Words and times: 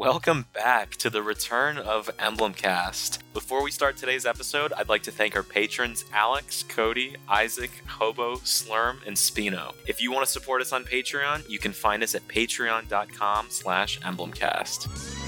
Welcome 0.00 0.46
back 0.54 0.92
to 0.92 1.10
the 1.10 1.22
return 1.22 1.76
of 1.76 2.08
Emblemcast. 2.16 3.18
Before 3.34 3.62
we 3.62 3.70
start 3.70 3.98
today's 3.98 4.24
episode, 4.24 4.72
I'd 4.72 4.88
like 4.88 5.02
to 5.02 5.10
thank 5.10 5.36
our 5.36 5.42
patrons 5.42 6.06
Alex, 6.14 6.64
Cody, 6.66 7.16
Isaac, 7.28 7.70
Hobo, 7.86 8.36
Slurm, 8.36 9.06
and 9.06 9.14
Spino. 9.14 9.74
If 9.86 10.00
you 10.00 10.10
want 10.10 10.24
to 10.24 10.32
support 10.32 10.62
us 10.62 10.72
on 10.72 10.84
Patreon, 10.84 11.46
you 11.50 11.58
can 11.58 11.74
find 11.74 12.02
us 12.02 12.14
at 12.14 12.26
patreon.com 12.28 13.48
slash 13.50 14.00
emblemcast. 14.00 15.19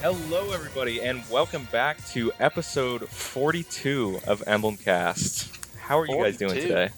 Hello, 0.00 0.52
everybody, 0.52 1.02
and 1.02 1.22
welcome 1.30 1.68
back 1.70 2.04
to 2.08 2.32
episode 2.40 3.06
42 3.08 4.20
of 4.26 4.40
Emblemcast. 4.46 5.76
How 5.78 5.98
are 5.98 6.06
you 6.06 6.16
guys 6.22 6.38
doing 6.38 6.54
today? 6.54 6.88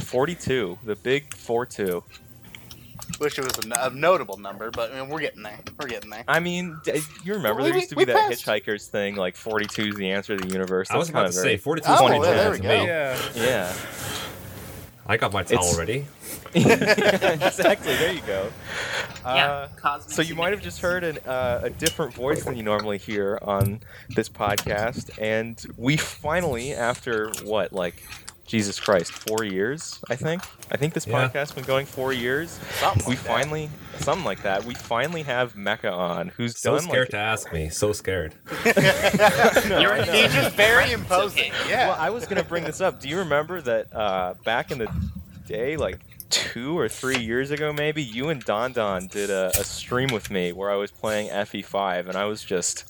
42, 0.00 0.78
the 0.84 0.96
big 0.96 1.32
4 1.34 1.66
2. 1.66 2.02
Wish 3.20 3.38
it 3.38 3.44
was 3.44 3.58
a, 3.64 3.86
a 3.86 3.90
notable 3.90 4.36
number, 4.38 4.70
but 4.70 4.92
I 4.92 5.00
mean, 5.00 5.08
we're 5.08 5.20
getting 5.20 5.42
there. 5.42 5.58
We're 5.80 5.88
getting 5.88 6.10
there. 6.10 6.24
I 6.28 6.40
mean, 6.40 6.76
d- 6.84 7.00
you 7.24 7.34
remember 7.34 7.62
We- 7.62 7.68
there 7.70 7.78
used 7.78 7.90
to 7.90 7.94
we 7.96 8.04
be 8.04 8.12
that 8.12 8.28
passed. 8.28 8.44
Hitchhikers 8.44 8.88
thing, 8.88 9.14
like 9.16 9.36
42 9.36 9.88
is 9.90 9.94
the 9.94 10.10
answer 10.10 10.36
to 10.36 10.44
the 10.46 10.52
universe. 10.52 10.90
I 10.90 10.96
was 10.96 11.08
That's 11.08 11.10
about 11.10 11.20
kinda 11.26 11.36
to 11.36 11.42
very- 11.42 11.56
say 11.58 11.62
42 11.62 11.88
Oh, 11.88 11.94
is 11.94 12.00
yeah, 12.00 12.06
22 12.08 12.34
there 12.36 12.50
we 12.50 12.56
to 12.56 12.62
go. 12.62 12.68
me. 12.68 12.86
Yeah. 12.86 13.18
Yeah. 13.36 13.72
I 15.08 15.16
got 15.16 15.32
my 15.32 15.42
towel 15.42 15.60
It's- 15.60 15.78
ready. 15.78 16.06
exactly, 16.54 17.94
there 17.96 18.12
you 18.12 18.20
go. 18.26 18.48
Yeah, 19.24 19.46
Uh, 19.46 19.68
cosmic 19.76 20.14
So 20.14 20.22
you 20.22 20.34
might 20.34 20.52
have 20.52 20.62
just 20.62 20.80
heard 20.80 21.02
an, 21.04 21.18
uh, 21.26 21.60
a 21.64 21.70
different 21.70 22.14
voice 22.14 22.44
than 22.44 22.56
you 22.56 22.62
normally 22.62 22.98
hear 22.98 23.38
on 23.42 23.80
this 24.10 24.28
podcast, 24.28 25.10
and 25.20 25.62
we 25.76 25.96
finally, 25.96 26.72
after 26.74 27.30
what, 27.44 27.72
like, 27.72 28.02
Jesus 28.48 28.80
Christ, 28.80 29.12
four 29.12 29.44
years? 29.44 30.00
I 30.10 30.16
think. 30.16 30.42
I 30.72 30.76
think 30.76 30.94
this 30.94 31.06
Yeah. 31.06 31.28
podcast's 31.28 31.52
been 31.52 31.64
going 31.64 31.86
four 31.86 32.12
years. 32.12 32.58
Something 32.80 33.04
we 33.06 33.14
like 33.14 33.22
that. 33.22 33.28
finally, 33.28 33.70
something 33.98 34.24
like 34.24 34.42
that. 34.42 34.64
We 34.64 34.74
finally 34.74 35.22
have 35.22 35.54
Mekkah 35.54 35.92
on, 35.92 36.28
who's 36.28 36.58
So 36.58 36.72
done 36.72 36.82
scared 36.82 36.98
like. 37.08 37.10
to 37.10 37.16
ask 37.18 37.52
me. 37.52 37.68
So 37.68 37.92
scared. 37.92 38.34
No, 39.68 39.78
You're 39.80 39.92
I 39.92 40.04
know. 40.04 40.12
He's 40.12 40.32
just 40.32 40.56
very 40.56 40.92
imposing. 40.92 41.52
Yeah. 41.68 41.88
Well, 41.88 41.96
I 41.98 42.10
was 42.10 42.26
gonna 42.26 42.42
bring 42.42 42.64
this 42.64 42.80
up. 42.80 43.00
Do 43.00 43.08
you 43.08 43.18
remember 43.18 43.60
that 43.60 43.94
uh, 43.94 44.34
back 44.44 44.70
in 44.70 44.78
the 44.78 44.88
day, 45.46 45.76
like 45.76 45.98
two 46.30 46.78
or 46.78 46.88
three 46.88 47.18
years 47.18 47.50
ago, 47.50 47.72
maybe 47.72 48.02
you 48.02 48.28
and 48.30 48.42
Don 48.44 48.72
Don 48.72 49.06
did 49.08 49.30
a, 49.30 49.48
a 49.58 49.64
stream 49.64 50.08
with 50.12 50.30
me 50.30 50.52
where 50.52 50.70
I 50.70 50.76
was 50.76 50.90
playing 50.90 51.28
FE5, 51.30 52.08
and 52.08 52.16
I 52.16 52.24
was 52.24 52.42
just, 52.44 52.84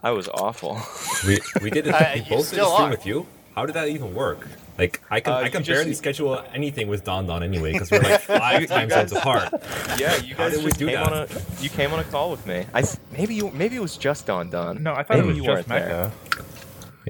I 0.00 0.10
was 0.12 0.28
awful. 0.28 0.80
We 1.26 1.38
we 1.60 1.70
did 1.70 1.86
it. 1.88 1.94
Uh, 1.94 2.10
we 2.14 2.20
you 2.20 2.26
both 2.28 2.50
did 2.50 2.60
a 2.60 2.64
stream 2.64 2.86
are. 2.86 2.90
with 2.90 3.06
you. 3.06 3.26
How 3.56 3.66
did 3.66 3.74
that 3.74 3.88
even 3.88 4.14
work? 4.14 4.46
Like 4.78 5.00
I 5.10 5.20
can 5.20 5.32
Uh, 5.32 5.36
I 5.36 5.44
you 5.44 5.50
can 5.50 5.62
just- 5.62 5.76
barely 5.76 5.94
schedule 5.94 6.42
anything 6.52 6.88
with 6.88 7.04
Don 7.04 7.26
Don 7.26 7.42
anyway 7.42 7.72
because 7.72 7.90
we're 7.90 8.00
like 8.00 8.20
five 8.44 8.60
You 8.62 8.66
time 8.66 8.88
guys- 8.88 9.10
zones 9.10 9.12
apart. 9.20 9.52
yeah, 9.98 10.16
you 10.16 10.34
guys 10.34 10.52
did 10.52 10.64
we 10.64 10.70
just 10.70 10.78
do 10.78 10.86
came 10.86 10.96
that? 10.96 11.12
on 11.12 11.18
a, 11.22 11.28
you 11.60 11.68
came 11.70 11.92
on 11.92 12.00
a 12.00 12.04
call 12.04 12.30
with 12.30 12.44
me. 12.46 12.66
I 12.74 12.82
maybe 13.16 13.34
you 13.36 13.50
maybe 13.52 13.76
it 13.76 13.82
was 13.82 13.96
just 13.96 14.26
Don 14.26 14.50
Don. 14.50 14.82
No, 14.82 14.92
I 14.94 15.02
thought 15.04 15.16
maybe 15.18 15.20
it 15.20 15.28
was 15.28 15.36
you 15.38 15.44
just 15.44 15.68
weren't 15.68 15.86
there. 15.86 16.10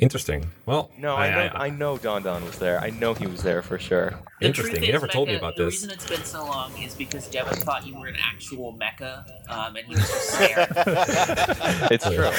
Interesting. 0.00 0.50
Well, 0.66 0.90
No, 0.98 1.14
I, 1.14 1.30
know, 1.30 1.52
I, 1.54 1.68
know 1.70 1.98
Don 1.98 2.22
Don 2.22 2.42
was 2.44 2.58
there. 2.58 2.80
I 2.80 2.88
know 2.88 3.12
he 3.12 3.26
was 3.26 3.42
there 3.42 3.60
for 3.60 3.78
sure. 3.78 4.14
The 4.40 4.46
Interesting. 4.46 4.76
truth 4.76 4.82
You 4.82 4.88
is, 4.88 4.92
never 4.94 5.06
told 5.08 5.28
me 5.28 5.34
about 5.34 5.56
the 5.56 5.64
this. 5.66 5.82
The 5.82 5.88
reason 5.88 5.90
it's 5.90 6.08
been 6.08 6.24
so 6.24 6.44
long 6.44 6.72
is 6.82 6.94
because 6.94 7.28
Devin 7.28 7.58
thought 7.60 7.86
you 7.86 7.94
were 7.98 8.06
an 8.06 8.16
actual 8.18 8.72
mecha, 8.74 9.24
um, 9.50 9.76
and 9.76 9.86
he 9.86 9.94
was 9.94 10.00
just 10.00 10.30
scared. 10.30 10.68
It's 11.90 12.04
true. 12.04 12.30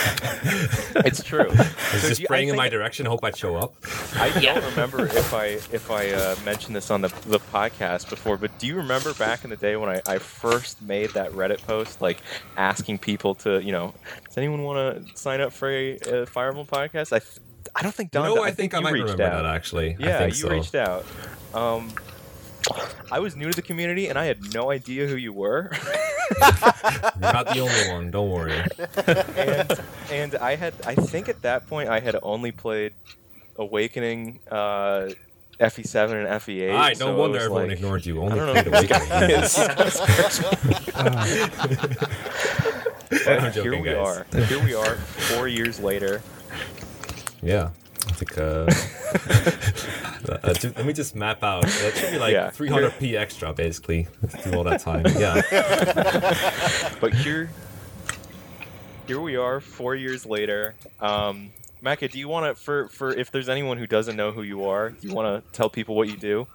it's 1.06 1.23
true. 1.23 1.50
I 1.52 1.94
was 1.94 2.02
So 2.02 2.08
just 2.09 2.22
you- 2.22 2.28
praying 2.28 2.50
in 2.50 2.56
my 2.56 2.68
direction. 2.70 3.06
Hope 3.06 3.23
I'd 3.23 3.38
show 3.38 3.56
up. 3.58 3.76
I 4.16 4.30
don't 4.31 4.42
Yeah. 4.44 4.70
remember 4.70 5.06
if 5.06 5.34
I 5.34 5.46
if 5.72 5.92
I 5.92 6.09
uh, 6.12 6.36
mentioned 6.44 6.76
this 6.76 6.90
on 6.90 7.02
the, 7.02 7.09
the 7.28 7.40
podcast 7.40 8.09
before, 8.09 8.38
but 8.38 8.58
do 8.59 8.66
you 8.68 8.75
remember 8.75 9.14
back 9.14 9.44
in 9.44 9.50
the 9.52 9.56
day 9.58 9.75
when 9.75 9.90
I, 9.90 10.02
I 10.08 10.18
first 10.18 10.81
made 10.81 11.12
that 11.12 11.31
Reddit 11.31 11.62
post, 11.66 12.02
like 12.02 12.18
asking 12.58 13.00
people 13.00 13.35
to, 13.35 13.62
you 13.64 13.72
know, 13.72 13.94
does 14.28 14.38
anyone 14.38 14.64
want 14.64 15.08
to 15.08 15.18
sign 15.18 15.41
up 15.41 15.53
for 15.53 15.69
a, 15.69 15.97
a 16.00 16.25
Fire 16.25 16.50
Emblem 16.50 16.68
podcast? 16.68 17.14
I 17.14 17.19
th- 17.19 17.40
I 17.76 17.81
don't 17.84 17.94
think 17.96 18.12
Don. 18.12 18.26
no, 18.30 18.36
Don- 18.36 18.48
I 18.48 18.52
think 18.52 18.74
I 18.74 18.80
might 18.80 18.92
reached 18.94 19.03
remember 19.12 19.24
out. 19.24 19.44
that 19.44 19.56
actually. 19.56 19.96
Yeah, 20.00 20.16
I 20.16 20.20
think 20.20 20.34
you 20.36 20.42
so. 20.42 20.50
reached 20.50 20.76
out. 20.76 21.06
Um, 21.53 21.92
I 23.12 23.20
was 23.20 23.36
new 23.36 23.50
to 23.50 23.56
the 23.56 23.62
community 23.62 24.08
and 24.08 24.18
I 24.18 24.26
had 24.26 24.53
no 24.53 24.72
idea 24.72 25.08
who 25.08 25.16
you 25.16 25.34
were. 25.34 25.72
You're 26.42 26.52
not 27.22 27.48
the 27.53 27.59
only 27.59 27.88
one. 27.94 28.09
Don't 28.12 28.30
worry. 28.31 28.64
and 29.38 29.80
and 30.12 30.36
I 30.38 30.56
had 30.56 30.74
I 30.86 30.96
think 30.96 31.30
at 31.30 31.42
that 31.44 31.68
point 31.68 31.90
I 31.90 32.00
had 32.00 32.16
only 32.24 32.52
played 32.52 32.94
Awakening, 33.58 34.40
uh, 34.52 35.09
FE7 35.62 36.12
and 36.12 36.28
FE8. 36.42 36.72
All 36.72 36.76
right, 36.78 37.00
no 37.00 37.06
so 37.06 37.16
wonder 37.16 37.38
everyone 37.40 37.68
like- 37.70 37.78
ignored 37.78 38.06
you. 38.06 38.22
I 38.22 38.26
Only 38.26 38.36
don't 38.38 38.47
know 38.47 38.53
played 38.64 38.92
Awakening. 38.92 39.44
is. 39.44 39.58
I'm 43.28 43.52
Here 43.53 43.80
we 43.80 43.84
guys. 43.90 44.26
are. 44.34 44.42
Here 44.46 44.64
we 44.64 44.74
are, 44.74 44.96
four 44.96 45.47
years 45.47 45.80
later. 45.80 46.22
Yeah. 47.45 47.69
I 48.07 48.11
think, 48.11 48.38
uh, 48.38 48.69
uh, 50.44 50.53
ju- 50.53 50.73
let 50.75 50.85
me 50.85 50.94
just 50.94 51.16
map 51.16 51.44
out. 51.44 51.63
That 51.63 51.94
should 51.95 52.11
be 52.11 52.19
like 52.19 52.33
Yeah. 52.33 52.50
300p 52.51 53.16
extra, 53.16 53.51
basically, 53.53 54.07
through 54.28 54.53
all 54.57 54.63
that 54.66 54.81
time. 54.81 55.06
Yeah. 55.17 55.41
But 57.00 57.13
here, 57.13 57.50
here 59.07 59.19
we 59.19 59.35
are, 59.38 59.59
four 59.59 59.95
years 59.95 60.25
later. 60.25 60.75
Um, 61.00 61.51
Mekkah, 61.84 62.11
do 62.11 62.19
you 62.19 62.28
want 62.28 62.45
to, 62.55 62.61
for 62.61 62.88
for 62.89 63.11
if 63.13 63.31
there's 63.31 63.50
anyone 63.50 63.78
who 63.78 63.88
doesn't 63.88 64.16
know 64.16 64.31
who 64.31 64.41
you 64.44 64.66
are, 64.66 64.89
do 64.91 65.07
you 65.07 65.13
want 65.13 65.44
to 65.44 65.51
tell 65.51 65.69
people 65.69 65.95
what 65.95 66.07
you 66.07 66.17
do? 66.17 66.47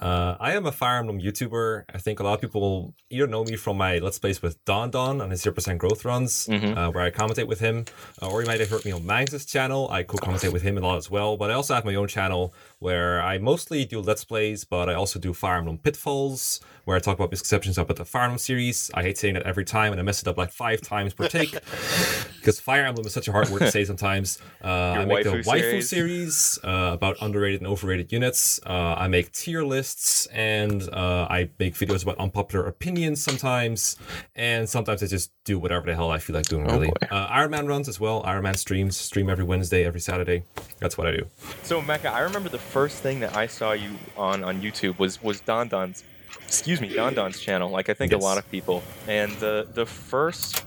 Uh, 0.00 0.36
I 0.40 0.52
am 0.54 0.66
a 0.66 0.72
Fire 0.72 0.98
Emblem 0.98 1.20
YouTuber. 1.20 1.84
I 1.94 1.98
think 1.98 2.20
a 2.20 2.24
lot 2.24 2.34
of 2.34 2.40
people 2.40 2.94
either 3.10 3.26
know 3.26 3.44
me 3.44 3.56
from 3.56 3.76
my 3.78 3.98
Let's 3.98 4.18
Plays 4.18 4.42
with 4.42 4.62
Don 4.64 4.90
Don 4.90 5.20
on 5.20 5.30
his 5.30 5.42
0% 5.42 5.78
growth 5.78 6.04
runs, 6.04 6.46
Mhm. 6.48 6.76
uh, 6.76 6.90
where 6.90 7.04
I 7.04 7.10
commentate 7.10 7.46
with 7.46 7.60
him, 7.60 7.84
uh, 8.20 8.28
or 8.28 8.40
you 8.42 8.46
might 8.46 8.60
have 8.60 8.70
heard 8.70 8.84
me 8.84 8.92
on 8.92 9.06
Mags' 9.06 9.44
channel. 9.46 9.88
I 9.90 10.02
co 10.02 10.18
commentate 10.18 10.52
with 10.52 10.62
him 10.62 10.76
a 10.76 10.80
lot 10.80 10.96
as 10.98 11.10
well. 11.10 11.36
But 11.36 11.50
I 11.50 11.54
also 11.54 11.74
have 11.74 11.84
my 11.84 11.94
own 11.94 12.08
channel 12.08 12.52
where 12.80 13.22
I 13.22 13.38
mostly 13.38 13.84
do 13.84 14.00
Let's 14.00 14.24
Plays, 14.24 14.64
but 14.64 14.90
I 14.90 14.94
also 14.94 15.18
do 15.18 15.32
Fire 15.32 15.58
Emblem 15.58 15.78
Pitfalls, 15.78 16.60
where 16.84 16.96
I 16.96 17.00
talk 17.00 17.14
about 17.16 17.30
misconceptions 17.30 17.78
about 17.78 17.96
the 17.96 18.04
Fire 18.04 18.24
Emblem 18.24 18.38
series. 18.38 18.90
I 18.94 19.02
hate 19.02 19.18
saying 19.18 19.34
that 19.34 19.44
every 19.44 19.64
time, 19.64 19.92
and 19.92 20.00
I 20.00 20.04
mess 20.04 20.22
it 20.22 20.28
up 20.28 20.36
like 20.36 20.52
five 20.52 20.80
times 20.80 21.14
per 21.14 21.28
take 21.28 21.50
because 22.38 22.60
Fire 22.60 22.84
Emblem 22.84 23.06
is 23.06 23.12
such 23.12 23.28
a 23.28 23.32
hard 23.32 23.48
word 23.48 23.60
to 23.60 23.70
say 23.70 23.84
sometimes. 23.84 24.38
Uh, 24.62 24.68
I 24.68 25.04
make 25.04 25.24
the 25.24 25.30
waifu 25.30 25.82
series. 25.82 25.88
series 25.88 26.58
uh, 26.64 26.90
about 26.92 27.16
underrated 27.20 27.60
and 27.60 27.68
overrated 27.68 28.12
units. 28.12 28.60
Uh, 28.64 28.94
I 28.98 29.08
make 29.08 29.32
tier 29.32 29.64
lists 29.64 30.26
and 30.26 30.82
uh, 30.92 31.26
I 31.30 31.50
make 31.58 31.74
videos 31.74 32.02
about 32.02 32.18
unpopular 32.18 32.66
opinions 32.66 33.22
sometimes. 33.22 33.96
And 34.34 34.68
sometimes 34.68 35.02
I 35.02 35.06
just 35.06 35.32
do 35.44 35.58
whatever 35.58 35.86
the 35.86 35.94
hell 35.94 36.10
I 36.10 36.18
feel 36.18 36.34
like 36.36 36.46
doing, 36.46 36.66
really. 36.66 36.88
boy. 36.88 37.06
uh, 37.10 37.26
Iron 37.30 37.50
Man 37.50 37.66
runs 37.66 37.88
as 37.88 38.00
well. 38.00 38.22
Iron 38.24 38.42
Man 38.42 38.54
streams, 38.54 38.96
stream 38.96 39.28
every 39.28 39.44
Wednesday, 39.44 39.84
every 39.84 40.00
Saturday. 40.00 40.44
That's 40.80 40.96
what 40.98 41.06
I 41.06 41.12
do. 41.12 41.26
So 41.62 41.80
Mekkah, 41.80 42.12
I 42.12 42.20
remember 42.20 42.48
the 42.48 42.58
first 42.58 43.02
thing 43.02 43.20
that 43.20 43.36
I 43.36 43.46
saw 43.46 43.72
you 43.72 43.90
on 44.16 44.44
on 44.44 44.60
YouTube 44.60 44.98
was 44.98 45.22
was 45.22 45.40
Don 45.40 45.68
Don's, 45.68 46.04
excuse 46.42 46.80
me, 46.80 46.88
Don 46.94 47.14
Don's 47.14 47.40
channel. 47.40 47.70
Like 47.70 47.88
I 47.88 47.94
think 47.94 48.12
Yes. 48.12 48.20
a 48.20 48.24
lot 48.24 48.38
of 48.38 48.50
people. 48.50 48.82
And 49.08 49.32
the 49.38 49.66
the 49.72 49.86
first, 49.86 50.64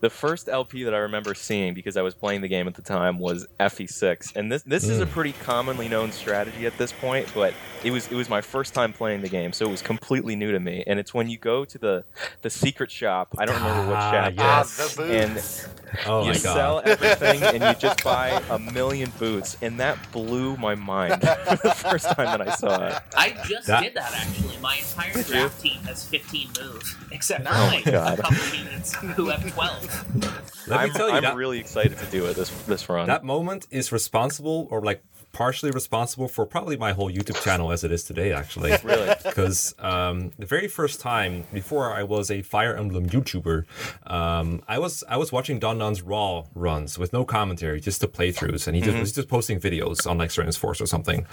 the 0.00 0.10
first 0.10 0.48
LP 0.48 0.84
that 0.84 0.94
I 0.94 0.98
remember 0.98 1.34
seeing 1.34 1.74
because 1.74 1.96
I 1.96 2.02
was 2.02 2.14
playing 2.14 2.40
the 2.40 2.48
game 2.48 2.66
at 2.68 2.74
the 2.74 2.82
time 2.82 3.18
was 3.18 3.46
FE6. 3.60 4.34
And 4.36 4.50
this 4.50 4.62
this 4.62 4.84
is 4.88 5.00
a 5.00 5.06
Mm. 5.06 5.10
pretty 5.10 5.32
commonly 5.32 5.88
known 5.88 6.12
strategy 6.12 6.66
at 6.66 6.76
this 6.78 6.92
point, 6.92 7.28
but 7.34 7.54
it 7.84 7.90
was 7.90 8.06
it 8.08 8.14
was 8.14 8.28
my 8.28 8.40
first 8.40 8.74
time 8.74 8.92
playing 8.92 9.20
the 9.22 9.28
game, 9.28 9.52
so 9.52 9.66
it 9.66 9.70
was 9.70 9.82
completely 9.82 10.36
new 10.36 10.52
to 10.52 10.60
me. 10.60 10.84
And 10.86 10.98
it's 10.98 11.12
when 11.14 11.28
you 11.28 11.38
go 11.38 11.64
to 11.64 11.78
the 11.78 12.04
the 12.42 12.50
secret 12.50 12.90
shop. 12.90 13.28
I 13.38 13.44
don't 13.46 13.56
remember 13.56 13.88
what 13.88 13.96
Ah, 13.96 14.10
shop. 14.12 14.34
Ah, 14.38 14.58
yes. 14.58 14.94
the 14.96 15.02
And 15.04 15.34
boots. 15.34 15.68
Oh 16.06 16.24
you 16.26 16.32
sell 16.34 16.80
everything 16.84 17.42
and 17.42 17.62
you 17.62 17.74
just 17.78 18.02
buy 18.02 18.42
a 18.50 18.58
million 18.58 19.12
boots, 19.18 19.56
and 19.60 19.78
that 19.80 19.98
blew 20.10 20.56
my 20.56 20.74
mind 20.74 21.20
for 21.20 21.56
the 21.62 21.74
first 21.76 22.06
time 22.12 22.38
that 22.38 22.40
I 22.48 22.54
saw 22.54 22.86
it. 22.86 22.94
I 23.16 23.30
just 23.46 23.66
That- 23.66 23.82
did 23.82 23.94
that 23.94 24.12
actually. 24.14 24.56
My 24.62 24.76
entire 24.76 25.12
Did 25.12 25.26
draft 25.26 25.60
team 25.60 25.80
has 25.82 26.04
15 26.06 26.48
moves, 26.60 26.94
except 27.10 27.42
for 27.46 27.52
Oh 27.52 27.66
my 27.66 27.74
like 27.74 27.84
God. 27.84 28.18
a 28.18 28.22
couple 28.22 28.58
units 28.58 28.94
who 28.94 29.28
have 29.42 29.52
12. 29.54 30.68
Let 30.68 30.80
I'm, 30.80 30.88
me 30.88 30.94
tell 30.94 31.08
you 31.08 31.14
I'm 31.16 31.22
that. 31.22 31.36
really 31.36 31.58
excited 31.58 31.98
to 31.98 32.06
do 32.06 32.26
it 32.26 32.34
this 32.34 32.50
this 32.64 32.88
run. 32.88 33.06
That 33.06 33.24
moment 33.24 33.66
is 33.70 33.92
responsible, 33.92 34.68
or 34.70 34.80
like 34.80 35.02
partially 35.32 35.70
responsible 35.70 36.28
for 36.28 36.44
probably 36.46 36.76
my 36.76 36.92
whole 36.92 37.10
YouTube 37.10 37.42
channel 37.42 37.72
as 37.72 37.84
it 37.84 37.92
is 37.92 38.04
today, 38.04 38.32
actually. 38.32 38.72
Really? 38.82 39.14
Because 39.22 39.74
um, 39.78 40.32
the 40.38 40.46
very 40.46 40.66
first 40.66 41.00
time 41.00 41.44
before 41.52 41.92
I 41.92 42.02
was 42.02 42.30
a 42.30 42.42
Fire 42.42 42.74
Emblem 42.76 43.08
YouTuber, 43.08 43.64
um, 44.06 44.62
I 44.66 44.78
was 44.78 45.04
I 45.08 45.16
was 45.16 45.30
watching 45.30 45.58
Don 45.58 45.78
Don's 45.78 46.02
raw 46.02 46.44
runs 46.54 46.98
with 46.98 47.12
no 47.12 47.24
commentary, 47.24 47.80
just 47.80 48.00
the 48.00 48.08
playthroughs, 48.08 48.66
and 48.66 48.74
he 48.74 48.82
just 48.82 48.98
was 48.98 49.12
just 49.12 49.28
posting 49.28 49.60
videos 49.60 50.06
on 50.08 50.18
like 50.18 50.30
Serenes 50.30 50.58
Forest 50.58 50.80
or 50.80 50.86
something. 50.86 51.26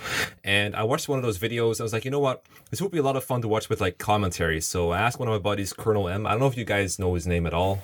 And 0.43 0.75
I 0.75 0.83
watched 0.83 1.09
one 1.09 1.17
of 1.17 1.23
those 1.23 1.39
videos. 1.39 1.79
I 1.79 1.83
was 1.83 1.91
like, 1.91 2.05
you 2.05 2.11
know 2.11 2.19
what, 2.19 2.45
this 2.69 2.81
would 2.81 2.91
be 2.91 2.99
a 2.99 3.03
lot 3.03 3.15
of 3.15 3.23
fun 3.23 3.41
to 3.41 3.47
watch 3.47 3.67
with 3.69 3.81
like 3.81 3.97
commentary. 3.97 4.61
So 4.61 4.91
I 4.91 4.99
asked 4.99 5.19
one 5.19 5.27
of 5.27 5.33
my 5.33 5.39
buddies, 5.39 5.73
Colonel 5.73 6.07
M. 6.07 6.27
I 6.27 6.31
don't 6.31 6.39
know 6.39 6.47
if 6.47 6.57
you 6.57 6.65
guys 6.65 6.99
know 6.99 7.15
his 7.15 7.25
name 7.25 7.45
at 7.47 7.53
all. 7.53 7.79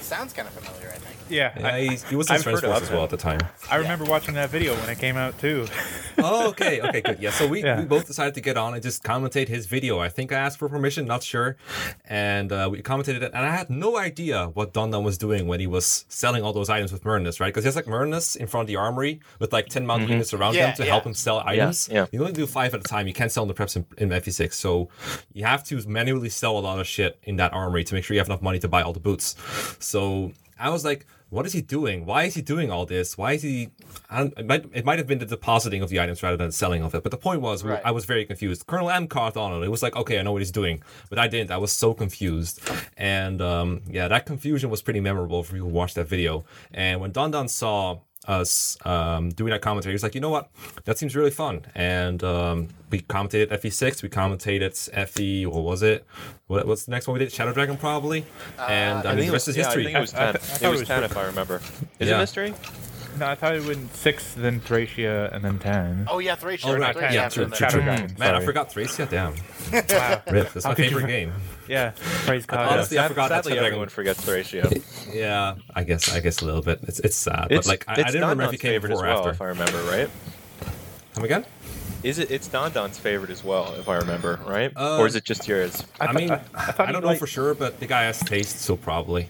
Sounds 0.00 0.32
kind 0.32 0.48
of 0.48 0.54
familiar, 0.54 0.88
I 0.88 0.98
think. 0.98 1.09
Yeah, 1.30 1.52
Yeah, 1.58 1.66
I, 1.74 1.80
he, 1.82 1.96
he 2.10 2.16
was 2.16 2.28
in 2.28 2.36
I've 2.36 2.42
Serenes 2.42 2.60
Forest 2.60 2.82
as 2.82 2.90
well 2.90 3.04
at 3.04 3.10
the 3.10 3.16
time. 3.16 3.40
I 3.70 3.76
remember 3.76 4.04
watching 4.04 4.34
that 4.34 4.50
video 4.50 4.74
when 4.74 4.88
it 4.90 4.98
came 4.98 5.16
out 5.16 5.38
too. 5.38 5.66
oh, 6.18 6.48
okay, 6.50 6.80
okay, 6.80 7.00
good. 7.00 7.18
Yeah, 7.20 7.30
so 7.30 7.46
we, 7.46 7.62
Yeah. 7.62 7.80
we 7.80 7.86
both 7.86 8.06
decided 8.06 8.34
to 8.34 8.40
get 8.40 8.56
on 8.56 8.74
and 8.74 8.82
just 8.82 9.02
commentate 9.02 9.48
his 9.48 9.66
video. 9.66 9.98
I 9.98 10.08
think 10.08 10.32
I 10.32 10.36
asked 10.38 10.58
for 10.58 10.68
permission, 10.68 11.06
not 11.06 11.22
sure, 11.22 11.56
and 12.04 12.52
uh, 12.52 12.68
we 12.70 12.82
commentated 12.82 13.22
it. 13.22 13.32
And 13.34 13.44
I 13.46 13.50
had 13.54 13.70
no 13.70 13.96
idea 13.96 14.48
what 14.54 14.72
Don 14.72 14.90
Don 14.90 15.04
was 15.04 15.18
doing 15.18 15.46
when 15.46 15.60
he 15.60 15.66
was 15.66 16.04
selling 16.08 16.42
all 16.42 16.52
those 16.52 16.68
items 16.70 16.92
with 16.92 17.04
Merlinus, 17.04 17.40
right? 17.40 17.48
Because 17.48 17.64
he 17.64 17.68
has 17.68 17.76
like 17.76 17.86
Merlinus 17.86 18.36
in 18.36 18.46
front 18.46 18.62
of 18.64 18.68
the 18.68 18.76
armory 18.76 19.20
with 19.38 19.52
like 19.52 19.66
ten 19.68 19.86
mounted 19.86 20.08
units 20.10 20.34
around 20.34 20.54
Yeah, 20.54 20.68
him 20.68 20.76
to 20.76 20.84
yeah. 20.84 20.90
help 20.90 21.04
him 21.06 21.14
sell 21.14 21.42
items. 21.44 21.88
yeah. 21.90 22.06
You 22.12 22.20
only 22.20 22.32
do 22.32 22.46
five 22.46 22.74
at 22.74 22.80
a 22.80 22.84
time. 22.84 23.06
You 23.06 23.12
can't 23.14 23.30
sell 23.32 23.44
in 23.44 23.48
the 23.48 23.54
preps 23.54 23.76
in, 23.76 23.86
in 23.98 24.08
FE6, 24.10 24.52
so 24.54 24.88
you 25.32 25.44
have 25.44 25.62
to 25.64 25.80
manually 25.88 26.28
sell 26.28 26.58
a 26.58 26.60
lot 26.60 26.78
of 26.80 26.86
shit 26.86 27.18
in 27.24 27.36
that 27.36 27.52
armory 27.52 27.84
to 27.84 27.94
make 27.94 28.04
sure 28.04 28.14
you 28.14 28.20
have 28.20 28.28
enough 28.28 28.42
money 28.42 28.58
to 28.58 28.68
buy 28.68 28.82
all 28.82 28.92
the 28.92 29.00
boots. 29.00 29.36
So 29.78 30.32
I 30.58 30.70
was 30.70 30.84
like, 30.84 31.06
what 31.30 31.46
is 31.46 31.52
he 31.52 31.62
doing? 31.62 32.04
Why 32.04 32.24
is 32.24 32.34
he 32.34 32.42
doing 32.42 32.70
all 32.70 32.86
this? 32.86 33.16
Why 33.16 33.32
is 33.32 33.42
he? 33.42 33.70
It, 34.12 34.46
might, 34.46 34.66
it 34.72 34.84
might 34.84 34.98
have 34.98 35.06
been 35.06 35.20
the 35.20 35.26
depositing 35.26 35.80
of 35.82 35.88
the 35.88 36.00
items 36.00 36.22
rather 36.22 36.36
than 36.36 36.50
selling 36.52 36.82
of 36.82 36.94
it. 36.94 37.02
But 37.02 37.12
the 37.12 37.16
point 37.18 37.40
was, 37.40 37.64
Right. 37.64 37.80
I 37.84 37.92
was 37.92 38.04
very 38.04 38.24
confused. 38.24 38.66
Colonel 38.66 38.90
M 38.90 39.06
caught 39.06 39.36
on 39.36 39.52
it. 39.52 39.64
It 39.64 39.70
was 39.70 39.82
like, 39.82 39.96
okay, 39.96 40.18
I 40.18 40.22
know 40.22 40.32
what 40.32 40.42
he's 40.42 40.50
doing, 40.50 40.82
but 41.08 41.18
I 41.18 41.28
didn't. 41.28 41.50
I 41.50 41.56
was 41.56 41.72
so 41.72 41.94
confused, 41.94 42.60
and 42.96 43.40
um, 43.40 43.82
yeah, 43.88 44.08
that 44.08 44.26
confusion 44.26 44.70
was 44.70 44.82
pretty 44.82 45.00
memorable 45.00 45.42
for 45.42 45.56
you 45.56 45.62
who 45.62 45.68
watched 45.68 45.94
that 45.94 46.08
video. 46.08 46.44
And 46.72 47.00
when 47.00 47.12
Don 47.12 47.30
Don 47.30 47.48
saw 47.48 48.00
us 48.28 48.76
um, 48.86 49.30
doing 49.30 49.50
that 49.50 49.62
commentary, 49.62 49.92
he 49.92 49.94
was 49.94 50.02
like, 50.02 50.14
you 50.14 50.20
know 50.20 50.28
what, 50.30 50.50
that 50.84 50.98
seems 50.98 51.16
really 51.16 51.30
fun. 51.30 51.62
And 51.74 52.22
um, 52.22 52.68
we 52.90 53.00
commentated 53.00 53.48
FE6, 53.48 54.02
we 54.02 54.08
commentated 54.08 55.08
FE, 55.08 55.46
what 55.46 55.62
was 55.64 55.82
it? 55.82 56.04
What, 56.46 56.66
what's 56.66 56.84
the 56.84 56.90
next 56.90 57.06
one 57.08 57.14
we 57.14 57.18
did? 57.24 57.32
Shadow 57.32 57.52
Dragon, 57.52 57.76
probably. 57.76 58.24
and 58.58 59.06
I, 59.06 59.14
mean, 59.14 59.26
the 59.26 59.32
rest 59.32 59.48
is 59.48 59.56
yeah, 59.56 59.64
history. 59.64 59.82
I 59.82 59.84
think 59.86 59.96
it 59.96 60.00
was 60.00 60.14
I- 60.14 60.28
I 60.30 60.32
10. 60.32 60.34
I 60.34 60.38
thought 60.38 60.62
it 60.62 60.66
it 60.66 60.70
was 60.70 60.80
was 60.80 60.88
10 60.88 61.04
if 61.04 61.16
I 61.16 61.24
remember. 61.26 61.60
Is 61.98 62.08
Yeah. 62.08 62.16
it 62.16 62.18
mystery? 62.18 62.54
no, 63.18 63.26
I 63.26 63.34
thought 63.34 63.56
it 63.56 63.64
went 63.66 63.92
six, 63.94 64.34
then 64.34 64.60
Thracia, 64.60 65.30
and 65.32 65.44
then 65.44 65.58
ten. 65.58 66.06
Oh 66.08 66.20
yeah, 66.20 66.36
Thracia. 66.36 66.68
Oh, 66.68 66.76
right. 66.78 66.94
Thracia 66.94 67.14
Yeah, 67.14 67.22
after 67.24 67.40
true, 67.40 67.44
that. 67.46 67.56
true, 67.56 67.66
Shadow 67.66 67.72
true. 67.78 67.82
Dragon, 67.82 68.16
Man, 68.18 68.34
I 68.36 68.44
forgot 68.44 68.72
Thracia. 68.72 69.06
Damn. 69.10 69.34
Wow. 69.72 70.22
Rip. 70.30 70.52
That's 70.52 70.64
my 70.64 70.74
could 70.74 70.84
you 70.84 70.90
favorite 70.90 71.00
for- 71.02 71.06
game. 71.08 71.32
Yeah, 71.70 71.92
praise 72.26 72.46
God. 72.46 72.72
honestly, 72.72 72.98
I 72.98 73.06
forgot 73.08 73.28
that 73.28 73.44
Sadly, 73.44 73.52
Shadow 73.56 73.66
everyone 73.66 73.88
Dragon- 73.88 74.14
forgets 74.14 74.20
Thracia. 74.24 74.82
Yeah, 75.14 75.54
I 75.74 75.82
guess 75.84 76.12
I 76.14 76.20
guess 76.20 76.40
a 76.42 76.44
little 76.44 76.62
bit. 76.62 76.80
It's 76.82 76.98
it's 77.00 77.16
sad, 77.16 77.46
but 77.48 77.52
It's, 77.58 77.68
like 77.68 77.84
I, 77.88 77.92
I 77.92 77.96
didn't 77.96 78.20
Don 78.20 78.30
remember 78.30 78.42
if 78.44 78.48
Don's 78.50 78.52
he 78.52 78.58
came 78.58 78.72
favorite 78.72 78.92
as 78.92 78.98
before 78.98 79.06
or 79.06 79.08
well, 79.14 79.18
after. 79.18 79.30
if 79.30 79.40
I 79.42 79.46
remember, 79.46 79.82
right? 79.90 80.10
Come 81.14 81.24
again? 81.24 81.44
Is 82.02 82.18
it? 82.18 82.30
It's 82.30 82.48
Don 82.48 82.72
Don's 82.72 82.98
favorite 82.98 83.30
as 83.30 83.44
well, 83.44 83.74
if 83.74 83.86
I 83.88 83.96
remember, 83.98 84.40
right? 84.46 84.72
Uh, 84.74 84.98
or 84.98 85.06
is 85.06 85.16
it 85.16 85.24
just 85.24 85.46
yours? 85.46 85.84
I, 86.00 86.06
thought- 86.06 86.14
mean, 86.14 86.30
I- 86.30 86.40
I, 86.54 86.74
I 86.78 86.92
don't 86.92 87.02
know 87.02 87.08
liked- 87.08 87.20
for 87.20 87.26
sure, 87.26 87.52
but 87.54 87.78
the 87.78 87.86
guy 87.86 88.04
has 88.04 88.18
taste, 88.20 88.60
so 88.60 88.74
probably. 88.76 89.28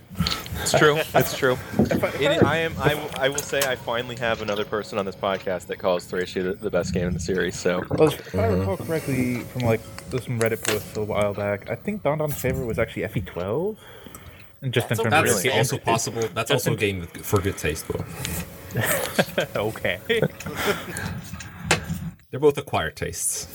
It's 0.61 0.73
true. 0.73 1.01
It's 1.15 1.37
true. 1.37 1.57
I- 1.79 1.83
It, 2.21 2.43
I- 2.45 2.53
I 2.53 2.57
am. 2.59 2.75
I, 2.79 2.95
will- 2.95 3.11
I 3.19 3.29
will 3.29 3.39
say 3.39 3.61
I 3.67 3.75
finally 3.75 4.15
have 4.17 4.41
another 4.41 4.65
person 4.65 4.99
on 4.99 5.05
this 5.05 5.17
podcast 5.17 5.67
that 5.67 5.79
calls 5.81 6.05
Thracia 6.07 6.43
the, 6.45 6.53
the 6.55 6.71
best 6.71 6.95
game 6.95 7.09
in 7.09 7.15
the 7.15 7.19
series. 7.21 7.59
So 7.59 7.83
Well, 7.91 8.09
if 8.13 8.35
I 8.37 8.47
recall 8.47 8.77
correctly 8.77 9.41
from 9.41 9.63
like 9.63 9.81
there's 10.11 10.25
some 10.27 10.39
Reddit 10.39 10.63
posts 10.65 10.97
a 10.97 11.03
while 11.03 11.35
back, 11.35 11.69
I 11.71 11.75
think 11.75 12.05
Don 12.05 12.19
Don's 12.19 12.41
favorite 12.41 12.67
was 12.67 12.79
actually 12.79 13.03
FE12. 13.03 13.77
And 14.63 14.73
Just 14.73 14.89
That's 14.91 15.01
in 15.01 15.07
a- 15.09 15.11
terms 15.11 15.29
That's 15.29 15.39
of 15.39 15.45
Really? 15.45 15.59
also 15.59 15.79
possible. 15.79 16.23
That's 16.35 16.51
also 16.53 16.75
a 16.75 16.77
game 16.77 17.07
for 17.07 17.41
good 17.41 17.59
taste, 17.59 17.87
though. 17.89 18.05
okay. 19.57 19.99
They're 22.31 22.41
both 22.41 22.59
acquired 22.59 22.97
tastes. 22.97 23.47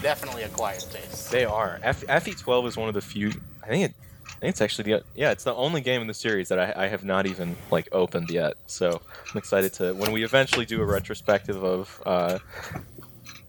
Definitely 0.00 0.42
acquired 0.44 0.84
tastes. 0.90 1.28
they 1.30 1.44
are. 1.44 1.80
F, 1.82 2.02
FE12 2.06 2.68
is 2.68 2.76
one 2.76 2.88
of 2.88 2.94
the 2.94 3.00
few. 3.00 3.32
I 3.62 3.66
think 3.68 3.90
it. 3.90 3.94
I 4.26 4.46
think 4.46 4.50
it's 4.50 4.60
actually 4.60 4.92
the 4.92 5.02
yeah. 5.14 5.30
It's 5.30 5.44
the 5.44 5.54
only 5.54 5.80
game 5.80 6.00
in 6.00 6.06
the 6.08 6.14
series 6.14 6.48
that 6.48 6.58
I, 6.58 6.84
I 6.84 6.88
have 6.88 7.04
not 7.04 7.26
even 7.26 7.56
like 7.70 7.88
opened 7.92 8.30
yet. 8.30 8.54
So 8.66 9.00
I'm 9.30 9.38
excited 9.38 9.72
to 9.74 9.92
when 9.94 10.12
we 10.12 10.24
eventually 10.24 10.66
do 10.66 10.80
a 10.80 10.84
retrospective 10.84 11.62
of 11.62 12.00
uh, 12.06 12.38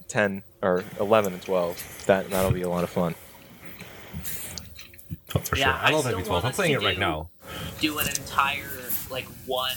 10 0.08 0.44
or 0.62 0.84
11 1.00 1.34
and 1.34 1.42
12. 1.42 2.04
That 2.08 2.30
that'll 2.30 2.52
be 2.52 2.62
a 2.62 2.70
lot 2.70 2.84
of 2.84 2.90
fun. 2.90 3.16
Oh, 5.36 5.40
for 5.40 5.56
Yeah, 5.56 5.66
sure. 5.66 5.74
I 5.74 5.88
I 5.90 5.92
love 5.94 6.04
still 6.06 6.20
FE12. 6.22 6.44
I'm 6.46 6.52
playing 6.52 6.80
to 6.80 6.81
it 6.81 6.86
right 6.86 6.96
do- 6.96 7.00
now. 7.00 7.30
do 7.80 7.98
an 8.00 8.08
entire 8.08 8.70
like 9.10 9.25
1 9.46 9.72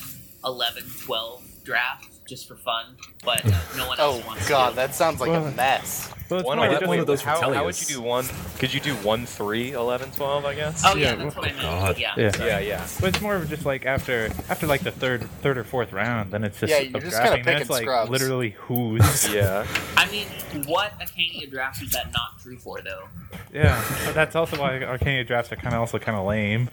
11 0.45 0.85
12 1.05 1.43
draft 1.65 2.13
just 2.29 2.47
for 2.49 2.57
fun 2.57 2.97
but 3.25 3.45
no 3.77 3.87
one 3.89 3.99
else 4.01 4.23
Oh 4.23 4.27
wants 4.27 4.49
god, 4.49 4.71
to 4.71 4.77
that 4.77 4.95
sounds 4.95 5.21
like 5.21 5.31
Well, 5.31 5.47
a 5.47 5.51
mess. 5.53 6.13
Well, 6.29 6.43
One, 6.43 6.59
more 6.59 6.69
did 6.69 6.89
one 6.89 6.99
of 6.99 7.07
those 7.07 7.23
how, 7.23 7.41
how 7.53 7.65
would 7.65 7.81
you 7.81 7.87
do 7.87 8.01
one? 8.01 8.25
Could 8.59 8.75
you 8.75 8.81
do 8.81 8.95
one, 8.97 9.27
three, 9.27 9.71
11, 9.73 10.11
12, 10.11 10.45
I 10.45 10.55
guess. 10.55 10.83
oh 10.85 10.97
yeah, 10.97 11.11
Yeah, 11.11 11.15
that's 11.23 11.37
what 11.37 11.45
I 11.45 11.49
meant 11.51 11.61
God. 11.63 11.99
yeah, 11.99 12.15
Yeah. 12.17 12.33
Yeah, 12.39 12.59
yeah. 12.59 12.87
But 13.01 13.11
it's 13.11 13.21
more 13.21 13.37
of 13.37 13.49
just 13.49 13.65
like 13.65 13.87
after 13.87 14.31
after 14.49 14.67
like 14.67 14.81
the 14.83 14.91
third 14.91 15.23
third 15.43 15.57
or 15.57 15.63
fourth 15.63 15.93
round, 15.93 16.33
then 16.33 16.43
it's 16.43 16.59
just 16.59 16.71
Yeah, 16.73 16.81
you're 16.81 16.97
of 16.97 17.05
just 17.05 17.15
kinda 17.17 17.29
drafting. 17.29 17.45
Then 17.45 17.59
picking 17.59 17.73
like 17.73 17.83
scrubs. 17.83 18.11
literally 18.11 18.51
who's. 18.59 19.33
Yeah. 19.33 19.67
i 19.97 20.11
mean 20.11 20.27
what 20.67 20.99
Archanea 20.99 21.49
draft 21.51 21.81
is 21.83 21.91
that 21.93 22.13
not 22.13 22.41
true 22.41 22.59
for 22.59 22.81
though 22.81 23.05
yeah. 23.53 23.81
But 24.05 24.15
that's 24.15 24.35
also 24.35 24.61
why 24.61 24.81
Archanea 24.81 25.25
drafts 25.27 25.53
are 25.53 25.57
kind 25.57 25.75
of 25.75 25.81
also 25.81 25.99
kind 25.99 26.19
of 26.19 26.27
lame. 26.27 26.71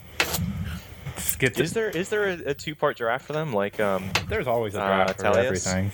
Just 1.23 1.39
get 1.39 1.55
to- 1.55 1.63
Is 1.63 1.73
there 1.73 1.89
is 1.89 2.09
there 2.09 2.25
a, 2.29 2.33
a 2.49 2.53
two 2.53 2.75
part 2.75 2.97
draft 2.97 3.25
for 3.25 3.33
them? 3.33 3.53
Like 3.53 3.79
um 3.79 4.11
there's 4.29 4.47
always 4.47 4.75
a 4.75 4.81
Uh, 4.81 4.87
draft 5.05 5.19
for 5.19 5.25
Tellius? 5.25 5.45
everything. 5.45 5.91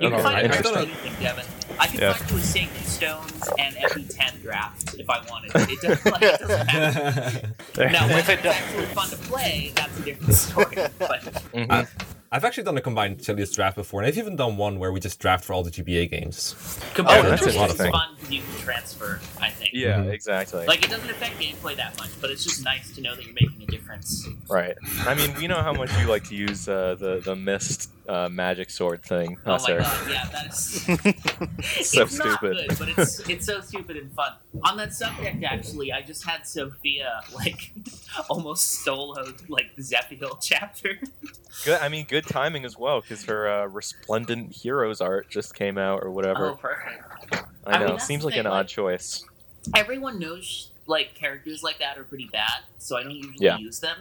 you 0.00 0.10
can 0.10 0.22
find 0.22 0.36
a 0.36 0.38
I 0.38 0.46
draft 0.46 0.66
for 0.68 0.78
anything 0.78 1.12
Devin 1.20 1.44
I 1.78 1.86
could 1.86 2.00
Yeah. 2.00 2.12
find 2.12 2.30
you 2.30 2.36
a 2.36 2.40
Sacred 2.40 2.86
Stones 2.86 3.48
and 3.58 3.74
FE10 3.76 4.42
draft 4.42 4.94
if 4.98 5.08
I 5.10 5.20
wanted 5.28 5.50
it 5.54 5.80
doesn't, 5.80 6.06
like, 6.12 6.22
it 6.22 6.40
doesn't 6.40 6.66
matter 6.66 7.54
now 7.92 8.06
If 8.08 8.28
it's 8.28 8.42
does- 8.42 8.54
actually 8.54 8.86
fun 8.86 9.08
to 9.10 9.16
play 9.16 9.72
that's 9.76 9.98
a 9.98 10.02
different 10.02 10.34
story 10.34 10.66
but 10.98 11.22
mhm. 11.52 11.70
I, 11.70 11.86
I've 12.30 12.44
actually 12.44 12.64
done 12.64 12.76
a 12.76 12.82
combined 12.82 13.18
Tellius 13.18 13.54
draft 13.54 13.74
before, 13.76 14.00
and 14.00 14.06
I've 14.06 14.18
even 14.18 14.36
done 14.36 14.58
one 14.58 14.78
where 14.78 14.92
we 14.92 15.00
just 15.00 15.18
draft 15.18 15.44
for 15.46 15.54
all 15.54 15.62
the 15.62 15.70
GBA 15.70 16.10
games. 16.10 16.54
Combined 16.92 17.26
that's 17.26 17.40
draft 17.42 17.56
a 17.56 17.58
lot 17.58 17.70
of 17.70 17.76
fun. 17.78 17.90
fun 17.90 18.08
because 18.16 18.30
you 18.34 18.42
can 18.42 18.58
transfer 18.58 19.18
I 19.40 19.48
think 19.48 19.70
yeah, 19.72 20.00
Mhm. 20.00 20.12
exactly. 20.12 20.66
Like 20.66 20.84
it 20.84 20.90
doesn't 20.90 21.08
affect 21.08 21.38
gameplay 21.40 21.74
that 21.76 21.96
much, 21.98 22.10
but 22.20 22.30
it's 22.30 22.44
just 22.44 22.62
nice 22.64 22.90
to 22.96 23.00
know 23.00 23.14
that 23.16 23.24
you're 23.24 23.32
making 23.32 23.62
a 23.62 23.66
difference. 23.66 24.28
right. 24.50 24.76
I 25.06 25.14
mean, 25.14 25.34
we 25.36 25.46
know 25.46 25.62
how 25.62 25.72
much 25.72 25.90
you 25.98 26.06
like 26.06 26.24
to 26.24 26.34
use 26.34 26.68
uh, 26.68 26.96
the 27.00 27.22
the 27.24 27.34
mist 27.34 27.90
uh, 28.06 28.28
magic 28.28 28.68
sword 28.70 29.02
thing, 29.02 29.38
Oh 29.46 29.52
my 29.52 29.56
Husser. 29.58 29.78
god, 29.80 30.10
yeah, 30.10 30.28
that 30.30 30.46
is 30.48 30.82
So 31.88 32.02
it's 32.02 32.18
not 32.18 32.38
stupid. 32.38 32.68
good, 32.68 32.78
but 32.78 32.88
it's 32.90 33.20
it's 33.28 33.46
so 33.46 33.60
stupid 33.62 33.96
and 33.96 34.12
fun. 34.12 34.32
On 34.64 34.76
that 34.76 34.92
subject, 34.92 35.42
actually, 35.44 35.92
I 35.92 36.02
just 36.02 36.26
had 36.26 36.46
Sophia 36.46 37.22
like 37.34 37.72
almost 38.28 38.84
solo 38.84 39.32
like 39.48 39.74
the 39.76 39.82
Zephyr 39.82 40.16
chapter. 40.42 40.98
Good. 41.64 41.80
I 41.80 41.88
mean, 41.88 42.06
good 42.08 42.26
timing 42.26 42.64
as 42.64 42.78
well 42.78 43.00
because 43.00 43.24
her 43.24 43.48
uh, 43.48 43.66
resplendent 43.66 44.52
heroes 44.54 45.00
art 45.00 45.28
just 45.28 45.54
came 45.54 45.76
out 45.78 46.02
or 46.02 46.10
whatever. 46.10 46.46
Oh, 46.46 46.52
whatever. 46.54 47.00
perfect. 47.30 47.44
I 47.66 47.72
I 47.74 47.78
know. 47.80 47.88
mean, 47.88 47.98
Seems 48.00 48.24
like 48.24 48.34
thing, 48.34 48.40
an 48.46 48.50
like- 48.50 48.60
odd 48.60 48.68
choice. 48.68 49.24
Everyone 49.74 50.18
knows 50.18 50.70
like 50.86 51.14
characters 51.14 51.62
like 51.62 51.78
that 51.80 51.98
are 51.98 52.04
pretty 52.04 52.28
bad, 52.32 52.62
so 52.78 52.96
I 52.96 53.02
don't 53.02 53.12
usually 53.12 53.36
Yeah. 53.44 53.58
use 53.58 53.80
them. 53.80 53.98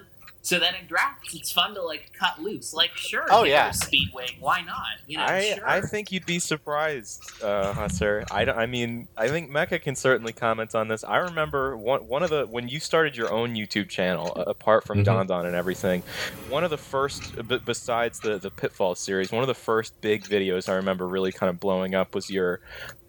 So 0.47 0.59
then 0.59 0.75
in 0.75 0.87
drafts, 0.87 1.35
it's 1.35 1.51
fun 1.51 1.73
to 1.75 1.83
like 1.83 2.13
cut 2.17 2.41
loose. 2.41 2.73
Like, 2.73 2.91
sure, 2.95 3.25
Oh, 3.29 3.43
yeah. 3.43 3.65
her 3.65 3.69
a 3.71 3.73
speed 3.73 4.11
wing. 4.13 4.29
Why 4.39 4.61
not? 4.61 4.77
You 5.05 5.17
know, 5.17 5.25
I, 5.25 5.55
sure. 5.55 5.67
I 5.69 5.81
think 5.81 6.09
you'd 6.09 6.25
be 6.25 6.39
surprised, 6.39 7.21
uh, 7.43 7.73
Husser. 7.73 8.23
I, 8.31 8.45
don't- 8.45 8.57
I 8.57 8.65
mean, 8.65 9.09
I 9.17 9.27
think 9.27 9.51
Mekkah 9.51 9.81
can 9.81 9.93
certainly 9.97 10.31
comment 10.31 10.73
on 10.73 10.87
this. 10.87 11.03
I 11.03 11.17
remember 11.17 11.75
one, 11.75 12.07
one 12.07 12.23
of 12.23 12.29
the 12.29 12.45
when 12.45 12.69
you 12.69 12.79
started 12.79 13.17
your 13.17 13.29
own 13.29 13.55
YouTube 13.55 13.89
channel, 13.89 14.31
uh, 14.37 14.43
apart 14.43 14.85
from 14.85 14.99
Mhm. 14.99 15.03
Don 15.03 15.27
Don 15.27 15.45
and 15.47 15.53
everything. 15.53 16.01
One 16.47 16.63
of 16.63 16.69
the 16.69 16.77
first, 16.77 17.35
b- 17.45 17.59
besides 17.65 18.21
the 18.21 18.37
the 18.37 18.49
Pitfall 18.49 18.95
series, 18.95 19.33
one 19.33 19.43
of 19.43 19.47
the 19.47 19.53
first 19.53 19.99
big 19.99 20.23
videos 20.23 20.69
I 20.69 20.75
remember 20.75 21.09
really 21.09 21.33
kind 21.33 21.49
of 21.49 21.59
blowing 21.59 21.93
up 21.93 22.15
was 22.15 22.29
your 22.29 22.61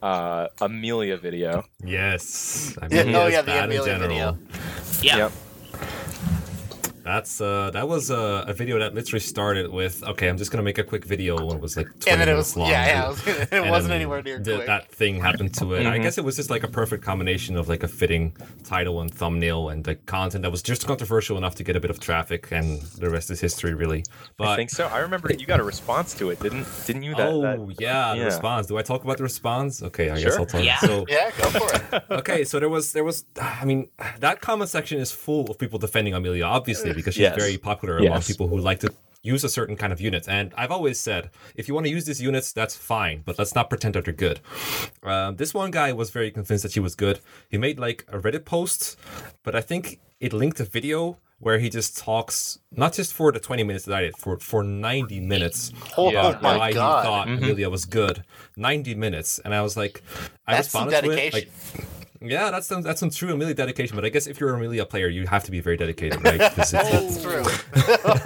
uh, 0.03 0.49
Amelia 0.61 1.17
video. 1.17 1.65
Yes. 1.85 2.77
I 2.83 2.89
Yeah, 2.91 3.03
oh, 3.17 3.27
yeah, 3.29 3.43
the 3.43 3.63
Amelia 3.65 3.97
video. 3.97 4.37
yeah. 5.03 5.17
Yep. 5.19 5.33
That's 7.09 7.41
uh, 7.41 7.71
that 7.73 7.89
was 7.89 8.11
uh, 8.11 8.45
a 8.47 8.53
video 8.53 8.79
that 8.81 8.95
literally 8.95 9.21
started 9.21 9.71
with, 9.71 10.03
okay, 10.05 10.29
I'm 10.29 10.37
just 10.37 10.51
gonna 10.51 10.63
make 10.71 10.77
a 10.77 10.85
quick 10.85 11.07
video 11.07 11.39
and 11.39 11.53
it 11.53 11.61
was 11.63 11.75
like 11.75 11.87
20 12.01 12.11
And 12.11 12.21
then 12.21 12.29
it 12.29 12.33
minutes 12.33 12.51
was 12.51 12.57
long. 12.59 12.69
yeah, 12.71 12.87
yeah. 12.87 13.05
It, 13.05 13.09
was, 13.09 13.27
it 13.27 13.49
And 13.53 13.71
wasn't 13.71 13.95
anywhere 13.95 14.23
near 14.23 14.39
the- 14.39 14.57
quick. 14.57 14.67
That 14.67 14.93
thing 14.93 15.15
happened 15.29 15.55
to 15.55 15.73
it. 15.73 15.87
I 15.87 15.97
Mhm. 15.99 16.03
guess 16.03 16.19
it 16.19 16.25
was 16.25 16.37
just 16.37 16.51
like 16.51 16.65
a 16.65 16.69
perfect 16.81 17.03
combination 17.03 17.57
of 17.57 17.67
like 17.67 17.83
a 17.83 17.89
fitting 17.89 18.37
title 18.63 19.01
and 19.01 19.09
thumbnail 19.21 19.71
and 19.71 19.83
the 19.85 19.95
content 19.95 20.43
that 20.43 20.51
was 20.51 20.61
just 20.63 20.87
controversial 20.87 21.39
enough 21.39 21.55
to 21.55 21.65
get 21.65 21.77
a 21.77 21.81
bit 21.81 21.91
of 21.91 21.99
traffic, 21.99 22.43
and 22.53 22.83
the 23.03 23.09
rest 23.09 23.31
is 23.31 23.41
history, 23.41 23.73
really. 23.73 24.05
But 24.37 24.49
I 24.49 24.57
think 24.57 24.69
so. 24.69 24.87
I 24.89 24.99
remember 24.99 25.33
you 25.33 25.47
got 25.47 25.61
a 25.61 25.65
response 25.75 26.13
to 26.19 26.29
it, 26.29 26.41
didn't 26.41 26.67
didn't 26.87 27.05
you? 27.05 27.15
That, 27.15 27.29
oh 27.33 27.41
that- 27.41 27.81
yeah, 27.81 28.15
the 28.17 28.25
response. 28.27 28.67
Do 28.67 28.77
I 28.77 28.83
talk 28.83 29.01
about 29.05 29.17
the 29.17 29.23
response? 29.33 29.83
Okay, 29.83 30.11
I 30.11 30.21
guess 30.21 30.37
I'll 30.37 30.45
talk. 30.45 30.63
Yeah. 30.63 30.79
So 30.81 31.07
Yeah, 31.09 31.31
go 31.39 31.45
for 31.59 31.69
it. 31.75 32.05
okay, 32.21 32.45
so 32.45 32.61
there 32.61 32.69
was 32.77 32.93
there 32.93 33.05
was 33.11 33.25
I 33.41 33.65
mean 33.65 33.89
that 34.21 34.43
comment 34.43 34.69
section 34.69 34.99
is 35.01 35.11
full 35.11 35.51
of 35.51 35.57
people 35.59 35.79
defending 35.79 36.13
Amelia, 36.13 36.45
obviously, 36.45 36.93
because 36.99 37.15
she's 37.15 37.23
Yes. 37.31 37.37
very 37.45 37.57
popular 37.59 37.95
among 37.99 38.13
Yes. 38.21 38.27
people 38.33 38.47
who 38.49 38.59
like 38.59 38.81
to 38.81 38.91
use 39.23 39.43
a 39.45 39.49
certain 39.59 39.77
kind 39.77 39.93
of 39.93 40.01
unit. 40.01 40.25
And 40.29 40.53
I've 40.57 40.71
always 40.71 40.99
said, 41.09 41.31
if 41.61 41.67
you 41.69 41.75
want 41.75 41.87
to 41.87 41.93
use 41.97 42.05
these 42.11 42.21
units, 42.31 42.53
that's 42.53 42.77
fine, 42.77 43.23
but 43.27 43.39
let's 43.39 43.55
not 43.55 43.69
pretend 43.73 43.95
that 43.95 44.05
they're 44.05 44.15
good. 44.29 44.39
Um, 45.03 45.37
this 45.37 45.53
one 45.55 45.71
guy 45.71 45.93
was 45.93 46.11
very 46.11 46.31
convinced 46.31 46.63
that 46.65 46.73
she 46.73 46.81
was 46.81 46.95
good. 46.95 47.17
He 47.49 47.59
made 47.59 47.79
like 47.79 48.05
a 48.09 48.19
Reddit 48.19 48.45
post, 48.45 48.97
but 49.45 49.55
I 49.55 49.61
think 49.71 49.99
it 50.21 50.33
linked 50.33 50.61
a 50.61 50.65
video 50.65 51.19
where 51.41 51.59
he 51.61 51.69
just 51.79 51.97
talks 51.97 52.59
not 52.73 52.93
just 52.99 53.13
for 53.13 53.31
the 53.31 53.39
20 53.39 53.63
minutes 53.63 53.85
that 53.87 53.95
I 53.95 54.03
did, 54.07 54.17
for 54.17 54.39
for 54.41 54.63
90 54.65 55.21
minutes. 55.21 55.73
Oh, 55.97 56.11
Yeah. 56.11 56.35
oh 56.37 56.43
my 56.43 56.57
why 56.57 56.73
god. 56.73 57.03
he 57.03 57.07
thought 57.09 57.27
Mhm. 57.29 57.37
Amelia 57.39 57.71
was 57.71 57.85
good. 57.85 58.25
90 58.57 58.95
minutes. 58.97 59.39
And 59.45 59.55
I 59.55 59.63
was 59.63 59.77
like, 59.77 60.03
I 60.49 60.55
That's 60.57 60.71
some 60.71 60.87
responded 60.89 61.07
to 61.07 61.13
it. 61.13 61.17
dedication. 61.33 61.51
Like, 61.77 62.08
yeah, 62.21 62.51
that's 62.51 62.67
some 62.67 62.83
that's 62.83 63.01
some 63.01 63.11
true 63.11 63.33
Amelia 63.33 63.55
dedication. 63.55 63.95
But 63.97 64.05
I 64.05 64.09
guess 64.09 64.27
if 64.27 64.41
you're 64.41 64.51
an 64.51 64.57
Amelia 64.57 64.85
player, 64.87 65.09
you 65.09 65.27
have 65.27 65.45
to 65.45 65.51
be 65.51 65.61
very 65.61 65.77
dedicated, 65.77 66.23
right? 66.25 66.41
'Cause 66.55 66.75
it's- 66.75 66.91
That's 66.93 67.23
true. 67.23 67.45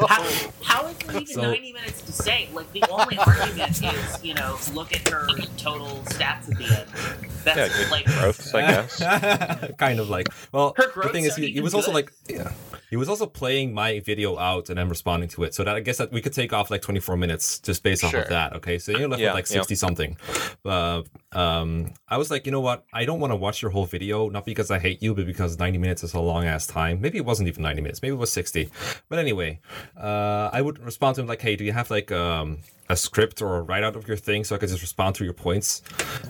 How, 0.08 0.22
how 0.62 0.86
is 0.86 0.96
there 0.98 1.16
even 1.16 1.26
So- 1.26 1.42
90 1.42 1.72
minutes 1.72 2.02
to 2.02 2.12
say? 2.12 2.48
Like, 2.52 2.70
the 2.72 2.84
only 2.90 3.18
argument 3.18 3.82
is, 3.82 4.24
you 4.24 4.34
know, 4.34 4.58
look 4.72 4.92
at 4.94 5.08
her 5.08 5.26
total 5.56 6.02
stats 6.06 6.50
at 6.50 6.58
the 6.58 6.64
end. 6.64 7.30
That's 7.44 7.78
Yeah, 7.80 7.90
like. 7.90 8.04
growths, 8.06 8.54
I 8.54 8.60
guess. 8.62 9.74
kind 9.78 9.98
of 10.00 10.08
like. 10.08 10.28
Well, 10.52 10.74
Her 10.76 11.02
the 11.02 11.08
thing 11.08 11.24
is, 11.24 11.34
he, 11.36 11.42
he 11.46 11.48
even 11.52 11.64
was 11.64 11.74
also 11.74 11.92
like, 11.92 12.12
yeah, 12.28 12.52
he 12.90 12.96
was 12.96 13.08
also 13.08 13.26
playing 13.26 13.74
my 13.74 14.00
video 14.00 14.38
out 14.38 14.68
and 14.68 14.78
then 14.78 14.88
responding 14.88 15.28
to 15.30 15.44
it. 15.44 15.54
So 15.54 15.64
that 15.64 15.74
I 15.74 15.80
guess 15.80 15.96
that 15.98 16.12
we 16.12 16.20
could 16.20 16.32
take 16.34 16.52
off 16.52 16.70
like 16.70 16.82
24 16.82 17.16
minutes 17.16 17.58
just 17.58 17.82
based 17.82 18.04
off 18.04 18.10
Sure. 18.12 18.20
of 18.22 18.28
that. 18.28 18.54
Okay, 18.56 18.78
so 18.78 18.92
you're 18.92 19.08
left 19.08 19.20
Yeah, 19.20 19.28
with 19.28 19.34
like 19.34 19.50
yeah. 19.50 19.60
60 19.62 19.74
something. 19.74 20.16
Uh, 20.64 21.02
um, 21.32 21.92
I 22.08 22.16
was 22.18 22.30
like, 22.30 22.46
you 22.46 22.52
know 22.52 22.60
what? 22.60 22.84
I 22.92 23.04
don't 23.04 23.18
want 23.18 23.32
to 23.32 23.36
watch 23.36 23.60
your 23.62 23.70
whole 23.70 23.81
video, 23.86 24.28
not 24.28 24.44
because 24.44 24.70
I 24.70 24.78
hate 24.78 25.02
you, 25.02 25.14
but 25.14 25.26
because 25.26 25.58
90 25.58 25.78
minutes 25.78 26.02
is 26.02 26.14
a 26.14 26.20
long 26.20 26.44
ass 26.46 26.66
time. 26.66 27.00
Maybe 27.00 27.18
it 27.18 27.24
wasn't 27.24 27.48
even 27.48 27.62
90 27.62 27.82
minutes. 27.82 28.02
Maybe 28.02 28.14
it 28.14 28.18
was 28.18 28.32
60. 28.32 28.70
But 29.08 29.18
anyway, 29.18 29.60
uh, 29.96 30.50
I 30.52 30.60
would 30.62 30.78
respond 30.78 31.16
to 31.16 31.22
him 31.22 31.26
like, 31.26 31.40
hey, 31.42 31.56
do 31.56 31.64
you 31.64 31.72
have 31.72 31.90
like 31.90 32.10
um, 32.12 32.58
a 32.88 32.96
script 32.96 33.40
or 33.42 33.56
a 33.58 33.62
write 33.62 33.84
out 33.84 33.96
of 33.96 34.06
your 34.08 34.16
thing 34.16 34.44
so 34.44 34.54
I 34.54 34.58
could 34.58 34.68
just 34.68 34.82
respond 34.82 35.14
to 35.16 35.24
your 35.24 35.32
points? 35.34 35.82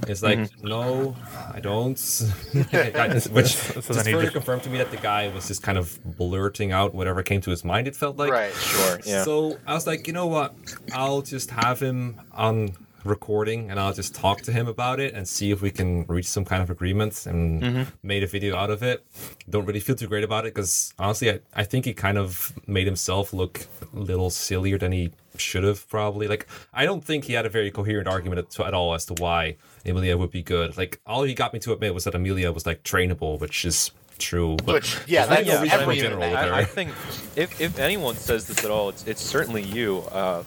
It's 0.08 0.22
like, 0.22 0.38
Mm-hmm. 0.38 0.66
no, 0.68 1.16
I 1.52 1.60
don't. 1.60 1.98
Which 3.32 3.54
So 3.54 3.80
just 3.80 4.10
further 4.10 4.30
confirmed 4.30 4.62
to 4.64 4.70
me 4.70 4.78
that 4.78 4.90
the 4.90 4.96
guy 4.96 5.28
was 5.28 5.48
just 5.48 5.62
kind 5.62 5.78
of 5.78 5.98
blurting 6.16 6.72
out 6.72 6.94
whatever 6.94 7.22
came 7.22 7.40
to 7.42 7.50
his 7.50 7.64
mind. 7.64 7.86
It 7.88 7.96
felt 7.96 8.16
like. 8.16 8.30
right. 8.30 8.52
Sure. 8.54 9.00
Yeah. 9.04 9.24
So 9.24 9.58
I 9.66 9.74
was 9.74 9.86
like, 9.86 10.06
you 10.06 10.12
know 10.12 10.26
what? 10.26 10.54
I'll 10.92 11.22
just 11.22 11.50
have 11.50 11.80
him 11.80 12.20
on 12.32 12.72
recording 13.04 13.70
and 13.70 13.78
I'll 13.80 13.92
just 13.92 14.14
talk 14.14 14.42
to 14.42 14.52
him 14.52 14.68
about 14.68 15.00
it 15.00 15.14
and 15.14 15.26
see 15.26 15.50
if 15.50 15.60
we 15.62 15.70
can 15.70 16.04
reach 16.06 16.26
some 16.26 16.44
kind 16.44 16.62
of 16.62 16.70
agreement 16.70 17.26
and 17.26 17.62
Mm-hmm. 17.62 17.82
made 18.02 18.22
a 18.22 18.26
video 18.26 18.56
out 18.56 18.70
of 18.70 18.82
it. 18.82 19.04
Don't 19.48 19.66
really 19.66 19.80
feel 19.80 19.94
too 19.96 20.06
great 20.06 20.24
about 20.24 20.46
it 20.46 20.54
because 20.54 20.94
honestly, 20.98 21.30
I, 21.30 21.40
I 21.54 21.64
think 21.64 21.84
he 21.84 21.94
kind 21.94 22.18
of 22.18 22.52
made 22.66 22.86
himself 22.86 23.32
look 23.32 23.66
a 23.94 23.98
little 23.98 24.30
sillier 24.30 24.78
than 24.78 24.92
he 24.92 25.12
should 25.36 25.64
have 25.64 25.88
probably. 25.88 26.28
Like, 26.28 26.46
I 26.74 26.84
don't 26.84 27.04
think 27.04 27.24
he 27.24 27.32
had 27.34 27.46
a 27.46 27.48
very 27.50 27.70
coherent 27.70 28.08
argument 28.08 28.38
at, 28.38 28.66
at 28.66 28.74
all 28.74 28.94
as 28.94 29.04
to 29.06 29.14
why 29.14 29.56
Amelia 29.86 30.16
would 30.16 30.30
be 30.30 30.42
good. 30.42 30.76
Like, 30.76 31.00
all 31.06 31.22
he 31.22 31.34
got 31.34 31.52
me 31.52 31.58
to 31.60 31.72
admit 31.72 31.94
was 31.94 32.04
that 32.04 32.14
Amelia 32.14 32.52
was 32.52 32.66
like 32.66 32.82
trainable, 32.82 33.38
which 33.40 33.64
is 33.64 33.90
true. 34.18 34.56
But 34.64 34.74
Which 34.74 34.98
yeah, 35.06 35.26
that's 35.26 35.46
no 35.46 35.58
for 35.66 35.82
every 35.82 35.96
general 35.96 36.22
I, 36.22 36.60
I 36.60 36.64
think 36.64 36.90
if, 37.34 37.60
if 37.60 37.78
anyone 37.78 38.14
says 38.16 38.46
this 38.46 38.64
at 38.64 38.70
all, 38.70 38.88
it's 38.90 39.06
it's 39.06 39.22
certainly 39.22 39.62
you. 39.62 40.00
Uh, 40.12 40.42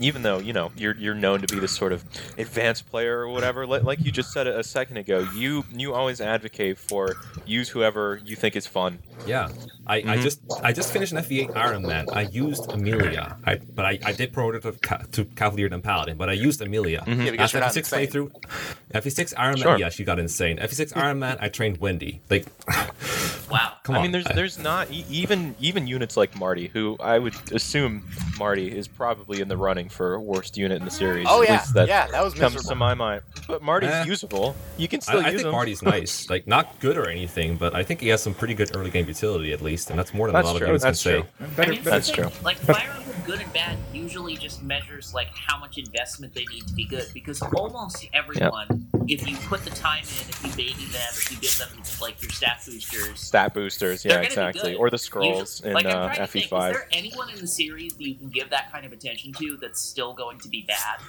even 0.00 0.22
though 0.22 0.38
you 0.38 0.52
know 0.52 0.70
you're 0.76 0.96
you're 0.96 1.14
known 1.14 1.40
to 1.42 1.46
be 1.48 1.58
this 1.58 1.72
sort 1.72 1.92
of 1.92 2.04
advanced 2.36 2.88
player 2.90 3.18
or 3.20 3.28
whatever, 3.28 3.66
like, 3.66 3.82
like 3.84 4.04
you 4.04 4.10
just 4.12 4.32
said 4.32 4.46
a, 4.46 4.58
a 4.58 4.64
second 4.64 4.96
ago, 4.96 5.26
you 5.34 5.64
you 5.72 5.94
always 5.94 6.20
advocate 6.20 6.78
for 6.78 7.16
use 7.46 7.68
whoever 7.70 8.20
you 8.24 8.36
think 8.36 8.56
is 8.56 8.66
fun. 8.66 8.98
Yeah, 9.26 9.48
I, 9.86 9.96
I 9.96 10.00
Mhm. 10.00 10.22
just 10.22 10.40
I 10.62 10.72
just 10.72 10.90
finished 10.90 11.12
an 11.12 11.18
FE8 11.18 11.52
Iron 11.54 11.86
Man. 11.86 12.08
I 12.12 12.22
used 12.22 12.72
Amelia, 12.74 13.36
I, 13.46 13.60
but 13.76 13.84
I, 13.86 13.98
I 14.04 14.12
did 14.12 14.32
promote 14.32 14.56
it 14.56 14.62
to, 14.62 14.72
ca- 14.72 15.04
to 15.12 15.24
Cavalier 15.24 15.68
and 15.72 15.84
Paladin, 15.84 16.16
but 16.16 16.28
I 16.28 16.32
used 16.32 16.60
Amelia. 16.60 17.04
Yeah, 17.06 17.30
because 17.30 17.54
After 17.54 17.58
you're 17.58 17.64
not 17.64 17.72
FE6 17.74 17.76
insane. 17.78 18.06
playthrough, 18.08 18.30
FE6 18.92 19.34
Iron 19.36 19.52
Man, 19.54 19.62
Sure. 19.62 19.78
yeah, 19.78 19.88
she 19.88 20.02
got 20.02 20.18
insane. 20.18 20.58
FE6 20.58 20.96
Iron 20.96 21.20
Man, 21.20 21.36
I 21.40 21.48
trained 21.48 21.78
Wendy. 21.78 22.20
Like, 22.28 22.46
Wow. 23.50 23.74
come 23.84 23.94
on. 23.94 24.00
I 24.00 24.02
mean, 24.02 24.10
there's 24.12 24.26
there's 24.34 24.58
not 24.58 24.90
e- 24.90 25.06
even 25.08 25.54
even 25.60 25.86
units 25.86 26.16
like 26.16 26.34
Marty, 26.36 26.68
who 26.68 26.96
I 27.00 27.18
would 27.18 27.34
assume 27.52 28.02
Marty 28.38 28.76
is 28.76 28.88
probably 28.88 29.40
in 29.40 29.48
the 29.48 29.56
running 29.56 29.87
for 29.88 30.18
worst 30.20 30.56
unit 30.56 30.78
in 30.78 30.84
the 30.84 30.90
series. 30.90 31.26
Oh 31.28 31.42
At 31.42 31.48
yeah, 31.48 31.54
least 31.54 31.74
that 31.74 31.88
yeah, 31.88 32.06
that 32.08 32.24
was 32.24 32.34
comes 32.34 32.54
miserable. 32.54 32.68
to 32.70 32.74
my 32.76 32.94
mind. 32.94 33.22
But 33.46 33.62
Marty's 33.62 33.90
Eh. 33.90 34.04
usable. 34.04 34.54
You 34.76 34.88
can 34.88 35.00
still 35.00 35.20
I 35.20 35.30
use 35.30 35.36
think 35.42 35.46
him. 35.46 35.52
Marty's 35.52 35.82
nice. 35.82 36.28
Like, 36.30 36.46
not 36.46 36.78
good 36.80 36.96
or 36.98 37.08
anything, 37.08 37.56
but 37.56 37.74
I 37.74 37.82
think 37.82 38.00
he 38.00 38.08
has 38.08 38.22
some 38.22 38.34
pretty 38.34 38.54
good 38.54 38.76
early 38.76 38.90
game 38.90 39.06
utility 39.06 39.52
at 39.52 39.62
least, 39.62 39.90
and 39.90 39.98
that's 39.98 40.12
more 40.12 40.26
than 40.26 40.34
That's 40.34 40.48
a 40.48 40.52
lot 40.52 40.58
true, 40.58 40.66
of 40.66 40.68
units 40.68 40.84
that's 40.84 41.02
can 41.02 41.12
true. 41.12 41.22
say. 41.22 41.44
I 41.44 41.46
Better, 41.56 41.70
mean, 41.70 41.78
better, 41.82 41.90
That's 41.90 42.10
true. 42.10 42.28
Like 42.42 42.56
Fire 42.58 42.90
Emblem 42.96 43.16
Good 43.24 43.40
and 43.40 43.52
Bad 43.52 43.76
usually 43.92 44.36
just 44.36 44.62
measures 44.62 45.12
like 45.14 45.28
how 45.34 45.58
much 45.58 45.78
investment 45.78 46.34
they 46.34 46.44
need 46.52 46.66
to 46.66 46.74
be 46.74 46.84
good 46.84 47.06
because 47.14 47.40
almost 47.42 48.06
everyone, 48.14 48.86
if 49.06 49.26
you 49.28 49.36
put 49.36 49.64
the 49.64 49.70
time 49.70 50.02
in, 50.02 50.28
if 50.28 50.40
you 50.44 50.50
baby 50.50 50.84
them, 50.92 51.02
if 51.12 51.30
you 51.30 51.38
give 51.38 51.56
them 51.58 51.68
like 52.00 52.20
your 52.22 52.30
stat 52.30 52.62
boosters, 52.64 53.20
Stat 53.20 53.54
boosters, 53.54 54.04
yeah, 54.04 54.20
exactly. 54.20 54.74
Or 54.74 54.88
the 54.90 54.94
usually- 54.94 54.98
scrolls 54.98 55.60
in 55.62 55.72
like 55.72 55.86
I'm 55.86 55.90
uh, 55.96 56.06
trying 56.06 56.16
to 56.18 56.26
think, 56.26 56.44
is 56.46 56.50
FE5. 56.50 56.72
there 56.72 56.88
anyone 56.92 57.30
in 57.30 57.38
the 57.40 57.46
series 57.46 57.94
that 57.94 58.06
you 58.08 58.14
can 58.14 58.28
give 58.28 58.50
that 58.50 58.70
kind 58.72 58.84
of 58.86 58.92
attention 58.92 59.32
to 59.34 59.56
that's 59.56 59.77
still 59.78 60.12
going 60.12 60.38
to 60.40 60.48
be 60.48 60.64
bad? 60.66 61.00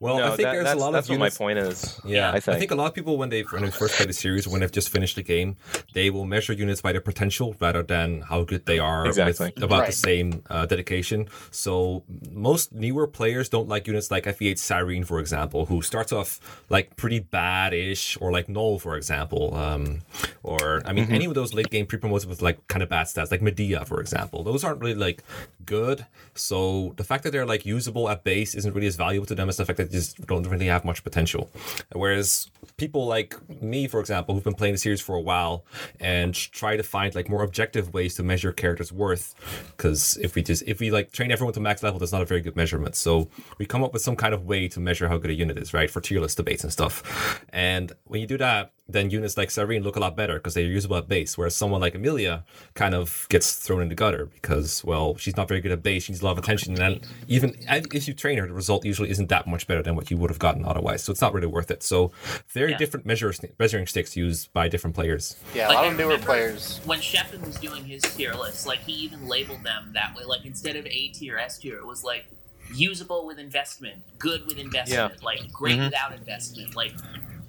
Well, 0.00 0.16
no, 0.18 0.24
I 0.24 0.28
think 0.30 0.38
that- 0.46 0.52
there's 0.52 0.64
that's, 0.64 0.80
a 0.80 0.82
lot 0.82 0.92
that's 0.92 1.08
of 1.08 1.12
what 1.12 1.18
my 1.20 1.28
point 1.30 1.58
is. 1.58 2.00
Yeah, 2.06 2.32
I 2.32 2.40
think. 2.40 2.70
a 2.70 2.74
lot 2.74 2.86
of 2.86 2.94
people 2.94 3.18
when 3.18 3.28
they 3.28 3.42
when 3.42 3.62
they 3.62 3.70
first 3.70 3.94
play 3.96 4.06
the 4.06 4.14
series, 4.14 4.48
when 4.48 4.60
they've 4.62 4.72
just 4.72 4.88
finished 4.88 5.16
the 5.16 5.22
game, 5.22 5.56
they 5.92 6.08
will 6.08 6.24
measure 6.24 6.54
units 6.54 6.80
by 6.80 6.92
their 6.92 7.02
potential 7.02 7.54
rather 7.60 7.82
than 7.82 8.22
how 8.22 8.42
good 8.44 8.64
they 8.64 8.78
are 8.78 9.06
Exactly. 9.06 9.52
with 9.54 9.62
about 9.62 9.84
the 9.86 9.92
same 9.92 10.42
uh, 10.48 10.64
dedication. 10.64 11.28
So 11.50 12.02
most 12.30 12.72
newer 12.72 13.06
players 13.06 13.50
don't 13.50 13.68
like 13.68 13.86
units 13.86 14.10
like 14.10 14.24
FE8 14.24 14.56
Syrene, 14.58 15.04
for 15.04 15.20
example, 15.20 15.66
who 15.66 15.82
starts 15.82 16.12
off 16.12 16.40
like 16.70 16.96
pretty 16.96 17.18
bad-ish, 17.20 18.16
or 18.22 18.32
like 18.32 18.48
Null, 18.48 18.78
for 18.78 18.96
example, 18.96 19.54
um, 19.54 20.00
or 20.42 20.80
I 20.86 20.92
mean 20.94 21.04
Mm-hmm. 21.04 21.14
any 21.14 21.24
of 21.26 21.34
those 21.34 21.52
late 21.54 21.70
game 21.70 21.84
pre-promotes 21.86 22.24
with 22.26 22.40
like 22.40 22.66
kind 22.68 22.82
of 22.82 22.88
bad 22.88 23.06
stats, 23.06 23.30
like 23.30 23.42
Medea, 23.42 23.84
for 23.84 24.00
example. 24.00 24.44
Those 24.44 24.64
aren't 24.64 24.80
really 24.80 24.94
like 24.94 25.22
good. 25.66 26.06
So 26.34 26.94
the 26.96 27.04
fact 27.04 27.24
that 27.24 27.32
they're 27.32 27.46
like 27.46 27.66
usable 27.66 28.08
at 28.08 28.22
base 28.24 28.54
isn't 28.54 28.72
really 28.74 28.86
as 28.86 28.96
valuable 28.96 29.26
to 29.26 29.34
them 29.34 29.48
as 29.48 29.56
the 29.58 29.64
fact 29.66 29.76
that 29.78 29.89
they 29.89 29.89
just 29.90 30.24
don't 30.26 30.46
really 30.46 30.66
have 30.66 30.84
much 30.84 31.04
potential. 31.04 31.50
Whereas 31.92 32.50
people 32.76 33.06
like 33.06 33.36
me, 33.62 33.86
for 33.86 34.00
example, 34.00 34.34
who've 34.34 34.44
been 34.44 34.54
playing 34.54 34.74
the 34.74 34.78
series 34.78 35.00
for 35.00 35.14
a 35.14 35.20
while 35.20 35.64
and 35.98 36.34
try 36.34 36.76
to 36.76 36.82
find 36.82 37.14
like 37.14 37.28
more 37.28 37.42
objective 37.42 37.92
ways 37.92 38.14
to 38.14 38.22
measure 38.22 38.52
characters' 38.52 38.92
worth, 38.92 39.34
because 39.76 40.16
if 40.18 40.34
we 40.34 40.42
just 40.42 40.62
if 40.66 40.80
we 40.80 40.90
like 40.90 41.12
train 41.12 41.30
everyone 41.30 41.52
to 41.54 41.60
max 41.60 41.82
level, 41.82 41.98
that's 41.98 42.12
not 42.12 42.22
a 42.22 42.26
very 42.26 42.40
good 42.40 42.56
measurement. 42.56 42.96
So 42.96 43.28
we 43.58 43.66
come 43.66 43.84
up 43.84 43.92
with 43.92 44.02
some 44.02 44.16
kind 44.16 44.32
of 44.32 44.44
way 44.44 44.68
to 44.68 44.80
measure 44.80 45.08
how 45.08 45.18
good 45.18 45.30
a 45.30 45.34
unit 45.34 45.58
is, 45.58 45.74
right? 45.74 45.90
For 45.90 46.00
tier 46.00 46.20
list 46.20 46.36
debates 46.36 46.64
and 46.64 46.72
stuff. 46.72 47.44
And 47.50 47.92
when 48.04 48.20
you 48.20 48.26
do 48.26 48.38
that, 48.38 48.72
then 48.92 49.10
units 49.10 49.36
like 49.36 49.48
Syrene 49.50 49.82
look 49.82 49.96
a 49.96 50.00
lot 50.00 50.16
better 50.16 50.34
because 50.34 50.54
they're 50.54 50.64
usable 50.64 50.96
at 50.96 51.08
base, 51.08 51.36
whereas 51.38 51.54
someone 51.56 51.80
like 51.80 51.94
Amelia 51.94 52.44
kind 52.74 52.94
of 52.94 53.26
gets 53.30 53.54
thrown 53.54 53.82
in 53.82 53.88
the 53.88 53.94
gutter 53.94 54.26
because, 54.26 54.84
well, 54.84 55.16
she's 55.16 55.36
not 55.36 55.48
very 55.48 55.60
good 55.60 55.72
at 55.72 55.82
base. 55.82 56.04
She 56.04 56.12
needs 56.12 56.22
a 56.22 56.24
lot 56.24 56.32
of 56.32 56.38
attention, 56.38 56.72
and 56.72 56.78
then 56.78 57.00
even 57.28 57.56
if 57.68 58.06
you 58.08 58.14
train 58.14 58.38
her, 58.38 58.46
the 58.46 58.52
result 58.52 58.84
usually 58.84 59.10
isn't 59.10 59.28
that 59.28 59.46
much 59.46 59.66
better 59.66 59.82
than 59.82 59.96
what 59.96 60.10
you 60.10 60.16
would 60.16 60.30
have 60.30 60.38
gotten 60.38 60.64
otherwise. 60.64 61.02
So 61.02 61.10
it's 61.12 61.20
not 61.20 61.32
really 61.34 61.46
worth 61.46 61.70
it. 61.70 61.82
So 61.82 62.12
very 62.48 62.72
Yeah. 62.72 62.78
different 62.78 63.06
measure, 63.06 63.32
measuring 63.58 63.86
sticks 63.86 64.16
used 64.16 64.52
by 64.52 64.68
different 64.68 64.94
players. 64.94 65.36
Yeah, 65.54 65.68
a 65.68 65.72
lot 65.72 65.84
I 65.84 65.88
of 65.88 65.96
newer 65.96 66.08
remember 66.10 66.26
players. 66.26 66.80
When 66.84 67.00
Shepard 67.00 67.44
was 67.46 67.56
doing 67.56 67.84
his 67.84 68.02
tier 68.02 68.34
list, 68.34 68.66
like 68.66 68.80
he 68.80 68.92
even 68.92 69.26
labeled 69.26 69.64
them 69.64 69.90
that 69.94 70.14
way. 70.16 70.24
Like 70.24 70.44
instead 70.44 70.76
of 70.76 70.86
A 70.86 71.08
tier, 71.08 71.38
S 71.38 71.58
tier, 71.58 71.76
it 71.78 71.86
was 71.86 72.02
like 72.04 72.26
usable 72.74 73.26
with 73.26 73.38
investment, 73.38 73.96
good 74.18 74.46
with 74.46 74.56
investment, 74.58 75.22
like 75.24 75.50
great 75.52 75.78
Mhm. 75.78 75.86
without 75.86 76.12
investment. 76.14 76.76
Like 76.76 76.92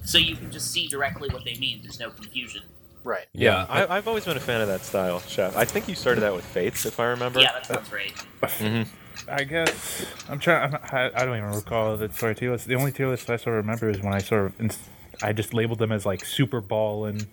so 0.04 0.18
you 0.18 0.36
can 0.36 0.52
just 0.52 0.72
see 0.72 0.88
directly 0.88 1.30
what 1.30 1.44
they 1.46 1.56
mean. 1.56 1.80
There's 1.82 2.00
no 2.00 2.10
confusion. 2.10 2.64
Right. 3.04 3.26
Yeah, 3.34 3.66
I, 3.68 3.98
I've 3.98 4.08
always 4.08 4.26
been 4.26 4.38
a 4.38 4.42
fan 4.42 4.62
of 4.62 4.68
that 4.68 4.82
style, 4.82 5.20
Chef. 5.22 5.58
I 5.58 5.66
think 5.66 5.88
you 5.88 5.96
started 5.96 6.22
that 6.22 6.34
with 6.36 6.46
Fates, 6.46 6.86
if 6.86 7.00
I 7.00 7.06
remember. 7.06 7.40
Yeah, 7.40 7.54
that 7.54 7.66
sounds 7.66 7.92
right. 7.92 8.14
Mhm. 8.42 8.88
I 9.28 9.44
guess 9.44 10.06
I'm 10.30 10.40
trying. 10.40 10.74
I'm, 10.74 10.80
I, 10.92 11.12
I 11.16 11.26
don't 11.26 11.36
even 11.38 11.52
recall 11.52 11.98
the 11.98 12.12
sort 12.14 12.34
of 12.34 12.38
tier 12.40 12.52
list. 12.52 12.68
The 12.68 12.76
only 12.76 12.92
tier 12.92 13.08
list 13.08 13.30
I 13.30 13.38
sort 13.38 13.58
of 13.58 13.66
remember 13.66 13.90
is 13.90 14.02
when 14.02 14.14
I 14.14 14.20
sort 14.20 14.46
of 14.48 14.62
ins- 14.62 14.90
I 15.22 15.34
just 15.34 15.54
labeled 15.54 15.80
them 15.80 15.92
as 15.92 16.06
like 16.06 16.24
Super 16.26 16.62
Ball 16.62 17.06
and 17.06 17.26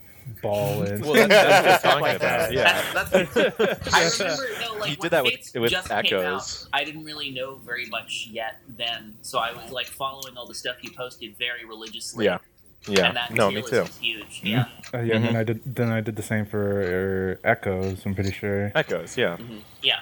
ball 0.42 0.82
in. 0.84 1.00
Well, 1.00 1.14
that's, 1.14 1.28
that's 1.28 1.66
just 1.66 1.84
talking 1.84 2.00
Like 2.02 2.16
about. 2.16 2.50
that. 2.50 2.52
Yeah. 2.52 2.82
That's, 2.92 3.10
that's, 3.10 3.94
I 4.20 4.24
remember, 4.24 4.42
no, 4.60 4.72
like 4.78 4.90
You 4.90 4.96
when 4.98 5.00
did 5.00 5.10
that 5.12 5.24
Fates 5.24 5.54
with 5.54 5.70
just 5.70 5.88
came 5.88 6.18
out, 6.20 6.64
I 6.72 6.84
didn't 6.84 7.04
really 7.04 7.30
know 7.30 7.56
very 7.56 7.86
much 7.86 8.28
yet 8.30 8.56
then, 8.68 9.16
so 9.22 9.38
I 9.38 9.52
was 9.52 9.70
like 9.70 9.86
following 9.86 10.36
all 10.36 10.46
the 10.46 10.54
stuff 10.54 10.76
you 10.82 10.90
posted 10.90 11.36
very 11.38 11.64
religiously. 11.64 12.26
Yeah. 12.26 12.38
Yeah. 12.86 13.06
and 13.08 13.16
that 13.16 13.32
No, 13.34 13.50
me 13.50 13.62
too. 13.62 13.84
huge. 14.00 14.40
Yeah, 14.42 14.64
Uh, 14.94 14.98
yeah, 15.00 15.16
and 15.16 15.24
then. 15.24 15.36
I 15.36 15.44
did. 15.44 15.60
Then 15.74 15.90
I 15.90 16.00
did 16.00 16.16
the 16.16 16.22
same 16.22 16.46
for 16.46 17.38
uh, 17.42 17.48
Echoes. 17.48 18.04
I'm 18.06 18.14
pretty 18.14 18.32
sure. 18.32 18.72
Echoes. 18.74 19.16
Yeah. 19.16 19.36
Mhm. 19.36 19.60
yeah. 19.82 20.00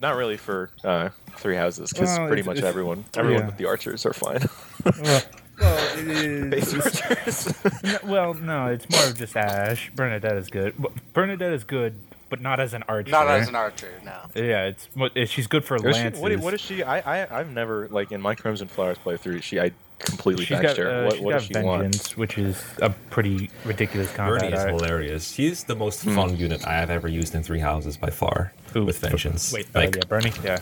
Not 0.00 0.16
really 0.16 0.36
for 0.36 0.70
uh, 0.84 1.08
three 1.38 1.56
houses 1.56 1.90
because 1.92 2.10
Well, 2.18 2.26
pretty 2.28 2.40
it's- 2.40 2.46
much 2.46 2.58
it's- 2.58 2.68
everyone, 2.68 3.04
everyone 3.16 3.40
yeah. 3.42 3.46
with 3.46 3.56
the 3.56 3.64
archers 3.66 4.04
are 4.04 4.12
fine. 4.12 4.40
well, 4.84 5.22
well, 5.60 5.98
it 5.98 6.08
is. 6.08 6.50
Base 6.50 6.74
archers. 6.74 7.54
No, 7.82 7.98
well, 8.04 8.34
no, 8.34 8.66
it's 8.66 8.88
more 8.90 9.06
of 9.06 9.16
just 9.16 9.36
Ash. 9.36 9.90
Bernadette 9.94 10.36
is 10.36 10.48
good. 10.48 10.74
But 10.78 10.92
Bernadette 11.14 11.52
is 11.52 11.64
good, 11.64 11.98
but 12.28 12.40
not 12.42 12.60
as 12.60 12.74
an 12.74 12.82
archer. 12.88 13.10
Not 13.10 13.26
as 13.28 13.48
an 13.48 13.54
archer, 13.54 13.90
no. 14.04 14.16
Yeah, 14.34 14.66
it's 14.66 14.88
mo- 14.94 15.08
she's 15.26 15.46
good 15.46 15.64
for 15.64 15.76
Is 15.76 15.96
she- 15.96 16.08
what, 16.20 16.36
what 16.38 16.54
is 16.54 16.60
she? 16.60 16.82
I, 16.82 17.22
I 17.24 17.40
I've 17.40 17.50
never 17.50 17.88
like 17.88 18.12
in 18.12 18.20
my 18.20 18.34
Crimson 18.34 18.68
Flowers 18.68 18.98
playthrough. 19.04 19.42
She 19.42 19.58
I 19.60 19.72
completely 19.98 20.44
She's 20.44 20.58
benched 20.58 20.76
got, 20.76 20.84
her. 20.84 20.90
uh, 20.90 21.04
what 21.04 21.12
she's 21.14 21.22
what 21.22 21.30
got 21.32 21.38
does 21.38 21.46
she 21.46 21.62
want? 21.64 21.82
vengeance, 21.82 22.16
which 22.16 22.38
is 22.38 22.62
a 22.82 22.90
pretty 22.90 23.50
ridiculous 23.64 24.12
combat 24.12 24.40
Bernie 24.42 24.52
is 24.54 24.60
art. 24.60 24.70
hilarious. 24.70 25.34
He's 25.34 25.64
the 25.64 25.74
most 25.74 26.02
fun 26.04 26.36
unit 26.36 26.66
I 26.66 26.74
have 26.74 26.90
ever 26.90 27.08
used 27.08 27.34
in 27.34 27.42
Three 27.42 27.60
Houses 27.60 27.96
by 27.96 28.10
far. 28.10 28.52
Ooh, 28.74 28.84
with 28.84 28.98
vengeance, 28.98 29.52
Wait, 29.54 29.66
uh, 29.74 29.78
like 29.80 29.96
yeah, 29.96 30.02
Bernie, 30.06 30.32
yeah. 30.44 30.58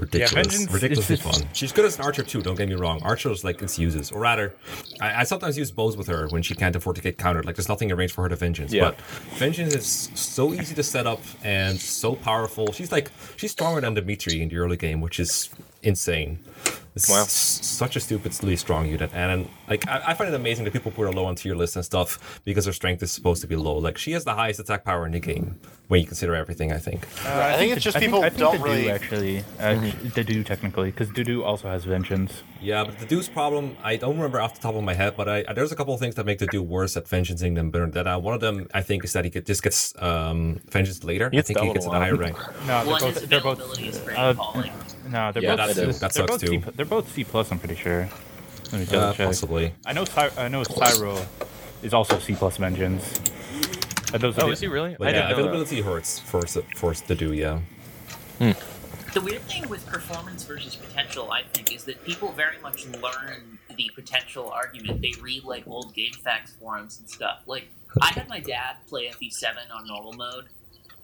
ridiculous, 0.00 0.32
Vengeance, 0.32 0.72
ridiculously 0.72 1.14
it's- 1.14 1.26
it's- 1.26 1.38
fun. 1.40 1.48
She's 1.52 1.70
good 1.70 1.84
as 1.84 1.96
an 1.98 2.04
archer 2.04 2.24
too. 2.24 2.42
Don't 2.42 2.56
get 2.56 2.68
me 2.68 2.74
wrong. 2.74 3.00
Archers 3.04 3.44
like 3.44 3.62
it's 3.62 3.78
uses, 3.78 4.10
or 4.10 4.20
rather, 4.20 4.54
I, 5.00 5.20
I 5.20 5.24
sometimes 5.24 5.56
use 5.56 5.70
bows 5.70 5.96
with 5.96 6.08
her 6.08 6.26
when 6.30 6.42
she 6.42 6.54
can't 6.56 6.74
afford 6.74 6.96
to 6.96 7.02
get 7.02 7.16
countered. 7.16 7.44
Like 7.44 7.54
there's 7.54 7.68
nothing 7.68 7.92
arranged 7.92 8.14
for 8.14 8.22
her 8.22 8.28
to 8.28 8.34
vengeance. 8.36 8.72
Yeah. 8.72 8.86
But 8.90 9.00
vengeance 9.38 9.72
is 9.74 9.86
so 10.18 10.52
easy 10.52 10.74
to 10.74 10.82
set 10.82 11.06
up 11.06 11.20
and 11.44 11.78
so 11.78 12.16
powerful. 12.16 12.72
She's 12.72 12.90
like 12.90 13.12
she's 13.36 13.52
stronger 13.52 13.80
than 13.80 13.94
Dimitri 13.94 14.42
in 14.42 14.48
the 14.48 14.56
early 14.56 14.76
game, 14.76 15.00
which 15.00 15.20
is 15.20 15.50
insane. 15.84 16.40
It's 16.96 17.08
Wow. 17.08 17.22
s- 17.22 17.58
such 17.62 17.96
a 17.96 18.00
stupidly 18.00 18.54
strong 18.56 18.86
unit, 18.86 19.10
and 19.12 19.48
like 19.68 19.86
I, 19.88 20.02
I 20.08 20.14
find 20.14 20.32
it 20.32 20.36
amazing 20.36 20.64
that 20.64 20.72
people 20.72 20.92
put 20.92 21.02
her 21.02 21.12
low 21.12 21.24
on 21.24 21.34
tier 21.34 21.56
lists 21.56 21.74
and 21.74 21.84
stuff 21.84 22.40
because 22.44 22.66
her 22.66 22.72
strength 22.72 23.02
is 23.02 23.10
supposed 23.10 23.40
to 23.42 23.48
be 23.48 23.56
low. 23.56 23.76
Like 23.78 23.98
she 23.98 24.12
has 24.12 24.24
the 24.24 24.34
highest 24.34 24.60
attack 24.60 24.84
power 24.84 25.04
in 25.04 25.10
the 25.12 25.18
game 25.18 25.58
when 25.88 26.00
you 26.00 26.06
consider 26.06 26.36
everything. 26.36 26.72
I 26.72 26.78
think. 26.78 27.06
Uh, 27.26 27.30
I 27.52 27.56
think 27.56 27.72
it's 27.72 27.76
the- 27.76 27.80
just 27.80 27.96
I 27.96 28.00
think- 28.00 28.12
people 28.12 28.22
I 28.24 28.28
think 28.28 28.38
don't 28.38 28.58
Dedue, 28.60 28.64
really- 28.64 28.90
actually. 28.92 29.38
Uh, 29.58 29.90
Dedue 30.14 30.44
technically, 30.46 30.92
because 30.92 31.08
Dedue 31.10 31.42
also 31.44 31.68
has 31.68 31.84
vengeance. 31.84 32.42
Yeah, 32.60 32.84
but 32.84 32.98
the 33.00 33.06
Deuce 33.06 33.28
problem, 33.28 33.76
I 33.82 33.96
don't 33.96 34.14
remember 34.16 34.40
off 34.40 34.54
the 34.54 34.60
top 34.60 34.74
of 34.76 34.84
my 34.84 34.94
head, 34.94 35.14
but 35.16 35.28
I, 35.28 35.52
there's 35.52 35.72
a 35.72 35.76
couple 35.76 35.92
of 35.94 36.00
things 36.00 36.14
that 36.14 36.24
make 36.24 36.38
Dedue 36.38 36.60
worse 36.64 36.96
at 36.96 37.06
vengeancing 37.06 37.56
than 37.56 37.72
Bernadetta. 37.72 38.22
One 38.22 38.34
of 38.34 38.40
them, 38.40 38.68
I 38.72 38.82
think, 38.82 39.02
is 39.04 39.12
that 39.14 39.24
he 39.24 39.30
get, 39.30 39.46
just 39.46 39.62
gets 39.64 39.92
um, 40.00 40.60
vengeance 40.70 41.02
later. 41.02 41.28
I 41.34 41.42
think 41.42 41.58
he 41.58 41.72
gets 41.72 41.86
a 41.86 41.90
at 41.90 41.94
higher 42.02 42.14
rank. 42.16 42.38
No, 42.66 42.84
they're 42.84 42.94
and 42.94 43.00
both. 43.00 43.28
They're 43.28 43.40
both. 43.40 43.58
availability 43.58 43.88
is 43.88 43.98
pretty 43.98 44.18
uh. 44.18 44.34
No, 45.06 45.30
they're 45.32 45.42
Yeah, 45.42 45.56
both. 45.56 45.66
that 45.66 45.68
too. 45.68 45.74
they're 45.74 45.92
That 45.92 46.12
sucks 46.14 46.30
both 46.30 46.40
C, 46.40 46.46
too. 46.46 46.62
They're 46.84 47.00
both 47.00 47.10
C 47.14 47.24
plus. 47.24 47.50
I'm 47.50 47.58
pretty 47.58 47.76
sure. 47.76 48.10
Let 48.70 48.72
me 48.80 48.84
double 48.84 48.98
Uh, 49.08 49.12
check. 49.14 49.26
possibly. 49.28 49.72
I 49.86 49.94
know. 49.94 50.04
Cy- 50.04 50.30
I 50.36 50.48
know 50.48 50.62
Cyro 50.64 51.26
is 51.82 51.94
also 51.94 52.18
C 52.18 52.34
plus 52.34 52.58
vengeance. 52.58 53.20
Uh, 54.12 54.18
those 54.18 54.38
Oh, 54.38 54.46
the- 54.48 54.52
is 54.52 54.60
he 54.60 54.66
really? 54.66 54.94
But 54.98 55.08
I 55.08 55.10
yeah, 55.12 55.16
didn't 55.28 55.30
know 55.30 55.36
that. 55.36 55.40
availability 55.48 55.80
hurts 55.80 56.18
for 56.18 56.42
for 56.76 56.92
Dedue. 56.92 57.34
Yeah. 57.34 57.60
The 59.14 59.20
weird 59.22 59.40
thing 59.42 59.66
with 59.70 59.86
performance 59.86 60.44
versus 60.44 60.76
potential, 60.76 61.32
I 61.32 61.44
think, 61.54 61.72
is 61.74 61.84
that 61.84 62.04
people 62.04 62.32
very 62.32 62.58
much 62.60 62.84
learn 62.88 63.58
the 63.74 63.90
potential 63.94 64.50
argument. 64.50 65.00
They 65.00 65.12
read 65.22 65.44
like 65.44 65.66
old 65.66 65.94
GameFAQs 65.96 66.58
forums 66.60 66.98
and 67.00 67.08
stuff. 67.08 67.40
Like 67.46 67.68
I 68.02 68.08
had 68.12 68.28
my 68.28 68.40
dad 68.40 68.76
play 68.88 69.06
FE7 69.08 69.70
on 69.74 69.86
normal 69.86 70.12
mode. 70.12 70.48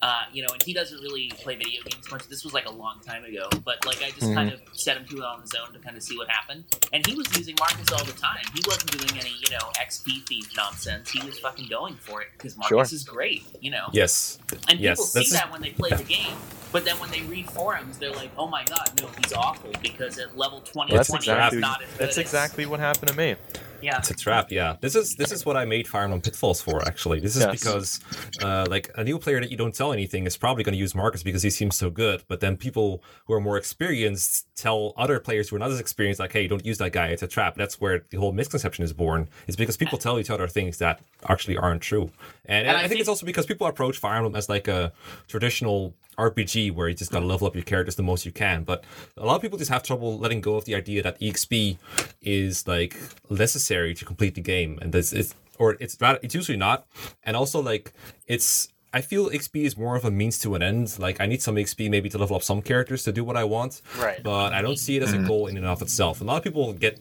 Uh, 0.03 0.23
you 0.33 0.41
know, 0.41 0.47
and 0.51 0.63
he 0.63 0.73
doesn't 0.73 0.99
really 1.01 1.29
play 1.35 1.55
video 1.55 1.79
games 1.83 2.09
much. 2.11 2.27
This 2.27 2.43
was 2.43 2.53
like 2.55 2.65
a 2.65 2.71
long 2.71 2.99
time 3.05 3.23
ago, 3.23 3.47
but 3.63 3.85
like 3.85 4.01
I 4.01 4.09
just 4.09 4.33
kind 4.33 4.51
of 4.51 4.59
set 4.73 4.97
him 4.97 5.05
to 5.05 5.17
it 5.17 5.23
on 5.23 5.41
his 5.41 5.51
own 5.53 5.71
to 5.73 5.79
kind 5.79 5.95
of 5.95 6.01
see 6.01 6.17
what 6.17 6.27
happened. 6.27 6.63
And 6.91 7.05
he 7.05 7.13
was 7.13 7.27
using 7.37 7.55
Marcus 7.59 7.91
all 7.91 8.03
the 8.03 8.11
time. 8.13 8.43
He 8.55 8.61
wasn't 8.65 8.91
doing 8.97 9.11
any, 9.19 9.29
you 9.29 9.51
know, 9.51 9.71
XP 9.79 10.25
thief 10.27 10.49
nonsense. 10.57 11.11
He 11.11 11.23
was 11.23 11.37
fucking 11.37 11.67
going 11.69 11.95
for 11.97 12.21
it 12.21 12.29
because 12.35 12.57
Marcus 12.57 12.89
Sure. 12.89 12.95
is 12.95 13.03
great. 13.03 13.43
You 13.59 13.71
know, 13.71 13.89
Yes. 13.93 14.39
and 14.67 14.79
Yes, 14.79 14.97
people 14.97 15.05
see 15.23 15.35
that 15.35 15.51
when 15.51 15.61
they 15.61 15.69
play 15.69 15.91
the 15.91 16.03
game, 16.03 16.33
but 16.71 16.83
then 16.83 16.97
when 16.99 17.11
they 17.11 17.21
read 17.21 17.47
forums, 17.51 17.99
they're 17.99 18.11
like, 18.11 18.31
"Oh 18.37 18.47
my 18.47 18.63
god, 18.63 18.89
no, 18.99 19.07
he's 19.21 19.33
awful," 19.33 19.69
because 19.83 20.17
at 20.17 20.35
level 20.35 20.61
twenty, 20.61 20.95
That's 20.95 21.09
20 21.09 21.25
exactly 21.25 21.59
not 21.59 21.81
as 21.83 21.89
good 21.89 21.99
that's 21.99 22.17
exactly 22.17 22.65
what 22.65 22.79
happened 22.79 23.09
to 23.09 23.15
me. 23.15 23.35
Yeah. 23.81 23.97
It's 23.99 24.11
a 24.11 24.13
trap, 24.15 24.51
yeah. 24.51 24.77
This 24.81 24.95
is 24.95 25.15
this 25.15 25.31
is 25.31 25.45
what 25.45 25.57
I 25.57 25.65
made 25.65 25.87
Fire 25.87 26.03
Emblem 26.03 26.21
Pitfalls 26.21 26.61
for. 26.61 26.85
Actually, 26.87 27.19
this 27.19 27.35
is 27.35 27.43
Yes. 27.43 27.59
because, 27.59 27.99
uh, 28.41 28.65
like 28.69 28.89
a 28.95 29.03
new 29.03 29.17
player 29.19 29.39
that 29.39 29.51
you 29.51 29.57
don't 29.57 29.73
tell 29.73 29.91
anything 29.93 30.25
is 30.25 30.37
probably 30.37 30.63
going 30.63 30.73
to 30.73 30.79
use 30.79 30.93
Marcus 30.95 31.23
because 31.23 31.43
he 31.43 31.49
seems 31.49 31.75
so 31.75 31.89
good. 31.89 32.23
But 32.27 32.39
then 32.39 32.57
people 32.57 33.03
who 33.25 33.33
are 33.33 33.41
more 33.41 33.57
experienced 33.57 34.47
tell 34.55 34.93
other 34.97 35.19
players 35.19 35.49
who 35.49 35.55
are 35.55 35.59
not 35.59 35.71
as 35.71 35.79
experienced, 35.79 36.19
like, 36.19 36.33
"Hey, 36.33 36.47
don't 36.47 36.65
use 36.65 36.77
that 36.77 36.91
guy. 36.91 37.07
It's 37.07 37.23
a 37.23 37.27
trap." 37.27 37.55
That's 37.55 37.81
where 37.81 38.05
the 38.09 38.17
whole 38.17 38.31
misconception 38.31 38.83
is 38.83 38.93
born. 38.93 39.27
It's 39.47 39.57
because 39.57 39.77
people 39.77 39.97
tell 39.97 40.19
each 40.19 40.29
other 40.29 40.47
things 40.47 40.77
that 40.77 41.01
actually 41.27 41.57
aren't 41.57 41.81
true. 41.81 42.11
And, 42.45 42.67
And 42.67 42.77
I, 42.77 42.83
I 42.83 42.87
think, 42.87 42.99
it's 42.99 43.09
also 43.09 43.25
because 43.25 43.45
people 43.45 43.67
approach 43.67 43.97
Fire 43.97 44.17
Emblem 44.17 44.35
as 44.35 44.49
like 44.49 44.67
a 44.67 44.91
traditional 45.27 45.93
RPG 46.17 46.73
where 46.73 46.89
you 46.89 46.95
just 46.95 47.11
got 47.11 47.19
to 47.19 47.25
level 47.25 47.47
up 47.47 47.55
your 47.55 47.63
characters 47.63 47.95
the 47.95 48.03
most 48.03 48.25
you 48.25 48.31
can. 48.31 48.63
But 48.63 48.83
a 49.17 49.25
lot 49.25 49.35
of 49.35 49.41
people 49.41 49.57
just 49.57 49.71
have 49.71 49.83
trouble 49.83 50.17
letting 50.17 50.41
go 50.41 50.55
of 50.55 50.65
the 50.65 50.75
idea 50.75 51.01
that 51.03 51.19
EXP 51.19 51.77
is 52.21 52.67
like 52.67 52.97
necessary 53.29 53.93
to 53.95 54.05
complete 54.05 54.35
the 54.35 54.41
game, 54.41 54.79
and 54.81 54.91
this 54.91 55.13
is 55.13 55.35
or 55.57 55.77
it's 55.79 55.97
rather 55.99 56.19
it's 56.21 56.35
usually 56.35 56.57
not. 56.57 56.87
And 57.23 57.35
also 57.35 57.61
like 57.61 57.93
it's 58.27 58.69
I 58.93 58.99
feel 58.99 59.29
XP 59.29 59.63
is 59.63 59.77
more 59.77 59.95
of 59.95 60.03
a 60.03 60.11
means 60.11 60.37
to 60.39 60.53
an 60.55 60.61
end. 60.61 60.99
Like 60.99 61.21
I 61.21 61.25
need 61.25 61.41
some 61.41 61.55
XP 61.55 61.89
maybe 61.89 62.09
to 62.09 62.17
level 62.17 62.35
up 62.35 62.43
some 62.43 62.61
characters 62.61 63.03
to 63.03 63.13
do 63.13 63.23
what 63.23 63.37
I 63.37 63.45
want. 63.45 63.81
Right. 63.97 64.21
But 64.21 64.53
I 64.53 64.61
don't 64.61 64.77
see 64.77 64.97
it 64.97 65.03
as 65.03 65.13
a 65.13 65.19
goal 65.19 65.47
in 65.47 65.55
and 65.55 65.65
of 65.65 65.81
itself. 65.81 66.19
A 66.19 66.25
lot 66.25 66.37
of 66.37 66.43
people 66.43 66.73
get 66.73 66.99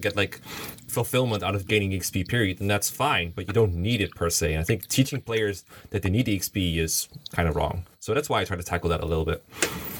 get 0.00 0.16
like 0.16 0.40
fulfillment 0.88 1.44
out 1.44 1.54
of 1.54 1.68
gaining 1.68 1.92
XP 1.92 2.26
period, 2.26 2.60
and 2.60 2.68
that's 2.68 2.90
fine, 2.90 3.32
but 3.36 3.46
you 3.46 3.52
don't 3.52 3.74
need 3.74 4.00
it 4.00 4.14
per 4.16 4.30
se. 4.30 4.54
And 4.54 4.60
I 4.60 4.64
think 4.64 4.88
teaching 4.88 5.20
players 5.20 5.64
that 5.90 6.02
they 6.02 6.10
need 6.10 6.26
the 6.26 6.36
XP 6.36 6.78
is 6.78 7.08
kind 7.32 7.48
of 7.48 7.54
wrong. 7.54 7.84
So 8.00 8.14
that's 8.14 8.28
why 8.28 8.40
I 8.40 8.44
try 8.44 8.56
to 8.56 8.62
tackle 8.62 8.90
that 8.90 9.00
a 9.00 9.06
little 9.06 9.24
bit. 9.24 9.44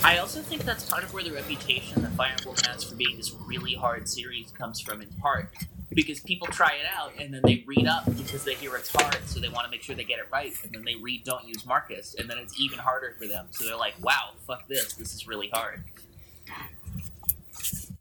I 0.05 0.19
also 0.19 0.41
think 0.41 0.65
that's 0.65 0.85
part 0.85 1.03
of 1.03 1.13
where 1.13 1.25
the 1.25 1.33
reputation 1.33 2.03
that 2.03 2.13
Fire 2.13 2.35
Emblem 2.39 2.57
has 2.67 2.85
for 2.85 2.95
being 2.95 3.17
this 3.17 3.33
really 3.47 3.75
hard 3.75 4.09
series 4.09 4.53
comes 4.53 4.81
from, 4.81 5.03
in 5.03 5.09
part 5.21 5.53
because 5.93 6.21
people 6.21 6.47
try 6.47 6.75
it 6.81 6.87
out 6.97 7.13
and 7.19 7.33
then 7.33 7.41
they 7.45 7.65
read 7.67 7.87
up 7.87 8.05
because 8.17 8.45
they 8.45 8.55
hear 8.55 8.77
it's 8.77 8.91
hard, 8.91 9.19
so 9.27 9.41
they 9.41 9.49
want 9.49 9.65
to 9.65 9.71
make 9.71 9.83
sure 9.83 9.97
they 9.97 10.05
get 10.05 10.19
it 10.19 10.27
right, 10.31 10.55
and 10.63 10.73
then 10.73 10.85
they 10.85 10.95
read 10.95 11.25
"Don't 11.25 11.47
use 11.47 11.67
Marcus," 11.67 12.15
and 12.19 12.29
then 12.31 12.39
it's 12.39 12.59
even 12.61 12.79
harder 12.79 13.15
for 13.19 13.27
them. 13.27 13.47
So 13.51 13.65
they're 13.65 13.77
like, 13.77 13.95
"Wow, 14.01 14.33
fuck 14.47 14.69
this! 14.69 14.93
This 14.95 15.15
is 15.15 15.27
really 15.27 15.49
hard." 15.49 15.83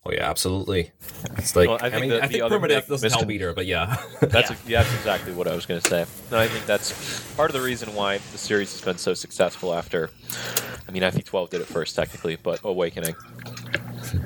Oh 0.05 0.11
yeah, 0.11 0.29
absolutely. 0.29 0.91
It's 1.37 1.55
like 1.55 1.67
Well, 1.67 1.79
I 1.81 1.87
I, 1.87 1.89
think 1.89 2.01
mean, 2.01 2.09
the- 2.11 2.23
I 2.23 2.27
the 2.27 2.33
think 2.33 2.43
other 2.43 2.59
permadeath 2.59 2.67
big 2.81 2.87
doesn't 2.87 3.11
help 3.11 3.29
either, 3.29 3.53
but 3.53 3.65
yeah. 3.65 3.97
That's 4.21 4.51
Yeah. 4.51 4.55
yeah, 4.65 4.83
that's 4.83 4.95
exactly 4.95 5.33
what 5.33 5.47
I 5.49 5.55
was 5.55 5.65
going 5.65 5.81
to 5.81 5.89
say. 5.89 6.05
And 6.29 6.39
I 6.39 6.47
think 6.47 6.65
that's 6.65 6.93
part 7.35 7.49
of 7.49 7.53
the 7.53 7.61
reason 7.61 7.93
why 7.93 8.19
the 8.31 8.37
series 8.37 8.71
has 8.71 8.81
been 8.81 8.97
so 8.97 9.13
successful. 9.13 9.73
After, 9.73 10.09
I 10.87 10.91
mean, 10.91 11.03
FE12 11.03 11.49
did 11.49 11.61
it 11.61 11.67
first 11.67 11.95
technically, 11.95 12.37
but 12.41 12.61
Awakening. 12.63 13.15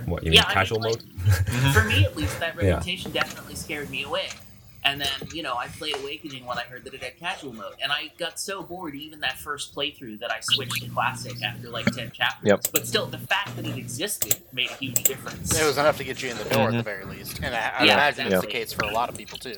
what 0.05 0.23
you 0.23 0.29
mean 0.29 0.38
Yeah, 0.38 0.43
I 0.43 0.47
mean, 0.49 0.53
casual 0.53 0.81
like- 0.81 1.01
mode? 1.01 1.73
For 1.73 1.84
me, 1.86 2.05
at 2.05 2.15
least, 2.15 2.39
that 2.39 2.55
Yeah. 2.62 2.75
reputation 2.75 3.12
definitely 3.12 3.55
scared 3.55 3.89
me 3.89 4.03
away. 4.03 4.27
And 4.83 4.99
then, 4.99 5.09
you 5.33 5.43
know, 5.43 5.55
I 5.55 5.67
played 5.67 5.95
Awakening 5.97 6.45
when 6.45 6.57
I 6.57 6.63
heard 6.63 6.83
that 6.85 6.93
it 6.93 7.03
had 7.03 7.17
casual 7.17 7.53
mode, 7.53 7.73
and 7.81 7.91
I 7.91 8.11
got 8.17 8.39
so 8.39 8.63
bored 8.63 8.95
even 8.95 9.19
that 9.21 9.37
first 9.37 9.75
playthrough 9.75 10.19
that 10.19 10.31
I 10.31 10.39
switched 10.41 10.81
to 10.81 10.89
classic 10.89 11.41
after 11.43 11.69
like 11.69 11.85
ten 11.85 12.09
chapters. 12.11 12.47
Yep. 12.49 12.65
But 12.71 12.87
still, 12.87 13.05
the 13.05 13.19
fact 13.19 13.55
that 13.57 13.67
it 13.67 13.77
existed 13.77 14.37
made 14.53 14.71
a 14.71 14.75
huge 14.75 15.03
difference. 15.03 15.59
It 15.59 15.65
was 15.65 15.77
enough 15.77 15.97
to 15.97 16.03
get 16.03 16.23
you 16.23 16.31
in 16.31 16.37
the 16.37 16.45
door 16.45 16.67
at 16.67 16.71
the 16.71 16.77
mm-hmm. 16.77 16.81
very 16.81 17.05
least, 17.05 17.39
and 17.43 17.53
I, 17.53 17.73
I 17.79 17.83
Yeah, 17.85 17.93
imagine 17.93 18.31
it's 18.31 18.41
the 18.41 18.47
case 18.47 18.73
for 18.73 18.85
a 18.85 18.91
lot 18.91 19.09
of 19.09 19.17
people 19.17 19.37
too. 19.37 19.55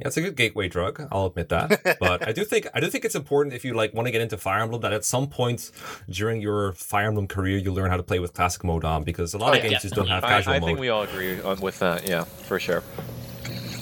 Yeah, 0.00 0.06
it's 0.06 0.16
a 0.16 0.22
good 0.22 0.36
gateway 0.36 0.66
drug. 0.68 1.06
I'll 1.12 1.26
admit 1.26 1.50
that. 1.50 1.98
but 2.00 2.26
I 2.26 2.32
do 2.32 2.44
think 2.44 2.66
I 2.74 2.80
do 2.80 2.88
think 2.88 3.04
it's 3.04 3.14
important 3.14 3.54
if 3.54 3.64
you 3.66 3.74
like 3.74 3.92
want 3.92 4.06
to 4.06 4.12
get 4.12 4.22
into 4.22 4.38
Fire 4.38 4.62
Emblem 4.62 4.80
that 4.80 4.94
at 4.94 5.04
some 5.04 5.28
point 5.28 5.70
during 6.08 6.40
your 6.40 6.72
Fire 6.72 7.06
Emblem 7.08 7.26
career 7.26 7.58
you 7.58 7.72
learn 7.72 7.90
how 7.90 7.98
to 7.98 8.02
play 8.02 8.18
with 8.18 8.32
classic 8.32 8.64
mode 8.64 8.84
on 8.84 9.04
because 9.04 9.34
a 9.34 9.38
lot 9.38 9.50
Oh, 9.50 9.58
of 9.58 9.64
yeah, 9.64 9.70
games 9.70 9.82
just 9.82 9.94
don't 9.94 10.08
have 10.08 10.24
I, 10.24 10.28
casual 10.28 10.54
I 10.54 10.58
mode. 10.58 10.62
I 10.62 10.66
think 10.68 10.80
we 10.80 10.88
all 10.88 11.02
agree 11.02 11.40
on, 11.42 11.60
with 11.60 11.78
that. 11.80 12.08
Yeah, 12.08 12.24
for 12.24 12.58
sure. 12.58 12.82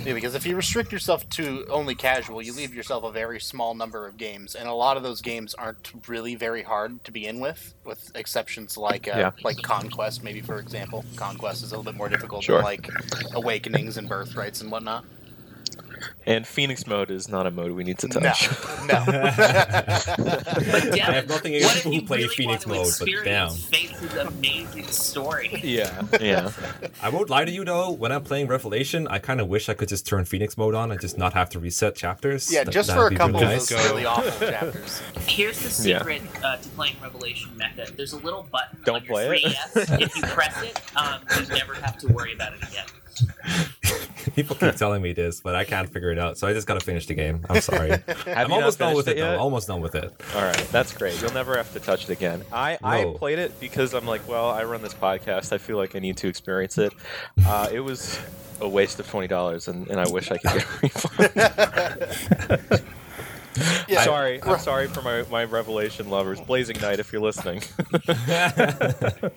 Yeah, 0.05 0.15
because 0.15 0.35
if 0.35 0.47
you 0.47 0.57
restrict 0.57 0.91
yourself 0.93 1.29
to 1.31 1.67
only 1.69 1.95
casual, 1.95 2.41
you 2.41 2.55
leave 2.55 2.75
yourself 2.75 3.05
a 3.05 3.11
very 3.13 3.41
small 3.41 3.75
number 3.75 4.07
of 4.07 4.17
games, 4.17 4.55
and 4.55 4.67
a 4.69 4.73
lot 4.73 4.97
of 4.97 5.03
those 5.03 5.21
games 5.21 5.55
aren't 5.55 5.93
really 6.09 6.35
very 6.35 6.63
hard 6.63 7.05
to 7.05 7.13
begin 7.13 7.41
with, 7.41 7.75
with 7.85 8.11
exceptions 8.15 8.79
like 8.79 9.07
uh, 9.09 9.13
Yeah. 9.19 9.31
like 9.45 9.59
Conquest, 9.61 10.23
maybe 10.25 10.41
for 10.41 10.59
example. 10.61 11.05
Conquest 11.17 11.63
is 11.63 11.73
a 11.73 11.77
little 11.77 11.91
bit 11.93 11.97
more 11.99 12.09
difficult 12.09 12.45
Sure. 12.45 12.57
than 12.59 12.65
like 12.65 12.89
Awakenings 13.35 13.97
and 13.99 14.09
Birthrights 14.09 14.61
and 14.63 14.71
whatnot. 14.71 15.05
And 16.27 16.47
Phoenix 16.47 16.87
mode 16.87 17.11
is 17.11 17.29
not 17.29 17.47
a 17.47 17.51
mode 17.51 17.73
we 17.73 17.85
need 17.85 17.99
to 17.99 18.09
touch. 18.09 18.49
no. 18.87 19.05
But 20.19 20.83
Devin, 20.93 21.01
I 21.01 21.13
have 21.13 21.29
nothing 21.29 21.53
what 21.53 21.59
against 21.63 21.77
if 21.77 21.83
people 21.85 21.93
who 21.93 22.03
play 22.07 22.17
really 22.19 22.35
Phoenix 22.35 22.67
mode, 22.67 22.87
but 22.99 23.07
damn. 23.25 23.47
experience 23.49 23.65
Fates' 23.67 24.15
amazing 24.17 24.87
story. 24.89 25.61
yeah, 25.65 26.03
yeah. 26.21 26.51
I 27.03 27.09
won't 27.09 27.31
lie 27.31 27.45
to 27.45 27.51
you 27.51 27.65
though. 27.65 27.91
When 27.91 28.13
I'm 28.13 28.23
playing 28.25 28.47
Revelation, 28.49 29.07
I 29.09 29.19
kind 29.19 29.41
of 29.41 29.49
wish 29.49 29.69
I 29.69 29.75
could 29.75 29.89
just 29.89 30.07
turn 30.07 30.25
Phoenix 30.25 30.57
mode 30.59 30.75
on 30.75 30.91
and 30.91 31.01
just 31.01 31.17
not 31.19 31.33
have 31.35 31.49
to 31.51 31.59
reset 31.59 31.95
chapters. 31.95 32.53
yeah, 32.53 32.65
That- 32.65 32.73
just 32.73 32.93
for 32.93 33.07
a 33.07 33.15
couple 33.17 33.41
really 33.41 33.55
of 33.55 33.61
nice. 33.61 33.69
those 33.69 33.85
really 33.91 34.05
awful 34.05 34.49
chapters. 34.49 35.01
Here's 35.27 35.59
the 35.61 35.89
Yeah. 35.89 35.99
secret 35.99 36.23
uh, 36.45 36.57
to 36.57 36.69
playing 36.71 36.97
Revelation 37.03 37.51
Mekkah. 37.57 37.95
There's 37.97 38.13
a 38.13 38.19
little 38.19 38.47
button 38.51 38.79
Don't 38.85 38.97
on 38.97 39.05
your 39.05 39.13
play 39.15 39.29
it. 39.43 39.43
3DS. 39.55 40.01
if 40.03 40.17
you 40.17 40.23
press 40.23 40.63
it, 40.63 40.81
um, 40.97 41.21
you 41.41 41.47
never 41.55 41.75
have 41.75 41.97
to 41.99 42.09
worry 42.09 42.33
about 42.35 42.53
it 42.55 42.63
again. 42.63 42.85
People 44.35 44.57
keep 44.57 44.75
telling 44.77 45.01
me 45.01 45.13
this, 45.13 45.41
but 45.41 45.55
I 45.55 45.65
can't 45.65 45.89
figure 45.91 46.11
it 46.11 46.19
out. 46.19 46.39
So 46.39 46.47
I 46.47 46.53
just 46.53 46.67
gotta 46.67 46.81
finish 46.81 47.07
the 47.07 47.15
game. 47.15 47.45
I'm 47.49 47.61
sorry. 47.61 47.93
I'm 48.27 48.53
almost 48.53 48.79
done 48.79 48.95
with 48.95 49.09
it, 49.09 49.17
though. 49.17 49.39
Almost 49.39 49.69
done 49.69 49.81
with 49.81 49.95
it. 49.95 50.13
All 50.35 50.43
right, 50.43 50.69
that's 50.71 50.93
great. 50.93 51.21
You'll 51.21 51.33
never 51.33 51.57
have 51.57 51.73
to 51.73 51.81
touch 51.81 52.05
it 52.05 52.11
again. 52.11 52.45
I, 52.53 52.79
I 52.83 53.15
played 53.17 53.39
it 53.39 53.59
because 53.59 53.95
I'm 53.95 54.07
like, 54.07 54.27
well, 54.29 54.51
I 54.51 54.65
run 54.65 54.83
this 54.83 54.95
podcast. 54.95 55.53
I 55.53 55.59
feel 55.59 55.77
like 55.77 55.97
I 55.97 55.99
need 55.99 56.17
to 56.19 56.29
experience 56.29 56.79
it. 56.79 56.93
Uh, 57.47 57.69
it 57.73 57.81
was 57.81 58.19
a 58.61 58.69
waste 58.69 59.01
of 59.01 59.09
twenty 59.09 59.29
dollars, 59.29 59.69
and, 59.69 59.89
and 59.89 60.01
I 60.01 60.09
wish 60.09 60.31
I 60.31 60.39
could 60.39 60.53
get 60.53 60.65
a 60.65 60.79
refund. 62.69 62.85
Yeah. 63.89 64.05
sorry, 64.05 64.43
I'm 64.43 64.59
sorry 64.59 64.87
for 64.89 65.03
my, 65.03 65.25
my 65.31 65.45
Revelation 65.45 66.11
lovers. 66.11 66.41
Blazing 66.41 66.79
Knight, 66.81 66.99
if 67.01 67.13
you're 67.13 67.23
listening. 67.23 67.63
I 68.09 69.31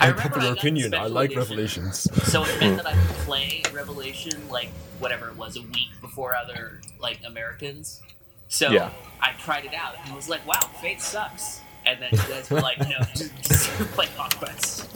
I 0.00 0.12
got 0.12 0.60
the 0.60 0.82
special 0.88 1.18
edition, 1.18 1.38
Revelations. 1.38 2.30
So 2.30 2.44
it 2.44 2.60
meant 2.60 2.72
hmm. 2.72 2.76
that 2.76 2.86
I 2.86 2.92
could 2.92 3.16
play 3.24 3.62
Revelation 3.72 4.48
like 4.48 4.68
whatever 5.00 5.28
it 5.28 5.36
was 5.36 5.56
a 5.56 5.62
week 5.62 5.88
before 6.00 6.36
other 6.36 6.80
like 7.00 7.18
Americans. 7.26 8.00
So 8.48 8.70
Yeah. 8.70 8.90
I 9.20 9.32
tried 9.32 9.64
it 9.64 9.74
out 9.74 9.96
and 10.02 10.12
I 10.12 10.16
was 10.16 10.28
like, 10.28 10.46
"Wow, 10.46 10.60
Fate 10.80 11.00
sucks." 11.00 11.60
And 11.84 12.00
then 12.00 12.10
you 12.12 12.18
guys 12.18 12.50
were 12.50 12.60
like, 12.60 12.78
"No, 12.78 12.98
just, 13.14 13.34
just 13.42 13.70
play 13.94 14.06
Conquest." 14.16 14.88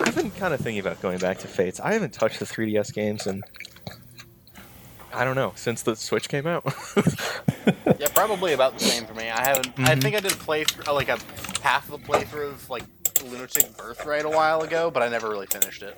I've 0.00 0.14
been 0.14 0.30
kind 0.30 0.54
of 0.54 0.60
thinking 0.60 0.80
about 0.80 1.00
going 1.02 1.18
back 1.18 1.38
to 1.38 1.48
Fates. 1.48 1.78
I 1.80 1.92
haven't 1.92 2.12
touched 2.12 2.38
the 2.38 2.44
3DS 2.44 2.92
games 2.94 3.26
in 3.26 3.42
I 5.12 5.24
don't 5.24 5.34
know 5.34 5.52
since 5.56 5.82
the 5.82 5.96
Switch 5.96 6.28
came 6.28 6.46
out. 6.46 6.64
Yeah, 7.98 8.08
probably 8.14 8.54
about 8.54 8.78
the 8.78 8.84
same 8.84 9.04
for 9.04 9.12
me. 9.12 9.28
I 9.28 9.44
haven't. 9.44 9.66
I 9.78 9.94
Mhm. 9.94 10.02
think 10.02 10.16
I 10.16 10.20
did 10.20 10.32
a 10.32 10.36
playthrough, 10.36 10.88
uh, 10.88 10.94
like 10.94 11.08
a 11.10 11.18
half 11.60 11.86
of 11.88 11.94
a 11.94 11.98
playthrough 11.98 12.52
of 12.52 12.70
like 12.70 12.84
Lunatic 13.22 13.76
Birthright 13.76 14.24
a 14.24 14.28
while 14.30 14.62
ago, 14.62 14.90
but 14.90 15.02
I 15.02 15.08
never 15.08 15.28
really 15.28 15.46
finished 15.46 15.82
it. 15.82 15.96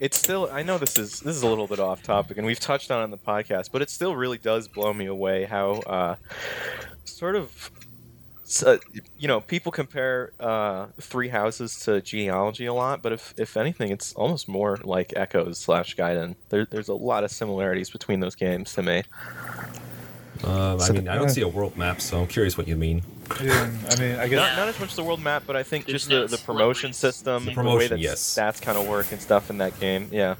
it's 0.00 0.18
still 0.18 0.48
I 0.52 0.62
know 0.64 0.76
this 0.78 0.98
is 0.98 1.20
this 1.20 1.36
is 1.36 1.42
a 1.42 1.46
little 1.46 1.66
bit 1.68 1.78
off 1.78 2.02
topic 2.02 2.36
and 2.38 2.46
we've 2.46 2.58
touched 2.58 2.90
on 2.90 3.02
it 3.02 3.04
in 3.04 3.10
the 3.12 3.18
podcast, 3.18 3.70
but 3.70 3.80
it 3.82 3.90
still 3.90 4.16
really 4.16 4.38
does 4.38 4.66
blow 4.66 4.92
me 4.92 5.06
away 5.06 5.44
how 5.44 5.72
uh, 5.86 6.16
sort 7.04 7.36
of 7.36 7.70
s- 8.48 8.62
uh, 8.64 8.78
you 9.18 9.28
know 9.28 9.40
people 9.40 9.70
compare 9.70 10.32
uh, 10.40 10.86
Three 11.00 11.28
Houses 11.28 11.78
to 11.80 12.00
Genealogy 12.00 12.66
a 12.66 12.74
lot, 12.74 13.02
but 13.02 13.12
if 13.12 13.34
if 13.36 13.56
anything, 13.56 13.90
it's 13.92 14.12
almost 14.14 14.48
more 14.48 14.78
like 14.82 15.12
Echoes 15.16 15.58
slash 15.58 15.94
Gaiden. 15.96 16.34
There, 16.48 16.64
there's 16.64 16.88
a 16.88 16.94
lot 16.94 17.22
of 17.24 17.30
similarities 17.30 17.90
between 17.90 18.20
those 18.20 18.34
games 18.34 18.72
to 18.74 18.82
me. 18.82 19.02
Um, 20.44 20.80
I 20.80 20.84
So- 20.84 20.92
mean, 20.92 21.08
I 21.08 21.16
don't 21.16 21.30
see 21.30 21.42
a 21.42 21.48
world 21.48 21.76
map, 21.76 22.00
so 22.00 22.20
I'm 22.20 22.26
curious 22.28 22.56
what 22.56 22.68
you 22.68 22.76
mean. 22.76 23.02
Yeah, 23.42 23.70
I 23.90 23.96
mean, 24.00 24.14
I 24.18 24.26
guess 24.28 24.38
Not, 24.38 24.56
not 24.56 24.68
as 24.68 24.80
much 24.80 24.94
the 24.96 25.02
world 25.04 25.20
map, 25.20 25.42
but 25.46 25.54
I 25.56 25.62
think 25.62 25.86
just 25.86 26.08
the, 26.08 26.26
the 26.26 26.38
promotion 26.38 26.92
system, 26.94 27.44
The 27.44 27.52
the, 27.54 27.62
way 27.76 27.86
that 27.88 27.98
yes. 27.98 28.20
stats 28.22 28.62
kind 28.62 28.78
of 28.78 28.86
work 28.88 29.12
and 29.12 29.20
stuff 29.20 29.50
in 29.50 29.58
that 29.58 29.78
game. 29.80 30.08
Yeah. 30.10 30.36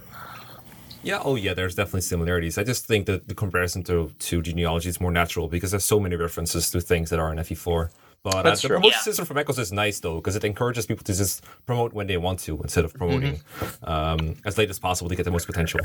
Yeah, 1.08 1.20
oh 1.24 1.36
yeah, 1.36 1.54
there's 1.54 1.74
definitely 1.74 2.02
similarities. 2.02 2.58
I 2.58 2.64
just 2.64 2.86
think 2.86 3.06
that 3.06 3.20
the 3.28 3.34
comparison 3.34 3.82
to 3.84 3.96
to 4.28 4.42
genealogy 4.42 4.88
is 4.88 5.00
more 5.00 5.12
natural 5.22 5.48
because 5.48 5.70
there's 5.72 5.84
so 5.94 5.98
many 6.00 6.16
references 6.16 6.70
to 6.72 6.80
things 6.80 7.08
that 7.10 7.18
are 7.18 7.32
in 7.32 7.38
FE4. 7.38 7.88
But 8.24 8.34
uh, 8.34 8.42
That's 8.42 8.62
the 8.62 8.68
true. 8.68 8.76
promotion 8.78 8.98
Yeah. 8.98 9.08
system 9.08 9.24
from 9.26 9.38
Echoes 9.38 9.58
is 9.58 9.70
nice 9.72 10.00
though 10.00 10.16
because 10.20 10.36
it 10.36 10.44
encourages 10.44 10.86
people 10.86 11.04
to 11.04 11.14
just 11.14 11.44
promote 11.66 11.90
when 11.98 12.06
they 12.08 12.16
want 12.26 12.38
to 12.46 12.52
instead 12.66 12.84
of 12.84 12.92
promoting 12.92 13.34
Mm-hmm. 13.36 13.84
um, 13.94 14.20
as 14.44 14.58
late 14.58 14.70
as 14.70 14.78
possible 14.88 15.08
to 15.08 15.16
get 15.16 15.24
the 15.24 15.30
most 15.30 15.46
potential. 15.46 15.80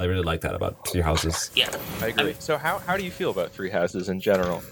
I 0.00 0.04
really 0.10 0.22
like 0.32 0.40
that 0.42 0.54
about 0.54 0.74
Three 0.90 1.00
Houses. 1.10 1.50
Yeah. 1.62 1.70
I 2.04 2.08
agree. 2.14 2.34
So 2.38 2.52
how, 2.58 2.78
how 2.86 2.96
do 2.98 3.02
you 3.02 3.10
feel 3.10 3.30
about 3.36 3.48
Three 3.56 3.70
Houses 3.70 4.08
in 4.08 4.20
general? 4.20 4.62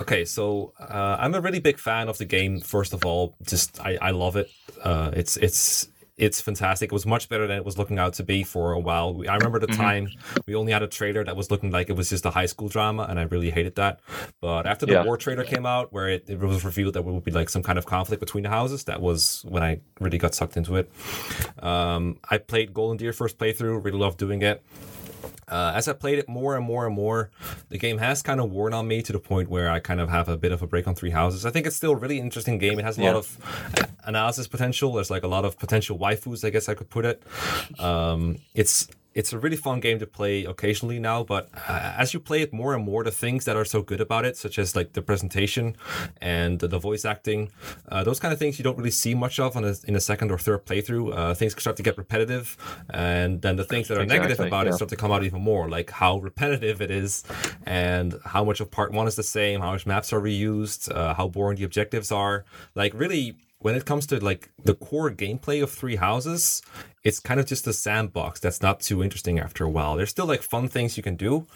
Okay, 0.00 0.24
so 0.24 0.72
uh, 0.80 1.16
I'm 1.22 1.34
a 1.34 1.40
really 1.40 1.60
big 1.60 1.78
fan 1.78 2.08
of 2.08 2.16
the 2.18 2.24
game. 2.24 2.60
First 2.60 2.92
of 2.94 3.04
all, 3.04 3.34
just 3.52 3.78
I, 3.88 3.98
I 4.08 4.10
love 4.24 4.34
it. 4.42 4.48
Uh, 4.82 5.10
it's 5.20 5.36
it's 5.36 5.88
it's 6.18 6.40
fantastic. 6.40 6.90
It 6.90 6.92
was 6.92 7.06
much 7.06 7.28
better 7.28 7.46
than 7.46 7.56
it 7.56 7.64
was 7.64 7.78
looking 7.78 7.98
out 7.98 8.12
to 8.14 8.24
be 8.24 8.42
for 8.42 8.72
a 8.72 8.78
while. 8.78 9.14
We, 9.14 9.28
I 9.28 9.36
remember 9.36 9.58
the 9.60 9.68
time 9.68 10.08
we 10.46 10.54
only 10.54 10.72
had 10.72 10.82
a 10.82 10.88
trailer 10.88 11.24
that 11.24 11.36
was 11.36 11.50
looking 11.50 11.70
like 11.70 11.88
it 11.88 11.94
was 11.96 12.10
just 12.10 12.26
a 12.26 12.30
high 12.30 12.46
school 12.46 12.68
drama, 12.68 13.06
and 13.08 13.18
I 13.18 13.22
really 13.22 13.50
hated 13.50 13.76
that. 13.76 14.00
But 14.40 14.66
after 14.66 14.84
the 14.84 14.92
Yeah. 14.94 15.04
war 15.04 15.16
trailer 15.16 15.44
came 15.44 15.64
out, 15.64 15.92
where 15.92 16.08
it, 16.08 16.24
it 16.28 16.38
was 16.40 16.64
revealed 16.64 16.94
that 16.94 17.04
there 17.04 17.12
would 17.12 17.24
be 17.24 17.30
like 17.30 17.48
some 17.48 17.62
kind 17.62 17.78
of 17.78 17.86
conflict 17.86 18.20
between 18.20 18.42
the 18.42 18.50
houses, 18.50 18.84
that 18.84 19.00
was 19.00 19.44
when 19.48 19.62
I 19.62 19.80
really 20.00 20.18
got 20.18 20.34
sucked 20.34 20.56
into 20.56 20.76
it. 20.76 20.90
Um, 21.62 22.18
I 22.28 22.38
played 22.38 22.74
Golden 22.74 22.96
Deer 22.96 23.12
first 23.12 23.38
playthrough. 23.38 23.84
Really 23.84 23.98
loved 23.98 24.18
doing 24.18 24.42
it. 24.42 24.62
Uh, 25.48 25.72
as 25.74 25.88
I 25.88 25.94
played 25.94 26.18
it 26.18 26.28
more 26.28 26.56
and 26.56 26.64
more 26.64 26.86
and 26.86 26.94
more, 26.94 27.30
the 27.70 27.78
game 27.78 27.98
has 27.98 28.22
kind 28.22 28.40
of 28.40 28.50
worn 28.50 28.74
on 28.74 28.86
me 28.86 29.02
to 29.02 29.12
the 29.12 29.18
point 29.18 29.48
where 29.48 29.70
I 29.70 29.80
kind 29.80 30.00
of 30.00 30.08
have 30.10 30.28
a 30.28 30.36
bit 30.36 30.52
of 30.52 30.62
a 30.62 30.66
break 30.66 30.86
on 30.86 30.94
Three 30.94 31.10
Houses. 31.10 31.46
I 31.46 31.50
think 31.50 31.66
it's 31.66 31.76
still 31.76 31.92
a 31.92 31.96
really 31.96 32.18
interesting 32.18 32.58
game. 32.58 32.78
It 32.78 32.84
has 32.84 32.98
a 32.98 33.02
lot 33.02 33.16
of 33.16 33.88
analysis 34.04 34.46
potential. 34.46 34.92
There's 34.92 35.10
like 35.10 35.22
a 35.22 35.28
lot 35.28 35.44
of 35.44 35.58
potential 35.58 35.98
waifus, 35.98 36.44
I 36.44 36.50
guess 36.50 36.68
I 36.68 36.74
could 36.74 36.90
put 36.90 37.04
it. 37.04 37.22
Um, 37.78 38.38
it's 38.54 38.88
it's 39.18 39.32
a 39.32 39.38
really 39.38 39.56
fun 39.56 39.80
game 39.80 39.98
to 39.98 40.06
play 40.06 40.44
occasionally 40.44 41.00
now, 41.00 41.24
but 41.24 41.48
uh, 41.66 41.92
as 41.98 42.14
you 42.14 42.20
play 42.20 42.40
it 42.40 42.52
more 42.52 42.72
and 42.72 42.84
more, 42.84 43.02
the 43.02 43.10
things 43.10 43.46
that 43.46 43.56
are 43.56 43.64
so 43.64 43.82
good 43.82 44.00
about 44.00 44.24
it, 44.24 44.36
such 44.36 44.60
as 44.60 44.76
like 44.76 44.92
the 44.92 45.02
presentation 45.02 45.76
and 46.20 46.60
the, 46.60 46.78
voice 46.78 47.04
acting, 47.04 47.50
uh, 47.88 48.04
those 48.04 48.20
kind 48.20 48.32
of 48.32 48.38
things 48.38 48.60
you 48.60 48.62
don't 48.62 48.78
really 48.78 48.92
see 48.92 49.14
much 49.16 49.40
of 49.40 49.56
on 49.56 49.64
a, 49.64 49.74
in 49.88 49.96
a 49.96 50.00
second 50.00 50.30
or 50.30 50.38
third 50.38 50.64
playthrough. 50.64 51.12
Uh, 51.12 51.34
things 51.34 51.60
start 51.60 51.76
to 51.76 51.82
get 51.82 51.98
repetitive, 51.98 52.56
and 52.90 53.42
then 53.42 53.56
the 53.56 53.64
things 53.64 53.88
that 53.88 53.98
are 53.98 54.06
negative 54.06 54.38
Exactly, 54.38 54.46
about 54.46 54.68
it 54.68 54.74
start 54.74 54.88
to 54.90 54.96
come 54.96 55.10
out 55.10 55.24
even 55.24 55.42
more, 55.42 55.68
like 55.68 55.90
how 55.90 56.18
repetitive 56.18 56.80
it 56.80 56.92
is, 56.92 57.24
and 57.66 58.14
how 58.24 58.44
much 58.44 58.60
of 58.60 58.70
part 58.70 58.92
one 58.92 59.08
is 59.08 59.16
the 59.16 59.24
same, 59.24 59.60
how 59.60 59.72
much 59.72 59.84
maps 59.84 60.12
are 60.12 60.20
reused, 60.20 60.94
uh, 60.94 61.12
how 61.14 61.26
boring 61.26 61.58
the 61.58 61.64
objectives 61.64 62.12
are. 62.12 62.44
Like 62.76 62.92
really, 62.94 63.34
when 63.58 63.74
it 63.74 63.84
comes 63.84 64.06
to 64.06 64.22
like 64.24 64.50
the 64.62 64.74
core 64.74 65.10
gameplay 65.10 65.60
of 65.62 65.70
Three 65.72 65.96
Houses, 65.96 66.62
it's 67.04 67.20
kind 67.20 67.38
of 67.40 67.46
just 67.46 67.66
a 67.66 67.72
sandbox 67.72 68.40
that's 68.40 68.60
not 68.60 68.80
too 68.80 69.02
interesting 69.02 69.38
after 69.38 69.64
a 69.64 69.68
while. 69.68 69.96
There's 69.96 70.10
still 70.10 70.26
like 70.26 70.42
fun 70.42 70.68
things 70.68 70.96
you 70.96 71.02
can 71.02 71.16
do, 71.16 71.46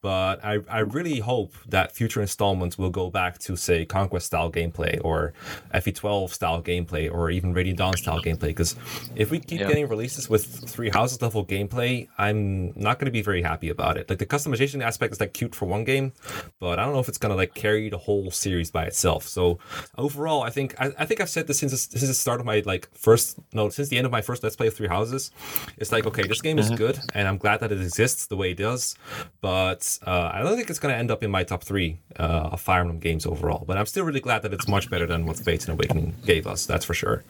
but 0.00 0.44
I, 0.44 0.60
I 0.68 0.80
really 0.80 1.20
hope 1.20 1.54
that 1.68 1.92
future 1.92 2.20
installments 2.20 2.78
will 2.78 2.90
go 2.90 3.10
back 3.10 3.38
to 3.40 3.56
say 3.56 3.84
Conquest 3.84 4.26
style 4.26 4.50
gameplay 4.50 5.00
or 5.04 5.32
FE12 5.74 6.30
style 6.30 6.62
gameplay 6.62 7.12
or 7.12 7.30
even 7.30 7.52
Radiant 7.52 7.78
Dawn 7.78 7.96
style 7.96 8.20
gameplay. 8.20 8.48
Because 8.48 8.76
if 9.16 9.30
we 9.30 9.38
keep 9.38 9.60
Yeah. 9.60 9.68
getting 9.68 9.88
releases 9.88 10.28
with 10.30 10.44
Three 10.68 10.90
Houses 10.90 11.20
level 11.20 11.44
gameplay, 11.44 12.08
I'm 12.18 12.72
not 12.76 12.98
going 12.98 13.06
to 13.06 13.12
be 13.12 13.22
very 13.22 13.42
happy 13.42 13.68
about 13.68 13.96
it. 13.96 14.08
Like 14.08 14.18
the 14.18 14.26
customization 14.26 14.82
aspect 14.82 15.12
is 15.12 15.20
like 15.20 15.32
cute 15.34 15.54
for 15.54 15.66
one 15.66 15.84
game, 15.84 16.12
but 16.60 16.78
I 16.78 16.84
don't 16.84 16.92
know 16.94 17.00
if 17.00 17.08
it's 17.08 17.18
going 17.18 17.30
to 17.30 17.36
like 17.36 17.54
carry 17.54 17.88
the 17.90 17.98
whole 17.98 18.30
series 18.30 18.70
by 18.70 18.84
itself. 18.84 19.26
So 19.26 19.58
overall, 19.98 20.42
I 20.42 20.50
think 20.50 20.74
I, 20.80 20.92
I 20.98 21.06
think 21.06 21.20
I've 21.20 21.28
said 21.30 21.46
this 21.46 21.58
since 21.58 21.72
the, 21.72 21.78
since 21.98 22.08
the 22.08 22.14
start 22.14 22.40
of 22.40 22.46
my 22.46 22.62
like 22.64 22.88
first 22.94 23.38
no 23.52 23.68
since 23.68 23.88
the 23.88 23.98
end 23.98 24.06
of 24.06 24.12
my 24.12 24.22
first 24.22 24.42
Let's 24.42 24.56
Play 24.56 24.68
of 24.68 24.74
Three 24.74 24.88
Houses. 24.92 25.30
It's 25.78 25.92
like 25.92 26.06
okay, 26.06 26.26
this 26.26 26.40
game 26.40 26.58
is 26.58 26.70
good, 26.70 26.98
and 27.14 27.28
I'm 27.28 27.38
glad 27.38 27.60
that 27.60 27.72
it 27.72 27.80
exists 27.80 28.26
the 28.26 28.36
way 28.36 28.52
it 28.52 28.58
does. 28.58 28.96
But 29.40 29.98
uh, 30.06 30.30
I 30.32 30.42
don't 30.42 30.56
think 30.56 30.70
it's 30.70 30.78
going 30.78 30.94
to 30.94 30.98
end 30.98 31.10
up 31.10 31.22
in 31.22 31.30
my 31.30 31.44
top 31.44 31.64
three 31.64 31.98
uh, 32.18 32.50
of 32.52 32.60
Fire 32.60 32.80
Emblem 32.80 32.98
games 32.98 33.26
overall. 33.26 33.64
But 33.66 33.76
I'm 33.78 33.86
still 33.86 34.04
really 34.04 34.20
glad 34.20 34.42
that 34.42 34.52
it's 34.52 34.68
much 34.68 34.90
better 34.90 35.06
than 35.06 35.26
what 35.26 35.36
Fates 35.36 35.64
and 35.66 35.74
Awakening 35.74 36.14
gave 36.24 36.46
us. 36.46 36.66
That's 36.66 36.84
for 36.84 36.94
sure. 36.94 37.24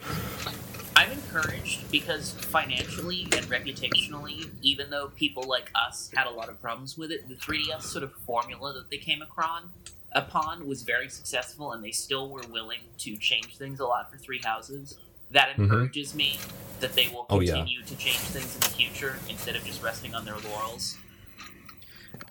I'm 0.96 1.10
encouraged 1.10 1.90
because 1.90 2.32
financially 2.32 3.22
and 3.36 3.46
reputationally, 3.46 4.50
even 4.60 4.90
though 4.90 5.08
people 5.16 5.44
like 5.44 5.70
us 5.74 6.10
had 6.14 6.26
a 6.26 6.30
lot 6.30 6.48
of 6.48 6.60
problems 6.60 6.98
with 6.98 7.10
it, 7.10 7.28
the 7.28 7.34
3DS 7.34 7.82
sort 7.82 8.04
of 8.04 8.12
formula 8.12 8.72
that 8.74 8.90
they 8.90 8.98
came 8.98 9.22
across 9.22 9.62
upon 10.14 10.66
was 10.66 10.82
very 10.82 11.08
successful, 11.08 11.72
and 11.72 11.82
they 11.82 11.90
still 11.90 12.28
were 12.28 12.44
willing 12.50 12.80
to 12.98 13.16
change 13.16 13.56
things 13.56 13.80
a 13.80 13.86
lot 13.86 14.10
for 14.10 14.18
Three 14.18 14.40
Houses. 14.44 14.98
That 15.32 15.50
encourages 15.58 16.14
me 16.14 16.38
that 16.80 16.94
they 16.94 17.08
will 17.08 17.26
Oh, 17.30 17.40
yeah. 17.40 17.54
continue 17.54 17.82
to 17.82 17.96
change 17.96 18.16
things 18.18 18.54
in 18.54 18.60
the 18.60 18.68
future 18.68 19.16
instead 19.28 19.56
of 19.56 19.64
just 19.64 19.82
resting 19.82 20.14
on 20.14 20.24
their 20.24 20.36
laurels. 20.50 20.96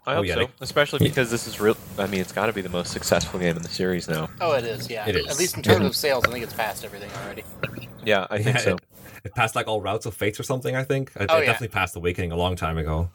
I 0.05 0.13
Oh, 0.13 0.15
hope 0.17 0.25
yeah, 0.25 0.33
so, 0.35 0.39
they- 0.45 0.49
especially 0.61 0.99
because 0.99 1.29
this 1.29 1.47
is 1.47 1.59
real. 1.59 1.77
I 1.97 2.07
mean, 2.07 2.21
it's 2.21 2.31
got 2.31 2.47
to 2.47 2.53
be 2.53 2.61
the 2.61 2.69
most 2.69 2.91
successful 2.91 3.39
game 3.39 3.55
in 3.55 3.61
the 3.63 3.69
series 3.69 4.07
now. 4.07 4.29
Oh, 4.39 4.53
it 4.53 4.63
is. 4.63 4.89
Yeah. 4.89 5.07
It 5.07 5.15
is. 5.15 5.27
At 5.27 5.37
least 5.37 5.57
in 5.57 5.63
terms 5.63 5.85
of 5.85 5.95
sales, 5.95 6.25
I 6.25 6.31
think 6.31 6.43
it's 6.43 6.53
past 6.53 6.83
everything 6.85 7.09
already. 7.23 7.43
Yeah, 8.03 8.25
I 8.31 8.41
think 8.41 8.55
Yeah, 8.57 8.61
so. 8.63 8.75
It, 8.75 8.81
it 9.25 9.35
passed 9.35 9.55
like 9.55 9.67
all 9.67 9.79
routes 9.79 10.07
of 10.07 10.15
Fates 10.15 10.39
or 10.39 10.43
something. 10.43 10.75
I 10.75 10.83
think 10.83 11.11
it, 11.15 11.27
Oh, 11.29 11.37
it 11.37 11.41
yeah. 11.41 11.45
definitely 11.45 11.67
passed 11.67 11.95
Awakening 11.95 12.31
a 12.31 12.35
long 12.35 12.55
time 12.55 12.79
ago. 12.79 13.09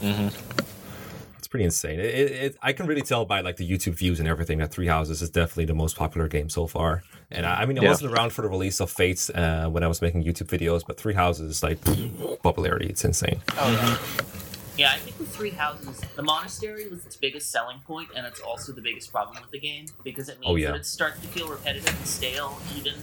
hmm 0.00 0.28
It's 1.46 1.50
pretty 1.52 1.64
insane. 1.66 2.00
It, 2.00 2.06
it, 2.06 2.32
it, 2.32 2.56
I 2.60 2.72
can 2.72 2.86
really 2.86 3.02
tell 3.02 3.24
by 3.24 3.40
like 3.40 3.54
the 3.56 3.70
YouTube 3.70 3.92
views 3.94 4.18
and 4.18 4.28
everything 4.28 4.58
that 4.58 4.72
Three 4.72 4.88
Houses 4.88 5.22
is 5.22 5.30
definitely 5.30 5.66
the 5.66 5.74
most 5.76 5.94
popular 5.94 6.26
game 6.26 6.48
so 6.48 6.66
far. 6.66 7.04
And 7.30 7.46
I, 7.46 7.60
I 7.62 7.66
mean, 7.66 7.78
I 7.78 7.82
Yeah. 7.82 7.90
wasn't 7.90 8.12
around 8.12 8.30
for 8.30 8.42
the 8.42 8.48
release 8.48 8.80
of 8.80 8.90
Fates 8.90 9.30
uh, 9.30 9.68
when 9.70 9.84
I 9.84 9.86
was 9.86 10.02
making 10.02 10.24
YouTube 10.24 10.48
videos, 10.48 10.82
but 10.84 10.98
Three 10.98 11.14
Houses 11.14 11.62
like 11.62 11.78
popularity, 12.42 12.86
it's 12.88 13.04
insane. 13.04 13.40
Oh 13.60 13.70
yeah. 13.70 13.96
Yeah, 14.76 14.92
I 14.92 14.98
think 14.98 15.20
with 15.20 15.28
Three 15.28 15.50
Houses, 15.50 16.00
the 16.16 16.22
monastery 16.24 16.88
was 16.88 17.06
its 17.06 17.14
biggest 17.14 17.52
selling 17.52 17.78
point, 17.86 18.08
and 18.16 18.26
it's 18.26 18.40
also 18.40 18.72
the 18.72 18.82
biggest 18.82 19.12
problem 19.12 19.36
with 19.40 19.52
the 19.52 19.60
game 19.60 19.86
because 20.02 20.28
it 20.28 20.40
means 20.40 20.50
Oh, 20.50 20.56
yeah. 20.56 20.72
that 20.72 20.78
it 20.80 20.86
starts 20.86 21.20
to 21.20 21.28
feel 21.28 21.48
repetitive 21.48 21.96
and 21.96 22.06
stale 22.08 22.58
even 22.76 22.94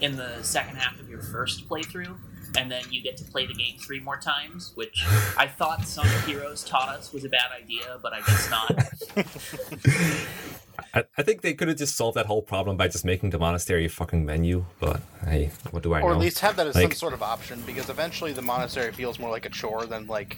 in 0.00 0.16
the 0.16 0.42
second 0.42 0.76
half 0.76 0.98
of 0.98 1.10
your 1.10 1.20
first 1.20 1.68
playthrough, 1.68 2.16
and 2.58 2.70
then 2.70 2.84
you 2.90 3.02
get 3.02 3.16
to 3.18 3.24
play 3.24 3.46
the 3.46 3.54
game 3.54 3.76
three 3.78 4.00
more 4.00 4.16
times, 4.16 4.72
which 4.74 5.04
I 5.38 5.46
thought 5.46 5.84
Sonic 5.86 6.12
Heroes 6.26 6.64
taught 6.64 6.88
us 6.88 7.12
was 7.12 7.24
a 7.24 7.28
bad 7.28 7.50
idea, 7.56 7.98
but 8.02 8.12
I 8.12 8.20
guess 8.20 8.50
not. 8.50 8.74
I, 10.94 11.04
I 11.16 11.22
think 11.22 11.40
they 11.42 11.54
could 11.54 11.68
have 11.68 11.76
just 11.76 11.96
solved 11.96 12.16
that 12.16 12.26
whole 12.26 12.42
problem 12.42 12.76
by 12.76 12.88
just 12.88 13.04
making 13.04 13.30
the 13.30 13.38
monastery 13.38 13.86
a 13.86 13.88
fucking 13.88 14.24
menu, 14.26 14.64
but 14.80 15.00
hey, 15.24 15.50
what 15.70 15.82
do 15.82 15.92
I 15.94 15.98
Or 15.98 16.00
know? 16.00 16.06
Or 16.08 16.12
at 16.12 16.18
least 16.18 16.38
have 16.40 16.56
that 16.56 16.66
as 16.66 16.74
some 16.80 16.90
sort 16.92 17.12
of 17.14 17.22
option, 17.22 17.62
because 17.66 17.88
eventually 17.88 18.32
the 18.32 18.42
monastery 18.42 18.92
feels 18.92 19.18
more 19.18 19.30
like 19.30 19.46
a 19.46 19.50
chore 19.50 19.86
than 19.86 20.06
like 20.06 20.36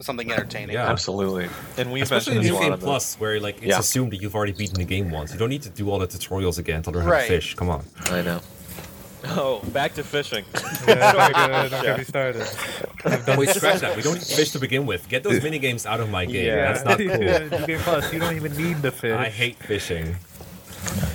something 0.00 0.30
entertaining. 0.30 0.74
Yeah. 0.74 0.88
Absolutely. 0.90 1.48
And 1.76 1.92
we 1.92 2.00
Especially 2.02 2.32
in 2.36 2.38
mentioned 2.38 2.42
New 2.42 2.42
this 2.42 2.50
a 2.50 2.54
lot 2.54 2.62
Game 2.62 2.72
of 2.74 2.80
the- 2.80 2.86
Plus, 2.86 3.16
where 3.16 3.40
like 3.40 3.56
it's 3.58 3.66
Yeah. 3.66 3.78
assumed 3.78 4.12
that 4.12 4.20
you've 4.22 4.34
already 4.34 4.52
beaten 4.52 4.76
the 4.78 4.84
game 4.84 5.10
once. 5.10 5.32
You 5.32 5.38
don't 5.38 5.50
need 5.50 5.62
to 5.62 5.70
do 5.70 5.90
all 5.90 5.98
the 5.98 6.06
tutorials 6.06 6.58
again 6.58 6.82
to 6.82 6.90
learn 6.90 7.04
how 7.06 7.12
to 7.12 7.22
fish. 7.22 7.54
Come 7.54 7.68
on. 7.70 7.84
I 8.06 8.22
know. 8.22 8.40
Oh, 9.24 9.60
back 9.72 9.94
to 9.94 10.04
fishing. 10.04 10.44
Yeah, 10.86 11.12
don't 11.12 11.32
get, 11.32 11.70
don't 11.70 11.82
get 11.84 11.98
me 11.98 12.04
started. 12.04 12.48
I've 13.04 13.26
done 13.26 13.38
Wait, 13.38 13.50
scratch 13.50 13.80
that. 13.80 13.94
We 13.94 14.02
don't 14.02 14.14
need 14.14 14.22
fish 14.24 14.50
to 14.52 14.58
begin 14.58 14.86
with. 14.86 15.08
Get 15.10 15.22
those 15.22 15.42
mini 15.42 15.58
games 15.58 15.84
out 15.84 16.00
of 16.00 16.08
my 16.08 16.24
game. 16.24 16.46
That's 16.46 16.84
not 16.84 16.96
cool. 16.98 17.06
New 17.08 17.66
Game 17.66 17.78
Plus, 17.80 18.12
you 18.12 18.18
don't 18.18 18.34
even 18.34 18.56
need 18.56 18.78
the 18.78 18.90
fish. 18.90 19.12
I 19.12 19.28
hate 19.28 19.56
fishing. 19.56 20.16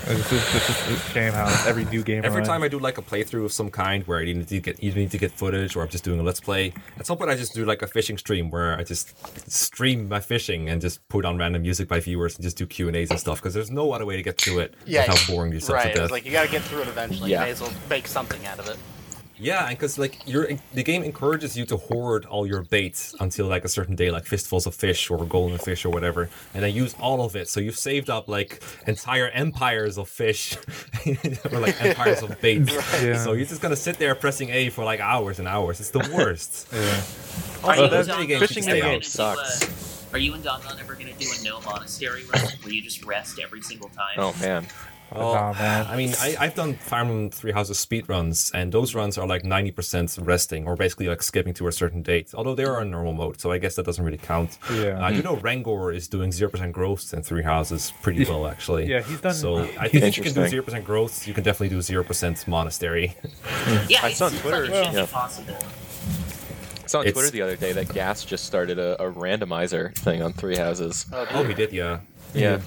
It's 0.07 0.29
just, 0.29 0.55
it's 0.55 0.67
just 0.67 0.87
a 0.89 1.11
shame 1.11 1.33
how 1.33 1.45
every 1.67 1.85
new 1.85 2.03
game. 2.03 2.23
Every 2.23 2.37
runs. 2.37 2.47
time 2.47 2.61
I 2.61 2.67
do 2.67 2.77
like 2.77 2.97
a 2.99 3.01
playthrough 3.01 3.45
of 3.45 3.51
some 3.51 3.71
kind 3.71 4.05
where 4.05 4.19
I 4.19 4.25
need 4.25 4.47
to 4.47 4.59
get 4.59 4.83
either 4.83 4.99
need 4.99 5.11
to 5.11 5.17
get 5.17 5.31
footage 5.31 5.75
or 5.75 5.81
I'm 5.81 5.89
just 5.89 6.03
doing 6.03 6.19
a 6.19 6.23
let's 6.23 6.39
play, 6.39 6.73
at 6.99 7.07
some 7.07 7.17
point 7.17 7.31
I 7.31 7.35
just 7.35 7.53
do 7.55 7.65
like 7.65 7.81
a 7.81 7.87
fishing 7.87 8.17
stream 8.17 8.51
where 8.51 8.77
I 8.77 8.83
just 8.83 9.15
stream 9.51 10.07
my 10.07 10.19
fishing 10.19 10.69
and 10.69 10.81
just 10.81 11.07
put 11.09 11.25
on 11.25 11.37
random 11.37 11.63
music 11.63 11.87
by 11.87 11.99
viewers 11.99 12.35
and 12.35 12.43
just 12.43 12.57
do 12.57 12.67
Q 12.67 12.87
and 12.87 12.95
A's 12.95 13.09
and 13.09 13.19
stuff 13.19 13.39
because 13.39 13.53
there's 13.55 13.71
no 13.71 13.91
other 13.93 14.05
way 14.05 14.15
to 14.15 14.23
get 14.23 14.39
through 14.39 14.59
it 14.59 14.75
Yeah, 14.85 15.07
without 15.07 15.25
boring 15.27 15.51
yourself 15.51 15.77
right. 15.77 15.87
to 15.87 15.93
death. 15.95 16.03
It's 16.03 16.11
like 16.11 16.25
you 16.25 16.31
gotta 16.31 16.51
get 16.51 16.61
through 16.61 16.81
it 16.83 16.87
eventually. 16.87 17.31
Yeah. 17.31 17.39
You 17.39 17.45
may 17.45 17.51
as 17.51 17.61
well 17.61 17.73
make 17.89 18.07
something 18.07 18.45
out 18.45 18.59
of 18.59 18.69
it. 18.69 18.77
Yeah, 19.37 19.67
and 19.67 19.77
because 19.77 19.97
like 19.99 20.19
you're 20.25 20.47
the 20.73 20.83
game 20.83 21.03
encourages 21.03 21.57
you 21.57 21.65
to 21.65 21.77
hoard 21.77 22.25
all 22.25 22.47
your 22.47 22.61
baits 22.63 23.13
until 23.19 23.47
like 23.47 23.65
a 23.65 23.67
certain 23.69 23.95
day, 23.95 24.09
like 24.11 24.25
fistfuls 24.25 24.65
of 24.65 24.73
fish 24.75 25.09
or 25.11 25.23
golden 25.25 25.57
fish 25.57 25.83
or 25.83 25.89
whatever, 25.89 26.29
and 26.53 26.63
then 26.63 26.73
use 26.73 26.95
all 27.01 27.23
of 27.25 27.35
it. 27.35 27.49
So 27.49 27.59
you've 27.59 27.77
saved 27.77 28.09
up 28.09 28.27
like 28.29 28.63
entire 28.87 29.27
empires 29.29 29.97
of 29.97 30.07
fish, 30.07 30.55
or 31.51 31.59
like 31.59 31.81
empires 31.83 32.23
of 32.23 32.39
bait. 32.41 32.69
Yeah. 33.01 33.17
So 33.23 33.33
you're 33.33 33.45
just 33.45 33.61
gonna 33.61 33.75
sit 33.75 33.97
there 33.99 34.15
pressing 34.15 34.49
A 34.51 34.69
for 34.69 34.85
like 34.85 34.99
hours 35.01 35.39
and 35.39 35.47
hours. 35.47 35.79
It's 35.81 35.89
the 35.91 35.99
worst. 36.15 36.67
Yeah. 36.71 37.01
Are 37.63 37.71
Also, 37.71 37.83
you 37.83 37.89
those 37.89 38.07
and 38.07 38.17
Don 38.17 38.27
games 38.27 38.39
fishing 38.47 38.63
should 38.63 38.71
ever 38.73 38.79
stay 38.79 38.87
out. 38.87 38.91
games 38.91 39.13
do 39.13 39.23
a- 39.23 39.35
sucks. 39.35 40.13
Are 40.13 40.17
you 40.19 40.33
and 40.33 40.43
Don 40.43 40.61
Don 40.61 40.79
ever 40.79 40.93
going 40.93 41.07
to 41.07 41.19
do 41.19 41.27
a 41.37 41.43
no 41.43 41.59
monastery 41.61 42.23
run 42.33 42.41
where 42.63 42.71
you 42.73 42.81
just 42.81 43.03
rest 43.03 43.37
every 43.43 43.61
single 43.61 43.89
time? 43.89 44.15
Oh 44.17 44.33
man. 44.39 44.65
Well, 45.15 45.33
Nah, 45.33 45.53
man. 45.53 45.85
I 45.87 45.95
mean, 45.95 46.13
I, 46.19 46.35
I've 46.39 46.55
done 46.55 46.75
Fire 46.75 47.01
Emblem 47.01 47.29
Three 47.29 47.51
Houses 47.51 47.79
speed 47.79 48.07
runs, 48.09 48.51
and 48.53 48.71
those 48.71 48.93
runs 48.95 49.17
are 49.17 49.27
like 49.27 49.43
90% 49.43 50.25
resting, 50.25 50.67
or 50.67 50.75
basically 50.75 51.07
like 51.07 51.21
skipping 51.23 51.53
to 51.55 51.67
a 51.67 51.71
certain 51.71 52.01
date. 52.01 52.31
Although 52.33 52.55
they 52.55 52.65
are 52.65 52.81
in 52.81 52.91
normal 52.91 53.13
mode, 53.13 53.39
so 53.39 53.51
I 53.51 53.57
guess 53.57 53.75
that 53.75 53.85
doesn't 53.85 54.03
really 54.03 54.17
count. 54.17 54.57
Yeah. 54.71 55.05
Uh, 55.05 55.09
you 55.09 55.23
know, 55.23 55.35
Rangor 55.37 55.93
is 55.95 56.07
doing 56.07 56.31
0% 56.31 56.71
growth 56.71 57.13
in 57.13 57.21
Three 57.23 57.43
Houses 57.43 57.93
pretty 58.01 58.25
well, 58.25 58.47
actually. 58.47 58.85
Yeah, 58.87 59.01
he's 59.01 59.21
done- 59.21 59.33
So 59.33 59.57
I 59.79 59.87
think 59.87 60.03
if 60.05 60.17
you 60.17 60.23
can 60.23 60.33
do 60.33 60.41
0% 60.61 60.83
growth, 60.83 61.27
you 61.27 61.33
can 61.33 61.43
definitely 61.43 61.69
do 61.69 61.79
0% 61.79 62.47
monastery. 62.47 63.15
Yeah, 63.89 63.99
I 64.03 64.11
saw 64.11 64.25
on 64.27 64.31
Twitter, 64.33 64.67
like 64.67 64.87
it 64.89 64.93
yeah. 64.93 65.05
possible. 65.05 65.55
I 66.83 66.87
saw 66.87 66.99
on 66.99 67.05
It's- 67.07 67.13
Twitter 67.13 67.31
the 67.31 67.41
other 67.41 67.55
day 67.55 67.71
that 67.73 67.93
Gas 67.93 68.23
just 68.25 68.45
started 68.45 68.77
a, 68.79 69.01
a 69.01 69.11
randomizer 69.11 69.93
thing 69.95 70.21
on 70.21 70.33
Three 70.33 70.55
Houses. 70.57 71.05
Oh, 71.11 71.25
oh, 71.31 71.43
he 71.43 71.53
did, 71.53 71.71
yeah. 71.73 71.99
Yeah. 72.33 72.41
Yeah, 72.57 72.61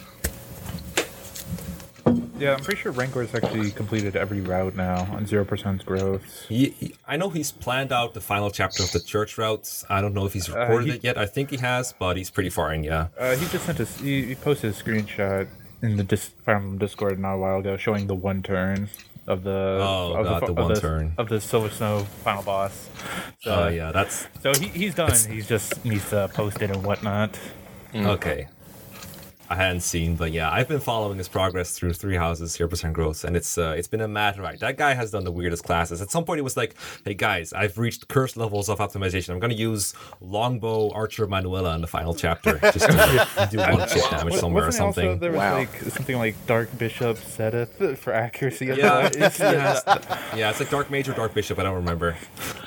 I'm 2.41 2.61
pretty 2.61 2.81
sure 2.81 2.93
Rancor's 2.93 3.35
actually 3.35 3.71
completed 3.73 4.15
every 4.17 4.41
route 4.41 4.75
now 4.77 5.09
on 5.13 5.27
zero 5.27 5.45
percent 5.45 5.85
growth. 5.85 6.47
He, 6.49 6.71
he- 6.71 6.95
I 7.07 7.17
know 7.17 7.31
he's 7.31 7.51
planned 7.53 7.93
out 7.93 8.15
the 8.15 8.21
final 8.21 8.51
chapter 8.51 8.83
of 8.83 8.93
the 8.93 9.01
church 9.01 9.37
routes. 9.39 9.85
I 9.91 10.01
don't 10.01 10.15
know 10.15 10.25
if 10.27 10.33
he's 10.33 10.49
Uh, 10.49 10.59
recorded 10.59 10.89
he- 10.89 10.95
it 10.97 11.05
yet. 11.05 11.19
I 11.19 11.27
think 11.27 11.51
he 11.51 11.57
has, 11.59 11.93
but 11.99 12.17
he's 12.17 12.31
pretty 12.31 12.51
far 12.51 12.73
in, 12.73 12.85
yeah. 12.85 13.09
Uh, 13.19 13.35
he 13.37 13.47
just 13.49 13.65
sent 13.67 13.81
us. 13.81 13.99
He, 14.01 14.23
he 14.25 14.35
posted 14.35 14.71
a 14.71 14.75
screenshot 14.75 15.49
in 15.83 15.97
the 15.97 16.05
dis- 16.05 16.31
Fire 16.45 16.57
Emblem 16.57 16.79
Discord 16.79 17.19
not 17.19 17.35
a 17.35 17.39
while 17.39 17.59
ago, 17.59 17.77
showing 17.77 18.07
the 18.07 18.15
one 18.15 18.43
turn 18.43 18.89
of 19.27 19.43
the 19.45 19.79
Oh, 19.83 20.15
of 20.15 20.25
God, 20.25 20.43
the 20.43 20.47
of 20.53 20.57
one 20.57 20.75
turn. 20.77 21.13
of 21.19 21.29
the 21.29 21.41
Silver 21.41 21.69
Snow 21.71 22.01
final 22.25 22.43
boss. 22.43 22.89
So, 23.43 23.65
Oh, 23.65 23.69
yeah, 23.69 23.93
that's 23.93 24.27
so 24.43 24.53
he, 24.55 24.69
he's 24.69 24.95
done. 24.95 25.13
He 25.31 25.43
just 25.43 25.85
needs 25.85 26.09
to 26.11 26.29
post 26.33 26.63
it 26.63 26.71
and 26.71 26.83
whatnot. 26.85 27.39
Okay. 27.95 28.49
I 29.51 29.55
hadn't 29.57 29.81
seen, 29.81 30.15
but 30.15 30.31
yeah, 30.33 30.51
I've 30.51 30.69
been 30.69 30.79
following 30.81 31.17
his 31.17 31.27
progress 31.29 31.71
through 31.73 31.95
Three 31.95 32.17
Houses, 32.17 32.53
Zero 32.53 32.69
Percent 32.69 32.93
Growth, 32.93 33.25
and 33.25 33.35
it's 33.37 33.57
uh, 33.57 33.75
it's 33.79 33.89
been 33.89 34.03
a 34.03 34.09
mad 34.09 34.39
ride. 34.39 34.61
That 34.61 34.77
guy 34.77 34.93
has 34.95 35.11
done 35.11 35.25
the 35.25 35.33
weirdest 35.33 35.65
classes. 35.65 36.03
At 36.03 36.11
some 36.11 36.25
point, 36.27 36.37
he 36.39 36.43
was 36.43 36.57
like, 36.57 36.75
"Hey 37.05 37.15
guys, 37.15 37.53
I've 37.55 37.79
reached 37.79 38.09
cursed 38.09 38.37
levels 38.37 38.69
of 38.69 38.79
optimization. 38.79 39.31
I'm 39.31 39.39
going 39.39 39.51
to 39.51 39.57
use 39.57 39.95
Longbow 40.21 40.91
Archer 40.93 41.27
Manuela 41.27 41.75
in 41.75 41.81
the 41.81 41.87
final 41.87 42.15
chapter 42.15 42.59
just 42.59 42.81
to 42.91 43.49
do 43.51 43.59
one 43.59 43.89
chip 43.89 44.11
damage 44.11 44.35
Wa- 44.35 44.39
somewhere 44.41 44.65
or 44.65 44.67
wasn't 44.67 44.87
Also, 44.87 45.01
something." 45.01 45.19
there 45.19 45.31
was 45.33 45.39
Wow. 45.39 45.55
like 45.59 45.75
something 45.81 46.19
like 46.19 46.35
Dark 46.47 46.77
Bishop 46.77 47.17
Seteth 47.17 47.97
for 47.99 48.13
accuracy. 48.13 48.67
Yeah, 48.67 49.09
it's, 49.13 49.39
yeah, 49.41 49.81
yeah, 50.37 50.51
it's 50.51 50.61
like 50.61 50.71
Dark 50.71 50.91
Mage 50.91 51.09
or 51.09 51.15
Dark 51.15 51.33
Bishop. 51.33 51.59
I 51.59 51.63
don't 51.63 51.75
remember. 51.77 52.17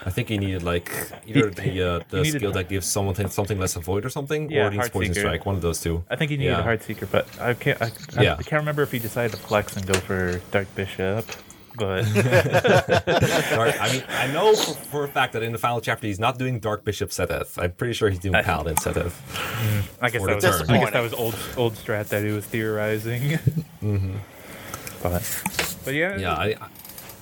I 0.03 0.09
think 0.09 0.29
he 0.29 0.37
needed 0.39 0.63
like 0.63 0.91
either 1.27 1.51
the 1.51 1.81
uh, 1.87 1.99
the 2.09 2.25
skill 2.25 2.51
that 2.53 2.69
gives 2.69 2.87
someone 2.87 3.13
something 3.29 3.59
less 3.59 3.75
avoid 3.75 4.03
or 4.03 4.09
something, 4.09 4.49
Yeah, 4.49 4.67
or 4.67 4.71
he 4.71 4.77
needs 4.79 4.89
Poison 4.89 5.13
Seeker. 5.13 5.27
Strike. 5.27 5.45
One 5.45 5.55
of 5.55 5.61
those 5.61 5.79
two. 5.79 6.03
I 6.09 6.15
think 6.15 6.31
he 6.31 6.37
needed 6.37 6.51
Yeah. 6.51 6.63
A 6.71 6.77
Heart 6.77 6.83
Seeker, 6.83 7.05
but 7.05 7.27
I 7.39 7.53
can't. 7.53 7.81
I, 7.81 7.91
I, 8.17 8.21
Yeah. 8.23 8.33
I 8.33 8.43
can't 8.43 8.61
remember 8.61 8.81
if 8.83 8.91
he 8.91 8.99
decided 8.99 9.31
to 9.31 9.37
flex 9.37 9.75
and 9.77 9.85
go 9.85 9.93
for 9.99 10.39
Dark 10.51 10.73
Bishop. 10.75 11.25
But 11.77 12.03
Dark, 12.13 13.81
I 13.81 13.89
mean, 13.93 14.03
I 14.09 14.27
know 14.33 14.53
for, 14.55 14.73
for 14.73 15.03
a 15.05 15.07
fact 15.07 15.31
that 15.33 15.41
in 15.43 15.53
the 15.53 15.57
final 15.57 15.79
chapter 15.79 16.05
he's 16.05 16.19
not 16.19 16.37
doing 16.37 16.59
Dark 16.59 16.83
Bishop 16.83 17.11
Seteth. 17.11 17.57
I'm 17.57 17.71
pretty 17.71 17.93
sure 17.93 18.09
he's 18.09 18.19
doing 18.19 18.35
I- 18.35 18.41
Paladin 18.41 18.75
Seteth. 18.75 19.13
I 20.01 20.09
guess 20.09 20.21
that 20.25 20.35
was 20.35 20.45
I 20.69 20.77
guess 20.79 20.91
that 20.91 21.01
was 21.01 21.13
old 21.13 21.35
old 21.55 21.73
strat 21.75 22.07
that 22.09 22.23
he 22.25 22.31
was 22.31 22.45
theorizing. 22.45 23.39
But 25.01 25.43
but 25.83 25.93
yeah, 25.95 26.15
Yeah, 26.17 26.33
I, 26.33 26.55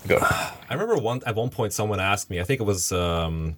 go. 0.06 0.18
I 0.22 0.74
remember 0.74 0.98
one 0.98 1.22
at 1.26 1.36
one 1.36 1.50
point 1.50 1.72
someone 1.72 2.02
asked 2.02 2.30
me. 2.30 2.42
I 2.42 2.44
think 2.44 2.60
it 2.60 2.66
was 2.66 2.92
um, 2.92 3.56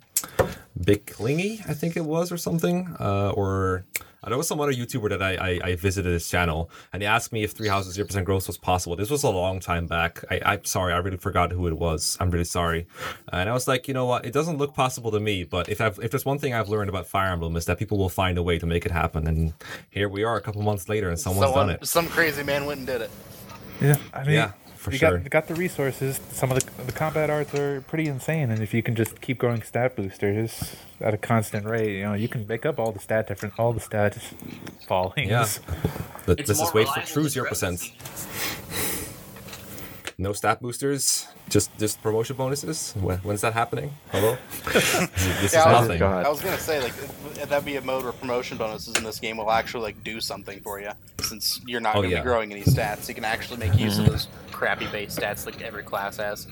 Big 0.83 1.07
Clingy, 1.07 1.61
I 1.67 1.73
think 1.73 1.97
it 1.97 2.05
was, 2.05 2.31
or 2.31 2.37
something, 2.37 2.95
uh, 2.99 3.31
or. 3.31 3.83
Uh, 4.23 4.29
there 4.29 4.37
was 4.37 4.47
some 4.47 4.59
other 4.61 4.71
YouTuber 4.71 5.09
that 5.09 5.21
I, 5.23 5.33
I, 5.33 5.59
I 5.69 5.75
visited 5.75 6.11
his 6.11 6.29
channel, 6.29 6.69
and 6.93 7.01
he 7.01 7.07
asked 7.07 7.31
me 7.33 7.43
if 7.43 7.53
Three 7.53 7.67
Houses 7.69 7.95
Zero 7.95 8.05
Percent 8.05 8.25
Growth 8.25 8.45
was 8.45 8.57
possible. 8.57 8.95
This 8.95 9.09
was 9.09 9.23
a 9.23 9.29
long 9.29 9.59
time 9.59 9.87
back. 9.87 10.23
I, 10.29 10.39
I'm 10.45 10.63
sorry, 10.65 10.93
I 10.93 10.97
really 10.97 11.17
forgot 11.17 11.51
who 11.51 11.67
it 11.67 11.77
was. 11.77 12.17
I'm 12.19 12.29
really 12.29 12.43
sorry. 12.45 12.85
And 13.33 13.49
I 13.49 13.53
was 13.53 13.67
like, 13.67 13.87
you 13.87 13.95
know 13.95 14.05
what? 14.05 14.23
It 14.25 14.31
doesn't 14.33 14.57
look 14.57 14.75
possible 14.75 15.09
to 15.11 15.19
me. 15.19 15.43
But 15.43 15.69
if 15.69 15.81
I've, 15.81 15.97
if 16.03 16.11
there's 16.11 16.25
one 16.25 16.37
thing 16.37 16.53
I've 16.53 16.69
learned 16.69 16.89
about 16.89 17.07
Fire 17.07 17.31
Emblem 17.31 17.55
is 17.55 17.65
that 17.65 17.79
people 17.79 17.97
will 17.97 18.09
find 18.09 18.37
a 18.37 18.43
way 18.43 18.59
to 18.59 18.65
make 18.67 18.85
it 18.85 18.91
happen. 18.91 19.27
And 19.27 19.53
here 19.89 20.07
we 20.07 20.23
are, 20.23 20.35
a 20.37 20.41
couple 20.41 20.61
months 20.61 20.87
later, 20.87 21.09
and 21.09 21.19
someone's 21.19 21.47
Someone- 21.47 21.67
done 21.67 21.75
it. 21.81 21.87
Some 21.87 22.07
crazy 22.07 22.43
man 22.43 22.65
went 22.67 22.77
and 22.79 22.87
did 22.87 23.01
it. 23.01 23.09
Yeah, 23.81 23.97
I 24.13 24.23
mean, 24.23 24.33
Yeah, 24.35 24.51
for 24.81 24.91
you 24.91 24.97
sure. 24.97 25.19
got 25.19 25.29
got 25.29 25.47
the 25.47 25.53
resources. 25.53 26.19
Some 26.31 26.51
of 26.51 26.59
the 26.59 26.83
the 26.83 26.91
combat 26.91 27.29
arts 27.29 27.53
are 27.53 27.81
pretty 27.81 28.07
insane, 28.07 28.49
and 28.49 28.61
if 28.61 28.73
you 28.73 28.81
can 28.81 28.95
just 28.95 29.21
keep 29.21 29.37
growing 29.37 29.61
stat 29.61 29.95
boosters 29.95 30.75
at 30.99 31.13
a 31.13 31.17
constant 31.17 31.67
rate, 31.67 31.97
you 31.97 32.03
know, 32.03 32.13
you 32.13 32.27
can 32.27 32.47
make 32.47 32.65
up 32.65 32.79
all 32.79 32.91
the 32.91 32.99
stat 32.99 33.27
different 33.27 33.59
all 33.59 33.73
the 33.73 33.79
stats 33.79 34.19
falling. 34.87 35.29
Yeah. 35.29 35.47
But 36.25 36.45
this 36.45 36.59
is 36.59 36.73
wait 36.73 36.87
for 36.87 37.01
true 37.01 37.29
zero 37.29 37.47
percent. 37.47 37.91
No 40.21 40.33
stat 40.33 40.61
boosters, 40.61 41.25
just 41.49 41.75
just 41.79 41.99
promotion 42.03 42.35
bonuses. 42.35 42.93
When, 43.01 43.17
when's 43.19 43.41
that 43.41 43.53
happening? 43.53 43.91
Hello. 44.11 44.37
this 44.71 44.93
Yeah, 44.93 45.07
is 45.45 45.55
I 45.55 45.71
was- 45.71 45.81
nothing. 45.81 45.97
God. 45.97 46.25
I 46.27 46.29
was 46.29 46.41
gonna 46.41 46.59
say 46.59 46.79
like 46.79 46.93
that'd 47.49 47.65
be 47.65 47.77
a 47.77 47.81
mode 47.81 48.03
where 48.03 48.13
promotion 48.13 48.55
bonuses 48.55 48.95
in 48.97 49.03
this 49.03 49.19
game 49.19 49.37
will 49.37 49.49
actually 49.49 49.81
like 49.81 50.03
do 50.03 50.21
something 50.21 50.59
for 50.59 50.79
you, 50.79 50.91
since 51.21 51.59
you're 51.65 51.81
not 51.81 51.95
Oh, 51.95 52.03
gonna 52.03 52.13
yeah. 52.13 52.19
be 52.19 52.23
growing 52.23 52.51
any 52.51 52.61
stats. 52.61 53.09
You 53.09 53.15
can 53.15 53.25
actually 53.25 53.57
make 53.57 53.73
use 53.79 53.97
of 53.97 54.03
mm-hmm. 54.03 54.11
those 54.11 54.27
crappy 54.51 54.85
base 54.91 55.17
stats 55.17 55.47
like 55.47 55.59
every 55.63 55.81
class 55.81 56.17
has. 56.17 56.45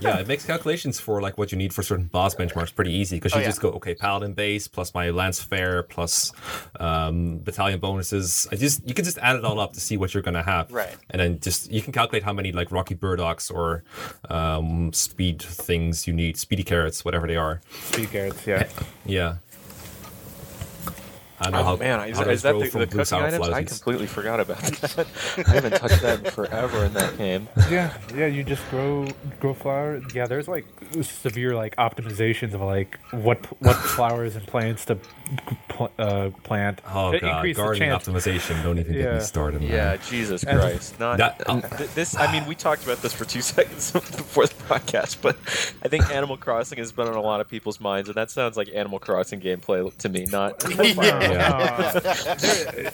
Yeah, 0.00 0.18
it 0.18 0.26
makes 0.26 0.44
calculations 0.44 0.98
for 0.98 1.20
like 1.22 1.38
what 1.38 1.52
you 1.52 1.58
need 1.58 1.72
for 1.72 1.82
certain 1.82 2.06
boss 2.06 2.34
benchmarks 2.34 2.74
pretty 2.74 2.92
easy 2.92 3.16
because 3.16 3.32
you 3.32 3.38
Oh, 3.38 3.40
yeah. 3.42 3.48
just 3.48 3.60
go 3.60 3.70
okay, 3.72 3.94
paladin 3.94 4.32
base 4.32 4.66
plus 4.68 4.92
my 4.94 5.10
lance 5.10 5.40
fair 5.42 5.82
plus 5.84 6.32
um, 6.80 7.38
battalion 7.38 7.78
bonuses. 7.80 8.48
I 8.50 8.56
just 8.56 8.86
you 8.88 8.94
can 8.94 9.04
just 9.04 9.18
add 9.18 9.36
it 9.36 9.44
all 9.44 9.60
up 9.60 9.72
to 9.74 9.80
see 9.80 9.96
what 9.96 10.12
you're 10.14 10.22
gonna 10.22 10.42
have, 10.42 10.70
Right. 10.72 10.96
And 11.10 11.20
then 11.20 11.40
just 11.40 11.70
you 11.70 11.80
can 11.82 11.92
calculate 11.92 12.22
how 12.24 12.32
many 12.32 12.50
like 12.52 12.72
rocky 12.72 12.94
burdocks 12.94 13.52
or 13.54 13.84
um, 14.30 14.92
speed 14.92 15.40
things 15.42 16.06
you 16.06 16.12
need, 16.12 16.36
speedy 16.36 16.64
carrots, 16.64 17.04
whatever 17.04 17.26
they 17.26 17.36
are. 17.36 17.60
Speed 17.70 18.10
carrots, 18.10 18.46
yeah. 18.46 18.68
Yeah. 19.06 19.36
I 21.40 21.44
don't 21.44 21.52
know 21.52 21.58
Oh 21.60 21.64
how, 21.64 21.76
man, 21.76 22.08
is, 22.08 22.16
how 22.18 22.24
is 22.26 22.42
that 22.42 22.58
the, 22.58 22.66
from 22.66 22.80
the 22.82 22.86
blue 22.86 22.92
cooking 22.98 23.04
sour 23.06 23.24
items? 23.26 23.48
I 23.48 23.64
completely 23.64 24.06
forgot 24.06 24.38
about 24.40 24.58
that. 24.62 25.06
I 25.46 25.50
haven't 25.50 25.74
touched 25.76 26.00
that 26.02 26.24
in 26.24 26.30
forever 26.30 26.84
in 26.84 26.92
that 26.94 27.18
game. 27.18 27.48
Yeah, 27.70 27.92
yeah. 28.14 28.26
You 28.26 28.44
just 28.44 28.62
grow 28.70 29.08
grow 29.40 29.52
flower. 29.52 30.00
Yeah, 30.14 30.26
there's 30.26 30.46
like 30.46 30.64
severe 31.02 31.54
like 31.56 31.74
optimizations 31.76 32.54
of 32.54 32.60
like 32.60 32.98
what 33.10 33.44
what 33.60 33.74
flowers 33.96 34.36
and 34.36 34.46
plants 34.46 34.84
to 34.86 34.98
pl- 35.68 35.90
uh, 35.98 36.30
plant. 36.44 36.80
Oh 36.88 37.10
to 37.12 37.18
god, 37.18 37.36
increase 37.36 37.56
the 37.56 37.62
gardening 37.62 37.90
optimization. 37.90 38.62
Don't 38.62 38.78
even 38.78 38.92
get 38.92 39.14
me 39.14 39.20
started. 39.20 39.60
man. 39.62 39.70
Yeah, 39.70 39.96
Jesus 40.08 40.44
And- 40.44 40.60
Christ. 40.60 41.00
Not 41.00 41.18
That- 41.18 41.42
and 41.48 41.62
th- 41.78 41.90
this. 41.94 42.16
I 42.16 42.30
mean, 42.30 42.46
we 42.46 42.54
talked 42.54 42.84
about 42.84 42.98
this 43.02 43.12
for 43.12 43.24
two 43.24 43.42
seconds 43.54 43.90
before 43.90 44.46
the 44.46 44.53
podcast, 44.68 45.18
but 45.22 45.36
I 45.84 45.88
think 45.88 46.10
Animal 46.10 46.36
Crossing 46.36 46.78
has 46.78 46.92
been 46.92 47.06
on 47.08 47.14
a 47.14 47.20
lot 47.20 47.40
of 47.40 47.48
people's 47.48 47.80
minds, 47.80 48.08
and 48.08 48.16
that 48.16 48.30
sounds 48.30 48.56
like 48.56 48.68
Animal 48.74 48.98
Crossing 48.98 49.40
gameplay 49.40 49.94
to 49.98 50.08
me. 50.08 50.24
Not. 50.30 50.62
Yeah. 50.74 51.90
There- 52.00 52.92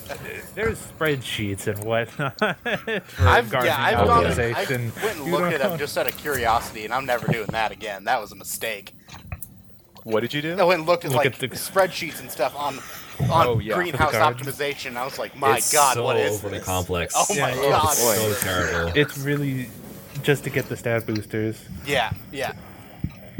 there's 0.54 0.78
spreadsheets 0.78 1.66
and 1.66 1.82
whatnot 1.84 2.36
for 2.38 3.28
I've 3.28 3.52
yeah, 3.52 3.76
I've 3.78 4.06
gone. 4.06 4.26
I 4.26 4.30
optimization. 4.32 5.02
went 5.02 5.16
and 5.18 5.30
looked 5.32 5.52
it 5.54 5.58
know? 5.60 5.70
up 5.72 5.78
just 5.78 5.96
out 5.96 6.06
of 6.08 6.16
curiosity, 6.16 6.84
and 6.84 6.92
I'm 6.94 7.06
never 7.06 7.30
doing 7.32 7.46
that 7.50 7.72
again. 7.72 8.04
That 8.04 8.20
was 8.20 8.32
a 8.32 8.36
mistake. 8.36 8.94
What 10.04 10.20
did 10.20 10.32
you 10.34 10.42
do? 10.42 10.56
I 10.58 10.64
went 10.64 10.80
and 10.80 10.88
looked 10.88 11.04
at 11.04 11.10
Look 11.12 11.18
like 11.24 11.26
at 11.34 11.38
the- 11.38 11.48
spreadsheets 11.48 12.20
and 12.20 12.30
stuff 12.30 12.54
on 12.56 12.78
on 13.30 13.46
Oh, 13.46 13.58
yeah. 13.58 13.74
greenhouse 13.74 14.08
For 14.12 14.12
the 14.14 14.18
garden. 14.18 14.46
optimization. 14.46 14.96
I 14.96 15.04
was 15.04 15.18
like, 15.18 15.36
my 15.36 15.58
it's 15.58 15.70
god, 15.72 15.94
so 15.94 16.04
what 16.04 16.16
is 16.16 16.36
overly 16.38 16.58
this? 16.58 16.66
complex. 16.66 17.14
Oh 17.16 17.26
my 17.30 17.34
Yeah, 17.52 17.54
god. 17.70 17.82
boy. 17.88 18.14
so 18.16 18.34
terrible. 18.40 18.92
It's 18.98 19.18
really 19.18 19.68
just 20.22 20.44
to 20.44 20.50
get 20.50 20.68
the 20.68 20.76
stat 20.76 21.06
boosters. 21.06 21.60
Yeah, 21.86 22.12
yeah. 22.32 22.52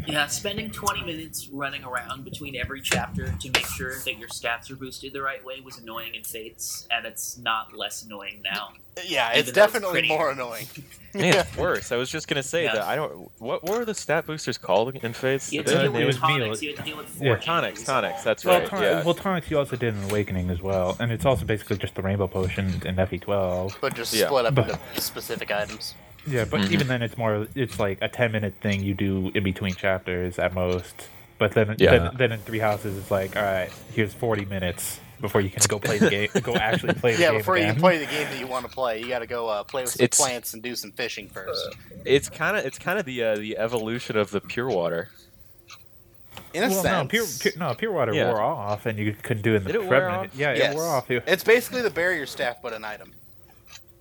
Yeah, 0.07 0.27
spending 0.29 0.71
20 0.71 1.05
minutes 1.05 1.49
running 1.53 1.85
around 1.85 2.25
between 2.25 2.57
every 2.57 2.81
chapter 2.81 3.31
to 3.33 3.51
make 3.51 3.67
sure 3.67 3.95
that 4.05 4.19
your 4.19 4.29
stats 4.29 4.71
are 4.71 4.75
boosted 4.75 5.13
the 5.13 5.21
right 5.21 5.45
way 5.45 5.61
was 5.61 5.79
annoying 5.79 6.15
in 6.15 6.25
Fates, 6.25 6.89
and 6.91 7.05
it's 7.05 7.37
not 7.39 7.77
less 7.77 8.03
annoying 8.03 8.41
now. 8.43 8.71
Yeah, 9.05 9.29
Even 9.29 9.41
it's 9.41 9.53
though 9.53 9.63
it's 9.65 9.73
definitely 9.73 9.93
pretty. 10.01 10.09
more 10.09 10.31
annoying. 10.33 10.67
yeah, 11.15 11.43
it's 11.43 11.57
worse. 11.57 11.93
I 11.93 11.97
was 11.97 12.11
just 12.11 12.29
gonna 12.29 12.43
say 12.43 12.65
Yeah. 12.65 12.73
that 12.77 12.83
I 12.85 12.97
don't. 12.97 13.31
What, 13.39 13.63
what 13.63 13.79
were 13.79 13.85
the 13.85 13.95
stat 13.95 14.27
boosters 14.27 14.57
called 14.59 14.97
in 14.97 15.13
Fates? 15.13 15.53
You 15.53 15.61
had 15.61 15.67
Did 15.67 15.73
to 15.73 15.79
they- 15.79 15.83
deal 15.85 15.95
it 15.95 15.99
with 15.99 16.07
was 16.07 16.23
meal. 16.23 16.39
tonics, 16.39 16.63
you 16.63 16.69
had 16.71 16.79
to 16.79 16.83
deal 16.83 16.97
with 16.97 17.07
four 17.07 17.27
Yeah. 17.27 17.37
Tonics, 17.37 17.85
tonics. 17.85 18.25
That's 18.25 18.45
Well, 18.45 18.59
right. 18.61 18.69
ton- 18.69 18.83
yeah. 18.83 19.05
well, 19.05 19.15
tonics 19.15 19.51
you 19.51 19.59
also 19.59 19.77
did 19.77 19.95
in 19.95 20.03
Awakening 20.05 20.49
as 20.51 20.63
well, 20.63 20.97
and 20.99 21.13
it's 21.13 21.27
also 21.27 21.45
basically 21.45 21.77
just 21.77 21.95
the 21.95 22.03
Rainbow 22.03 22.27
Potion 22.27 22.67
in 22.87 22.97
FE12. 22.97 23.77
But 23.83 23.95
just 23.95 24.15
Yeah. 24.15 24.27
split 24.27 24.47
up 24.47 24.55
But- 24.55 24.71
into 24.71 25.01
specific 25.01 25.53
items. 25.53 25.95
Yeah, 26.27 26.45
but 26.45 26.61
Mhm. 26.63 26.71
even 26.73 26.87
then, 26.89 27.03
it's 27.03 27.17
more. 27.17 27.47
It's 27.55 27.79
like 27.81 27.99
a 28.03 28.09
ten 28.09 28.33
minute 28.33 28.55
thing 28.61 28.83
you 28.83 28.95
do 28.95 29.31
in 29.35 29.43
between 29.43 29.75
chapters 29.75 30.39
at 30.39 30.55
most. 30.55 31.09
But 31.39 31.53
then, 31.53 31.75
Yeah. 31.79 31.91
then, 31.99 32.11
then 32.17 32.33
in 32.33 32.41
Three 32.41 32.59
Houses, 32.59 32.99
it's 32.99 33.11
like, 33.11 33.35
all 33.37 33.43
right, 33.43 33.71
here's 33.95 34.13
forty 34.13 34.45
minutes 34.45 35.01
before 35.23 35.41
you 35.41 35.49
can 35.51 35.63
go 35.69 35.79
play 35.79 35.99
the 35.99 36.09
game. 36.11 36.29
Go 36.43 36.55
actually 36.55 36.95
play 36.95 37.15
the 37.15 37.21
Yeah, 37.23 37.31
game. 37.31 37.39
before 37.39 37.57
you 37.57 37.63
again. 37.65 37.75
can 37.75 37.81
play 37.83 37.99
the 37.99 38.07
game 38.07 38.27
that 38.31 38.39
you 38.39 38.47
want 38.47 38.67
to 38.67 38.71
play, 38.73 39.01
you 39.01 39.09
got 39.09 39.19
to 39.21 39.27
go 39.27 39.49
uh, 39.49 39.63
play 39.65 39.83
with 39.83 39.93
some 39.93 40.05
It's- 40.05 40.19
plants 40.19 40.55
and 40.55 40.63
do 40.63 40.75
some 40.75 40.93
fishing 40.93 41.29
first. 41.29 41.77
it's 42.07 42.29
kind 42.31 42.57
of 42.57 42.65
it's 42.65 42.79
kind 42.79 42.99
of 42.99 43.05
the 43.07 43.23
uh, 43.23 43.37
the 43.37 43.57
evolution 43.59 44.17
of 44.17 44.31
the 44.31 44.41
pure 44.41 44.69
water. 44.69 45.11
In 46.55 46.63
a 46.65 46.69
well, 46.69 46.77
no, 46.77 46.83
sense, 46.83 47.11
pure, 47.11 47.53
pure, 47.53 47.53
no, 47.69 47.75
pure 47.75 47.93
water 47.93 48.13
Yeah. 48.15 48.29
wore 48.31 48.41
off, 48.41 48.87
and 48.87 48.99
you 48.99 49.15
couldn't 49.23 49.43
do 49.43 49.53
it 49.55 49.57
in 49.59 49.65
the 49.65 49.73
Did 49.73 49.83
it 49.83 49.89
wear 49.89 50.09
off? 50.09 50.27
Yeah, 50.35 50.55
yes. 50.55 50.73
it 50.73 50.77
wore 50.77 50.87
off. 50.87 51.11
It's 51.11 51.45
basically 51.45 51.83
the 51.83 51.91
barrier 51.91 52.27
staff, 52.27 52.57
but 52.63 52.73
an 52.73 52.85
item. 52.85 53.13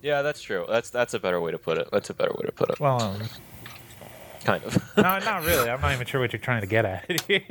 Yeah, 0.02 0.22
that's 0.22 0.40
true. 0.42 0.64
That's 0.68 0.90
that's 0.90 1.14
a 1.14 1.18
better 1.18 1.40
way 1.40 1.50
to 1.52 1.58
put 1.58 1.78
it. 1.78 1.88
That's 1.92 2.10
a 2.10 2.14
better 2.14 2.32
way 2.32 2.46
to 2.46 2.52
put 2.52 2.70
it. 2.70 2.80
well, 2.80 3.00
um, 3.02 3.22
Kind 4.44 4.64
of. 4.64 4.76
no, 4.96 5.02
not 5.02 5.44
really. 5.44 5.68
I'm 5.68 5.80
not 5.80 5.92
even 5.92 6.06
sure 6.06 6.20
what 6.20 6.32
you're 6.32 6.40
trying 6.40 6.62
to 6.62 6.66
get 6.66 6.84
at. 6.86 7.06
Me 7.28 7.42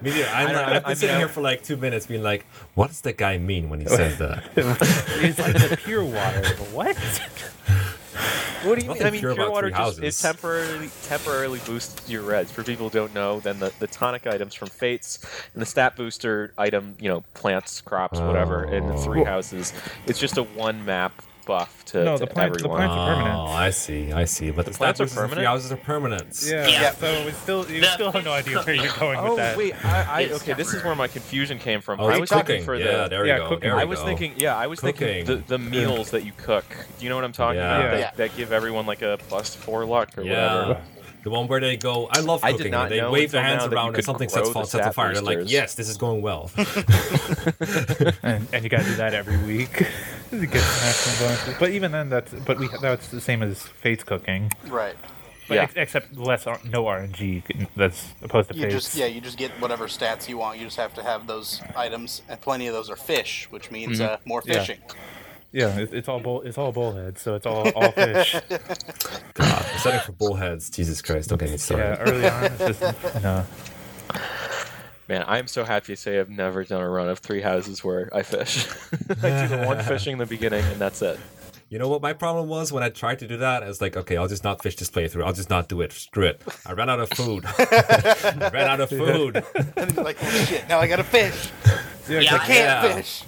neither. 0.00 0.26
I'm, 0.26 0.46
I 0.48 0.52
don't- 0.52 0.64
I've 0.64 0.72
been 0.72 0.84
I 0.84 0.88
mean, 0.88 0.96
sitting 0.96 1.16
I- 1.16 1.18
here 1.18 1.28
for 1.28 1.40
like 1.40 1.62
two 1.64 1.76
minutes, 1.76 2.06
being 2.06 2.22
like, 2.22 2.46
"What 2.74 2.88
does 2.88 3.00
that 3.02 3.16
guy 3.16 3.38
mean 3.38 3.68
when 3.68 3.80
he 3.80 3.86
says 3.86 4.18
that?" 4.18 4.44
it's 4.56 5.38
like 5.38 5.54
the 5.54 5.76
pure 5.82 6.04
water. 6.04 6.46
What? 6.72 6.96
What 8.62 8.78
do 8.78 8.84
you 8.84 8.92
mean? 8.92 9.02
I 9.02 9.10
mean, 9.10 9.20
pure 9.20 9.34
pure 9.34 9.50
water 9.50 9.70
just 9.70 10.00
it 10.02 10.12
temporarily 10.12 10.90
temporarily 11.02 11.60
boosts 11.66 12.08
your 12.08 12.22
reds. 12.22 12.52
For 12.52 12.62
people 12.62 12.90
who 12.90 12.98
don't 12.98 13.14
know, 13.14 13.40
then 13.40 13.58
the, 13.58 13.72
the 13.78 13.86
tonic 13.86 14.26
items 14.26 14.54
from 14.54 14.68
Fates 14.68 15.18
and 15.54 15.62
the 15.62 15.66
stat 15.66 15.96
booster 15.96 16.52
item, 16.58 16.94
you 17.00 17.08
know, 17.08 17.22
plants, 17.34 17.80
crops, 17.80 18.20
whatever, 18.20 18.64
in 18.64 18.86
the 18.86 18.96
three 18.98 19.24
houses. 19.24 19.72
It's 20.06 20.18
just 20.20 20.36
a 20.36 20.42
one 20.42 20.84
map 20.84 21.22
buff 21.50 21.84
to, 21.86 22.04
No, 22.04 22.16
to 22.16 22.20
the 22.24 22.26
plant- 22.32 22.56
the 22.58 22.68
plants 22.68 22.94
are 22.94 23.14
permanent. 23.14 23.34
Oh, 23.36 23.46
I 23.66 23.70
see, 23.70 24.12
I 24.12 24.24
see. 24.24 24.50
But 24.52 24.66
the, 24.66 24.70
The 24.70 24.78
plants 24.78 25.00
are 25.00 25.04
boosters 25.04 25.18
and 25.18 25.26
three 25.30 25.36
permanent? 25.36 25.46
houses 25.48 25.72
are 25.72 25.76
permanent. 25.76 26.42
Yeah. 26.46 26.66
Yeah. 26.68 26.90
So 26.92 27.24
we 27.26 27.32
still, 27.32 27.68
you 27.70 27.80
The 27.80 27.86
still 27.88 28.12
have 28.12 28.24
no 28.24 28.32
idea 28.32 28.62
where 28.62 28.74
you're 28.76 28.92
going 28.98 29.18
Oh 29.18 29.30
with 29.30 29.36
that. 29.38 29.54
Oh 29.56 29.58
wait, 29.58 29.84
I, 29.84 30.02
I 30.18 30.20
It's 30.22 30.42
okay. 30.42 30.52
This 30.52 30.72
is 30.72 30.84
where 30.84 30.94
my 30.94 31.08
confusion 31.08 31.58
came 31.58 31.80
from. 31.80 31.98
Oh, 32.00 32.06
I 32.06 32.18
was 32.18 32.30
cooking. 32.30 32.46
thinking 32.46 32.64
for 32.64 32.76
yeah, 32.76 33.02
the. 33.04 33.08
there 33.08 33.26
Yeah, 33.26 33.34
we 33.34 33.40
go. 33.40 33.48
cooking. 33.48 33.68
There 33.70 33.78
I 33.78 33.84
was 33.84 33.98
go. 33.98 34.04
thinking, 34.06 34.34
yeah, 34.36 34.56
I 34.56 34.66
was 34.68 34.80
thinking 34.80 35.24
the, 35.26 35.36
the 35.36 35.58
meals 35.58 36.10
that 36.12 36.24
you 36.24 36.32
cook. 36.36 36.64
Do 36.98 37.04
you 37.04 37.08
know 37.10 37.16
what 37.16 37.24
I'm 37.24 37.32
talking 37.32 37.56
Yeah. 37.60 37.76
about? 37.78 37.90
That, 37.90 37.98
Yeah. 38.00 38.10
that 38.16 38.36
give 38.36 38.52
everyone 38.52 38.86
like 38.86 39.02
a 39.02 39.18
plus 39.28 39.54
four 39.54 39.84
luck 39.84 40.16
or 40.16 40.22
Yeah. 40.22 40.54
whatever. 40.68 40.82
The 41.22 41.28
one 41.28 41.48
where 41.48 41.60
they 41.60 41.76
go, 41.76 42.08
I 42.10 42.20
love 42.20 42.40
cooking. 42.40 42.48
I 42.48 42.50
did 42.52 42.56
cooking. 42.58 42.70
not 42.72 42.88
they 42.88 43.00
know 43.02 43.10
wave 43.10 43.30
their 43.30 43.42
hands 43.42 43.64
now 43.64 43.68
that 43.68 43.70
you 43.72 43.76
around 43.76 43.94
and 43.96 44.04
something 44.06 44.28
grow 44.30 44.42
sets, 44.44 44.54
the 44.54 44.64
sets 44.64 44.86
a 44.86 44.92
fire. 44.94 45.12
They're 45.12 45.20
like, 45.22 45.50
yes, 45.50 45.74
this 45.74 45.90
is 45.90 45.98
going 45.98 46.22
well. 46.22 46.50
and, 48.22 48.46
and 48.54 48.64
you 48.64 48.70
got 48.70 48.80
to 48.80 48.86
do 48.86 48.96
that 48.96 49.12
every 49.12 49.36
week 49.38 49.86
to 50.30 50.46
get 50.46 50.54
maximum 50.54 51.18
bonuses. 51.28 51.54
But 51.58 51.70
even 51.70 51.92
then, 51.92 52.08
that's 52.08 52.32
but 52.32 52.58
we 52.58 52.68
that's 52.80 53.08
the 53.08 53.20
same 53.20 53.42
as 53.42 53.62
Fates 53.62 54.04
cooking, 54.04 54.50
Right. 54.66 54.96
but 55.48 55.54
Yeah. 55.54 55.62
ex- 55.64 55.72
except 55.76 56.16
less 56.16 56.46
R- 56.46 56.60
no 56.64 56.84
RNG 56.84 57.42
that's 57.76 58.14
opposed 58.22 58.50
to 58.50 58.56
You 58.56 58.62
Fates. 58.62 58.74
just 58.74 58.96
yeah, 58.96 59.06
you 59.06 59.20
just 59.20 59.36
get 59.38 59.50
whatever 59.60 59.86
stats 59.88 60.28
you 60.28 60.38
want. 60.38 60.58
You 60.58 60.64
just 60.64 60.76
have 60.76 60.94
to 60.94 61.02
have 61.02 61.26
those 61.26 61.60
items, 61.76 62.22
and 62.28 62.40
plenty 62.40 62.66
of 62.68 62.74
those 62.74 62.88
are 62.90 62.96
fish, 62.96 63.46
which 63.50 63.70
means 63.70 64.00
uh, 64.00 64.18
more 64.24 64.42
fishing. 64.42 64.78
yeah, 65.52 65.76
it, 65.78 65.92
it's 65.92 66.08
all 66.08 66.20
bull, 66.20 66.42
it's 66.42 66.56
all 66.58 66.72
bullheads, 66.72 67.20
so 67.20 67.34
it's 67.34 67.46
all 67.46 67.68
all 67.70 67.90
fish. 67.92 68.36
God, 69.34 69.64
setting 69.78 70.00
for 70.00 70.12
bullheads. 70.12 70.70
Jesus 70.70 71.02
Christ, 71.02 71.28
don't 71.30 71.38
get 71.38 71.50
me 71.50 71.56
started. 71.56 71.84
yeah, 71.84 72.10
early 72.12 72.28
on, 72.28 72.44
it's 72.44 72.78
just 72.80 73.14
no. 73.22 73.44
Man, 75.10 75.24
I 75.26 75.38
am 75.38 75.48
so 75.48 75.64
happy 75.64 75.94
to 75.94 75.96
say 75.96 76.20
I've 76.20 76.30
never 76.30 76.62
done 76.62 76.80
a 76.80 76.88
run 76.88 77.08
of 77.08 77.18
three 77.18 77.40
houses 77.40 77.82
where 77.82 78.08
I 78.14 78.22
fish. 78.22 78.68
I 79.24 79.42
do 79.42 79.48
the 79.56 79.64
one 79.66 79.80
fishing 79.82 80.12
in 80.12 80.18
the 80.20 80.26
beginning, 80.26 80.64
and 80.66 80.80
that's 80.80 81.02
it. 81.02 81.18
You 81.68 81.80
know 81.80 81.88
what 81.88 82.00
my 82.00 82.12
problem 82.12 82.48
was 82.48 82.72
when 82.72 82.84
I 82.84 82.90
tried 82.90 83.18
to 83.18 83.26
do 83.26 83.36
that? 83.38 83.64
I 83.64 83.66
was 83.66 83.80
like, 83.80 83.96
okay, 83.96 84.16
I'll 84.16 84.28
just 84.28 84.44
not 84.44 84.62
fish 84.62 84.76
this 84.76 84.88
playthrough. 84.88 85.24
I'll 85.24 85.32
just 85.32 85.50
not 85.50 85.68
do 85.68 85.80
it. 85.80 85.90
Screw 85.92 86.26
it. 86.26 86.40
I 86.64 86.74
ran 86.74 86.88
out 86.88 87.00
of 87.00 87.10
food. 87.10 87.44
I 87.44 88.50
ran 88.54 88.68
out 88.68 88.80
of 88.80 88.88
food. 88.88 89.44
And 89.76 89.90
he's 89.90 89.98
like 89.98 90.16
oh 90.22 90.30
shit, 90.48 90.68
now 90.68 90.78
I 90.78 90.86
gotta 90.86 91.02
fish. 91.02 91.50
Yeah, 92.08 92.20
Yeah, 92.20 92.34
I 92.36 92.38
can't 92.38 92.48
Yeah. 92.48 92.94
fish. 92.94 93.24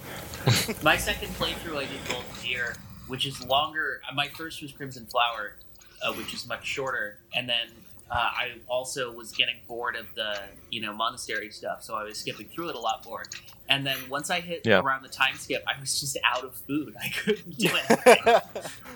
My 0.83 0.95
second 0.95 1.29
playthrough, 1.35 1.75
I 1.77 1.81
did 1.85 1.99
Golden 2.07 2.25
Deer, 2.41 2.75
which 3.07 3.25
is 3.25 3.45
longer. 3.45 3.99
uh, 4.09 4.13
My 4.15 4.29
first 4.29 4.61
was 4.61 4.71
Crimson 4.71 5.05
Flower, 5.05 5.57
uh, 6.01 6.13
which 6.13 6.33
is 6.33 6.47
much 6.47 6.65
shorter, 6.65 7.17
and 7.35 7.47
then 7.49 7.67
uh, 8.11 8.15
I 8.15 8.51
also 8.67 9.11
was 9.11 9.31
getting 9.31 9.55
bored 9.67 9.95
of 9.95 10.13
the 10.15 10.39
you 10.69 10.81
know 10.81 10.93
monastery 10.93 11.49
stuff, 11.51 11.83
so 11.83 11.95
I 11.95 12.03
was 12.03 12.17
skipping 12.19 12.47
through 12.47 12.69
it 12.69 12.75
a 12.75 12.79
lot 12.79 13.05
more. 13.05 13.23
And 13.69 13.85
then 13.87 13.97
once 14.09 14.29
I 14.29 14.41
hit 14.41 14.61
Yeah. 14.65 14.81
around 14.81 15.03
the 15.03 15.09
time 15.09 15.35
skip, 15.35 15.63
I 15.65 15.79
was 15.79 15.99
just 15.99 16.17
out 16.25 16.43
of 16.43 16.53
food. 16.53 16.95
I 17.01 17.09
couldn't 17.09 17.57
do 17.57 17.69
anything. 17.69 18.17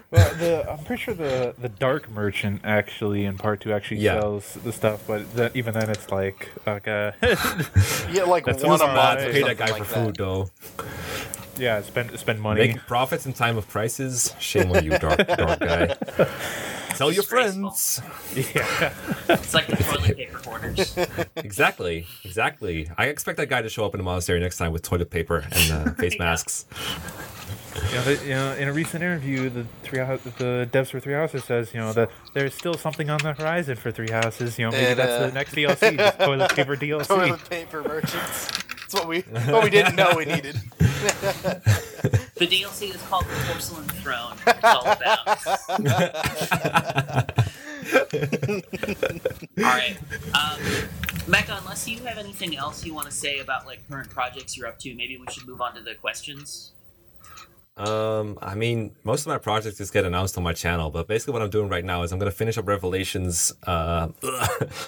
Well, 0.09 0.33
the, 0.35 0.71
I'm 0.71 0.85
pretty 0.85 1.01
sure 1.03 1.13
the 1.13 1.53
the 1.59 1.67
dark 1.67 2.09
merchant 2.09 2.61
actually 2.63 3.25
in 3.25 3.37
part 3.37 3.59
two 3.59 3.73
actually 3.73 3.97
Yeah. 3.97 4.21
sells 4.21 4.53
the 4.63 4.71
stuff, 4.71 5.03
but 5.05 5.33
the, 5.35 5.51
even 5.57 5.73
then 5.73 5.89
it's 5.89 6.09
like 6.11 6.49
okay, 6.65 7.11
You 8.07 8.13
get 8.13 8.27
like 8.29 8.45
That's 8.45 8.63
one 8.63 8.81
a 8.81 8.85
not 8.85 8.95
month. 8.95 9.31
Pay 9.33 9.43
that 9.43 9.57
guy 9.57 9.71
like 9.71 9.83
for 9.83 9.95
food, 10.05 10.15
though. 10.15 10.49
yeah, 11.57 11.81
spend 11.81 12.17
spend 12.17 12.39
money. 12.39 12.61
Making 12.61 12.79
profits 12.87 13.25
in 13.25 13.33
time 13.33 13.57
of 13.57 13.67
crisis? 13.67 14.33
Shame 14.39 14.71
on 14.71 14.85
you, 14.85 14.91
dark, 14.97 15.17
dark 15.27 15.59
guy. 15.59 15.95
Tell 16.97 17.11
your 17.11 17.21
Disgraceful. 17.23 17.69
friends. 17.71 18.01
yeah, 18.55 18.93
It's 19.29 19.53
like 19.53 19.67
the 19.67 19.75
toilet 19.77 20.17
paper 20.17 20.37
hoarders. 20.39 20.97
Exactly, 21.37 22.05
exactly. 22.25 22.89
I 22.97 23.05
expect 23.07 23.37
that 23.37 23.47
guy 23.47 23.61
to 23.61 23.69
show 23.69 23.85
up 23.85 23.93
in 23.93 23.99
the 23.99 24.03
monastery 24.03 24.39
next 24.39 24.57
time 24.57 24.71
with 24.73 24.81
toilet 24.81 25.09
paper 25.09 25.45
and 25.51 25.71
uh, 25.71 25.91
face 25.97 26.17
masks. 26.19 26.65
you 27.75 27.95
know, 27.95 28.01
the, 28.03 28.23
you 28.25 28.29
know, 28.31 28.53
in 28.55 28.67
a 28.67 28.73
recent 28.73 29.03
interview, 29.03 29.49
the 29.49 29.65
three 29.83 29.99
the 29.99 30.67
devs 30.71 30.89
for 30.89 30.99
Three 30.99 31.13
Houses 31.13 31.43
says, 31.43 31.73
you 31.73 31.79
know, 31.79 31.93
that 31.93 32.09
there's 32.33 32.53
still 32.55 32.73
something 32.73 33.09
on 33.09 33.19
the 33.19 33.33
horizon 33.33 33.75
for 33.75 33.91
Three 33.91 34.09
Houses. 34.09 34.57
You 34.59 34.65
know, 34.65 34.71
maybe 34.71 34.87
And, 34.87 34.99
that's 34.99 35.11
uh, 35.21 35.27
the 35.27 35.33
next 35.33 35.53
DLC, 35.55 35.97
just 35.97 36.19
toilet 36.19 36.51
paper 36.53 36.75
DLC. 36.75 37.07
Toilet 37.07 37.49
paper 37.49 37.83
merchants. 37.83 38.47
That's 38.81 38.93
what 38.95 39.07
we 39.07 39.21
what 39.21 39.63
we 39.63 39.69
didn't 39.69 39.95
know 39.95 40.13
we 40.17 40.25
needed. 40.25 40.59
The 42.37 42.45
DLC 42.47 42.93
is 42.93 43.01
called 43.03 43.25
the 43.25 43.35
Porcelain 43.47 43.87
Throne. 43.87 44.35
It's 44.47 44.63
all 44.63 44.85
about. 44.85 45.27
All 49.57 49.63
right, 49.63 49.97
um, 50.33 50.59
Mekkah. 51.25 51.59
Unless 51.59 51.87
you 51.87 51.99
have 52.03 52.17
anything 52.17 52.55
else 52.55 52.85
you 52.85 52.93
want 52.93 53.07
to 53.07 53.13
say 53.13 53.39
about 53.39 53.65
like 53.65 53.79
current 53.89 54.09
projects 54.09 54.55
you're 54.57 54.67
up 54.67 54.77
to, 54.79 54.93
maybe 54.95 55.17
we 55.17 55.25
should 55.31 55.47
move 55.47 55.61
on 55.61 55.73
to 55.75 55.81
the 55.81 55.95
questions. 55.95 56.71
Um, 57.77 58.39
I 58.41 58.55
mean, 58.55 58.95
most 59.03 59.21
of 59.21 59.27
my 59.27 59.37
projects 59.37 59.77
just 59.77 59.93
get 59.93 60.03
announced 60.03 60.37
on 60.37 60.43
my 60.43 60.53
channel, 60.53 60.89
but 60.89 61.07
basically 61.07 61.33
what 61.33 61.43
I'm 61.43 61.49
doing 61.49 61.69
right 61.69 61.85
now 61.85 62.01
is 62.03 62.11
I'm 62.11 62.17
gonna 62.17 62.31
finish 62.31 62.57
up 62.57 62.67
Revelations. 62.67 63.53
Uh, 63.65 64.07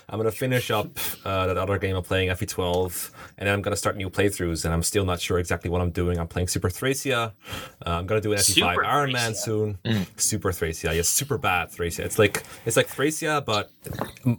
I'm 0.09 0.17
gonna 0.17 0.31
finish 0.31 0.71
up 0.71 0.87
uh, 1.23 1.47
that 1.47 1.57
other 1.57 1.77
game 1.77 1.95
I'm 1.95 2.03
playing, 2.03 2.29
FE12, 2.29 3.11
and 3.37 3.47
then 3.47 3.53
I'm 3.53 3.61
gonna 3.61 3.75
start 3.75 3.95
new 3.95 4.09
playthroughs. 4.09 4.65
And 4.65 4.73
I'm 4.73 4.81
still 4.83 5.05
not 5.05 5.21
sure 5.21 5.37
exactly 5.37 5.69
what 5.69 5.81
I'm 5.81 5.91
doing. 5.91 6.17
I'm 6.19 6.27
playing 6.27 6.47
Super 6.47 6.69
Thracia. 6.69 7.33
Uh, 7.85 7.89
I'm 7.89 8.07
gonna 8.07 8.21
do 8.21 8.31
an 8.33 8.39
FE5 8.39 8.43
Super 8.53 8.83
Iron 8.85 9.11
Man 9.11 9.33
Thracia. 9.33 9.43
soon. 9.43 9.77
Super 10.17 10.51
Thracia, 10.51 10.95
yeah, 10.95 11.03
super 11.03 11.37
bad 11.37 11.69
Thracia. 11.71 12.03
It's 12.03 12.17
like 12.17 12.43
it's 12.65 12.75
like 12.75 12.87
Thracia, 12.87 13.43
but 13.45 13.69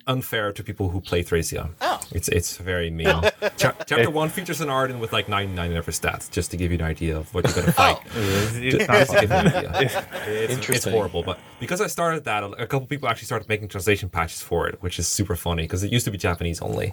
unfair 0.09 0.53
to 0.53 0.65
people 0.65 0.89
who 0.91 1.01
play 1.01 1.23
Thracia. 1.23 1.71
Oh. 1.81 2.01
It's 2.13 2.29
it's 2.29 2.57
very 2.57 2.91
mean. 2.91 3.07
Cha- 3.57 3.75
chapter 3.87 4.11
one 4.11 4.29
features 4.29 4.61
an 4.61 4.71
Arden 4.71 4.99
with 4.99 5.13
like 5.13 5.29
99 5.29 5.71
in 5.71 5.77
every 5.77 5.93
stat, 5.93 6.29
just 6.33 6.51
to 6.51 6.57
give 6.57 6.73
you 6.73 6.79
an 6.79 6.85
idea 6.85 7.17
of 7.17 7.33
what 7.33 7.45
you're 7.47 7.55
gonna 7.55 7.73
fight. 7.73 7.99
It's, 8.43 8.57
it's 8.57 8.89
not 8.89 9.07
to 9.09 9.21
give 9.21 9.31
you 9.31 9.37
an 9.37 9.75
idea. 9.75 10.07
It's, 10.27 10.69
it's 10.69 10.85
horrible, 10.85 11.23
but 11.23 11.39
because 11.59 11.81
I 11.81 11.87
started 11.87 12.25
that, 12.25 12.43
a 12.45 12.67
couple 12.67 12.87
people 12.87 13.09
actually 13.09 13.27
started 13.27 13.49
making 13.49 13.69
translation 13.69 14.09
patches 14.09 14.41
for 14.43 14.69
it, 14.69 14.83
which 14.83 14.99
is 14.99 15.07
super 15.09 15.37
funny 15.37 15.65
because 15.65 15.83
it 15.85 15.93
used 15.93 16.05
to 16.07 16.11
be 16.11 16.19
Japanese 16.19 16.61
only. 16.61 16.93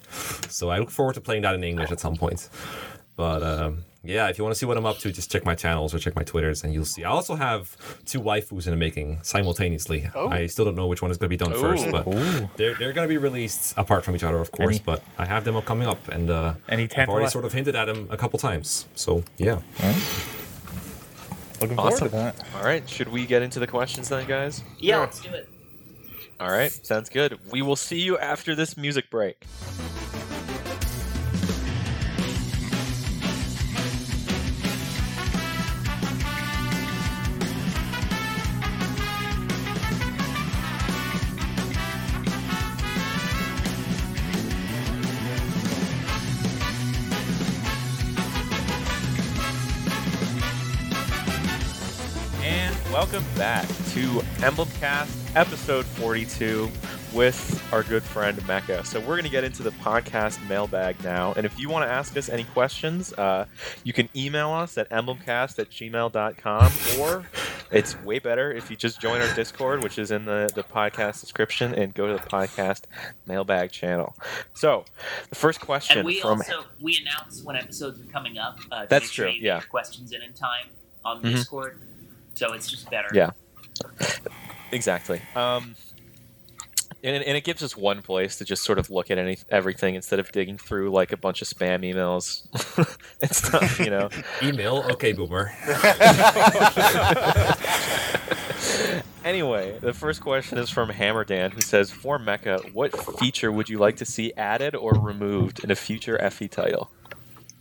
So 0.50 0.70
I 0.70 0.80
look 0.80 0.92
forward 0.92 1.14
to 1.16 1.22
playing 1.22 1.43
that 1.43 1.56
in 1.56 1.64
English 1.64 1.91
at 1.91 2.00
some 2.00 2.16
point. 2.16 2.50
But 3.16 3.41
um, 3.41 3.84
yeah, 4.04 4.28
if 4.30 4.38
you 4.38 4.43
want 4.43 4.54
to 4.54 4.60
see 4.60 4.68
what 4.68 4.78
I'm 4.78 4.86
up 4.86 5.00
to, 5.00 5.12
just 5.12 5.32
check 5.32 5.43
my 5.43 5.56
channels 5.56 5.91
or 5.91 5.98
check 5.98 6.16
my 6.16 6.22
Twitters, 6.22 6.64
and 6.64 6.72
you'll 6.72 6.86
see. 6.86 7.04
I 7.04 7.10
also 7.10 7.34
have 7.34 7.76
two 8.06 8.22
waifus 8.22 8.68
in 8.68 8.72
the 8.72 8.78
making 8.78 9.20
simultaneously. 9.24 10.08
Oh. 10.14 10.30
I 10.30 10.45
still 10.45 10.66
don't 10.66 10.76
know 10.76 10.86
which 10.86 11.02
one 11.02 11.10
is 11.10 11.18
going 11.18 11.30
to 11.32 11.36
be 11.36 11.43
done 11.43 11.52
first, 11.60 11.89
but 11.89 12.06
Ooh. 12.08 12.48
they're, 12.58 12.76
they're 12.76 12.93
going 12.93 13.08
to 13.08 13.12
be 13.12 13.18
released 13.18 13.74
apart 13.76 14.06
from 14.06 14.16
each 14.16 14.24
other, 14.24 14.38
of 14.38 14.52
course. 14.52 14.76
Any- 14.76 14.84
but 14.86 15.02
I 15.18 15.26
have 15.26 15.45
them 15.45 15.56
up 15.56 15.66
coming 15.66 15.88
up, 15.88 16.08
and 16.10 16.30
uh, 16.30 16.54
Any 16.70 16.84
I've 16.95 17.10
already 17.10 17.26
tantali- 17.26 17.32
sort 17.32 17.45
of 17.45 17.54
hinted 17.54 17.76
at 17.76 17.86
them 17.86 18.08
a 18.12 18.18
couple 18.18 18.38
times. 18.38 18.86
So 18.93 19.24
yeah. 19.38 19.62
Looking 21.62 21.76
forward 21.76 21.93
Awesome. 21.93 22.10
to 22.10 22.16
that. 22.16 22.43
All 22.55 22.64
right, 22.64 22.88
should 22.88 23.08
we 23.08 23.26
get 23.26 23.41
into 23.41 23.60
the 23.60 23.68
questions 23.68 24.10
then, 24.10 24.28
guys? 24.28 24.64
Yeah, 24.78 24.99
let's 24.99 25.20
do 25.22 25.30
it. 25.30 25.49
All 26.39 26.51
right, 26.51 26.72
sounds 26.72 27.10
good. 27.10 27.39
We 27.51 27.62
will 27.64 27.76
see 27.76 27.99
you 28.01 28.18
after 28.20 28.53
this 28.53 28.78
music 28.78 29.10
break. 29.10 29.43
Welcome 52.98 53.26
back 53.36 53.68
to 53.68 54.24
Emblemcast 54.41 55.36
episode 55.36 55.86
42 55.86 56.68
with 57.14 57.64
our 57.72 57.84
good 57.84 58.02
friend 58.02 58.36
Mekkah. 58.39 58.84
So 58.88 59.00
we're 59.00 59.18
going 59.18 59.24
to 59.26 59.30
get 59.30 59.43
into 59.43 59.62
the 59.62 59.70
podcast 59.70 60.45
mailbag 60.50 61.04
now. 61.04 61.32
And 61.38 61.45
if 61.45 61.60
you 61.60 61.70
want 61.70 61.88
to 61.88 61.91
ask 61.93 62.18
us 62.18 62.28
any 62.28 62.43
questions, 62.45 63.14
uh, 63.14 63.45
you 63.84 63.93
can 63.93 64.10
email 64.16 64.50
us 64.50 64.80
at 64.80 64.89
emblemcast 64.89 65.60
at 65.60 65.70
gmail.com 65.70 66.72
or 67.00 67.24
it's 67.70 68.02
way 68.02 68.18
better 68.18 68.52
if 68.52 68.72
you 68.72 68.76
just 68.76 69.00
join 69.00 69.22
our 69.22 69.32
Discord, 69.36 69.84
which 69.84 70.00
is 70.00 70.10
in 70.10 70.26
the, 70.26 70.50
the 70.56 70.64
podcast 70.64 71.22
description, 71.22 71.76
and 71.76 71.93
go 71.93 72.08
to 72.08 72.14
the 72.14 72.28
podcast 72.28 72.86
mailbag 73.28 73.72
channel. 73.72 74.16
So 74.56 74.86
the 75.30 75.36
first 75.36 75.62
question 75.62 76.00
And 76.00 76.08
we 76.08 76.20
from 76.20 76.39
also 76.39 76.64
we 76.82 76.98
announce 76.98 77.43
when 77.43 77.58
episodes 77.58 78.02
are 78.02 78.12
coming 78.12 78.39
up. 78.39 78.58
Uh, 78.72 78.88
That's 78.89 79.12
true, 79.12 79.30
yeah. 79.30 79.60
your 79.60 79.68
questions 79.68 80.14
in 80.14 80.24
in 80.24 80.34
time 80.34 80.70
on 81.06 81.22
Mhm. 81.22 81.36
Discord, 81.36 81.80
so 82.38 82.54
it's 82.54 82.70
just 82.70 82.90
better. 82.92 83.10
Yeah. 83.14 83.32
Exactly. 84.72 85.22
Um, 85.36 85.76
and, 87.04 87.24
and 87.24 87.38
it 87.38 87.44
gives 87.44 87.64
us 87.64 87.76
one 87.76 88.02
place 88.02 88.38
to 88.38 88.46
just 88.46 88.64
sort 88.64 88.78
of 88.78 88.92
look 88.92 89.10
at 89.10 89.18
any 89.18 89.38
everything 89.50 89.96
instead 89.96 90.20
of 90.20 90.32
digging 90.32 90.58
through 90.58 90.92
like 90.92 91.12
a 91.12 91.18
bunch 91.18 91.42
of 91.42 91.48
spam 91.48 91.82
emails 91.82 92.46
and 93.22 93.34
stuff, 93.34 93.80
you 93.80 93.90
know. 93.90 94.10
Email, 94.44 94.86
okay, 94.92 95.14
boomer. 95.14 95.52
anyway, 99.26 99.78
the 99.80 99.94
first 99.94 100.22
question 100.22 100.58
is 100.58 100.70
from 100.70 100.90
Hammer 100.90 101.24
Dan, 101.24 101.52
who 101.52 101.62
says, 101.62 101.92
"For 101.92 102.20
Mekkah, 102.20 102.74
what 102.74 102.96
feature 103.20 103.52
would 103.52 103.70
you 103.70 103.80
like 103.80 103.98
to 103.98 104.06
see 104.06 104.34
added 104.34 104.76
or 104.76 104.94
removed 104.94 105.64
in 105.64 105.72
a 105.72 105.76
future 105.76 106.18
FE 106.30 106.48
title?" 106.48 106.92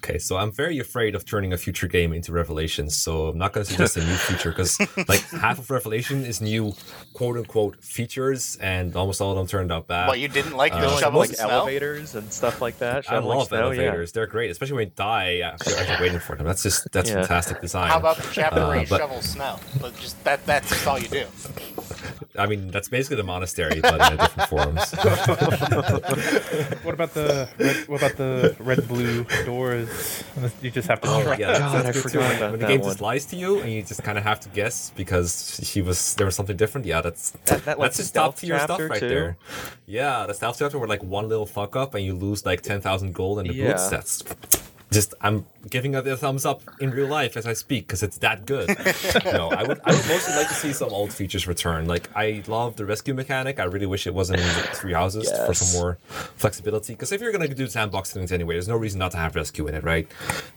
Okay, 0.08 0.18
so 0.18 0.36
I'm 0.36 0.52
very 0.52 0.78
afraid 0.78 1.16
of 1.16 1.24
turning 1.24 1.52
a 1.52 1.56
future 1.58 1.88
game 1.88 2.12
into 2.12 2.30
Revelations, 2.30 2.94
so 2.96 3.26
I'm 3.26 3.38
not 3.38 3.52
going 3.52 3.66
to 3.66 3.72
suggest 3.72 3.96
a 3.96 4.04
new 4.04 4.14
feature 4.14 4.50
because 4.50 4.78
like 5.08 5.20
half 5.30 5.58
of 5.58 5.68
Revelation 5.68 6.24
is 6.24 6.40
new 6.40 6.74
quote 7.12 7.36
unquote 7.36 7.82
features, 7.82 8.54
and 8.60 8.94
almost 8.94 9.20
all 9.20 9.32
of 9.32 9.36
them 9.36 9.48
turned 9.48 9.72
out 9.72 9.88
bad. 9.88 10.06
What 10.06 10.20
you 10.20 10.28
didn't 10.28 10.56
like 10.56 10.72
Uh, 10.74 10.80
the 10.82 10.90
so 10.90 11.00
shovel 11.00 11.18
like 11.20 11.30
and 11.30 11.38
snow? 11.38 11.48
elevators 11.48 12.14
and 12.14 12.32
stuff 12.32 12.60
like 12.62 12.78
that. 12.78 13.10
I 13.10 13.18
love 13.18 13.48
snow, 13.48 13.72
yeah. 13.72 13.82
elevators; 13.82 14.12
they're 14.12 14.28
great, 14.28 14.52
especially 14.52 14.76
when 14.76 14.84
you 14.86 14.92
die 14.94 15.38
after, 15.40 15.76
after 15.76 16.00
waiting 16.00 16.20
for 16.20 16.36
them. 16.36 16.46
That's 16.46 16.62
just 16.62 16.88
that's 16.92 17.10
Yeah. 17.10 17.16
fantastic 17.16 17.60
design. 17.60 17.90
How 17.90 17.98
about 17.98 18.18
the 18.18 18.28
chapter 18.32 18.60
Uh, 18.60 18.68
where 18.68 18.80
you 18.82 18.86
but- 18.86 18.98
shovel 18.98 19.20
snow? 19.22 19.58
But 19.80 19.98
just 19.98 20.22
that 20.22 20.46
that's 20.46 20.68
just 20.68 20.86
all 20.86 21.00
you 21.00 21.08
do. 21.08 21.26
I 22.38 22.46
mean, 22.46 22.70
that's 22.70 22.88
basically 22.88 23.16
the 23.16 23.24
monastery, 23.24 23.80
but 23.80 23.94
in 23.94 24.18
a 24.18 24.22
different 24.22 24.48
forms. 24.48 24.94
What 26.82 26.94
about 26.94 27.14
the 27.14 27.48
red, 27.58 27.88
what 27.88 28.02
about 28.02 28.16
the 28.16 28.56
red 28.60 28.86
blue 28.88 29.24
doors? 29.44 30.22
You 30.62 30.70
just 30.70 30.88
have 30.88 31.00
to. 31.00 31.08
Oh 31.08 31.22
track- 31.22 31.38
yeah, 31.38 31.46
that's, 31.48 31.58
God, 31.60 31.84
that's 31.84 31.88
I 31.88 31.92
good 31.92 32.02
forgot 32.02 32.30
too. 32.30 32.36
about 32.36 32.50
when 32.52 32.60
the 32.60 32.66
game 32.66 32.80
one. 32.80 32.90
just 32.90 33.00
lies 33.00 33.26
to 33.26 33.36
you 33.36 33.60
and 33.60 33.72
you 33.72 33.82
just 33.82 34.02
kind 34.02 34.18
of 34.18 34.24
have 34.24 34.40
to 34.40 34.48
guess 34.50 34.90
because 34.96 35.60
she 35.64 35.82
was 35.82 36.14
there 36.14 36.26
was 36.26 36.36
something 36.36 36.56
different. 36.56 36.86
Yeah, 36.86 37.00
that's 37.00 37.30
That- 37.46 37.64
that, 37.64 37.78
like, 37.78 37.86
that's 37.86 37.96
just 37.98 38.10
stealth 38.10 38.36
top 38.36 38.40
tier 38.40 38.58
stuff 38.60 38.80
right 38.80 39.00
too? 39.00 39.08
there. 39.08 39.36
Yeah, 39.86 40.26
the 40.26 40.34
stealth 40.34 40.56
chapter 40.58 40.78
where 40.78 40.88
like 40.88 41.02
one 41.02 41.28
little 41.28 41.46
fuck 41.46 41.74
up 41.76 41.94
and 41.94 42.04
you 42.04 42.14
lose 42.14 42.46
like 42.46 42.60
ten 42.62 42.80
thousand 42.80 43.14
gold 43.14 43.38
and 43.40 43.48
the 43.48 43.54
Yeah. 43.54 43.72
boots. 43.72 43.88
That's 43.88 44.22
just 44.96 45.12
I'm 45.20 45.44
giving 45.68 45.92
it 45.92 46.06
a 46.06 46.16
thumbs 46.16 46.46
up 46.46 46.62
in 46.80 46.90
real 46.90 47.06
life 47.06 47.36
as 47.36 47.46
I 47.46 47.52
speak 47.52 47.86
because 47.86 48.02
it's 48.02 48.16
that 48.18 48.46
good. 48.46 48.68
no, 49.26 49.50
I 49.50 49.62
would 49.62 49.78
I 49.84 49.92
would 49.92 50.06
mostly 50.08 50.34
like 50.34 50.48
to 50.48 50.54
see 50.54 50.72
some 50.72 50.88
old 50.88 51.12
features 51.12 51.46
return. 51.46 51.86
Like 51.86 52.08
I 52.16 52.42
love 52.46 52.76
the 52.76 52.86
rescue 52.86 53.12
mechanic. 53.12 53.60
I 53.60 53.64
really 53.64 53.84
wish 53.84 54.06
it 54.06 54.14
wasn't 54.14 54.40
in 54.40 54.46
the 54.46 54.62
three 54.72 54.94
houses 54.94 55.30
for 55.46 55.52
some 55.52 55.78
more 55.78 55.98
flexibility. 56.36 56.94
Because 56.94 57.12
if 57.12 57.20
you're 57.20 57.30
gonna 57.30 57.46
do 57.48 57.66
sandbox 57.66 58.10
things 58.10 58.32
anyway, 58.32 58.54
there's 58.54 58.68
no 58.68 58.76
reason 58.76 58.98
not 58.98 59.10
to 59.12 59.18
have 59.18 59.36
rescue 59.36 59.66
in 59.66 59.74
it, 59.74 59.84
right? 59.84 60.08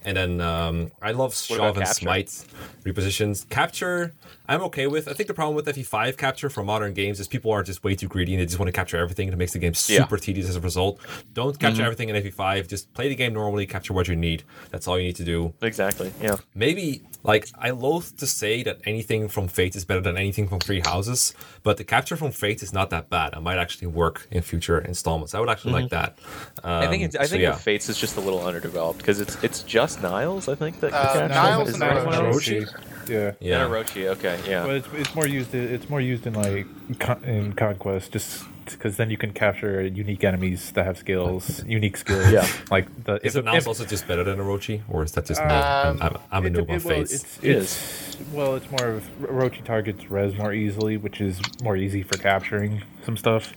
And 0.06 0.16
then 0.16 0.40
um, 0.40 0.92
I 1.02 1.12
love 1.12 1.36
shove 1.36 1.76
and 1.76 1.86
capture? 1.86 1.94
smite 1.94 2.46
repositions. 2.86 3.48
Capture, 3.50 4.14
I'm 4.50 4.62
okay 4.64 4.88
with. 4.88 5.08
I 5.08 5.14
think 5.14 5.28
the 5.28 5.34
problem 5.34 5.56
with 5.56 5.68
FE5 5.68 6.18
capture 6.18 6.50
for 6.50 6.64
modern 6.64 6.94
games 6.94 7.20
is 7.20 7.28
people 7.28 7.52
are 7.52 7.62
just 7.64 7.84
way 7.84 7.94
too 7.96 8.08
greedy 8.08 8.34
and 8.34 8.42
they 8.42 8.46
just 8.48 8.58
want 8.60 8.68
to 8.68 8.74
capture 8.74 8.98
everything 8.98 9.28
and 9.28 9.34
it 9.34 9.38
makes 9.38 9.54
the 9.54 9.60
game 9.60 9.74
Yeah. 9.88 10.00
super 10.04 10.18
tedious 10.18 10.50
as 10.50 10.56
a 10.56 10.60
result. 10.62 11.00
Don't 11.34 11.58
capture 11.60 11.78
Mm-hmm. 11.78 11.84
everything 11.86 12.10
in 12.10 12.16
FE5. 12.16 12.68
Just 12.68 12.92
play 12.94 13.08
the 13.10 13.16
game 13.16 13.34
normally, 13.34 13.66
capture 13.68 13.94
what 13.94 14.08
you 14.08 14.16
need. 14.16 14.44
That's 14.72 14.88
all 14.88 14.98
you 14.98 15.06
need 15.06 15.16
to 15.18 15.24
do. 15.24 15.54
Exactly. 15.62 16.12
Yeah. 16.22 16.38
Maybe 16.56 17.04
like 17.24 17.48
I 17.60 17.70
loathe 17.70 18.18
to 18.18 18.26
say 18.26 18.64
that 18.64 18.80
anything 18.86 19.28
from 19.30 19.48
Fate 19.48 19.76
is 19.76 19.86
better 19.86 20.02
than 20.02 20.18
anything 20.18 20.48
from 20.48 20.60
Three 20.60 20.80
Houses, 20.80 21.36
but 21.64 21.78
the 21.78 21.84
capture 21.84 22.16
from 22.18 22.32
Fate 22.32 22.64
is 22.64 22.74
not 22.74 22.90
that 22.90 23.10
bad. 23.10 23.34
It 23.34 23.42
might 23.42 23.60
actually 23.60 23.88
work 23.88 24.28
in 24.32 24.42
future 24.42 24.80
installments. 24.80 25.36
I 25.36 25.40
would 25.40 25.50
actually 25.50 25.74
like 25.74 25.90
that. 25.92 26.18
Um, 26.64 26.70
Mm-hmm. 26.80 26.84
I 26.84 26.88
think 26.90 27.04
it's, 27.04 27.16
I 27.16 27.24
so 27.26 27.30
think 27.32 27.44
yeah. 27.44 27.56
Fates 27.56 27.88
is 27.90 27.98
just 28.00 28.18
a 28.18 28.20
little 28.22 28.44
underdeveloped 28.46 28.98
because 29.00 29.20
it's 29.20 29.42
it's 29.44 29.62
just 29.64 30.02
Niles. 30.02 30.48
I 30.50 30.56
think 30.56 30.80
that 30.80 30.92
Uh, 30.94 31.14
captures. 31.14 31.30
Niles 31.30 31.68
is 31.70 31.74
and 31.76 31.82
that 31.84 32.89
Orochi. 33.10 33.16
what 33.16 33.18
it 33.18 33.34
is? 33.34 33.40
Orochi. 33.40 33.40
Yeah. 33.42 33.48
yeah. 33.48 33.68
Orochi, 33.68 34.08
Okay. 34.18 34.40
Yeah. 34.50 34.66
But 34.66 34.76
it's, 34.76 34.88
it's 34.94 35.16
more 35.16 35.28
used. 35.28 35.54
It's 35.56 35.90
more 35.90 36.02
used 36.02 36.26
in 36.28 36.34
like 36.34 36.68
con- 37.00 37.24
in 37.24 37.54
conquest, 37.54 38.12
just 38.12 38.44
because 38.66 38.98
then 38.98 39.10
you 39.10 39.18
can 39.18 39.34
capture 39.34 39.82
unique 39.82 40.24
enemies 40.24 40.72
that 40.74 40.86
have 40.86 40.98
skills, 40.98 41.64
unique 41.68 41.98
skills. 41.98 42.32
Yeah. 42.32 42.48
Like 42.70 42.86
the 43.06 43.16
Is 43.26 43.36
if- 43.36 43.46
it 43.48 43.56
if- 43.56 43.68
also 43.68 43.86
just 43.86 44.08
better 44.08 44.24
than 44.24 44.38
Orochi, 44.40 44.82
or 44.90 45.04
is 45.04 45.12
that 45.14 45.26
just 45.26 45.42
me? 45.42 45.48
Um, 45.48 45.98
I'm, 46.02 46.02
I'm, 46.02 46.18
I'm 46.32 46.44
a 46.44 46.48
it- 46.48 46.54
noob 46.54 46.70
on 46.70 46.76
it- 46.76 46.86
well, 46.86 46.96
Fates. 46.98 47.14
It's, 47.14 47.38
It 47.44 47.50
it's 47.58 48.18
well, 48.34 48.56
it's 48.56 48.70
more 48.70 48.88
of 48.90 49.04
Orochi 49.22 49.64
targets 49.64 50.10
res 50.12 50.36
more 50.36 50.54
easily, 50.54 50.98
which 50.98 51.20
is 51.22 51.40
more 51.64 51.76
easy 51.78 52.04
for 52.04 52.18
capturing 52.18 52.82
some 53.06 53.18
stuff. 53.18 53.54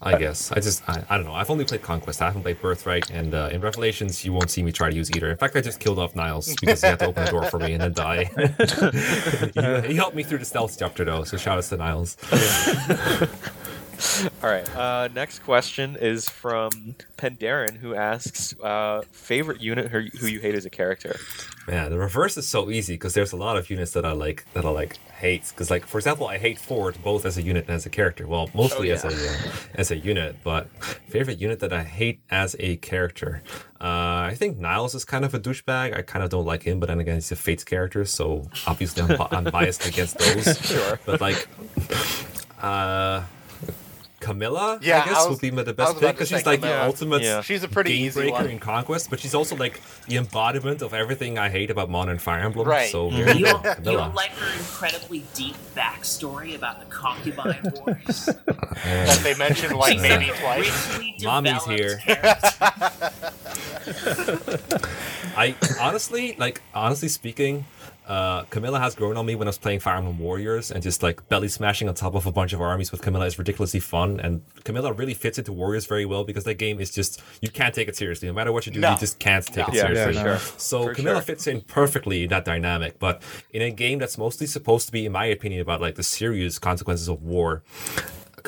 I 0.00 0.16
guess. 0.16 0.52
I 0.52 0.60
just, 0.60 0.88
I, 0.88 1.04
I 1.10 1.16
don't 1.16 1.26
know. 1.26 1.34
I've 1.34 1.50
only 1.50 1.64
played 1.64 1.82
Conquest. 1.82 2.22
I 2.22 2.26
haven't 2.26 2.42
played 2.42 2.60
Birthright. 2.62 3.10
And 3.10 3.34
uh, 3.34 3.50
in 3.52 3.60
Revelations, 3.60 4.24
you 4.24 4.32
won't 4.32 4.50
see 4.50 4.62
me 4.62 4.70
try 4.70 4.90
to 4.90 4.96
use 4.96 5.10
either. 5.10 5.28
In 5.30 5.36
fact, 5.36 5.56
I 5.56 5.60
just 5.60 5.80
killed 5.80 5.98
off 5.98 6.14
Niles 6.14 6.54
because 6.60 6.82
he 6.82 6.86
had 6.86 7.00
to 7.00 7.06
open 7.06 7.24
the 7.24 7.30
door 7.30 7.44
for 7.44 7.58
me 7.58 7.72
and 7.72 7.82
then 7.82 7.92
die. 7.92 8.24
he, 9.82 9.88
he 9.88 9.96
helped 9.96 10.14
me 10.14 10.22
through 10.22 10.38
the 10.38 10.44
stealth 10.44 10.76
chapter, 10.78 11.04
though. 11.04 11.24
So 11.24 11.36
shout 11.36 11.58
out 11.58 11.64
to 11.64 11.76
Niles. 11.76 12.16
All 14.42 14.48
right. 14.50 14.68
Uh, 14.76 15.08
next 15.14 15.40
question 15.40 15.96
is 16.00 16.28
from 16.28 16.94
Pendarin, 17.16 17.76
who 17.76 17.94
asks, 17.94 18.54
uh, 18.60 19.02
"Favorite 19.10 19.60
unit 19.60 19.88
who, 19.90 20.00
who 20.20 20.26
you 20.26 20.38
hate 20.40 20.54
as 20.54 20.64
a 20.64 20.70
character?" 20.70 21.16
Man, 21.66 21.90
the 21.90 21.98
reverse 21.98 22.36
is 22.36 22.48
so 22.48 22.70
easy 22.70 22.94
because 22.94 23.14
there's 23.14 23.32
a 23.32 23.36
lot 23.36 23.56
of 23.56 23.68
units 23.70 23.92
that 23.92 24.04
I 24.04 24.12
like 24.12 24.46
that 24.54 24.64
I 24.64 24.70
like 24.70 24.96
hate. 25.18 25.48
Because 25.50 25.70
like 25.70 25.84
for 25.86 25.98
example, 25.98 26.28
I 26.28 26.38
hate 26.38 26.58
Ford 26.58 26.96
both 27.02 27.26
as 27.26 27.36
a 27.38 27.42
unit 27.42 27.66
and 27.66 27.74
as 27.74 27.86
a 27.86 27.90
character. 27.90 28.26
Well, 28.26 28.48
mostly 28.54 28.90
Oh, 28.90 28.94
as 28.94 29.04
a 29.04 29.08
uh, 29.08 29.50
as 29.74 29.90
a 29.90 29.96
unit, 29.96 30.36
but 30.44 30.68
favorite 31.08 31.38
unit 31.40 31.58
that 31.60 31.72
I 31.72 31.82
hate 31.82 32.20
as 32.30 32.54
a 32.60 32.76
character. 32.76 33.42
Uh, 33.80 34.30
I 34.30 34.34
think 34.36 34.58
Niles 34.58 34.94
is 34.94 35.04
kind 35.04 35.24
of 35.24 35.34
a 35.34 35.40
douchebag. 35.40 35.96
I 35.96 36.02
kind 36.02 36.22
of 36.24 36.30
don't 36.30 36.46
like 36.46 36.62
him, 36.62 36.78
but 36.80 36.86
then 36.86 37.00
again, 37.00 37.16
he's 37.16 37.30
a 37.32 37.36
Fates 37.36 37.64
character, 37.64 38.04
so 38.04 38.48
obviously 38.66 39.02
I'm, 39.02 39.20
I'm 39.30 39.44
biased 39.44 39.86
against 39.86 40.18
those. 40.18 40.58
Sure. 40.68 41.00
But 41.04 41.20
like, 41.20 41.48
uh. 42.62 43.22
Camilla, 44.20 44.78
Yeah, 44.82 45.02
I 45.02 45.04
guess, 45.06 45.16
I 45.16 45.20
was- 45.20 45.40
would 45.40 45.40
be 45.40 45.50
the 45.62 45.72
best 45.72 46.00
pick 46.00 46.14
because 46.16 46.28
she's 46.28 46.44
like 46.44 46.60
Camilla. 46.60 46.78
the 46.80 46.84
ultimate 46.86 47.22
Yeah. 47.22 47.40
She's 47.40 47.62
a 47.62 47.68
pretty 47.68 47.90
game 47.96 48.06
easy 48.06 48.20
breaker 48.22 48.32
one. 48.34 48.46
in 48.50 48.58
Conquest, 48.58 49.10
but 49.10 49.20
she's 49.20 49.34
also 49.34 49.54
like 49.54 49.80
the 50.08 50.16
embodiment 50.16 50.82
of 50.82 50.92
everything 50.92 51.38
I 51.38 51.48
hate 51.50 51.70
about 51.70 51.88
Modern 51.88 52.18
Fire 52.18 52.40
Emblem. 52.40 52.66
Right. 52.66 52.90
So 52.90 53.10
You 53.10 53.24
there 53.24 53.36
you 53.36 53.44
don't, 53.46 53.64
you 53.84 53.92
like 54.14 54.30
her 54.32 54.52
incredibly 54.58 55.24
deep 55.34 55.54
backstory 55.76 56.56
about 56.56 56.80
the 56.80 56.86
concubine 56.86 57.60
wars. 57.86 58.26
that 58.84 59.20
they 59.22 59.34
mentioned 59.36 59.76
like 59.76 60.00
maybe 60.00 60.30
twice. 60.40 60.98
Mommy's 61.22 61.64
here. 61.64 62.00
I 65.36 65.54
honestly, 65.80 66.34
like, 66.38 66.60
honestly 66.74 67.08
speaking, 67.08 67.64
uh, 68.08 68.42
Camilla 68.44 68.80
has 68.80 68.94
grown 68.94 69.16
on 69.16 69.26
me 69.26 69.34
when 69.34 69.46
I 69.46 69.50
was 69.50 69.58
playing 69.58 69.80
Fire 69.80 69.96
Emblem 69.98 70.18
Warriors, 70.18 70.70
and 70.70 70.82
just 70.82 71.02
like 71.02 71.28
belly 71.28 71.48
smashing 71.48 71.88
on 71.88 71.94
top 71.94 72.14
of 72.14 72.26
a 72.26 72.32
bunch 72.32 72.52
of 72.54 72.60
armies 72.60 72.90
with 72.90 73.02
Camilla 73.02 73.26
is 73.26 73.38
ridiculously 73.38 73.80
fun. 73.80 74.18
And 74.20 74.42
Camilla 74.64 74.92
really 74.92 75.14
fits 75.14 75.38
into 75.38 75.52
Warriors 75.52 75.86
very 75.86 76.06
well 76.06 76.24
because 76.24 76.44
that 76.44 76.54
game 76.54 76.80
is 76.80 76.90
just 76.90 77.22
you 77.42 77.50
can't 77.50 77.74
take 77.74 77.86
it 77.86 77.96
seriously. 77.96 78.26
No 78.28 78.34
matter 78.34 78.50
what 78.50 78.66
you 78.66 78.72
do, 78.72 78.80
No. 78.80 78.92
you 78.92 78.98
just 78.98 79.18
can't 79.18 79.44
take 79.44 79.68
it 79.68 79.74
Yeah, 79.74 79.82
seriously. 79.86 80.14
yeah, 80.14 80.22
sure. 80.38 80.38
So 80.56 80.82
For 80.84 80.94
Camilla 80.94 81.16
sure. 81.16 81.22
fits 81.22 81.46
in 81.46 81.60
perfectly 81.60 82.22
in 82.24 82.30
that 82.30 82.44
dynamic. 82.44 82.98
But 82.98 83.22
in 83.52 83.62
a 83.62 83.70
game 83.70 83.98
that's 83.98 84.16
mostly 84.18 84.46
supposed 84.46 84.86
to 84.86 84.92
be, 84.92 85.04
in 85.06 85.12
my 85.12 85.26
opinion, 85.26 85.60
about 85.60 85.80
like 85.80 85.96
the 85.96 86.02
serious 86.02 86.58
consequences 86.58 87.08
of 87.08 87.22
war, 87.22 87.62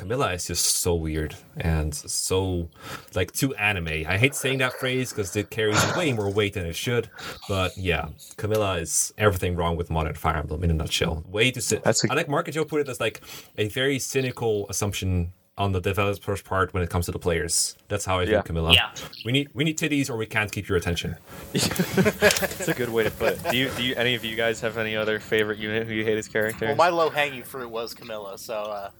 Camilla 0.01 0.33
is 0.33 0.47
just 0.47 0.65
so 0.77 0.95
weird 0.95 1.35
and 1.59 1.95
so 1.95 2.69
like 3.15 3.33
too 3.33 3.55
anime. 3.57 3.89
I 4.09 4.17
hate 4.17 4.35
saying 4.35 4.59
that 4.59 4.73
phrase 4.73 5.11
because 5.13 5.37
it 5.37 5.51
carries 5.51 5.79
way 5.95 6.13
more 6.15 6.31
weight 6.33 6.55
than 6.55 6.65
it 6.65 6.75
should. 6.75 7.11
But 7.51 7.77
yeah, 7.77 8.09
Camilla 8.39 8.79
is 8.79 9.13
everything 9.19 9.57
wrong 9.57 9.77
with 9.77 9.91
modern 9.91 10.15
Fire 10.15 10.39
Emblem 10.39 10.65
in 10.65 10.71
a 10.71 10.75
nutshell. 10.75 11.23
Way 11.29 11.51
too. 11.51 11.61
Cyn- 11.61 11.83
That's 11.83 12.03
a- 12.05 12.11
I 12.11 12.15
like 12.15 12.29
Mark 12.31 12.49
and 12.49 12.55
Joe 12.55 12.65
put 12.65 12.81
it 12.81 12.89
as 12.89 12.99
like 12.99 13.21
a 13.59 13.69
very 13.69 13.99
cynical 13.99 14.67
assumption 14.71 15.33
on 15.59 15.73
the 15.73 15.81
developer's 15.83 16.41
part 16.41 16.73
when 16.73 16.83
it 16.83 16.89
comes 16.89 17.05
to 17.05 17.13
the 17.13 17.19
players. 17.19 17.77
That's 17.89 18.07
how 18.07 18.19
I 18.21 18.25
view 18.25 18.37
Yeah. 18.37 18.41
Camilla. 18.41 18.73
Yeah. 18.73 18.93
We 19.27 19.33
need 19.33 19.51
we 19.53 19.65
need 19.65 19.77
titties 19.79 20.09
or 20.09 20.17
we 20.17 20.25
can't 20.25 20.51
keep 20.51 20.67
your 20.67 20.79
attention. 20.79 21.17
That's 21.53 22.69
a 22.69 22.73
good 22.75 22.89
way 22.89 23.05
to 23.05 23.11
put 23.11 23.35
it. 23.35 23.51
Do 23.51 23.57
you, 23.59 23.69
do 23.77 23.83
you, 23.83 23.95
any 23.97 24.15
of 24.15 24.25
you 24.25 24.37
guys 24.37 24.63
have 24.63 24.79
any 24.79 24.97
other 24.97 25.21
favorite 25.21 25.59
unit 25.59 25.87
who 25.87 25.93
you 25.93 26.05
hate 26.05 26.17
as 26.17 26.29
character? 26.29 26.67
Well, 26.67 26.77
my 26.77 26.89
low 26.89 27.11
hanging 27.11 27.43
fruit 27.43 27.69
was 27.71 27.93
Camilla, 27.93 28.39
so 28.39 28.55
uh, 28.55 28.91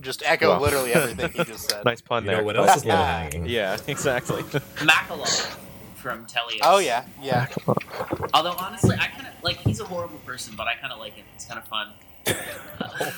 just 0.00 0.22
echo 0.24 0.50
Well. 0.50 0.60
literally 0.60 0.92
everything 0.94 1.30
he 1.32 1.44
just 1.44 1.68
said. 1.70 1.84
nice 1.84 2.00
pun 2.00 2.24
You 2.24 2.30
there. 2.30 2.38
know 2.38 2.44
what 2.44 2.56
else 2.56 2.76
is 2.76 2.84
low 2.84 2.94
Yeah. 2.94 3.20
hanging? 3.20 3.46
Yeah, 3.56 3.76
exactly. 3.86 4.42
Makalov 4.42 5.56
from 5.96 6.26
Tellius. 6.26 6.60
Oh 6.62 6.78
yeah, 6.78 7.04
yeah. 7.22 7.46
Although 8.34 8.52
honestly, 8.58 8.96
I 8.98 9.08
kind 9.08 9.26
of 9.26 9.32
like 9.42 9.56
he's 9.58 9.80
a 9.80 9.84
horrible 9.84 10.18
person, 10.18 10.54
but 10.56 10.66
I 10.68 10.74
kind 10.76 10.92
of 10.92 10.98
like 10.98 11.14
him. 11.14 11.24
It's 11.34 11.44
kind 11.46 11.58
of 11.60 11.66
fun. 11.68 11.92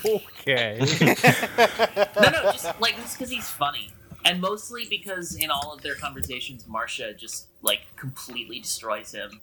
Okay. 0.05 0.78
No, 0.78 2.31
no, 2.31 2.43
just 2.53 2.81
like 2.81 2.97
just 2.97 3.16
because 3.18 3.31
he's 3.31 3.49
funny, 3.49 3.91
and 4.24 4.41
mostly 4.41 4.87
because 4.89 5.37
in 5.37 5.51
all 5.51 5.72
of 5.72 5.83
their 5.83 5.95
conversations, 5.95 6.66
Marcia 6.66 7.12
just 7.14 7.49
like 7.62 7.81
completely 7.97 8.61
destroys 8.61 9.12
him. 9.12 9.41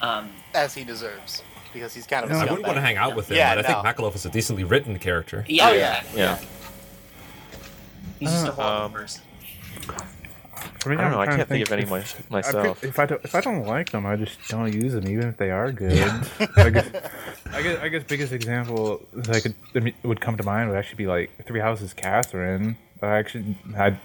Um, 0.00 0.30
As 0.54 0.74
he 0.74 0.82
deserves, 0.84 1.42
because 1.72 1.94
he's 1.94 2.06
kind 2.06 2.24
of. 2.24 2.30
a 2.30 2.34
No, 2.34 2.38
I 2.40 2.42
I 2.42 2.50
wouldn't 2.50 2.66
want 2.66 2.76
to 2.76 2.80
hang 2.82 2.96
out 2.96 3.14
with 3.16 3.30
him, 3.30 3.36
Yeah, 3.36 3.54
but 3.54 3.64
I 3.64 3.68
think 3.68 3.84
no. 3.84 3.90
Makalov 3.90 4.14
is 4.14 4.26
a 4.26 4.30
decently 4.30 4.64
written 4.64 4.98
character. 4.98 5.44
yeah, 5.48 5.68
Oh, 5.68 5.72
yeah. 5.72 5.96
exactly. 5.98 6.20
Yeah. 6.20 6.38
He's 8.20 8.30
just 8.30 8.46
a 8.46 8.50
Uh, 8.50 8.54
horrible 8.54 8.84
um, 8.86 8.92
person. 8.92 9.22
For 10.80 10.88
me, 10.90 10.96
I 10.96 11.00
don't 11.02 11.10
know. 11.12 11.20
I'm 11.20 11.28
I 11.28 11.36
can't 11.36 11.48
think 11.48 11.66
of 11.66 11.72
any 11.72 11.82
if- 11.82 11.90
my, 11.90 11.98
I 11.98 12.02
pick- 12.02 12.30
myself. 12.30 12.84
if 12.84 12.98
I 12.98 13.06
don't, 13.06 13.24
if 13.24 13.34
I 13.34 13.40
don't 13.40 13.66
like 13.66 13.90
them, 13.90 14.04
I 14.06 14.16
just 14.16 14.38
don't 14.48 14.72
use 14.72 14.92
them, 14.92 15.06
even 15.08 15.28
if 15.28 15.36
they 15.36 15.50
are 15.50 15.70
good. 15.72 15.92
I 16.56 16.70
guess, 16.70 16.88
I 17.52 17.62
guess, 17.62 17.80
I 17.82 17.88
guess 17.88 18.02
biggest 18.04 18.32
example 18.32 19.00
that 19.12 19.36
I 19.36 19.40
could 19.40 19.54
that 19.74 19.92
would 20.02 20.20
come 20.20 20.36
to 20.36 20.42
mind 20.42 20.68
would 20.70 20.76
actually 20.78 20.96
be 20.96 21.06
like 21.06 21.30
Three 21.46 21.60
Houses 21.60 21.94
Catherine. 21.94 22.76
I 23.00 23.16
actually 23.16 23.56
had, 23.76 23.98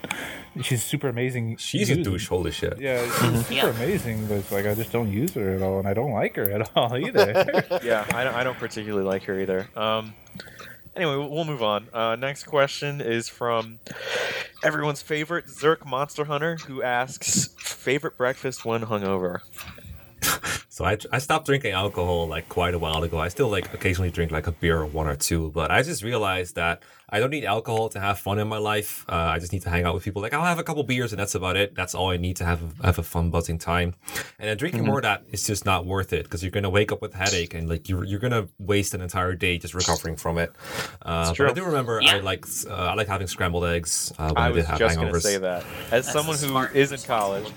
she's 0.63 0.83
super 0.83 1.07
amazing. 1.09 1.57
She's 1.57 1.89
a 1.89 1.95
use- 1.95 2.05
douche, 2.07 2.27
holy 2.27 2.51
shit. 2.51 2.79
Yeah, 2.79 3.03
she's 3.03 3.39
super 3.47 3.53
Yeah. 3.53 3.69
amazing, 3.69 4.27
but 4.27 4.35
it's 4.35 4.51
like 4.51 4.65
I 4.65 4.73
just 4.75 4.91
don't 4.91 5.11
use 5.11 5.33
her 5.33 5.55
at 5.55 5.61
all, 5.61 5.79
and 5.79 5.87
I 5.87 5.93
don't 5.93 6.11
like 6.11 6.35
her 6.35 6.49
at 6.51 6.69
all 6.75 6.95
either. 7.05 7.79
yeah, 7.83 8.05
I 8.13 8.23
don't, 8.23 8.35
I 8.35 8.43
don't 8.43 8.57
particularly 8.57 9.05
like 9.05 9.23
her 9.23 9.39
either. 9.39 9.69
Um, 9.75 10.13
anyway, 10.95 11.15
we'll 11.15 11.29
we'll 11.29 11.45
move 11.45 11.63
on. 11.63 11.87
Uh, 11.93 12.15
next 12.15 12.43
question 12.45 13.01
is 13.01 13.27
from 13.29 13.79
everyone's 14.63 15.01
favorite 15.01 15.45
Zerk 15.47 15.85
Monster 15.85 16.25
Hunter, 16.25 16.57
who 16.67 16.81
asks 16.83 17.47
favorite 17.57 18.17
breakfast 18.17 18.65
when 18.65 18.81
hungover. 18.85 19.39
So 20.77 20.85
I, 20.85 20.95
I 21.11 21.17
stopped 21.17 21.47
drinking 21.47 21.71
alcohol 21.71 22.27
like 22.27 22.49
quite 22.49 22.75
a 22.75 22.77
while 22.77 23.01
ago. 23.01 23.17
I 23.17 23.29
still 23.29 23.49
like 23.49 23.73
occasionally 23.73 24.11
drink 24.11 24.31
like 24.31 24.45
a 24.45 24.51
beer 24.51 24.77
or 24.77 24.85
one 24.85 25.07
or 25.07 25.15
two, 25.15 25.49
but 25.49 25.71
I 25.71 25.81
just 25.81 26.03
realized 26.03 26.53
that 26.53 26.83
I 27.09 27.19
don't 27.19 27.31
need 27.31 27.45
alcohol 27.45 27.89
to 27.89 27.99
have 27.99 28.19
fun 28.19 28.37
in 28.37 28.47
my 28.47 28.59
life. 28.59 29.03
Uh, 29.09 29.15
I 29.15 29.39
just 29.39 29.51
need 29.51 29.63
to 29.63 29.71
hang 29.71 29.85
out 29.85 29.95
with 29.95 30.03
people. 30.03 30.21
Like 30.21 30.35
I'll 30.35 30.45
have 30.45 30.59
a 30.59 30.63
couple 30.63 30.83
beers 30.83 31.13
and 31.13 31.19
that's 31.19 31.33
about 31.33 31.57
it. 31.57 31.73
That's 31.73 31.95
all 31.95 32.11
I 32.11 32.17
need 32.17 32.35
to 32.35 32.45
have 32.45 32.61
a, 32.61 32.85
have 32.85 32.99
a 32.99 33.03
fun 33.03 33.31
buzzing 33.31 33.57
time. 33.57 33.95
And 34.37 34.47
then 34.49 34.55
drinking 34.57 34.85
more 34.85 34.97
of 34.97 35.01
that 35.03 35.23
is 35.31 35.47
just 35.47 35.65
not 35.65 35.87
worth 35.87 36.13
it 36.13 36.25
because 36.25 36.43
you're 36.43 36.51
gonna 36.51 36.69
wake 36.69 36.91
up 36.91 37.01
with 37.01 37.15
a 37.15 37.17
headache 37.17 37.55
and 37.55 37.67
like 37.67 37.89
you're 37.89 38.03
you're 38.03 38.19
gonna 38.19 38.47
waste 38.59 38.93
an 38.93 39.01
entire 39.01 39.33
day 39.33 39.57
just 39.57 39.73
recovering 39.73 40.15
from 40.15 40.37
it. 40.37 40.51
Uh, 41.01 41.33
but. 41.35 41.49
I 41.49 41.53
do 41.53 41.63
remember 41.63 42.01
Yeah. 42.03 42.17
I 42.17 42.19
like 42.19 42.45
uh, 42.69 42.73
I 42.75 42.93
like 42.93 43.07
having 43.07 43.25
scrambled 43.25 43.65
eggs 43.65 44.13
uh, 44.19 44.31
when 44.31 44.37
I, 44.37 44.45
I 44.45 44.47
did 44.49 44.55
was 44.57 44.65
have 44.67 44.77
just 44.77 44.95
hangovers. 44.95 44.99
going 44.99 45.13
to 45.13 45.21
say 45.21 45.37
that. 45.39 45.63
As 45.85 45.89
That's 46.05 46.11
someone 46.11 46.35
a 46.35 46.39
who 46.39 46.47
smart, 46.49 46.75
is 46.75 46.91
in 46.91 46.99
college, 46.99 47.47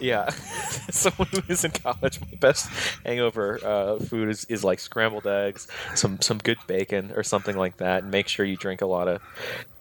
yeah, 0.00 0.28
someone 0.90 1.28
who 1.30 1.40
is 1.46 1.64
in 1.64 1.70
college, 1.70 2.20
my 2.20 2.26
best 2.40 2.63
hangover 3.04 3.60
uh, 3.64 3.98
food 3.98 4.28
is, 4.28 4.44
is 4.46 4.64
like 4.64 4.80
scrambled 4.80 5.26
eggs, 5.26 5.66
some 5.94 6.20
some 6.20 6.38
good 6.38 6.58
bacon 6.66 7.12
or 7.14 7.22
something 7.22 7.56
like 7.56 7.76
that, 7.78 8.02
and 8.02 8.10
make 8.10 8.28
sure 8.28 8.44
you 8.46 8.56
drink 8.56 8.80
a 8.80 8.86
lot 8.86 9.08
of 9.08 9.22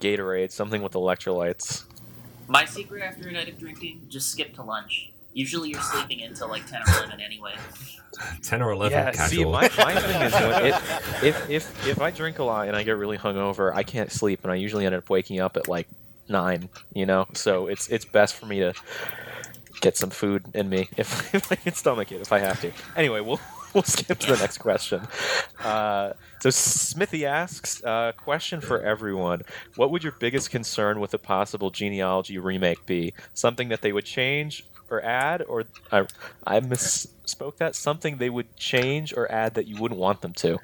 Gatorade, 0.02 0.52
something 0.52 0.82
with 0.82 0.94
electrolytes. 0.94 1.84
My 2.48 2.66
secret 2.66 3.02
after 3.04 3.28
a 3.30 3.32
night 3.32 3.50
of 3.50 3.58
drinking: 3.58 4.02
just 4.10 4.30
skip 4.30 4.54
to 4.56 4.64
lunch. 4.64 5.12
Usually, 5.34 5.70
you're 5.70 5.82
sleeping 5.82 6.22
until 6.22 6.50
like 6.50 6.66
ten 6.68 6.82
or 6.88 6.94
eleven 6.98 7.20
anyway. 7.20 7.54
Ten 8.44 8.62
or 8.62 8.72
eleven 8.72 8.98
Yeah, 8.98 9.12
casual. 9.12 9.30
see, 9.30 9.46
my, 9.46 9.70
my 9.84 10.00
thing 10.00 10.22
is 10.22 10.34
when 10.34 10.66
it, 10.66 10.76
if 11.24 11.50
if 11.50 11.88
if 11.88 12.02
I 12.02 12.12
drink 12.12 12.40
a 12.40 12.44
lot 12.44 12.68
and 12.68 12.78
I 12.78 12.84
get 12.84 12.98
really 12.98 13.18
hungover, 13.18 13.74
I 13.74 13.84
can't 13.84 14.12
sleep, 14.12 14.42
and 14.44 14.52
I 14.52 14.56
usually 14.56 14.86
end 14.86 14.94
up 14.94 15.10
waking 15.10 15.40
up 15.40 15.58
at 15.58 15.68
like 15.68 15.88
nine. 16.30 16.70
You 16.94 17.06
know, 17.06 17.26
so 17.34 17.68
it's 17.68 17.88
it's 17.88 18.06
best 18.06 18.36
for 18.36 18.46
me 18.46 18.60
to 18.60 18.74
get 19.84 19.98
some 19.98 20.10
food 20.10 20.46
in 20.54 20.70
me 20.70 20.88
if, 20.98 21.36
if 21.36 21.52
I 21.52 21.56
can 21.56 21.74
stomach 21.74 22.12
it 22.12 22.22
if 22.22 22.32
I 22.32 22.40
have 22.40 22.60
to. 22.62 22.72
Anyway, 22.96 23.20
we'll 23.20 23.40
we'll 23.74 23.84
skip 23.84 24.18
to 24.20 24.28
the 24.34 24.38
next 24.38 24.58
question. 24.58 25.02
Uh, 25.64 26.14
so 26.40 26.50
Smithy 26.50 27.26
asks, 27.26 27.84
uh, 27.84 28.14
question 28.18 28.62
for 28.62 28.82
everyone: 28.82 29.42
What 29.76 29.92
would 29.92 30.04
your 30.04 30.14
biggest 30.14 30.50
concern 30.50 31.00
with 31.00 31.14
a 31.14 31.20
possible 31.20 31.70
genealogy 31.70 32.40
remake 32.40 32.86
be? 32.86 33.14
Something 33.34 33.70
that 33.70 33.82
they 33.82 33.92
would 33.92 34.06
change 34.06 34.66
or 34.90 35.04
add, 35.04 35.42
or 35.44 35.66
I, 35.92 36.06
I 36.48 36.60
misspoke 37.26 37.58
that 37.58 37.76
something 37.76 38.18
they 38.18 38.30
would 38.30 38.56
change 38.58 39.14
or 39.16 39.32
add 39.32 39.54
that 39.54 39.66
you 39.68 39.78
wouldn't 39.78 40.00
want 40.00 40.22
them 40.22 40.34
to. 40.34 40.60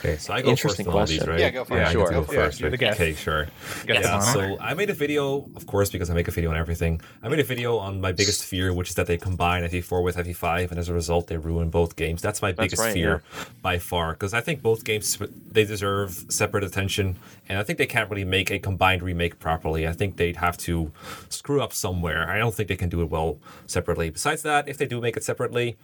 Okay, 0.00 0.16
so 0.16 0.32
I 0.34 0.42
go 0.42 0.50
first 0.50 0.64
Interesting 0.64 0.88
on 0.88 0.92
all 0.94 1.06
these, 1.06 1.18
question. 1.18 1.30
right? 1.30 1.40
Yeah, 1.40 1.50
go 1.50 1.64
for 1.64 1.76
it. 1.76 1.80
I 1.80 1.84
get 1.84 1.92
Sure. 1.92 2.06
to 2.06 2.12
go 2.14 2.20
Go 2.20 2.26
for 2.26 2.32
it. 2.32 2.36
first. 2.36 2.60
You're 2.60 2.70
right? 2.70 2.82
Okay, 2.82 3.14
sure. 3.14 3.46
Yeah, 3.86 3.94
some 3.94 4.02
Yeah, 4.02 4.14
honor. 4.14 4.56
so 4.56 4.58
I 4.60 4.74
made 4.74 4.90
a 4.90 4.94
video, 4.94 5.48
of 5.56 5.66
course, 5.66 5.90
because 5.90 6.10
I 6.10 6.14
make 6.14 6.28
a 6.28 6.30
video 6.32 6.50
on 6.50 6.56
everything. 6.56 7.00
I 7.22 7.28
made 7.28 7.38
a 7.40 7.44
video 7.44 7.78
on 7.78 8.00
my 8.00 8.12
biggest 8.12 8.44
fear, 8.44 8.72
which 8.74 8.88
is 8.90 8.94
that 8.96 9.06
they 9.06 9.16
combine 9.16 9.62
FE4 9.62 10.02
with 10.02 10.16
FE5, 10.16 10.70
and 10.70 10.78
as 10.80 10.88
a 10.88 10.94
result, 10.94 11.28
they 11.28 11.36
ruin 11.36 11.70
both 11.70 11.96
games. 11.96 12.20
That's 12.22 12.42
my 12.42 12.52
biggest 12.52 12.82
right, 12.82 12.92
fear 12.92 13.22
by 13.62 13.78
far, 13.78 14.12
because 14.12 14.34
I 14.34 14.40
think 14.40 14.62
both 14.62 14.84
games 14.84 15.16
they 15.50 15.64
deserve 15.64 16.24
separate 16.28 16.64
attention, 16.64 17.16
and 17.48 17.58
I 17.58 17.62
think 17.62 17.78
they 17.78 17.86
can't 17.86 18.10
really 18.10 18.24
make 18.24 18.50
a 18.50 18.58
combined 18.58 19.02
remake 19.02 19.38
properly. 19.38 19.86
I 19.86 19.92
think 19.92 20.16
they'd 20.16 20.36
have 20.36 20.56
to 20.58 20.90
screw 21.28 21.62
up 21.62 21.72
somewhere. 21.72 22.28
I 22.28 22.38
don't 22.38 22.54
think 22.54 22.68
they 22.68 22.76
can 22.76 22.88
do 22.88 23.00
it 23.02 23.10
well 23.10 23.38
separately. 23.66 24.10
Besides 24.10 24.42
that, 24.42 24.68
if 24.68 24.76
they 24.78 24.86
do 24.86 25.00
make 25.00 25.16
it 25.16 25.24
separately, 25.24 25.76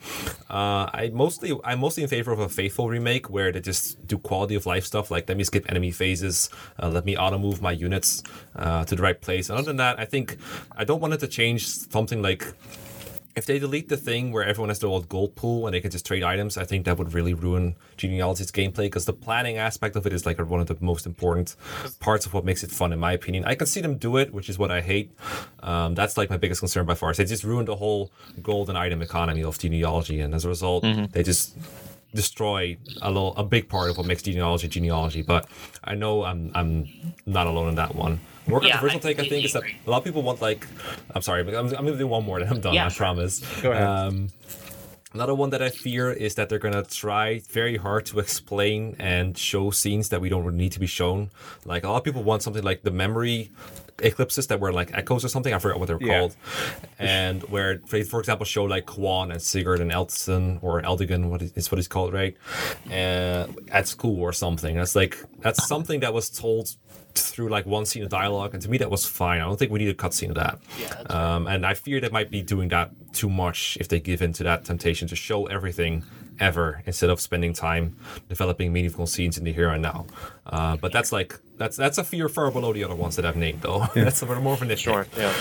uh, 0.48 0.88
I 0.92 1.10
mostly 1.12 1.58
I'm 1.64 1.80
mostly 1.80 2.02
in 2.02 2.08
favor 2.08 2.32
of 2.32 2.40
a 2.40 2.48
faithful 2.48 2.88
remake 2.88 3.30
where 3.30 3.52
they 3.52 3.60
just 3.60 4.06
do 4.06 4.18
quality 4.18 4.54
of 4.54 4.66
life 4.66 4.84
stuff 4.84 5.10
like 5.10 5.28
let 5.28 5.36
me 5.36 5.44
skip 5.44 5.68
enemy 5.68 5.90
phases, 5.90 6.50
uh, 6.82 6.88
let 6.88 7.04
me 7.04 7.16
auto 7.16 7.38
move 7.38 7.62
my 7.62 7.72
units 7.72 8.22
uh, 8.56 8.84
to 8.84 8.96
the 8.96 9.02
right 9.02 9.20
place. 9.20 9.48
And 9.50 9.58
other 9.58 9.66
than 9.66 9.76
that, 9.76 9.98
I 9.98 10.04
think 10.04 10.36
I 10.76 10.84
don't 10.84 11.00
want 11.00 11.14
it 11.14 11.20
to 11.20 11.28
change 11.28 11.66
something 11.66 12.22
like 12.22 12.46
if 13.36 13.46
they 13.46 13.58
delete 13.58 13.88
the 13.88 13.96
thing 13.96 14.32
where 14.32 14.44
everyone 14.44 14.70
has 14.70 14.80
the 14.80 14.88
old 14.88 15.08
gold 15.08 15.36
pool 15.36 15.66
and 15.66 15.74
they 15.74 15.80
can 15.80 15.90
just 15.90 16.04
trade 16.04 16.22
items, 16.22 16.56
I 16.56 16.64
think 16.64 16.84
that 16.84 16.98
would 16.98 17.14
really 17.14 17.32
ruin 17.32 17.76
genealogy's 17.96 18.50
gameplay 18.50 18.86
because 18.86 19.04
the 19.04 19.12
planning 19.12 19.56
aspect 19.56 19.94
of 19.96 20.06
it 20.06 20.12
is 20.12 20.26
like 20.26 20.38
one 20.38 20.60
of 20.60 20.66
the 20.66 20.76
most 20.80 21.06
important 21.06 21.54
parts 22.00 22.26
of 22.26 22.34
what 22.34 22.44
makes 22.44 22.64
it 22.64 22.70
fun, 22.70 22.92
in 22.92 22.98
my 22.98 23.12
opinion. 23.12 23.44
I 23.44 23.54
can 23.54 23.66
see 23.66 23.80
them 23.80 23.96
do 23.98 24.16
it, 24.16 24.32
which 24.32 24.48
is 24.48 24.58
what 24.58 24.70
I 24.70 24.80
hate. 24.80 25.12
Um, 25.62 25.94
that's 25.94 26.16
like 26.16 26.28
my 26.28 26.36
biggest 26.38 26.60
concern 26.60 26.86
by 26.86 26.94
far. 26.94 27.14
So 27.14 27.22
they 27.22 27.28
just 27.28 27.44
ruined 27.44 27.68
the 27.68 27.76
whole 27.76 28.10
golden 28.42 28.76
item 28.76 29.00
economy 29.02 29.44
of 29.44 29.58
genealogy, 29.58 30.20
and 30.20 30.34
as 30.34 30.44
a 30.44 30.48
result, 30.48 30.84
they 31.12 31.22
just 31.22 31.56
destroy 32.12 32.76
a 33.02 33.08
little 33.08 33.36
a 33.36 33.44
big 33.44 33.68
part 33.68 33.88
of 33.90 33.96
what 33.96 34.06
makes 34.06 34.22
genealogy 34.22 34.66
genealogy. 34.66 35.22
But 35.22 35.48
I 35.84 35.94
know 35.94 36.24
I'm 36.24 36.50
I'm 36.54 36.88
not 37.26 37.46
alone 37.46 37.68
in 37.68 37.74
that 37.76 37.94
one. 37.94 38.20
More 38.50 38.62
Yeah, 38.62 38.72
controversial 38.72 38.98
I 38.98 39.12
take 39.14 39.20
I 39.26 39.28
think 39.28 39.44
is 39.44 39.52
that 39.54 39.62
a 39.86 39.90
lot 39.90 39.98
of 39.98 40.04
people 40.04 40.22
want 40.22 40.40
like 40.42 40.66
I'm 41.14 41.22
sorry, 41.22 41.42
but 41.44 41.54
I'm, 41.54 41.66
I'm 41.66 41.84
gonna 41.86 41.96
do 41.96 42.06
one 42.06 42.24
more, 42.24 42.38
then 42.40 42.48
I'm 42.48 42.60
done. 42.60 42.74
Yeah, 42.74 42.86
I 42.86 42.88
sure. 42.88 42.96
promise. 43.06 43.40
Go 43.62 43.72
ahead. 43.72 43.82
Um, 43.86 44.28
Another 45.12 45.34
one 45.34 45.50
that 45.50 45.60
I 45.60 45.70
fear 45.70 46.12
is 46.12 46.36
that 46.36 46.48
they're 46.48 46.60
gonna 46.60 46.84
try 46.84 47.40
very 47.50 47.76
hard 47.76 48.06
to 48.06 48.20
explain 48.20 48.94
and 49.00 49.36
show 49.36 49.72
scenes 49.72 50.10
that 50.10 50.20
we 50.20 50.28
don't 50.28 50.44
really 50.44 50.56
need 50.58 50.70
to 50.72 50.78
be 50.78 50.86
shown. 50.86 51.30
Like 51.64 51.82
a 51.82 51.88
lot 51.90 51.96
of 51.96 52.04
people 52.04 52.22
want 52.22 52.42
something 52.44 52.62
like 52.62 52.82
the 52.84 52.92
memory 52.92 53.50
eclipses 53.98 54.46
that 54.46 54.60
were 54.60 54.72
like 54.72 54.94
echoes 54.96 55.24
or 55.24 55.28
something. 55.28 55.52
I 55.52 55.58
forgot 55.58 55.80
what 55.80 55.88
they're 55.88 55.98
Yeah. 56.00 56.20
called. 56.20 56.36
And 57.00 57.42
where, 57.50 57.80
for 57.86 58.04
for 58.04 58.20
example, 58.20 58.46
show 58.46 58.62
like 58.62 58.86
Quan 58.86 59.32
and 59.32 59.42
Sigurd 59.42 59.80
and 59.80 59.90
Elson 59.90 60.60
or 60.62 60.80
Eldigan, 60.82 61.28
what 61.28 61.42
is, 61.42 61.52
is 61.54 61.72
what 61.72 61.78
he's 61.78 61.88
called, 61.88 62.12
right? 62.14 62.36
Uh, 62.88 63.48
at 63.72 63.88
school 63.88 64.20
or 64.20 64.32
something. 64.32 64.76
That's 64.76 64.94
like 64.94 65.18
that's 65.40 65.66
something 65.66 65.98
that 66.00 66.14
was 66.14 66.30
told 66.30 66.76
through 67.14 67.48
like 67.48 67.66
one 67.66 67.86
scene 67.86 68.02
of 68.02 68.08
dialogue, 68.08 68.54
and 68.54 68.62
to 68.62 68.70
me 68.70 68.78
that 68.78 68.90
was 68.90 69.06
fine. 69.06 69.40
I 69.40 69.44
don't 69.44 69.58
think 69.58 69.70
we 69.70 69.78
need 69.78 69.88
a 69.88 69.94
cutscene 69.94 70.30
of 70.30 70.34
that. 70.36 70.58
Yeah, 70.78 70.94
Um, 71.08 71.46
and 71.46 71.64
I 71.66 71.74
fear 71.74 72.00
they 72.00 72.08
might 72.08 72.30
be 72.30 72.42
doing 72.42 72.68
that 72.68 72.90
too 73.12 73.28
much 73.28 73.76
if 73.80 73.88
they 73.88 74.00
give 74.00 74.22
in 74.22 74.32
to 74.34 74.44
that 74.44 74.64
temptation 74.64 75.08
to 75.08 75.16
show 75.16 75.46
everything 75.46 76.04
ever 76.38 76.82
instead 76.86 77.10
of 77.10 77.20
spending 77.20 77.52
time 77.52 77.96
developing 78.28 78.72
meaningful 78.72 79.06
scenes 79.06 79.36
in 79.36 79.44
the 79.44 79.52
here 79.52 79.68
and 79.68 79.82
now. 79.82 80.06
Uh, 80.46 80.76
but 80.76 80.92
that's 80.92 81.12
like 81.12 81.38
that's 81.58 81.76
that's 81.76 81.98
a 81.98 82.04
fear 82.04 82.28
far 82.28 82.50
below 82.50 82.72
the 82.72 82.82
other 82.84 82.94
ones 82.94 83.16
that 83.16 83.26
I've 83.26 83.36
named 83.36 83.60
though. 83.62 83.86
that's 83.94 84.22
a 84.22 84.26
bit 84.26 84.40
more 84.40 84.54
of 84.54 84.62
an 84.62 84.68
nitpick. 84.68 84.78
Sure. 84.78 85.06
Yeah. 85.16 85.34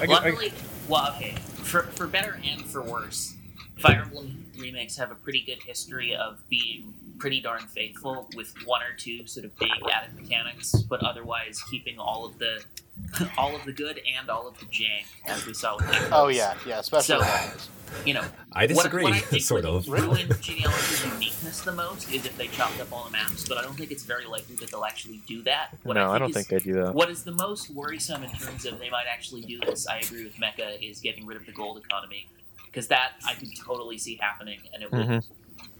I 0.00 0.06
guess, 0.06 0.18
I, 0.18 0.30
Luckily, 0.30 0.52
well, 0.88 1.12
okay, 1.16 1.34
for 1.54 1.82
for 1.84 2.06
better 2.06 2.38
and 2.44 2.64
for 2.64 2.82
worse, 2.82 3.34
Fire 3.78 4.02
Emblem 4.02 4.45
remakes 4.58 4.96
have 4.96 5.10
a 5.10 5.14
pretty 5.14 5.42
good 5.42 5.62
history 5.62 6.14
of 6.14 6.42
being 6.48 6.94
pretty 7.18 7.40
darn 7.40 7.60
faithful 7.68 8.28
with 8.36 8.54
one 8.66 8.82
or 8.82 8.94
two 8.96 9.26
sort 9.26 9.44
of 9.46 9.58
big 9.58 9.70
added 9.92 10.14
mechanics, 10.14 10.72
but 10.88 11.02
otherwise 11.02 11.62
keeping 11.70 11.98
all 11.98 12.24
of 12.24 12.38
the 12.38 12.62
all 13.38 13.54
of 13.54 13.62
the 13.64 13.72
good 13.72 14.00
and 14.18 14.30
all 14.30 14.48
of 14.48 14.58
the 14.58 14.64
jank, 14.66 15.04
as 15.26 15.44
we 15.46 15.52
saw 15.54 15.76
with 15.76 15.88
Echoes. 15.92 16.08
Oh 16.12 16.28
yeah, 16.28 16.54
yeah, 16.66 16.78
especially 16.78 17.22
So- 17.24 17.70
you 18.04 18.14
know. 18.14 18.24
I 18.52 18.66
disagree, 18.66 19.04
What, 19.04 19.12
what 19.12 19.22
I 19.22 19.26
think 19.26 19.42
sort 19.42 19.64
of. 19.66 19.86
ruin 19.86 20.28
Genealogy's 20.40 21.04
uniqueness 21.04 21.60
the 21.60 21.72
most 21.72 22.10
is 22.12 22.24
if 22.26 22.36
they 22.38 22.48
chopped 22.48 22.80
up 22.80 22.90
all 22.92 23.04
the 23.04 23.10
maps, 23.10 23.46
but 23.46 23.58
I 23.58 23.62
don't 23.62 23.76
think 23.76 23.90
it's 23.92 24.02
very 24.02 24.24
likely 24.24 24.56
that 24.56 24.70
they'll 24.70 24.84
actually 24.84 25.20
do 25.26 25.42
that. 25.42 25.68
What 25.84 25.94
no, 25.94 26.10
I, 26.10 26.14
I, 26.14 26.18
don't 26.18 26.30
is- 26.30 26.34
think 26.36 26.48
they 26.48 26.58
do 26.58 26.72
that. 26.82 26.94
What 26.94 27.10
is 27.10 27.22
the 27.22 27.32
most 27.32 27.70
worrisome 27.70 28.22
in 28.24 28.30
terms 28.30 28.64
of 28.64 28.78
they 28.80 28.90
might 28.90 29.04
actually 29.08 29.42
do 29.42 29.60
this, 29.60 29.86
I 29.86 29.98
agree 29.98 30.24
with 30.24 30.34
Mekkah, 30.36 30.82
is 30.82 31.00
getting 31.00 31.26
rid 31.26 31.36
of 31.36 31.44
the 31.46 31.52
gold 31.52 31.76
economy. 31.78 32.28
Because 32.76 32.88
that 32.88 33.12
I 33.26 33.32
could 33.32 33.48
totally 33.56 33.96
see 33.96 34.18
happening, 34.20 34.58
and 34.74 34.82
it 34.82 34.92
would 34.92 35.06
Mhm. 35.06 35.24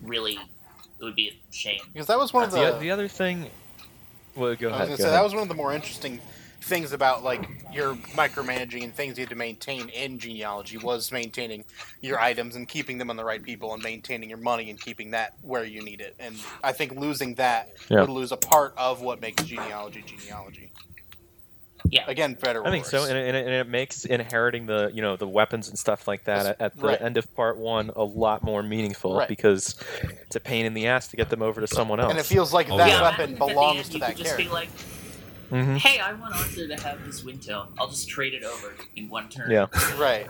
really, 0.00 0.36
it 0.98 1.04
would 1.04 1.14
be 1.14 1.28
a 1.28 1.54
shame. 1.54 1.82
Because 1.92 2.06
that 2.06 2.18
was 2.18 2.32
one 2.32 2.44
of 2.44 2.50
the. 2.52 2.72
The, 2.72 2.78
the 2.78 2.90
other 2.90 3.06
thing. 3.06 3.50
Well, 4.34 4.54
go 4.56 4.68
I 4.68 4.70
was 4.70 4.76
ahead. 4.76 4.78
gonna 4.78 4.88
go 4.88 4.96
say 4.96 5.02
ahead. 5.02 5.12
that 5.12 5.22
was 5.22 5.34
one 5.34 5.42
of 5.42 5.48
the 5.48 5.54
more 5.54 5.74
interesting 5.74 6.22
things 6.62 6.92
about 6.92 7.22
like 7.22 7.46
your 7.70 7.96
micromanaging 8.16 8.82
and 8.82 8.94
things 8.94 9.18
you 9.18 9.24
had 9.24 9.28
to 9.28 9.34
maintain 9.36 9.90
in 9.90 10.18
genealogy 10.18 10.78
was 10.78 11.12
maintaining 11.12 11.66
your 12.00 12.18
items 12.18 12.56
and 12.56 12.66
keeping 12.66 12.96
them 12.96 13.10
on 13.10 13.16
the 13.16 13.24
right 13.24 13.42
people 13.42 13.74
and 13.74 13.82
maintaining 13.82 14.30
your 14.30 14.38
money 14.38 14.70
and 14.70 14.80
keeping 14.80 15.10
that 15.10 15.34
where 15.42 15.64
you 15.64 15.82
need 15.82 16.00
it. 16.00 16.16
And 16.18 16.34
I 16.64 16.72
think 16.72 16.92
losing 16.92 17.34
that 17.34 17.74
Yeah. 17.90 18.00
would 18.00 18.08
lose 18.08 18.32
a 18.32 18.38
part 18.38 18.72
of 18.78 19.02
what 19.02 19.20
makes 19.20 19.42
genealogy 19.44 20.02
genealogy. 20.02 20.72
Yeah. 21.90 22.04
Again, 22.06 22.34
better. 22.34 22.66
I 22.66 22.70
think 22.70 22.84
so, 22.86 23.04
and 23.04 23.16
it, 23.16 23.28
and, 23.28 23.36
it, 23.36 23.44
and 23.46 23.54
it 23.54 23.68
makes 23.68 24.04
inheriting 24.04 24.66
the 24.66 24.90
you 24.92 25.02
know 25.02 25.16
the 25.16 25.28
weapons 25.28 25.68
and 25.68 25.78
stuff 25.78 26.08
like 26.08 26.24
that 26.24 26.46
at, 26.46 26.60
at 26.60 26.76
the 26.76 26.86
Right. 26.86 27.00
end 27.00 27.16
of 27.16 27.32
part 27.34 27.56
one 27.58 27.90
a 27.94 28.02
lot 28.04 28.42
more 28.42 28.62
meaningful 28.62 29.16
Right. 29.16 29.28
because 29.28 29.76
it's 30.02 30.36
a 30.36 30.40
pain 30.40 30.66
in 30.66 30.74
the 30.74 30.86
ass 30.88 31.08
to 31.08 31.16
get 31.16 31.30
them 31.30 31.42
over 31.42 31.60
to 31.60 31.66
someone 31.66 32.00
else. 32.00 32.10
And 32.10 32.18
it 32.18 32.26
feels 32.26 32.52
like 32.52 32.70
Oh, 32.70 32.76
that 32.78 32.88
yeah. 32.88 33.02
weapon 33.02 33.30
imagine 33.30 33.36
if 33.36 33.40
at 33.42 33.46
the 33.48 33.52
belongs 33.54 33.76
end 33.78 33.86
to 33.86 33.92
you 33.94 33.98
that 34.00 34.08
could 34.08 34.16
just 34.18 34.36
character. 34.36 34.44
be 34.44 34.52
like, 34.54 34.68
Mhm. 35.52 35.76
hey, 35.78 36.00
I 36.00 36.12
want 36.14 36.34
Arthur 36.34 36.66
to 36.66 36.82
have 36.82 37.04
this 37.06 37.22
wind 37.22 37.42
tail. 37.42 37.68
I'll 37.78 37.88
just 37.88 38.08
trade 38.08 38.34
it 38.34 38.42
over 38.42 38.74
in 38.96 39.08
one 39.08 39.28
turn. 39.28 39.50
Yeah. 39.50 39.66
Right. 39.96 40.26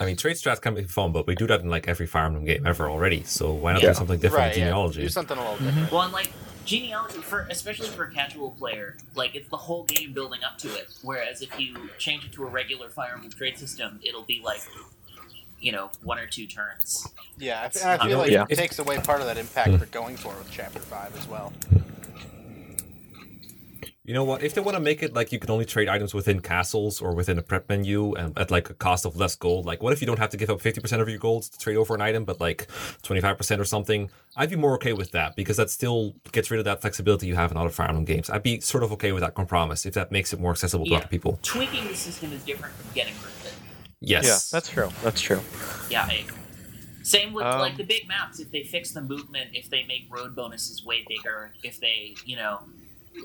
I 0.00 0.06
mean, 0.06 0.16
trade 0.16 0.34
strats 0.36 0.60
can 0.60 0.74
be 0.74 0.82
fun, 0.84 1.12
but 1.12 1.26
we 1.26 1.36
do 1.36 1.46
that 1.46 1.60
in 1.60 1.70
like 1.70 1.86
every 1.86 2.06
Fire 2.06 2.26
Emblem 2.26 2.44
game 2.44 2.66
ever 2.66 2.90
already. 2.90 3.22
So 3.22 3.52
why 3.52 3.72
not 3.74 3.82
Yeah. 3.82 3.90
do 3.90 3.94
something 3.94 4.18
different 4.18 4.46
right. 4.46 4.52
in 4.54 4.58
Yeah. 4.58 4.64
genealogy? 4.66 5.02
Do 5.02 5.08
something 5.08 5.38
a 5.38 5.40
little 5.40 5.64
different. 5.64 5.92
Well, 5.92 6.02
and 6.02 6.12
like 6.12 6.32
genealogy 6.64 7.18
for 7.18 7.46
especially 7.50 7.88
for 7.88 8.04
a 8.04 8.10
casual 8.10 8.50
player, 8.52 8.96
like 9.14 9.34
it's 9.34 9.48
the 9.48 9.56
whole 9.56 9.84
game 9.84 10.12
building 10.12 10.42
up 10.44 10.58
to 10.58 10.68
it. 10.74 10.88
Whereas 11.02 11.42
if 11.42 11.58
you 11.58 11.90
change 11.98 12.24
it 12.24 12.32
to 12.32 12.44
a 12.44 12.46
regular 12.46 12.88
Fire 12.88 13.12
Emblem 13.14 13.32
trade 13.32 13.58
system, 13.58 14.00
it'll 14.02 14.22
be 14.22 14.40
like, 14.44 14.60
you 15.60 15.72
know, 15.72 15.90
one 16.02 16.18
or 16.18 16.26
two 16.26 16.46
turns. 16.46 17.08
Yeah, 17.38 17.60
I 17.60 17.64
f- 17.66 17.76
and 17.82 17.90
I 17.90 17.98
feel 17.98 18.16
know, 18.16 18.18
like 18.18 18.30
yeah. 18.30 18.46
it 18.48 18.56
takes 18.56 18.78
away 18.78 18.98
part 18.98 19.20
of 19.20 19.26
that 19.26 19.38
impact 19.38 19.70
hmm. 19.70 19.76
for 19.76 19.86
going 19.86 20.16
for 20.16 20.34
with 20.34 20.50
Chapter 20.50 20.80
Five 20.80 21.16
as 21.16 21.26
well. 21.28 21.52
You 24.06 24.12
know 24.12 24.24
what? 24.24 24.42
If 24.42 24.52
they 24.52 24.60
want 24.60 24.74
to 24.76 24.80
make 24.82 25.02
it 25.02 25.14
like 25.14 25.32
you 25.32 25.38
can 25.38 25.50
only 25.50 25.64
trade 25.64 25.88
items 25.88 26.12
within 26.12 26.40
castles 26.40 27.00
or 27.00 27.14
within 27.14 27.38
a 27.38 27.42
prep 27.42 27.70
menu 27.70 28.12
and 28.14 28.38
at 28.38 28.50
like 28.50 28.68
a 28.68 28.74
cost 28.74 29.06
of 29.06 29.16
less 29.16 29.34
gold, 29.34 29.64
like 29.64 29.82
what 29.82 29.94
if 29.94 30.02
you 30.02 30.06
don't 30.06 30.18
have 30.18 30.28
to 30.30 30.36
give 30.36 30.50
up 30.50 30.60
50% 30.60 31.00
of 31.00 31.08
your 31.08 31.18
gold 31.18 31.44
to 31.44 31.58
trade 31.58 31.76
over 31.76 31.94
an 31.94 32.02
item, 32.02 32.26
but 32.26 32.38
like 32.38 32.68
25% 33.02 33.58
or 33.58 33.64
something? 33.64 34.10
I'd 34.36 34.50
be 34.50 34.56
more 34.56 34.74
okay 34.74 34.92
with 34.92 35.12
that 35.12 35.36
because 35.36 35.56
that 35.56 35.70
still 35.70 36.14
gets 36.32 36.50
rid 36.50 36.58
of 36.58 36.64
that 36.66 36.82
flexibility 36.82 37.26
you 37.28 37.34
have 37.34 37.50
in 37.50 37.56
other 37.56 37.70
Fire 37.70 37.88
Emblem 37.88 38.04
games. 38.04 38.28
I'd 38.28 38.42
be 38.42 38.60
sort 38.60 38.84
of 38.84 38.92
okay 38.92 39.12
with 39.12 39.22
that 39.22 39.34
compromise 39.34 39.86
if 39.86 39.94
that 39.94 40.12
makes 40.12 40.34
it 40.34 40.40
more 40.40 40.50
accessible 40.50 40.84
to 40.84 40.94
other 40.96 41.08
people. 41.08 41.38
Tweaking 41.42 41.88
the 41.88 41.94
system 41.94 42.30
is 42.32 42.44
different 42.44 42.74
from 42.74 42.92
getting 42.94 43.14
rid 43.14 43.24
of 43.24 43.46
it. 43.46 43.54
Yes. 44.00 44.26
Yeah, 44.26 44.38
that's 44.58 44.68
true. 44.68 44.90
That's 45.02 45.22
true. 45.22 45.40
Yeah, 45.88 46.04
I 46.04 46.24
agree. 46.28 46.36
Same 47.04 47.32
with 47.32 47.46
Um, 47.46 47.58
like 47.58 47.78
the 47.78 47.84
big 47.84 48.06
maps. 48.06 48.38
If 48.38 48.50
they 48.50 48.64
fix 48.64 48.90
the 48.90 49.00
movement, 49.00 49.50
if 49.54 49.70
they 49.70 49.84
make 49.84 50.08
road 50.10 50.36
bonuses 50.36 50.84
way 50.84 51.04
bigger, 51.08 51.52
if 51.62 51.80
they, 51.80 52.16
you 52.26 52.36
know, 52.36 52.60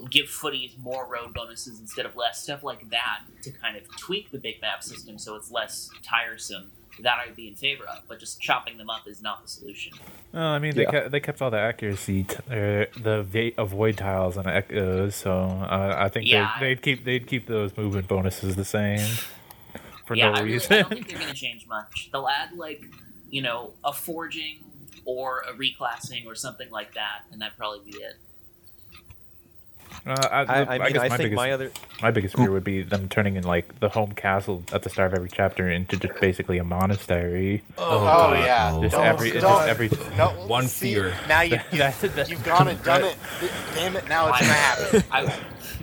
give 0.09 0.27
footies 0.27 0.77
more 0.79 1.07
road 1.07 1.33
bonuses 1.33 1.79
instead 1.79 2.05
of 2.05 2.15
less, 2.15 2.41
stuff 2.43 2.63
like 2.63 2.89
that 2.89 3.21
to 3.43 3.51
kind 3.51 3.75
of 3.77 3.83
tweak 3.97 4.31
the 4.31 4.37
big 4.37 4.61
map 4.61 4.83
system 4.83 5.17
so 5.17 5.35
it's 5.35 5.51
less 5.51 5.89
tiresome. 6.03 6.71
That 7.01 7.17
I'd 7.25 7.35
be 7.35 7.47
in 7.47 7.55
favor 7.55 7.85
of, 7.85 7.99
but 8.09 8.19
just 8.19 8.41
chopping 8.41 8.77
them 8.77 8.89
up 8.89 9.07
is 9.07 9.21
not 9.21 9.41
the 9.41 9.47
solution. 9.47 9.93
No, 10.33 10.41
I 10.41 10.59
mean 10.59 10.75
they 10.75 10.81
Yeah. 10.83 10.91
kept, 10.91 11.11
they 11.11 11.19
kept 11.21 11.41
all 11.41 11.49
the 11.49 11.57
accuracy, 11.57 12.23
t- 12.23 12.35
uh, 12.49 12.85
the 13.01 13.23
va- 13.25 13.51
avoid 13.57 13.95
tiles 13.97 14.35
and 14.35 14.45
echoes. 14.47 15.15
So 15.15 15.31
uh, 15.33 15.95
I 15.97 16.09
think 16.09 16.27
Yeah, 16.27 16.51
they'd, 16.59 16.67
they'd 16.75 16.81
keep 16.81 17.05
they'd 17.05 17.25
keep 17.27 17.47
those 17.47 17.75
movement 17.77 18.09
bonuses 18.09 18.57
the 18.57 18.65
same 18.65 18.99
for 20.05 20.15
yeah, 20.15 20.29
no 20.31 20.35
I, 20.35 20.39
really, 20.41 20.53
reason. 20.53 20.73
I 20.73 20.81
don't 20.81 20.89
think 20.89 21.07
they're 21.07 21.19
going 21.19 21.29
to 21.31 21.35
change 21.39 21.65
much. 21.67 22.09
They'll 22.11 22.27
add 22.27 22.57
like, 22.57 22.83
you 23.29 23.41
know, 23.43 23.71
a 23.85 23.93
forging 23.93 24.59
or 25.05 25.39
a 25.49 25.53
reclassing 25.53 26.25
or 26.25 26.35
something 26.35 26.69
like 26.69 26.95
that, 26.95 27.21
and 27.31 27.41
that'd 27.41 27.57
probably 27.57 27.91
be 27.91 27.97
it. 27.97 28.17
Uh, 30.05 30.15
I, 30.31 30.43
I, 30.43 30.75
I 30.75 30.77
mean, 30.79 30.93
guess 30.93 31.01
I, 31.03 31.07
my 31.09 31.17
think 31.17 31.25
biggest, 31.25 31.35
my 31.35 31.51
other 31.51 31.71
my 32.01 32.11
biggest 32.11 32.35
fear 32.35 32.49
would 32.51 32.63
be 32.63 32.81
them 32.83 33.09
turning 33.09 33.35
in 33.35 33.43
like 33.43 33.79
the 33.79 33.89
home 33.89 34.13
castle 34.13 34.63
at 34.71 34.83
the 34.83 34.89
start 34.89 35.11
of 35.11 35.17
every 35.17 35.29
chapter 35.31 35.69
into 35.69 35.97
just 35.97 36.19
basically 36.19 36.57
a 36.57 36.63
monastery. 36.63 37.61
Oh, 37.77 37.99
God, 37.99 38.39
yeah. 38.39 38.71
no. 38.73 38.81
Just 38.83 38.95
Don't- 38.95 39.05
every, 39.05 39.31
just 39.31 39.41
don't- 39.41 39.67
every. 39.69 39.89
No, 40.17 40.29
One 40.47 40.67
see, 40.67 40.93
fear. 40.93 41.13
Now 41.27 41.41
you, 41.41 41.59
you 41.71 41.79
That- 41.79 41.99
that- 42.15 42.29
you've 42.29 42.43
gone 42.43 42.67
and 42.69 42.81
done 42.83 43.03
it. 43.03 43.15
Damn 43.75 43.95
it! 43.95 44.07
Now 44.07 44.29
it's 44.29 44.39
gonna 44.39 44.53
happen. 44.53 45.31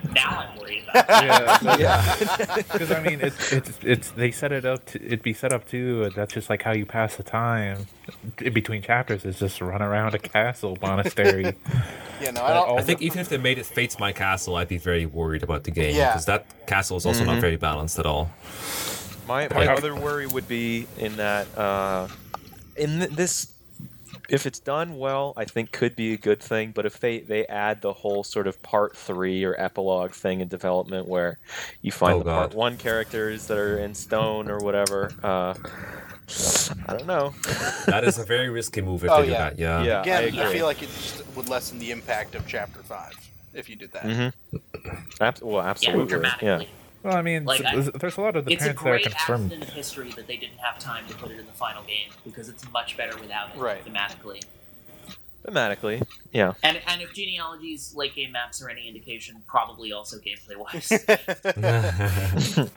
I, 0.09 0.13
now 0.13 0.31
I'm 0.51 0.59
worried 0.59 0.85
about 0.89 1.07
it. 1.11 1.81
Yeah, 1.81 2.17
because 2.73 2.91
I 2.93 3.03
mean, 3.03 3.21
it's 3.21 3.53
it's 3.53 3.71
it's 3.83 4.11
they 4.13 4.31
set 4.31 4.53
it 4.53 4.65
up. 4.65 4.85
To, 4.87 5.05
it'd 5.05 5.23
be 5.23 5.33
set 5.35 5.53
up 5.53 5.69
too. 5.69 6.11
That's 6.15 6.33
just 6.33 6.49
like 6.49 6.63
how 6.63 6.73
you 6.73 6.87
pass 6.87 7.17
the 7.17 7.23
time 7.23 7.87
in 8.41 8.53
between 8.53 8.83
chapters. 8.83 9.25
Is 9.25 9.39
just 9.39 9.61
run 9.61 9.83
around 9.83 10.15
a 10.15 10.19
castle 10.19 10.79
monastery. 10.81 11.55
Yeah, 12.19 12.31
no, 12.31 12.43
I 12.45 12.55
don't. 12.55 12.79
I 12.79 12.83
think 12.83 13.03
even 13.03 13.19
if 13.19 13.29
they 13.29 13.37
made 13.37 13.59
it 13.59 13.67
Fates 13.67 13.99
My 13.99 14.11
Castle, 14.11 14.57
I'd 14.57 14.69
be 14.69 14.79
very 14.79 15.05
worried 15.05 15.43
about 15.43 15.65
the 15.65 15.71
game 15.71 15.95
Yeah. 15.95 16.13
because 16.13 16.25
that 16.25 16.47
castle 16.67 16.97
is 16.97 17.05
also 17.05 17.21
Mm-hmm. 17.25 17.33
not 17.33 17.41
very 17.43 17.57
balanced 17.57 17.99
at 17.99 18.07
all. 18.07 18.31
My 19.29 19.49
my 19.53 19.67
other 19.69 19.95
worry 19.95 20.27
would 20.27 20.49
be 20.49 20.87
in 20.97 21.17
that 21.17 21.47
uh, 21.59 22.09
in 22.75 23.01
th- 23.01 23.11
this, 23.11 23.53
if 24.29 24.47
it's 24.47 24.59
done 24.59 24.99
well, 24.99 25.33
I 25.37 25.45
think 25.45 25.73
could 25.73 25.95
be 25.97 26.13
a 26.13 26.17
good 26.17 26.43
thing. 26.43 26.73
But 26.75 26.87
if 26.87 27.01
they 27.01 27.21
they 27.21 27.47
add 27.47 27.81
the 27.83 27.93
whole 27.93 28.25
sort 28.25 28.47
of 28.47 28.61
part 28.63 28.97
three 28.97 29.45
or 29.45 29.55
epilogue 29.59 30.13
thing 30.13 30.41
in 30.41 30.49
development 30.49 31.07
where 31.09 31.39
you 31.83 31.93
find 31.93 32.15
Oh, 32.17 32.19
the 32.19 32.25
part 32.33 32.55
one 32.55 32.77
characters 32.77 33.47
that 33.47 33.59
are 33.59 33.79
in 33.79 33.95
stone 33.95 34.51
or 34.51 34.59
whatever, 34.59 35.13
uh, 35.23 35.55
I 36.89 36.97
don't 36.97 37.07
know. 37.07 37.35
That 37.87 38.03
is 38.05 38.19
a 38.19 38.25
very 38.25 38.49
risky 38.49 38.81
move 38.81 39.05
if 39.05 39.11
Oh, 39.11 39.21
they 39.21 39.27
do 39.29 39.33
that. 39.33 39.59
Yeah. 39.59 39.83
Yeah. 39.85 40.01
Again, 40.03 40.39
I 40.39 40.49
I, 40.49 40.53
feel 40.53 40.67
like 40.67 40.83
it 40.83 40.89
just 40.89 41.25
would 41.37 41.49
lessen 41.49 41.79
the 41.79 41.93
impact 41.93 42.35
of 42.35 42.47
Chapter 42.49 42.81
Five 42.83 43.13
if 43.55 43.69
you 43.71 43.77
did 43.77 43.93
that. 43.93 44.03
Mhm. 44.05 44.33
Ab- 45.21 45.39
well, 45.43 45.63
Yeah, 45.63 45.71
absolutely. 45.71 46.07
dramatically. 46.09 46.49
Yeah. 46.49 46.63
Well, 47.03 47.15
I 47.17 47.23
mean, 47.23 47.45
Like, 47.45 47.65
I- 47.65 47.75
there's, 47.75 47.91
there's 47.93 48.17
a 48.17 48.21
lot 48.21 48.35
of 48.37 48.45
the 48.45 48.53
it's 48.53 48.63
parents 48.63 48.83
that 48.83 48.89
are 48.89 48.93
great 48.93 49.03
confirmed. 49.05 49.45
accident 49.53 49.69
of 49.69 49.75
history 49.75 50.11
that 50.13 50.27
they 50.27 50.37
didn't 50.37 50.59
have 50.59 50.79
time 50.79 51.07
to 51.09 51.15
put 51.15 51.31
it 51.31 51.39
in 51.39 51.47
the 51.47 51.53
final 51.53 51.83
game 51.85 52.11
because 52.25 52.49
it's 52.49 52.69
much 52.73 52.97
better 52.97 53.17
without 53.19 53.55
it 53.55 53.59
Right. 53.59 53.85
thematically. 53.85 54.43
Thematically, 55.47 56.03
yeah. 56.33 56.55
And 56.65 56.81
and 56.89 57.01
if 57.01 57.15
genealogies, 57.15 57.95
late 57.95 58.17
game 58.17 58.33
maps 58.33 58.61
are 58.61 58.69
any 58.69 58.89
indication, 58.89 59.37
probably 59.47 59.93
also 59.93 60.17
gameplay 60.19 60.57
wise. 60.57 60.91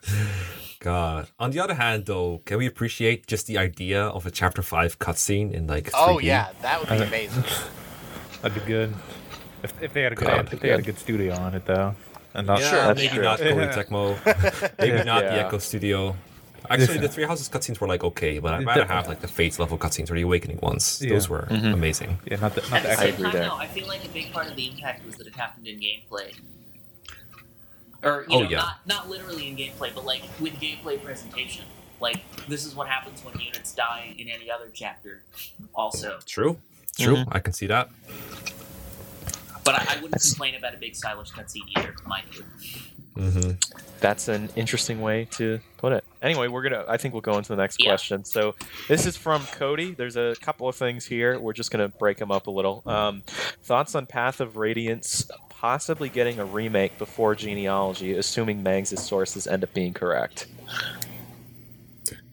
God. 0.80 1.28
On 1.40 1.50
the 1.52 1.60
other 1.60 1.74
hand, 1.74 2.06
though, 2.06 2.42
can 2.46 2.60
we 2.60 2.68
appreciate 2.68 3.26
just 3.26 3.48
the 3.48 3.58
idea 3.58 4.04
of 4.04 4.26
a 4.28 4.32
chapter 4.32 4.62
five 4.62 5.00
cutscene 5.00 5.52
in 5.52 5.66
like? 5.66 5.86
3D? 5.86 5.92
oh 5.96 6.20
yeah, 6.20 6.50
that 6.62 6.80
would 6.80 6.90
be 6.90 7.04
uh, 7.04 7.08
amazing. 7.08 7.44
That'd 8.44 8.62
be 8.62 8.68
good. 8.68 8.94
If, 9.64 9.82
if 9.82 9.92
they 9.94 10.04
had 10.04 10.12
a 10.14 10.16
good, 10.16 10.28
God, 10.28 10.54
if 10.54 10.60
they 10.60 10.68
be 10.68 10.70
had 10.70 10.80
a 10.80 10.84
good. 10.84 10.94
good 10.96 11.00
studio 11.02 11.34
on 11.36 11.56
it 11.56 11.66
though, 11.66 11.96
and 12.34 12.48
not 12.48 12.60
Yeah, 12.60 12.70
Sure. 12.70 12.80
That's 12.84 12.98
maybe 13.00 13.14
true. 13.16 13.24
not 13.24 13.40
Koei 13.40 13.56
Yeah. 13.56 13.84
Tecmo. 13.84 14.78
Maybe 14.80 15.04
not 15.04 15.22
the 15.24 15.34
Echo 15.34 15.58
Studio. 15.58 16.16
Actually, 16.70 17.00
the 17.00 17.10
Three 17.10 17.24
Houses 17.24 17.50
cutscenes 17.50 17.80
were 17.80 17.88
like 17.88 18.04
okay, 18.04 18.38
but 18.38 18.54
I'd 18.54 18.66
rather 18.66 18.86
have 18.86 19.08
like 19.08 19.22
the 19.22 19.28
Fates 19.28 19.58
level 19.58 19.78
cutscenes 19.78 20.12
or 20.12 20.16
the 20.16 20.22
Awakening 20.22 20.60
ones. 20.62 21.02
Yeah. 21.02 21.14
Those 21.14 21.28
were 21.28 21.48
Mhm. 21.50 21.74
amazing. 21.74 22.20
yeah, 22.26 22.38
not 22.40 22.54
the 22.54 22.62
not 22.62 22.74
At 22.74 22.82
the 22.84 22.88
the 22.90 22.92
actual. 22.94 23.06
same 23.06 23.14
agree 23.16 23.24
time, 23.24 23.34
there. 23.34 23.44
though, 23.50 23.56
I 23.56 23.68
feel 23.68 23.88
like 23.88 24.06
a 24.06 24.10
big 24.10 24.32
part 24.32 24.48
of 24.48 24.56
the 24.56 24.68
impact 24.70 25.06
was 25.06 25.16
that 25.16 25.26
it 25.28 25.36
happened 25.36 25.66
in 25.68 25.80
gameplay. 25.80 26.36
Or 28.04 28.26
you 28.30 28.36
Oh, 28.38 28.44
know, 28.44 28.50
yeah. 28.50 28.58
not 28.58 28.88
not 28.88 29.10
literally 29.10 29.48
in 29.50 29.56
gameplay, 29.58 29.94
but 29.96 30.06
like 30.06 30.22
with 30.40 30.54
gameplay 30.54 31.04
presentation. 31.04 31.66
Like 32.00 32.18
this 32.48 32.66
is 32.66 32.76
what 32.76 32.88
happens 32.88 33.24
when 33.26 33.38
units 33.40 33.74
die 33.74 34.14
in 34.18 34.30
any 34.30 34.50
other 34.52 34.70
chapter. 34.74 35.24
Also, 35.74 36.20
True. 36.26 36.60
True. 36.98 37.16
Mhm. 37.18 37.28
I 37.32 37.40
can 37.40 37.54
see 37.54 37.68
that. 37.68 37.90
But 39.64 39.76
I, 39.76 39.96
I 39.98 40.02
wouldn't 40.02 40.22
complain 40.22 40.56
about 40.56 40.74
a 40.74 40.78
big 40.78 40.96
stylish 40.96 41.32
cutscene 41.32 41.68
either. 41.78 41.94
Mind 42.06 42.26
you. 42.34 42.44
hmm 43.16 43.52
That's 44.00 44.28
an 44.28 44.50
interesting 44.56 45.02
way 45.02 45.28
to 45.32 45.60
put 45.78 45.94
it. 45.94 46.04
Anyway, 46.22 46.48
we're 46.48 46.64
gonna. 46.64 46.86
I 46.88 46.98
think 46.98 47.14
we'll 47.14 47.22
go 47.22 47.38
into 47.38 47.50
the 47.50 47.56
next 47.58 47.80
Yeah. 47.80 47.90
question. 47.90 48.24
So, 48.26 48.56
this 48.88 49.06
is 49.06 49.18
from 49.18 49.46
Cody. 49.48 49.94
There's 49.94 50.16
a 50.18 50.36
couple 50.42 50.68
of 50.68 50.76
things 50.76 51.06
here. 51.06 51.40
We're 51.40 51.54
just 51.54 51.72
gonna 51.72 51.90
break 51.90 52.18
them 52.18 52.32
up 52.32 52.48
a 52.48 52.52
little. 52.52 52.84
Um, 52.86 53.24
thoughts 53.64 53.96
on 53.96 54.06
Path 54.06 54.40
of 54.42 54.58
Radiance 54.58 55.30
possibly 55.50 56.08
getting 56.10 56.40
a 56.40 56.46
remake 56.46 56.98
before 56.98 57.36
Genealogy, 57.36 58.14
assuming 58.14 58.64
Mangs' 58.64 59.02
sources 59.04 59.46
end 59.46 59.64
up 59.64 59.74
being 59.74 59.94
correct. 59.94 60.48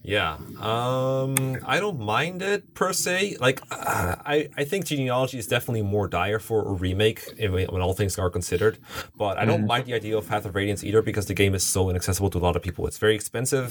Yeah. 0.07 0.37
Um, 0.61 1.59
I 1.67 1.81
don't 1.81 1.99
mind 1.99 2.41
it 2.41 2.75
per 2.75 2.93
se. 2.93 3.39
Like, 3.41 3.61
uh, 3.73 4.15
I 4.25 4.49
I 4.57 4.63
think 4.63 4.87
genealogy 4.87 5.37
is 5.37 5.49
definitely 5.49 5.83
more 5.83 6.07
dire 6.07 6.39
for 6.39 6.63
a 6.63 6.73
remake 6.73 7.21
when 7.39 7.83
all 7.83 7.93
things 7.93 8.17
are 8.17 8.31
considered. 8.31 8.79
But 9.19 9.37
I 9.37 9.45
don't 9.45 9.67
mind 9.67 9.87
the 9.87 9.95
idea 9.95 10.17
of 10.17 10.29
Path 10.29 10.45
of 10.47 10.55
Radiance 10.55 10.85
either 10.85 11.03
because 11.03 11.27
the 11.27 11.35
game 11.35 11.57
is 11.57 11.65
so 11.65 11.91
inaccessible 11.91 12.31
to 12.31 12.39
a 12.39 12.45
lot 12.47 12.55
of 12.55 12.63
people. 12.63 12.87
It's 12.87 12.99
very 12.99 13.17
expensive. 13.17 13.71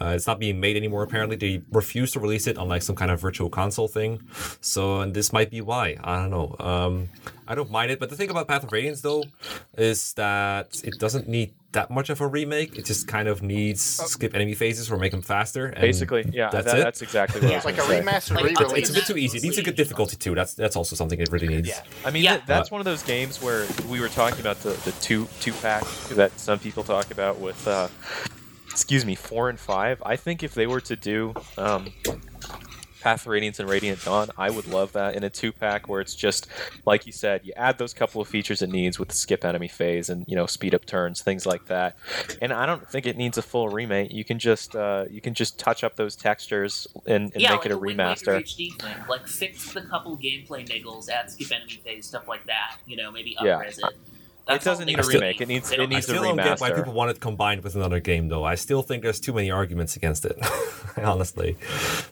Uh, 0.00 0.14
it's 0.16 0.26
not 0.26 0.38
being 0.38 0.60
made 0.60 0.76
anymore. 0.78 1.02
Apparently, 1.02 1.36
they 1.36 1.60
refuse 1.70 2.10
to 2.12 2.20
release 2.20 2.46
it 2.46 2.56
on 2.56 2.68
like 2.70 2.80
some 2.80 2.96
kind 2.96 3.10
of 3.10 3.20
virtual 3.20 3.50
console 3.50 3.88
thing. 3.88 4.22
So, 4.62 5.00
and 5.02 5.12
this 5.12 5.30
might 5.30 5.50
be 5.50 5.60
why. 5.60 5.98
I 6.02 6.22
don't 6.22 6.30
know. 6.30 6.56
Um, 6.58 7.08
I 7.48 7.54
don't 7.54 7.70
mind 7.70 7.90
it. 7.90 7.98
But 8.00 8.10
the 8.10 8.16
thing 8.16 8.30
about 8.30 8.48
Path 8.48 8.64
of 8.64 8.72
Radiance 8.72 9.00
though 9.00 9.24
is 9.76 10.12
that 10.14 10.80
it 10.84 10.98
doesn't 10.98 11.28
need 11.28 11.54
that 11.72 11.90
much 11.90 12.08
of 12.10 12.20
a 12.20 12.26
remake. 12.26 12.78
It 12.78 12.84
just 12.86 13.06
kind 13.06 13.28
of 13.28 13.42
needs 13.42 13.82
skip 13.82 14.34
enemy 14.34 14.54
phases 14.54 14.90
or 14.90 14.96
make 14.96 15.12
them 15.12 15.20
faster. 15.22 15.66
And 15.66 15.80
Basically, 15.80 16.24
yeah, 16.32 16.48
that's 16.50 16.64
that, 16.66 16.78
it. 16.78 16.82
that's 16.82 17.02
exactly 17.02 17.40
what 17.40 17.46
I 17.48 17.50
Yeah. 17.50 17.56
was 17.56 17.64
like 17.66 17.78
a 17.78 17.82
remaster 17.82 18.34
Like, 18.34 18.44
re-release. 18.44 18.78
It's 18.78 18.90
a 18.90 18.94
bit 18.94 19.04
too 19.06 19.16
easy. 19.18 19.38
It 19.38 19.44
needs 19.44 19.58
a 19.58 19.62
good 19.62 19.76
difficulty 19.76 20.16
too. 20.16 20.34
That's 20.34 20.54
that's 20.54 20.74
also 20.76 20.96
something 20.96 21.20
it 21.20 21.30
really 21.30 21.48
needs. 21.48 21.68
Yeah. 21.68 21.82
I 22.04 22.10
mean, 22.10 22.24
Yeah. 22.24 22.36
th- 22.36 22.46
that's 22.46 22.70
one 22.70 22.80
of 22.80 22.84
those 22.86 23.02
games 23.02 23.42
where 23.42 23.66
we 23.88 24.00
were 24.00 24.08
talking 24.08 24.40
about 24.40 24.60
the, 24.60 24.70
the 24.84 24.92
two 25.00 25.28
two 25.40 25.52
pack 25.52 25.84
that 26.12 26.38
some 26.40 26.58
people 26.58 26.82
talk 26.82 27.10
about 27.10 27.38
with, 27.40 27.66
uh, 27.68 27.88
excuse 28.70 29.04
me, 29.04 29.14
four 29.14 29.48
and 29.50 29.58
five. 29.60 30.02
I 30.04 30.16
think 30.16 30.42
if 30.42 30.54
they 30.54 30.66
were 30.66 30.80
to 30.82 30.96
do 30.96 31.34
um, 31.58 31.92
Path 33.06 33.20
of 33.20 33.28
Radiance 33.28 33.60
and 33.60 33.70
Radiant 33.70 34.04
Dawn, 34.04 34.30
I 34.36 34.50
would 34.50 34.66
love 34.66 34.90
that 34.94 35.14
in 35.14 35.22
a 35.22 35.30
two 35.30 35.52
pack 35.52 35.86
where 35.86 36.00
it's 36.00 36.12
just 36.12 36.48
like 36.84 37.06
you 37.06 37.12
said, 37.12 37.42
you 37.44 37.52
add 37.54 37.78
those 37.78 37.94
couple 37.94 38.20
of 38.20 38.26
features 38.26 38.62
it 38.62 38.68
needs 38.68 38.98
with 38.98 39.10
the 39.10 39.14
skip 39.14 39.44
enemy 39.44 39.68
phase 39.68 40.10
and 40.10 40.24
you 40.26 40.34
know 40.34 40.44
speed 40.46 40.74
up 40.74 40.84
turns, 40.86 41.22
things 41.22 41.46
like 41.46 41.66
that. 41.66 41.96
And 42.42 42.52
I 42.52 42.66
don't 42.66 42.84
think 42.90 43.06
it 43.06 43.16
needs 43.16 43.38
a 43.38 43.42
full 43.42 43.68
remake. 43.68 44.10
You 44.12 44.24
can 44.24 44.40
just 44.40 44.74
uh, 44.74 45.04
you 45.08 45.20
can 45.20 45.34
just 45.34 45.56
touch 45.56 45.84
up 45.84 45.94
those 45.94 46.16
textures 46.16 46.88
and, 47.06 47.30
and 47.32 47.40
yeah, 47.40 47.50
make 47.52 47.58
like 47.58 47.66
it 47.66 47.72
a 47.72 47.78
remaster. 47.78 48.42
HD 48.42 48.76
thing. 48.82 48.96
Like 49.08 49.28
fix 49.28 49.72
the 49.72 49.82
couple 49.82 50.16
gameplay 50.18 50.66
niggles, 50.66 51.08
add 51.08 51.30
skip 51.30 51.52
enemy 51.52 51.80
phase, 51.84 52.06
stuff 52.06 52.26
like 52.26 52.44
that. 52.46 52.78
You 52.86 52.96
know, 52.96 53.12
maybe 53.12 53.36
Yeah. 53.40 53.60
it. 53.60 53.78
That's 54.46 54.64
doesn't 54.64 54.86
need 54.86 54.98
a 54.98 55.02
really 55.02 55.14
remake. 55.14 55.40
It 55.40 55.48
needs- 55.48 55.68
They 55.68 55.74
it 55.74 55.78
don't- 55.78 55.86
I 55.86 55.94
needs 55.96 56.08
a 56.08 56.12
still 56.12 56.22
don't 56.22 56.36
get 56.36 56.60
why 56.60 56.70
people 56.70 56.92
want 56.92 57.10
it 57.10 57.20
combined 57.20 57.64
with 57.64 57.74
another 57.74 58.00
game, 58.00 58.28
though. 58.28 58.44
I 58.44 58.54
still 58.54 58.82
think 58.82 59.02
there's 59.02 59.20
too 59.20 59.32
many 59.32 59.50
arguments 59.50 59.96
against 59.96 60.24
it. 60.24 60.38
honestly, 61.04 61.56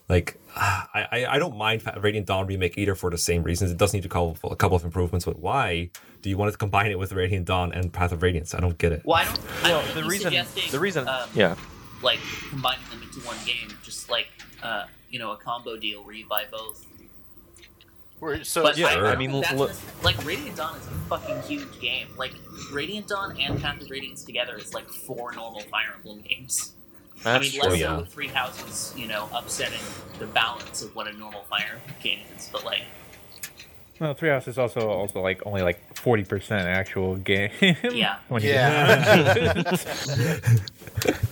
like 0.09 0.39
I, 0.57 1.07
I 1.11 1.27
I 1.31 1.39
don't 1.39 1.57
mind 1.57 1.83
Radiant 2.01 2.27
Dawn 2.27 2.47
remake 2.47 2.77
either 2.77 2.95
for 2.95 3.11
the 3.11 3.19
same 3.19 3.43
reasons. 3.43 3.71
It 3.71 3.79
does 3.79 3.95
need 3.95 4.05
a 4.05 4.09
couple 4.09 4.37
a 4.51 4.57
couple 4.57 4.77
of 4.77 4.85
improvements, 4.85 5.25
but 5.25 5.39
why 5.39 5.91
do 6.23 6.31
you 6.31 6.37
want 6.37 6.53
to 6.53 6.59
combine 6.59 6.91
it 6.91 6.99
with 6.99 7.13
Radiant 7.13 7.47
Dawn 7.47 7.73
and 7.73 7.93
Path 7.93 8.13
of 8.13 8.23
Radiance? 8.23 8.55
I 8.55 8.61
don't 8.61 8.77
get 8.79 8.93
it. 8.93 9.03
Well, 9.05 9.17
I 9.17 9.25
don't. 9.25 9.41
I 9.63 9.69
don't 9.69 9.85
think 9.85 9.95
the 9.95 10.05
reason, 10.05 10.35
the 10.71 10.81
reason, 10.81 11.09
um, 11.09 11.29
yeah. 11.35 11.55
like 12.03 12.19
combining 12.51 12.85
them 12.91 13.03
into 13.03 13.21
one 13.21 13.37
game, 13.47 13.77
just 13.83 14.11
like 14.11 14.29
uh, 14.63 14.85
you 15.11 15.19
know, 15.19 15.33
a 15.33 15.37
combo 15.37 15.77
deal 15.77 16.05
where 16.05 16.15
you 16.15 16.27
buy 16.27 16.45
both. 16.51 16.85
We're- 18.25 18.43
so 18.45 18.63
But 18.63 18.79
yeah, 18.79 18.87
I, 18.87 19.13
I 19.13 19.17
mean, 19.17 19.33
look- 19.33 19.45
necess- 19.45 20.03
like 20.03 20.25
Radiant 20.25 20.57
Dawn 20.57 20.77
is 20.77 20.87
a 20.87 20.91
fucking 21.11 21.43
huge 21.43 21.79
game. 21.81 22.09
Like 22.17 22.33
Radiant 22.73 23.07
Dawn 23.09 23.37
and 23.39 23.61
Path 23.61 23.83
of 23.83 23.91
Radiance 23.91 24.25
together 24.25 24.57
is 24.57 24.73
like 24.73 24.89
four 24.89 25.33
normal 25.33 25.61
Fire 25.61 25.93
Emblem 25.97 26.23
games. 26.27 26.73
I 27.27 27.39
mean, 27.39 27.51
true. 27.53 27.63
less 27.69 27.79
yeah. 27.79 27.99
so 27.99 28.05
Three 28.05 28.29
Houses, 28.29 28.95
you 28.97 29.07
know, 29.09 29.29
upsetting 29.35 29.81
the 30.19 30.27
balance 30.27 30.83
of 30.83 30.95
what 30.97 31.07
a 31.07 31.13
normal 31.13 31.43
Fire 31.45 31.81
game 32.03 32.21
is. 32.37 32.49
But 32.51 32.65
like, 32.65 32.83
Well, 34.01 34.13
Three 34.15 34.29
House 34.31 34.49
is 34.49 34.59
also 34.59 34.89
also 34.91 35.21
like 35.21 35.43
only 35.47 35.63
like 35.63 35.97
forty 35.97 36.25
percent 36.25 36.67
actual 36.67 37.17
game. 37.17 37.51
Yeah. 37.93 38.19
Yeah. 38.41 39.77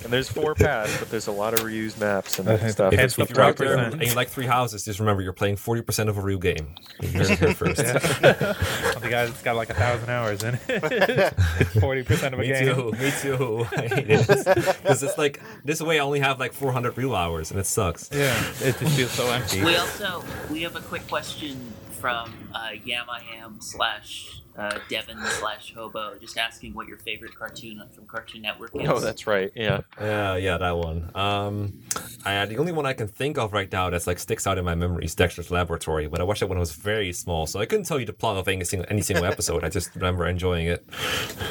And 0.05 0.13
there's 0.13 0.29
four 0.29 0.55
paths, 0.57 0.99
but 0.99 1.09
there's 1.09 1.29
a 1.29 1.33
lot 1.33 1.55
of 1.55 1.61
reused 1.61 1.99
maps 2.01 2.39
and 2.41 2.49
Okay. 2.49 2.69
stuff. 2.71 2.93
If 2.93 2.99
Hence 2.99 3.17
it's 3.17 3.29
the 3.29 3.35
stuff 3.35 3.47
out 3.51 3.57
there 3.57 3.77
40%. 3.79 3.93
and 3.93 4.03
you 4.03 4.13
like 4.15 4.29
Three 4.29 4.45
Houses, 4.47 4.85
just 4.85 4.99
remember 4.99 5.23
you're 5.23 5.33
playing 5.33 5.55
40% 5.57 6.09
of 6.09 6.19
a 6.19 6.21
real 6.21 6.39
game. 6.39 6.75
You 7.01 7.09
heard 7.11 7.31
it 7.31 7.39
here 7.39 7.55
first. 7.55 7.77
the 7.77 8.99
guy 9.03 9.25
that's 9.27 9.41
got 9.43 9.55
like 9.57 9.71
a 9.71 9.75
thousand 9.75 10.11
hours 10.11 10.43
in 10.43 10.59
it. 10.69 11.35
Forty 11.81 12.03
percent 12.03 12.35
of 12.35 12.41
a 12.41 12.43
Me 12.43 12.49
game. 12.49 12.75
too. 12.75 12.93
Me 12.99 13.13
too. 13.21 13.67
I 13.77 13.87
hate 13.87 14.11
it 14.11 14.27
because 14.27 15.03
it's 15.05 15.17
like 15.17 15.41
this 15.65 15.81
way 15.81 15.99
I 16.01 16.03
only 16.03 16.21
have 16.21 16.41
like 16.41 16.53
400 16.53 16.99
real 16.99 17.15
hours 17.15 17.51
and 17.53 17.61
it 17.61 17.67
sucks. 17.67 18.11
Yeah, 18.13 18.37
it 18.61 18.77
just 18.79 18.97
feels 18.97 19.13
so 19.13 19.31
empty. 19.31 19.63
we 19.65 19.77
also 19.77 20.25
we 20.51 20.63
have 20.63 20.75
a 20.77 20.81
quick 20.81 21.07
question 21.09 21.57
from 22.03 22.35
uh, 22.53 22.71
Yamayam 22.85 23.63
slash 23.63 24.43
uh, 24.59 24.81
Devon 24.89 25.19
slash 25.39 25.73
Hobo, 25.73 26.17
just 26.21 26.37
asking 26.37 26.75
what 26.75 26.89
your 26.89 26.99
favorite 26.99 27.33
cartoon 27.33 27.81
from 27.95 28.07
Cartoon 28.07 28.43
Network 28.43 28.75
is. 28.75 28.89
Oh, 28.89 28.99
that's 28.99 29.29
right. 29.29 29.53
Yeah. 29.55 29.83
Yeah, 30.01 30.35
yeah, 30.35 30.59
that 30.59 30.77
one. 30.77 31.13
Um, 31.15 31.81
I, 32.25 32.45
the 32.47 32.59
only 32.59 32.73
one 32.73 32.87
I 32.87 32.93
can 32.93 33.07
think 33.07 33.39
of 33.39 33.53
right 33.53 33.71
now 33.71 33.89
that's 33.89 34.09
like 34.09 34.19
sticks 34.19 34.49
out 34.49 34.59
in 34.59 34.65
my 34.65 34.75
memory 34.75 35.05
is 35.05 35.15
Dexter's 35.15 35.53
Laboratory. 35.53 36.09
But 36.09 36.21
I 36.21 36.25
watched 36.25 36.43
it 36.43 36.49
when 36.49 36.59
I 36.59 36.61
was 36.61 36.73
very 36.73 37.13
small, 37.13 37.47
so 37.47 37.61
I 37.61 37.67
couldn't 37.67 37.85
tell 37.85 38.01
you 38.01 38.07
the 38.07 38.13
plot 38.13 38.37
of 38.37 38.49
any 38.49 38.65
single, 38.65 38.87
any 38.91 39.03
single 39.03 39.25
episode. 39.25 39.63
I 39.63 39.69
just 39.69 39.95
remember 39.95 40.27
enjoying 40.27 40.67
it. 40.67 40.85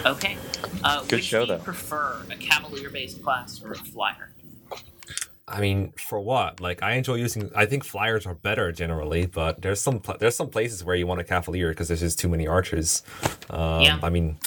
Okay. 0.05 0.35
Uh, 0.83 1.01
Good 1.03 1.13
which 1.13 1.23
show, 1.23 1.45
do 1.45 1.53
you 1.53 1.57
though. 1.59 1.63
prefer, 1.63 2.17
a 2.29 2.35
Cavalier-based 2.35 3.23
class 3.23 3.61
or 3.63 3.71
a 3.71 3.75
Flyer? 3.75 4.30
I 5.51 5.59
mean, 5.61 5.91
for 5.97 6.19
what? 6.19 6.59
Like, 6.61 6.81
I 6.81 6.93
enjoy 6.93 7.15
using. 7.15 7.51
I 7.55 7.65
think 7.65 7.83
flyers 7.83 8.25
are 8.25 8.33
better 8.35 8.71
generally, 8.71 9.25
but 9.25 9.61
there's 9.61 9.81
some 9.81 9.99
pla- 9.99 10.17
there's 10.17 10.35
some 10.35 10.49
places 10.49 10.83
where 10.83 10.95
you 10.95 11.05
want 11.05 11.19
a 11.19 11.23
cavalier 11.23 11.69
because 11.69 11.89
there's 11.89 11.99
just 11.99 12.19
too 12.19 12.29
many 12.29 12.47
archers. 12.47 13.03
Um, 13.49 13.81
Yeah. 13.81 13.99
I 14.01 14.09
mean, 14.09 14.37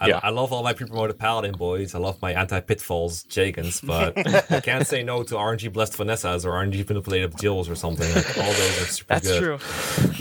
I, 0.00 0.08
Yeah. 0.08 0.20
I 0.22 0.30
love 0.30 0.52
all 0.52 0.62
my 0.62 0.72
pre-promoted 0.72 1.18
paladin 1.18 1.52
boys. 1.52 1.94
I 1.94 1.98
love 1.98 2.20
my 2.22 2.32
anti-pitfalls 2.32 3.24
Jagens, 3.24 3.80
but 3.82 4.16
I 4.50 4.60
can't 4.60 4.86
say 4.86 5.02
no 5.02 5.22
to 5.24 5.34
RNG 5.34 5.72
blessed 5.72 5.92
Vanessas 5.98 6.44
or 6.44 6.52
RNG 6.52 6.88
manipulated 6.88 7.36
Jills 7.38 7.68
or 7.68 7.74
something. 7.74 8.08
Like, 8.14 8.38
all 8.38 8.44
those 8.44 8.82
are 8.82 8.86
super 8.86 9.14
good. 9.14 9.22
That's 9.22 9.28
good. 9.28 9.40
true. 9.42 9.58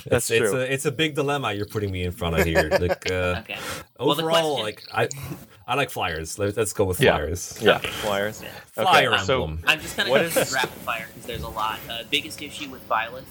That's 0.10 0.30
it's, 0.30 0.32
it's 0.32 0.54
a 0.54 0.74
it's 0.74 0.86
a 0.86 0.92
big 0.92 1.16
dilemma 1.16 1.54
you're 1.54 1.66
putting 1.66 1.92
me 1.92 2.04
in 2.04 2.12
front 2.12 2.38
of 2.40 2.46
here. 2.46 2.70
Like 2.70 3.10
uh, 3.12 3.16
Okay. 3.46 3.58
Well, 4.00 4.12
overall, 4.12 4.62
question- 4.62 4.64
like 4.64 4.84
I 4.94 5.08
I 5.68 5.76
like 5.76 5.90
flyers. 5.90 6.38
Let, 6.38 6.58
us 6.58 6.74
go 6.74 6.86
with 6.86 7.00
Yeah. 7.02 7.16
flyers. 7.18 7.58
yeah. 7.62 7.78
Okay. 7.78 7.88
Flyers. 7.90 8.44
Flyer 8.74 9.14
Okay, 9.14 9.24
so- 9.24 9.44
emblem. 9.44 9.64
I'm 9.66 9.80
just 9.80 9.98
gonna 9.98 10.10
What 10.12 10.20
go 10.22 10.26
is- 10.42 10.50
through 10.50 10.56
rapid 10.56 10.70
fire 10.82 11.08
because 11.08 11.26
there's 11.26 11.42
a 11.44 11.50
lot. 11.50 11.80
Uh, 11.90 12.04
biggest 12.10 12.42
issue 12.42 12.70
with 12.70 12.88
Byleth. 12.88 13.24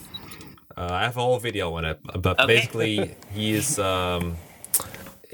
Uh, 0.77 0.89
I 0.91 1.03
have 1.03 1.17
a 1.17 1.21
whole 1.21 1.39
video 1.39 1.73
on 1.75 1.85
it, 1.85 2.01
but 2.03 2.41
Okay. 2.41 2.47
basically 2.47 3.15
he's 3.33 3.79
um, 3.79 4.37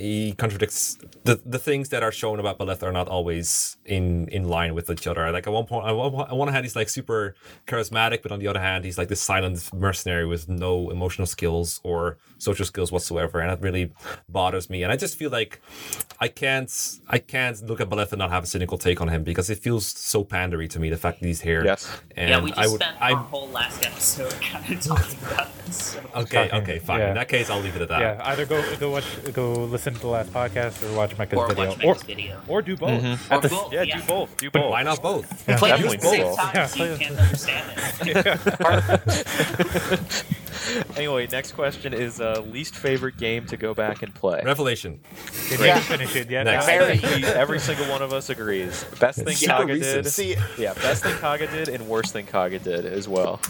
he 0.01 0.33
contradicts 0.33 0.99
the 1.25 1.35
the 1.55 1.59
things 1.59 1.89
that 1.91 2.03
are 2.03 2.13
shown 2.13 2.41
about 2.41 2.59
Byleth 2.59 2.83
are 2.83 2.93
not 2.93 3.09
always 3.09 3.77
in 3.85 4.29
in 4.29 4.49
line 4.49 4.75
with 4.75 4.89
each 4.91 5.07
other. 5.07 5.31
Like 5.31 5.47
at 5.47 5.53
one 5.53 5.67
point, 5.67 5.85
on 5.87 5.97
one- 5.97 6.29
on 6.31 6.39
one 6.39 6.49
hand, 6.49 6.65
he's 6.65 6.77
like 6.77 6.89
super 6.89 7.35
charismatic, 7.67 8.23
but 8.23 8.33
on 8.33 8.39
the 8.39 8.49
other 8.49 8.61
hand, 8.61 8.85
he's 8.85 8.99
like 8.99 9.09
this 9.09 9.21
silent 9.21 9.59
mercenary 9.75 10.27
with 10.27 10.49
no 10.49 10.91
emotional 10.91 11.27
skills 11.27 11.81
or 11.83 12.17
social 12.39 12.65
skills 12.65 12.91
whatsoever, 12.91 13.41
and 13.41 13.51
that 13.51 13.61
really 13.61 13.93
bothers 14.29 14.71
me. 14.71 14.83
And 14.83 14.91
I 14.93 14.97
just 14.97 15.17
feel 15.17 15.31
like 15.31 15.61
I 16.21 16.29
can't 16.29 16.71
I 17.09 17.19
can't 17.19 17.61
look 17.69 17.81
at 17.81 17.89
Byleth 17.91 18.13
and 18.13 18.19
not 18.19 18.31
have 18.31 18.45
a 18.45 18.47
cynical 18.47 18.79
take 18.79 19.01
on 19.01 19.09
him 19.09 19.23
because 19.25 19.51
it 19.51 19.59
feels 19.59 19.87
so 19.87 20.25
pandery 20.25 20.69
to 20.71 20.79
me. 20.81 20.89
The 20.91 20.97
fact 20.97 21.21
that 21.21 21.27
he's 21.27 21.41
here. 21.43 21.65
Yes. 21.65 21.89
And 22.17 22.31
yeah, 22.31 22.41
we 22.41 22.51
just 22.51 22.61
I 22.61 22.67
would. 22.69 22.81
spent 22.83 22.97
I 23.03 23.13
our 23.13 23.17
whole 23.33 23.49
last 23.51 23.85
episode 23.85 24.33
kind 24.41 24.65
of 24.75 24.81
talking 24.81 25.19
about 25.33 25.49
this. 25.67 25.77
So. 25.77 26.01
okay. 26.23 26.51
Okay. 26.53 26.79
Fine. 26.79 27.01
yeah. 27.01 27.09
In 27.11 27.15
that 27.15 27.29
case, 27.29 27.51
I'll 27.51 27.61
leave 27.61 27.77
it 27.77 27.83
at 27.83 27.89
that. 27.89 28.01
Yeah, 28.01 28.21
either 28.31 28.47
go 28.47 28.59
go 28.77 28.91
watch 28.91 29.05
go 29.33 29.53
listen 29.65 29.90
to 29.95 30.01
the 30.01 30.07
last 30.09 30.33
podcast 30.33 30.83
or 30.89 30.93
watch 30.97 31.17
Mekkah's 31.17 31.35
Or 31.35 31.49
video, 31.49 31.67
watch 31.71 31.85
or 31.85 31.95
video. 32.05 32.41
or 32.49 32.63
do 32.63 32.77
both. 32.77 33.03
Mhm. 33.03 33.37
Or 33.37 33.41
the- 33.41 33.49
both, 33.49 33.73
Yeah, 33.73 33.83
yeah. 33.83 33.97
do 33.99 34.03
both. 34.07 34.37
Do 34.37 34.51
But 34.51 34.63
both. 34.63 34.71
why 34.71 34.83
not 34.83 35.03
both? 35.03 35.49
Yeah, 35.49 35.57
Play 35.59 35.71
them 35.71 35.89
at 35.89 36.01
the 36.01 36.09
same 36.09 36.23
both. 36.25 36.37
time 36.39 36.53
Yeah, 36.55 36.67
so 36.67 36.85
you 36.85 36.97
can't 36.97 37.19
understand 37.19 37.73
it. 38.03 40.25
Anyway, 40.97 41.27
next 41.33 41.53
question 41.53 41.93
is 41.95 42.21
uh, 42.21 42.43
least 42.53 42.77
favorite 42.77 43.17
game 43.17 43.47
to 43.47 43.57
go 43.57 43.75
back 43.75 44.03
and 44.03 44.15
play. 44.15 44.41
Revelation. 44.45 45.01
Did 45.49 45.61
Yeah. 45.61 45.77
you 45.77 45.81
finish 45.83 46.15
it 46.15 46.31
yet? 46.31 46.45
Next. 46.45 46.67
No, 46.67 46.79
Very. 46.79 47.25
Every 47.25 47.59
single 47.59 47.87
one 47.87 48.03
of 48.03 48.13
us 48.13 48.31
agrees. 48.31 48.85
Best 49.01 49.25
thing 49.25 49.37
Kaga 49.37 49.79
did. 49.79 50.07
See, 50.07 50.37
Yeah, 50.59 50.75
best 50.75 51.03
thing 51.03 51.17
Kaga 51.17 51.47
did 51.49 51.69
and 51.69 51.89
worst 51.89 52.13
thing 52.13 52.27
Kaga 52.27 52.59
did 52.59 52.85
as 52.87 53.09
well. 53.09 53.41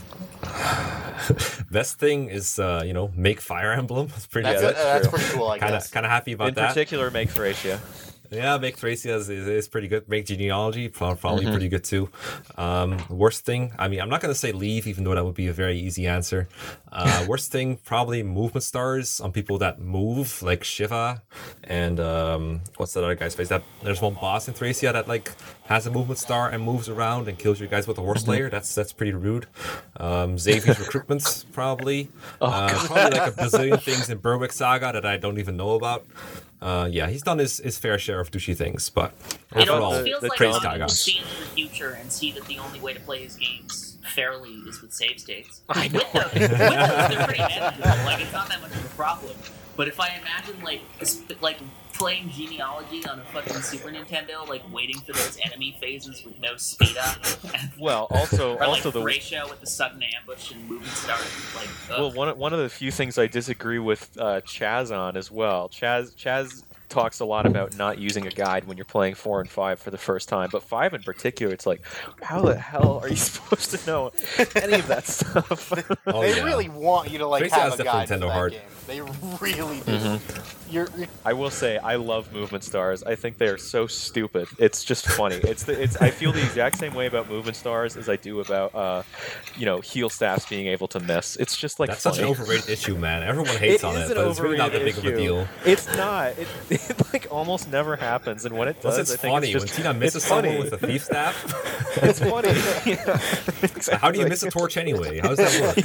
Best 1.70 1.98
thing 1.98 2.28
is, 2.28 2.58
uh, 2.58 2.82
you 2.84 2.92
know, 2.92 3.10
make 3.14 3.40
Fire 3.40 3.72
Emblem. 3.72 4.06
That's 4.12 4.26
pretty 4.26 4.48
that's, 4.48 4.62
Yeah, 4.62 4.68
good. 4.72 4.76
uh, 4.76 4.84
that's 4.94 5.08
pretty 5.08 5.24
cool, 5.26 5.48
I 5.48 5.58
Kind 5.58 5.72
guess. 5.72 5.86
of, 5.86 5.92
kind 5.92 6.04
of 6.06 6.10
happy 6.10 6.32
about 6.32 6.48
In 6.48 6.54
that. 6.54 6.68
particular, 6.68 7.10
make 7.10 7.30
Thracia. 7.30 7.80
Yeah, 8.30 8.58
make 8.58 8.76
Thracia 8.76 9.16
is, 9.16 9.28
is, 9.28 9.48
is 9.48 9.66
pretty 9.68 9.88
good. 9.88 10.08
Make 10.08 10.26
genealogy 10.26 10.88
probably 10.88 11.20
Mm-hmm. 11.44 11.50
pretty 11.50 11.68
good 11.68 11.82
too. 11.84 12.08
Um, 12.56 12.98
worst 13.08 13.44
thing, 13.44 13.72
I 13.78 13.88
mean, 13.88 14.00
I'm 14.00 14.08
not 14.08 14.20
gonna 14.20 14.34
say 14.34 14.52
leave, 14.52 14.86
even 14.86 15.02
though 15.04 15.14
that 15.14 15.24
would 15.24 15.34
be 15.34 15.48
a 15.48 15.52
very 15.52 15.78
easy 15.78 16.06
answer. 16.06 16.48
Uh, 16.92 17.24
worst 17.28 17.50
thing, 17.50 17.76
probably 17.84 18.22
movement 18.22 18.62
stars 18.62 19.20
on 19.20 19.32
people 19.32 19.58
that 19.58 19.80
move, 19.80 20.42
like 20.42 20.62
Shiva, 20.64 21.22
and 21.64 21.98
um, 21.98 22.60
what's 22.76 22.92
that 22.94 23.02
other 23.04 23.14
guy's 23.16 23.34
face? 23.34 23.48
That 23.48 23.62
there's 23.82 24.00
one 24.00 24.14
boss 24.14 24.46
in 24.48 24.54
Thracia 24.54 24.92
that 24.92 25.08
like 25.08 25.32
has 25.66 25.86
a 25.86 25.90
movement 25.90 26.18
star 26.18 26.48
and 26.50 26.62
moves 26.62 26.88
around 26.88 27.28
and 27.28 27.38
kills 27.38 27.60
you 27.60 27.66
guys 27.66 27.86
with 27.88 27.98
a 27.98 28.00
horse 28.02 28.22
Mm-hmm. 28.22 28.30
layer. 28.30 28.50
That's 28.50 28.74
that's 28.74 28.92
pretty 28.92 29.12
rude. 29.12 29.46
Um, 29.96 30.36
Xavier's 30.38 30.76
recruitments 30.84 31.44
probably. 31.52 32.08
Oh, 32.40 32.46
uh, 32.46 32.68
probably 32.86 33.18
like 33.18 33.32
a 33.32 33.36
bazillion 33.36 33.80
things 33.82 34.08
in 34.10 34.18
Berwick 34.18 34.52
Saga 34.52 34.92
that 34.92 35.04
I 35.06 35.16
don't 35.16 35.38
even 35.38 35.56
know 35.56 35.74
about. 35.74 36.06
Uh, 36.62 36.88
yeah, 36.90 37.08
he's 37.08 37.22
done 37.22 37.38
his, 37.38 37.58
his 37.58 37.78
fair 37.78 37.98
share 37.98 38.20
of 38.20 38.30
douchey 38.30 38.56
things, 38.56 38.90
but 38.90 39.12
It 39.56 39.62
overall, 39.68 39.82
almost 39.84 39.98
the- 40.00 40.04
feels 40.10 40.20
the 40.20 40.28
like 40.28 40.36
praise 40.38 40.54
Kage 40.56 40.62
Kaga. 40.62 40.82
will 40.84 40.88
see 40.88 41.18
into 41.18 41.28
the 41.40 41.46
future 41.54 41.90
and 42.00 42.12
see 42.12 42.32
that 42.32 42.44
the 42.46 42.58
only 42.58 42.80
way 42.80 42.92
to 42.92 43.00
play 43.00 43.22
his 43.24 43.36
games 43.36 43.96
fairly 44.14 44.50
is 44.68 44.82
with 44.82 44.92
save 44.92 45.18
states. 45.20 45.60
I 45.68 45.88
know. 45.88 46.00
With 46.12 46.12
those, 46.12 46.32
with 46.34 46.50
those, 46.50 46.58
they're 46.58 47.24
pretty 47.26 47.38
manageable. 47.38 47.88
Like 48.04 48.20
it's 48.22 48.32
not 48.32 48.48
that 48.48 48.60
much 48.60 48.72
of 48.72 48.84
a 48.84 48.88
problem. 48.88 49.36
But 49.80 49.88
if 49.88 49.98
I 49.98 50.08
imagine 50.08 50.62
like 50.62 50.82
like 51.40 51.56
playing 51.94 52.28
genealogy 52.28 53.02
on 53.06 53.18
a 53.18 53.24
fucking 53.24 53.62
Super 53.62 53.88
Nintendo, 53.88 54.46
like 54.46 54.60
waiting 54.70 54.98
for 55.00 55.12
those 55.14 55.38
enemy 55.42 55.74
phases 55.80 56.22
with 56.22 56.38
no 56.38 56.58
speed 56.58 56.98
up, 56.98 57.16
Well, 57.78 58.06
also, 58.10 58.56
or 58.58 58.64
also 58.64 58.88
like 58.90 58.92
the 58.92 59.02
ratio 59.02 59.48
with 59.48 59.60
the 59.62 59.66
sudden 59.66 60.02
ambush 60.02 60.50
and 60.52 60.68
moving 60.68 60.86
stars, 60.88 61.24
like 61.56 61.68
ugh. 61.92 61.98
well 61.98 62.12
one 62.12 62.28
of- 62.28 62.36
one 62.36 62.52
of 62.52 62.58
the 62.58 62.68
few 62.68 62.90
things 62.90 63.16
I 63.16 63.26
disagree 63.26 63.78
with 63.78 64.10
uh, 64.18 64.42
Chaz 64.42 64.94
on 64.94 65.16
as 65.16 65.30
well. 65.30 65.70
Chaz 65.70 66.14
Chaz 66.14 66.62
talks 66.90 67.20
a 67.20 67.24
lot 67.24 67.46
about 67.46 67.76
not 67.76 67.98
using 67.98 68.26
a 68.26 68.30
guide 68.30 68.64
when 68.66 68.76
you're 68.76 68.84
playing 68.84 69.14
four 69.14 69.40
and 69.40 69.48
five 69.48 69.78
for 69.80 69.90
the 69.90 69.98
first 69.98 70.28
time, 70.28 70.50
but 70.52 70.62
five 70.62 70.92
in 70.92 71.02
particular, 71.02 71.52
it's 71.54 71.66
like, 71.66 71.82
how 72.22 72.42
the 72.42 72.56
hell 72.56 73.00
are 73.02 73.08
you 73.08 73.16
supposed 73.30 73.70
to 73.70 73.86
know 73.86 74.10
any 74.56 74.74
of 74.74 74.86
that 74.88 75.06
stuff? 75.06 75.72
Oh, 76.06 76.22
they 76.22 76.36
yeah. 76.36 76.44
really 76.44 76.68
want 76.68 77.10
you 77.10 77.18
to 77.18 77.26
like 77.26 77.40
Tracy 77.40 77.54
have 77.54 77.74
a 77.74 77.76
definitely 77.82 77.84
guide 77.84 78.08
for 78.08 78.14
Nintendo 78.14 78.20
that 78.20 78.32
hard. 78.32 78.52
game. 78.52 78.60
They 78.86 79.00
really 79.00 79.78
do. 79.80 79.92
Mm-hmm. 79.92 80.72
You're, 80.72 80.88
you're 80.96 81.08
I 81.24 81.32
will 81.32 81.50
say 81.50 81.78
I 81.78 81.96
love 81.96 82.32
movement 82.32 82.64
stars. 82.64 83.02
I 83.04 83.14
think 83.14 83.38
they 83.38 83.46
are 83.46 83.58
so 83.58 83.86
stupid. 83.86 84.48
It's 84.58 84.82
just 84.82 85.06
funny. 85.06 85.36
It's 85.36 85.62
the, 85.64 85.80
it's 85.80 85.96
I 85.98 86.10
feel 86.10 86.32
the 86.32 86.40
exact 86.42 86.78
same 86.78 86.94
way 86.94 87.06
about 87.06 87.28
movement 87.28 87.56
stars 87.56 87.96
as 87.96 88.08
I 88.08 88.16
do 88.16 88.40
about 88.40 88.74
uh, 88.74 89.02
you 89.56 89.66
know, 89.66 89.80
heal 89.80 90.08
staffs 90.10 90.46
being 90.48 90.66
able 90.66 90.88
to 90.88 91.00
miss. 91.00 91.36
It's 91.36 91.56
just 91.56 91.78
like 91.78 91.90
That's 91.90 92.02
funny. 92.02 92.16
such 92.16 92.24
an 92.24 92.30
overrated 92.30 92.68
issue, 92.68 92.96
man. 92.96 93.22
Everyone 93.22 93.56
hates 93.56 93.84
on 93.84 93.96
it, 93.96 94.08
but 94.08 94.26
it's 94.26 94.40
really 94.40 94.58
not 94.58 94.72
that 94.72 94.82
big 94.82 94.96
overrated 94.96 94.98
of 94.98 95.04
a 95.04 95.22
issue. 95.22 95.44
deal. 95.44 95.48
It's 95.72 95.86
not. 95.96 96.38
It, 96.38 96.48
it 96.88 97.12
like 97.12 97.26
almost 97.30 97.68
never 97.70 97.96
happens, 97.96 98.44
and 98.44 98.56
when 98.56 98.68
it 98.68 98.80
Plus, 98.80 98.96
does, 98.96 99.10
it's 99.10 99.18
I 99.18 99.22
think 99.22 99.34
funny 99.34 99.48
it's 99.52 99.58
when 99.60 99.66
just, 99.66 99.76
Tina 99.78 99.94
misses 99.94 100.16
it's 100.16 100.26
funny. 100.26 100.48
someone 100.50 100.70
with 100.70 100.82
a 100.82 100.86
thief 100.86 101.04
staff. 101.04 101.36
it's 102.02 102.18
funny. 102.20 102.50
Yeah. 103.90 103.96
How 103.98 104.10
do 104.10 104.18
you 104.20 104.26
miss 104.26 104.42
a 104.42 104.50
torch 104.50 104.76
anyway? 104.76 105.18
How 105.18 105.34
does 105.34 105.38
that 105.38 105.60
work? 105.60 105.76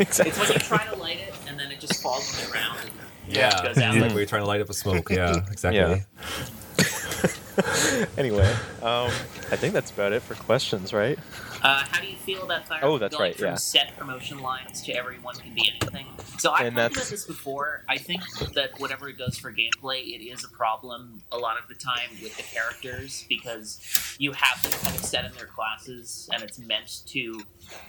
Exactly. 0.00 0.30
it's 0.30 0.38
when 0.38 0.48
you 0.52 0.58
try 0.58 0.86
to 0.86 0.96
light 0.96 1.18
it 1.18 1.34
and 1.48 1.58
then 1.58 1.70
it 1.70 1.80
just 1.80 2.02
falls 2.02 2.34
on 2.38 2.44
the 2.44 2.50
ground. 2.50 2.78
And 2.82 2.92
yeah, 3.34 3.50
goes 3.62 3.70
it's 3.76 3.78
out 3.80 3.94
like 3.94 4.02
like 4.02 4.10
where 4.10 4.18
you're 4.20 4.26
trying 4.26 4.42
to 4.42 4.46
light 4.48 4.60
up 4.60 4.68
a 4.68 4.74
smoke. 4.74 5.10
Yeah, 5.10 5.36
exactly. 5.50 5.78
Yeah. 5.80 7.28
anyway, 8.18 8.50
um, 8.82 9.10
I 9.50 9.56
think 9.56 9.74
that's 9.74 9.90
about 9.90 10.12
it 10.12 10.22
for 10.22 10.34
questions, 10.34 10.92
right? 10.92 11.18
Uh, 11.62 11.82
how 11.90 12.00
do 12.00 12.06
you 12.06 12.16
feel 12.16 12.44
about 12.44 12.68
Fire 12.68 12.80
Oh, 12.82 12.98
that's 12.98 13.16
going 13.16 13.30
right, 13.30 13.36
from 13.36 13.46
yeah. 13.46 13.54
set 13.56 13.96
promotion 13.96 14.40
lines 14.40 14.80
to 14.82 14.92
everyone 14.92 15.34
can 15.36 15.54
be 15.54 15.68
anything? 15.68 16.06
So 16.38 16.52
I've 16.52 16.66
And 16.66 16.76
talked 16.76 16.96
about 16.96 17.08
this 17.08 17.26
before. 17.26 17.84
I 17.88 17.98
think 17.98 18.22
that 18.54 18.78
whatever 18.78 19.08
it 19.08 19.18
does 19.18 19.36
for 19.38 19.52
gameplay, 19.52 20.02
it 20.02 20.24
is 20.24 20.44
a 20.44 20.48
problem 20.48 21.22
a 21.32 21.36
lot 21.36 21.58
of 21.60 21.68
the 21.68 21.74
time 21.74 22.10
with 22.22 22.36
the 22.36 22.44
characters 22.44 23.24
because 23.28 23.80
you 24.18 24.32
have 24.32 24.62
them 24.62 24.72
kind 24.82 24.94
of 24.94 25.04
set 25.04 25.24
in 25.24 25.32
their 25.32 25.46
classes 25.46 26.28
and 26.32 26.42
it's 26.44 26.58
meant 26.60 27.02
to 27.06 27.40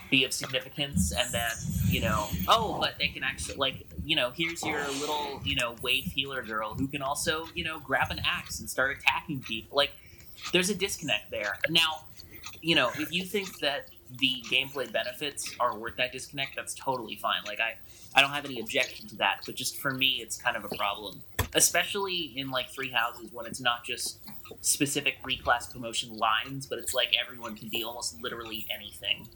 be 0.10 0.24
of 0.26 0.34
significance 0.34 1.14
and 1.16 1.32
then, 1.32 1.52
you 1.90 2.02
know, 2.02 2.28
oh, 2.48 2.80
but 2.80 2.96
they 2.98 3.08
can 3.10 3.24
actually, 3.24 3.56
like, 3.56 3.86
you 4.04 4.16
know, 4.16 4.32
here's 4.32 4.64
your 4.64 4.80
little, 5.00 5.40
you 5.44 5.56
know, 5.56 5.76
wave 5.84 6.06
healer 6.06 6.42
girl 6.42 6.74
who 6.74 6.88
can 6.88 7.04
also, 7.04 7.46
you 7.54 7.64
know, 7.64 7.80
grab 7.80 8.10
an 8.10 8.20
axe 8.26 8.60
and 8.60 8.68
start 8.68 8.98
attacking 8.98 9.42
people. 9.42 9.59
Like, 9.72 9.92
there's 10.54 10.70
a 10.70 10.76
disconnect 10.76 11.32
there. 11.32 11.58
Now, 11.70 12.06
you 12.62 12.76
know, 12.76 12.90
if 12.98 13.12
you 13.12 13.24
think 13.24 13.60
that 13.60 13.90
the 14.18 14.44
gameplay 14.50 14.92
benefits 14.92 15.54
are 15.60 15.78
worth 15.78 15.96
that 15.98 16.12
disconnect, 16.12 16.56
that's 16.56 16.74
totally 16.74 17.16
fine. 17.16 17.44
Like 17.46 17.60
I, 17.60 17.76
I 18.16 18.22
don't 18.22 18.32
have 18.32 18.46
any 18.46 18.60
objection 18.60 19.08
to 19.10 19.16
that. 19.18 19.42
But 19.46 19.56
just 19.56 19.78
for 19.78 19.92
me, 19.92 20.20
it's 20.22 20.38
kind 20.38 20.58
of 20.58 20.66
a 20.66 20.76
problem, 20.76 21.22
especially 21.54 22.34
in 22.36 22.50
like 22.50 22.70
Three 22.70 22.90
Houses 22.90 23.32
when 23.32 23.46
it's 23.46 23.62
not 23.62 23.84
just 23.86 24.20
specific 24.62 25.22
reclass 25.24 25.72
promotion 25.72 26.18
lines, 26.18 26.66
but 26.66 26.80
it's 26.80 26.94
like 26.94 27.10
everyone 27.24 27.56
can 27.56 27.70
be 27.70 27.84
almost 27.84 28.22
literally 28.22 28.66
anything. 28.76 29.28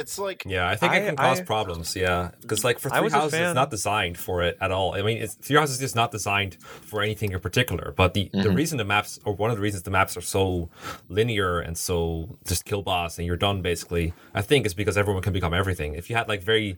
It's 0.00 0.18
like 0.18 0.42
Yeah, 0.46 0.68
I 0.68 0.76
think 0.76 0.92
I- 0.92 0.96
it 0.98 1.06
can 1.06 1.16
cause 1.16 1.40
I- 1.40 1.44
problems. 1.44 1.94
Yeah, 1.94 2.30
because 2.40 2.64
like 2.64 2.78
for 2.78 2.92
I 2.92 2.98
Three 3.00 3.10
Houses, 3.10 3.34
it's 3.40 3.54
not 3.54 3.70
designed 3.70 4.16
for 4.18 4.42
it 4.42 4.56
at 4.60 4.70
all. 4.72 4.94
I 4.94 5.02
mean, 5.02 5.18
it's, 5.18 5.34
Three 5.34 5.56
Houses 5.56 5.80
is 5.82 5.94
not 5.94 6.10
designed 6.10 6.56
for 6.60 7.02
anything 7.02 7.32
in 7.32 7.40
particular. 7.40 7.92
But 7.96 8.14
the 8.14 8.24
Mm-hmm. 8.30 8.42
the 8.42 8.50
reason 8.50 8.78
the 8.78 8.84
maps, 8.84 9.18
or 9.24 9.34
one 9.34 9.50
of 9.50 9.56
the 9.56 9.62
reasons 9.62 9.82
the 9.84 9.90
maps 9.90 10.16
are 10.16 10.20
so 10.20 10.68
linear 11.08 11.60
and 11.60 11.76
so 11.76 12.36
just 12.46 12.64
kill 12.64 12.82
boss 12.82 13.18
and 13.18 13.26
you're 13.26 13.36
done 13.36 13.62
basically, 13.62 14.12
I 14.34 14.42
think 14.42 14.66
is 14.66 14.74
because 14.74 14.96
everyone 14.96 15.22
can 15.22 15.32
become 15.32 15.52
everything. 15.54 15.94
If 15.94 16.08
you 16.10 16.16
had 16.16 16.28
like 16.28 16.42
very 16.42 16.76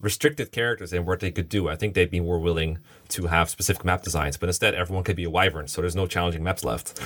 restricted 0.00 0.52
characters 0.52 0.92
and 0.92 1.06
what 1.06 1.20
they 1.20 1.30
could 1.30 1.48
do, 1.48 1.68
I 1.68 1.76
think 1.76 1.94
they'd 1.94 2.10
be 2.10 2.20
more 2.20 2.38
willing 2.38 2.78
to 3.10 3.26
have 3.26 3.50
specific 3.50 3.84
map 3.84 4.02
designs. 4.02 4.36
But 4.36 4.48
instead, 4.48 4.74
everyone 4.74 5.04
could 5.04 5.16
be 5.16 5.24
a 5.24 5.30
wyvern, 5.30 5.68
so 5.68 5.80
there's 5.80 5.96
no 5.96 6.06
challenging 6.06 6.42
maps 6.42 6.64
left. 6.64 7.00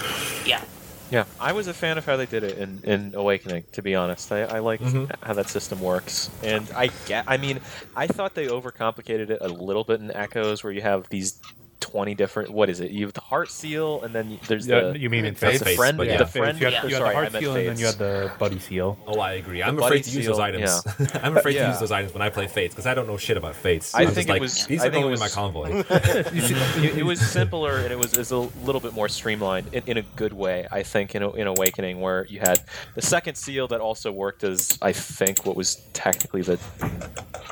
Yeah, 0.47 0.63
Yeah, 1.11 1.25
I 1.41 1.53
was 1.53 1.67
a 1.69 1.75
fan 1.75 1.97
of 1.97 2.05
how 2.05 2.17
they 2.17 2.27
did 2.27 2.45
it 2.45 2.59
in, 2.59 2.81
in 2.85 3.15
Awakening. 3.15 3.65
To 3.73 3.83
be 3.83 3.95
honest, 3.95 4.31
I, 4.31 4.43
I 4.43 4.59
like 4.59 4.81
Mhm. 4.81 5.11
how 5.23 5.35
that 5.35 5.49
system 5.49 5.81
works, 5.81 6.29
and 6.43 6.71
I 6.77 6.89
get. 7.07 7.25
I 7.27 7.39
mean, 7.39 7.61
I 7.95 8.07
thought 8.07 8.35
they 8.35 8.47
overcomplicated 8.47 9.31
it 9.31 9.39
a 9.41 9.49
little 9.49 9.85
bit 9.85 10.01
in 10.01 10.11
Echoes, 10.11 10.63
where 10.63 10.73
you 10.73 10.83
have 10.83 11.09
these 11.09 11.41
twenty 11.81 12.15
different. 12.15 12.51
What 12.51 12.69
is 12.71 12.81
it? 12.81 12.91
You 12.91 13.05
have 13.07 13.13
the 13.15 13.21
heart 13.21 13.51
seal, 13.51 14.03
and 14.03 14.15
then 14.15 14.39
there's 14.49 14.67
Yeah, 14.67 14.91
the 14.93 14.99
you 14.99 15.09
mean 15.11 15.25
in 15.25 15.35
that's 15.35 15.59
face? 15.59 15.63
the 15.63 15.77
friend. 15.77 15.97
but 15.97 16.07
the 16.19 16.27
friend. 16.27 16.59
You 16.61 16.67
had, 16.67 16.75
you 16.75 16.81
had 16.91 16.99
sorry, 16.99 17.09
the 17.11 17.15
heart 17.15 17.33
meant 17.33 17.43
seal, 17.45 17.55
and 17.57 17.69
then 17.69 17.79
you 17.79 17.87
fates. 17.87 17.99
had 17.99 17.99
the 17.99 18.33
buddy 18.39 18.59
seal. 18.59 18.99
Oh, 19.07 19.21
I 19.21 19.33
agree. 19.35 19.63
I'm 19.63 19.77
The 19.77 19.83
afraid 19.85 19.99
buddy 20.01 20.11
to 20.11 20.17
use 20.17 20.27
those 20.27 20.37
seal, 20.37 20.45
items. 20.45 21.15
I'm 21.23 21.37
afraid 21.37 21.55
to 21.55 21.67
use 21.69 21.79
those 21.81 21.93
items 21.93 22.13
when 22.13 22.23
I 22.23 22.29
play 22.31 22.47
Fates 22.47 22.75
because 22.75 22.87
I 22.87 22.95
don't 22.95 23.07
know 23.07 23.17
shit 23.17 23.37
about 23.37 23.55
Fates. 23.55 23.95
I 23.95 24.03
I'm 24.03 24.11
think 24.11 24.29
it 24.29 24.33
like, 24.33 24.41
was- 24.43 24.67
These 24.67 24.83
I 24.83 24.87
are 24.89 24.91
think 24.91 25.01
it 25.01 25.03
going 25.05 25.15
in 25.15 25.21
my 25.21 25.29
convoy. 25.29 25.83
it, 25.91 26.99
it 26.99 27.05
was 27.05 27.21
simpler 27.21 27.79
and 27.79 27.93
it 27.93 27.99
was, 27.99 28.13
it 28.13 28.19
was 28.19 28.31
a 28.33 28.39
little 28.39 28.81
bit 28.81 28.93
more 28.93 29.09
streamlined 29.09 29.73
in, 29.73 29.83
in 29.87 29.97
a 29.99 30.03
good 30.17 30.33
way. 30.33 30.67
I 30.71 30.83
think 30.83 31.15
in, 31.15 31.23
in 31.23 31.47
Awakening, 31.47 32.01
where 32.01 32.27
you 32.29 32.41
had 32.41 32.61
the 32.95 33.03
second 33.03 33.37
seal 33.37 33.69
that 33.69 33.81
also 33.81 34.13
worked 34.13 34.45
as 34.45 34.79
I 34.83 34.93
think 34.93 35.47
what 35.47 35.57
was 35.57 35.77
technically 35.93 36.43
the 36.43 36.59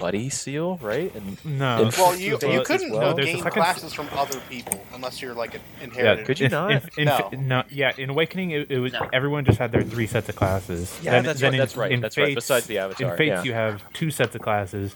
buddy 0.00 0.28
seal, 0.28 0.78
right? 0.82 1.14
And 1.14 1.44
No. 1.44 1.82
In- 1.82 1.88
well, 1.96 2.16
you 2.16 2.38
you 2.42 2.62
couldn't 2.62 2.92
well. 2.92 3.14
There's 3.14 3.26
gain 3.28 3.42
classes 3.44 3.92
from 3.92 4.08
other 4.16 4.40
people 4.48 4.84
unless 4.94 5.20
you're 5.22 5.34
like 5.34 5.54
an 5.54 5.92
yeah. 5.96 6.22
Could 6.22 6.40
you 6.40 6.46
in- 6.46 6.52
not? 6.52 6.70
in- 6.72 6.82
in- 6.98 7.04
No. 7.04 7.30
no, 7.32 7.62
yeah. 7.70 7.92
In 7.98 8.10
Awakening, 8.10 8.50
it, 8.50 8.70
it 8.70 8.78
was 8.78 8.92
No. 8.92 9.08
everyone 9.12 9.44
just 9.44 9.58
had 9.58 9.72
their 9.72 9.82
three 9.82 10.06
sets 10.06 10.28
of 10.28 10.36
classes. 10.36 10.98
Yeah, 11.02 11.12
Then- 11.12 11.24
that's 11.24 11.40
then 11.40 11.48
right, 11.50 11.54
in- 11.54 11.58
that's 11.60 11.76
right, 11.76 11.92
in 11.92 12.00
that's 12.00 12.16
right, 12.16 12.24
Fates- 12.26 12.34
besides 12.36 12.66
the 12.66 12.78
Avatar, 12.78 13.10
in 13.12 13.16
Fates, 13.16 13.28
yeah. 13.30 13.42
you 13.42 13.52
have 13.52 13.82
two 13.92 14.10
sets 14.10 14.34
of 14.34 14.40
classes. 14.42 14.94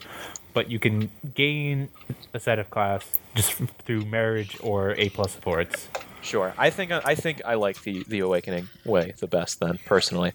but 0.53 0.68
you 0.68 0.81
can 0.81 1.09
gain 1.37 1.89
a 2.35 2.41
set 2.41 2.59
of 2.59 2.68
class 2.71 3.21
just 3.37 3.53
through 3.85 4.05
marriage 4.05 4.57
or 4.64 4.97
A 4.99 5.09
plus 5.11 5.31
supports. 5.31 5.87
Sure. 6.23 6.53
I 6.59 6.71
think 6.71 6.91
I 6.91 7.14
think 7.14 7.41
I 7.47 7.55
like 7.55 7.83
the 7.85 8.05
the 8.09 8.18
awakening 8.18 8.68
way 8.85 9.14
the 9.21 9.29
best 9.29 9.61
then 9.61 9.79
personally. 9.87 10.33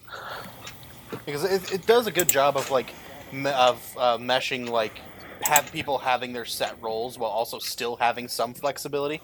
because 1.26 1.44
it, 1.44 1.70
it 1.72 1.86
does 1.86 2.06
a 2.06 2.10
good 2.10 2.28
job 2.30 2.56
of 2.56 2.70
like 2.70 2.94
of 3.44 3.94
uh, 3.98 4.16
meshing 4.18 4.70
like 4.70 4.98
have 5.42 5.70
people 5.72 5.98
having 5.98 6.32
their 6.32 6.44
set 6.44 6.80
roles 6.80 7.18
while 7.18 7.30
also 7.30 7.58
still 7.58 7.96
having 7.96 8.28
some 8.28 8.54
flexibility. 8.54 9.20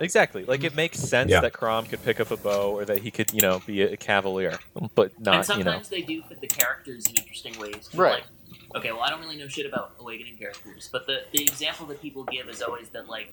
Exactly. 0.00 0.44
Like 0.44 0.62
it 0.62 0.74
makes 0.74 0.98
sense 0.98 1.30
Yeah. 1.30 1.40
that 1.40 1.52
Chrom 1.54 1.88
could 1.88 2.02
pick 2.02 2.20
up 2.20 2.30
a 2.30 2.36
bow 2.36 2.70
or 2.72 2.84
that 2.84 2.98
he 2.98 3.10
could, 3.10 3.32
you 3.32 3.40
know, 3.40 3.60
be 3.66 3.80
a 3.82 3.96
cavalier, 3.96 4.58
but 4.94 5.12
and 5.16 5.24
not, 5.24 5.32
you 5.32 5.38
know. 5.38 5.42
sometimes 5.42 5.88
they 5.88 6.02
do 6.02 6.22
fit 6.22 6.40
the 6.40 6.46
characters 6.46 7.06
in 7.06 7.14
interesting 7.16 7.58
ways. 7.58 7.88
'cause, 7.88 7.94
Right. 7.94 8.22
Like, 8.22 8.76
okay, 8.76 8.92
well, 8.92 9.00
I 9.02 9.08
don't 9.08 9.20
really 9.20 9.36
know 9.38 9.48
shit 9.48 9.64
about 9.66 9.94
awakening 9.98 10.36
characters, 10.36 10.88
but 10.92 11.06
the 11.06 11.24
the 11.32 11.42
example 11.42 11.86
that 11.86 12.02
people 12.02 12.24
give 12.24 12.48
is 12.48 12.60
always 12.62 12.88
that 12.90 13.08
like. 13.08 13.32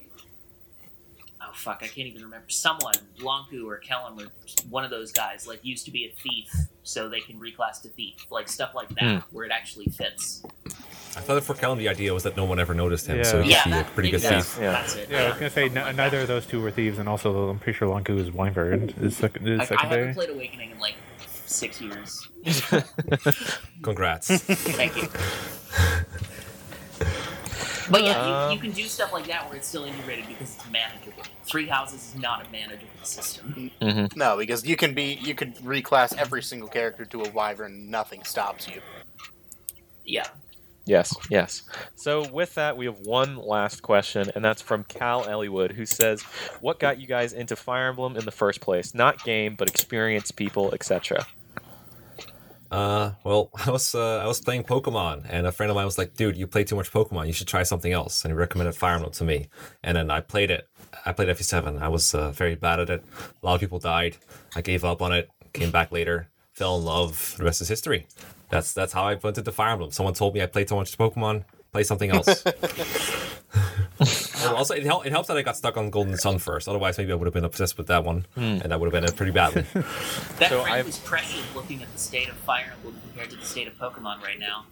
Oh 1.46 1.52
fuck! 1.54 1.80
I 1.84 1.88
can't 1.88 2.08
even 2.08 2.22
remember. 2.24 2.50
Someone, 2.50 2.94
Lon'qu 3.20 3.66
or 3.66 3.78
Kellam 3.86 4.18
or 4.26 4.32
one 4.70 4.86
of 4.86 4.89
those 4.89 5.12
guys, 5.12 5.46
like 5.46 5.60
used 5.66 5.84
to 5.84 5.91
be 5.91 6.06
a 6.06 6.10
thief, 6.12 6.50
so 6.84 7.10
they 7.10 7.20
can 7.20 7.38
reclass 7.38 7.82
to 7.82 7.89
thief, 7.89 8.26
like 8.32 8.48
stuff 8.48 8.74
like 8.74 8.88
that, 8.96 9.04
Hmm. 9.04 9.18
where 9.36 9.44
it 9.46 9.52
actually 9.52 9.88
fits. 9.88 10.41
I 11.16 11.20
thought 11.22 11.36
that 11.36 11.43
for 11.43 11.53
Kellam 11.53 11.78
the 11.78 11.89
idea 11.89 12.14
was 12.14 12.24
that 12.24 12.36
no 12.36 12.43
one 12.45 12.59
ever 12.59 12.74
noticed 12.74 13.05
him, 13.07 13.24
so 13.24 13.39
Yeah. 13.41 13.43
he 13.43 13.49
Yeah, 13.51 13.64
could 13.64 13.72
be 13.72 13.78
a 13.80 13.84
pretty 13.93 14.11
good 14.11 14.22
that's, 14.22 14.49
thief. 14.53 14.61
Yeah. 14.64 14.72
that's 14.72 14.95
it. 14.95 15.09
Yeah, 15.11 15.22
I 15.24 15.28
was 15.30 15.34
gonna 15.38 15.49
say 15.51 15.70
n- 15.70 15.95
neither 15.95 16.22
of 16.22 16.28
those 16.28 16.45
two 16.45 16.59
were 16.61 16.72
thieves, 16.72 16.97
and 16.99 17.07
also 17.07 17.49
I'm 17.49 17.59
pretty 17.59 17.78
sure 17.78 17.88
Lon'qu 17.88 18.18
is 18.20 18.30
Winebird. 18.32 19.01
Is, 19.03 19.18
sec- 19.18 19.41
is 19.41 19.72
I, 19.72 19.76
I 19.76 19.86
haven't 19.88 20.16
played 20.16 20.30
Awakening 20.32 20.72
in 20.72 20.80
like 20.80 20.95
six 21.45 21.80
years. 21.82 22.28
Congrats. 23.84 24.28
Thank 24.30 24.95
you. 24.97 25.07
But 27.91 28.03
yeah, 28.03 28.47
you, 28.49 28.55
you 28.55 28.59
can 28.61 28.72
do 28.72 28.84
stuff 28.84 29.11
like 29.11 29.28
that 29.28 29.45
where 29.47 29.57
it's 29.57 29.68
still 29.68 29.84
integrated 29.84 30.26
because 30.28 30.55
it's 30.55 30.72
manageable. 30.72 31.22
Three 31.43 31.68
houses 31.68 32.14
is 32.14 32.16
not 32.22 32.47
a 32.47 32.51
manageable 32.51 32.88
system. 33.03 33.72
hmm 33.82 34.05
No, 34.16 34.38
because 34.38 34.66
you 34.66 34.76
can 34.78 34.93
be 34.93 35.20
you 35.22 35.36
could 35.36 35.55
reclass 35.57 36.18
every 36.18 36.41
single 36.41 36.70
character 36.70 37.03
to 37.05 37.22
a 37.24 37.30
wyvern, 37.32 37.89
nothing 37.91 38.24
stops 38.24 38.68
you. 38.70 38.82
Yeah. 40.05 40.28
Yes, 40.86 41.15
yes. 41.29 41.63
So 41.95 42.27
with 42.29 42.55
that, 42.55 42.77
we 42.77 42.86
have 42.86 42.99
one 42.99 43.38
last 43.38 43.81
question, 43.81 44.31
and 44.36 44.43
that's 44.43 44.61
from 44.61 44.84
Cal 44.84 45.23
Elliowood, 45.25 45.71
who 45.71 45.86
says, 45.86 46.21
"What 46.61 46.79
got 46.79 46.99
you 46.99 47.07
guys 47.07 47.34
into 47.34 47.55
Fire 47.55 47.89
Emblem 47.89 48.17
in 48.17 48.25
the 48.25 48.31
first 48.31 48.61
place? 48.61 48.93
Not 48.93 49.23
game, 49.23 49.55
but 49.55 49.69
experience, 49.69 50.31
people, 50.31 50.73
etc." 50.73 51.25
Uh, 52.73 53.11
well, 53.23 53.51
I 53.65 53.69
was 53.69 53.93
uh, 53.93 54.17
I 54.17 54.27
was 54.27 54.41
playing 54.41 54.63
Pokemon, 54.63 55.25
and 55.29 55.45
a 55.45 55.51
friend 55.51 55.69
of 55.69 55.75
mine 55.75 55.86
was 55.86 55.97
like, 55.97 56.15
"Dude, 56.15 56.36
you 56.36 56.47
play 56.47 56.63
too 56.63 56.75
much 56.75 56.91
Pokemon. 56.91 57.27
You 57.27 57.34
should 57.34 57.47
try 57.47 57.63
something 57.63 57.93
else." 57.93 58.25
And 58.25 58.31
he 58.31 58.38
recommended 58.38 58.75
Fire 58.75 58.95
Emblem 58.95 59.13
to 59.13 59.23
me, 59.23 59.47
and 59.84 59.95
then 59.95 60.09
I 60.09 60.21
played 60.21 60.51
it. 60.51 60.67
I 61.05 61.13
played 61.13 61.29
FE7. 61.29 61.81
I 61.81 61.88
was 61.88 62.13
uh, 62.13 62.31
very 62.31 62.55
bad 62.55 62.79
at 62.79 62.89
it. 62.89 63.03
A 63.41 63.45
lot 63.45 63.55
of 63.55 63.59
people 63.61 63.79
died. 63.79 64.17
I 64.55 64.61
gave 64.61 64.84
up 64.84 65.01
on 65.01 65.11
it. 65.11 65.29
Came 65.53 65.71
back 65.71 65.91
later. 65.91 66.29
Fell 66.53 66.77
in 66.77 66.86
love. 66.86 67.36
The 67.38 67.45
rest 67.45 67.61
is 67.61 67.67
history. 67.67 68.07
That's 68.54 68.72
that's 68.74 68.93
how 68.93 69.04
I 69.04 69.16
went 69.16 69.38
into 69.38 69.51
Fire 69.51 69.72
Emblem. 69.72 69.91
Someone 69.91 70.14
told 70.14 70.36
me 70.36 70.41
I 70.41 70.45
played 70.45 70.68
too 70.68 70.76
much 70.76 70.95
Pokemon. 70.97 71.43
Play 71.72 71.84
something 71.84 72.12
else. 72.12 72.43
Well, 74.43 74.56
also, 74.58 74.74
it, 74.74 74.84
hel- 74.84 75.04
it 75.04 75.12
helps 75.14 75.30
that 75.30 75.38
I 75.38 75.41
got 75.41 75.56
stuck 75.56 75.78
on 75.78 75.89
Golden 75.89 76.18
Sun 76.18 76.39
first. 76.39 76.68
Otherwise, 76.68 76.97
maybe 76.97 77.14
I 77.14 77.16
would 77.16 77.26
have 77.26 77.34
been 77.34 77.45
obsessed 77.45 77.78
with 77.78 77.88
that 77.88 78.04
one, 78.04 78.26
hmm. 78.36 78.41
and 78.41 78.64
that 78.64 78.80
would 78.80 78.88
have 78.88 79.01
been 79.01 79.10
it 79.10 79.16
pretty 79.16 79.32
badly. 79.32 79.62
That 79.74 80.49
So 80.49 80.62
friend 80.64 80.74
I've- 80.74 80.86
was 80.88 80.99
pressured 80.99 81.45
looking 81.56 81.82
at 81.82 81.89
the 81.93 81.97
state 81.99 82.28
of 82.28 82.36
Fire 82.38 82.74
Emblem 82.76 82.99
compared 83.24 83.30
to 83.30 83.36
the 83.36 83.45
state 83.45 83.67
of 83.67 83.78
Pokemon 83.78 84.21
right 84.21 84.39
now. 84.39 84.65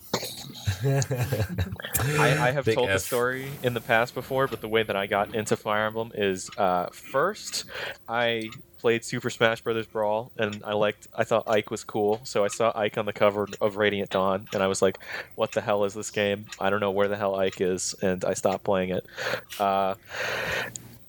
I, 2.21 2.47
I 2.47 2.51
have 2.51 2.65
Big 2.65 2.75
told 2.75 2.89
the 2.89 2.99
story 2.99 3.47
in 3.63 3.73
the 3.73 3.81
past 3.81 4.13
before, 4.13 4.47
but 4.47 4.61
the 4.61 4.67
way 4.67 4.83
that 4.83 4.95
I 4.95 5.07
got 5.07 5.35
into 5.35 5.55
Fire 5.55 5.85
Emblem 5.85 6.11
is 6.15 6.49
uh, 6.57 6.87
first 6.91 7.65
I 8.07 8.49
played 8.79 9.05
Super 9.05 9.29
Smash 9.29 9.61
Brothers 9.61 9.85
Brawl, 9.85 10.31
and 10.37 10.61
I 10.65 10.73
liked. 10.73 11.07
I 11.15 11.23
thought 11.23 11.47
Ike 11.47 11.69
was 11.69 11.83
cool, 11.83 12.19
so 12.23 12.43
I 12.43 12.47
saw 12.47 12.71
Ike 12.75 12.97
on 12.97 13.05
the 13.05 13.13
cover 13.13 13.47
of 13.59 13.77
Radiant 13.77 14.09
Dawn, 14.09 14.47
and 14.53 14.63
I 14.63 14.67
was 14.67 14.81
like, 14.81 14.97
"What 15.35 15.51
the 15.51 15.61
hell 15.61 15.83
is 15.85 15.93
this 15.93 16.09
game? 16.09 16.45
I 16.59 16.69
don't 16.69 16.79
know 16.79 16.91
where 16.91 17.07
the 17.07 17.17
hell 17.17 17.35
Ike 17.35 17.61
is," 17.61 17.95
and 18.01 18.25
I 18.25 18.33
stopped 18.33 18.63
playing 18.63 18.89
it. 18.89 19.05
Uh, 19.59 19.95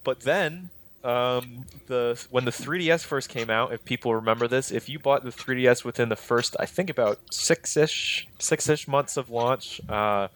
but 0.05 0.21
then 0.21 0.69
um, 1.05 1.65
the 1.87 2.25
when 2.31 2.45
the 2.45 2.51
3ds 2.51 3.05
first 3.05 3.29
came 3.29 3.51
out 3.51 3.73
if 3.73 3.85
people 3.85 4.15
remember 4.15 4.47
this 4.47 4.71
if 4.71 4.89
you 4.89 4.99
bought 4.99 5.25
the 5.25 5.31
3ds 5.31 5.85
within 5.85 6.09
the 6.09 6.17
first 6.17 6.57
i 6.61 6.67
think 6.67 6.91
about 6.91 7.19
six-ish 7.31 8.29
six-ish 8.39 8.87
months 8.87 9.17
of 9.17 9.31
launch 9.31 9.81
uh, 9.89 10.29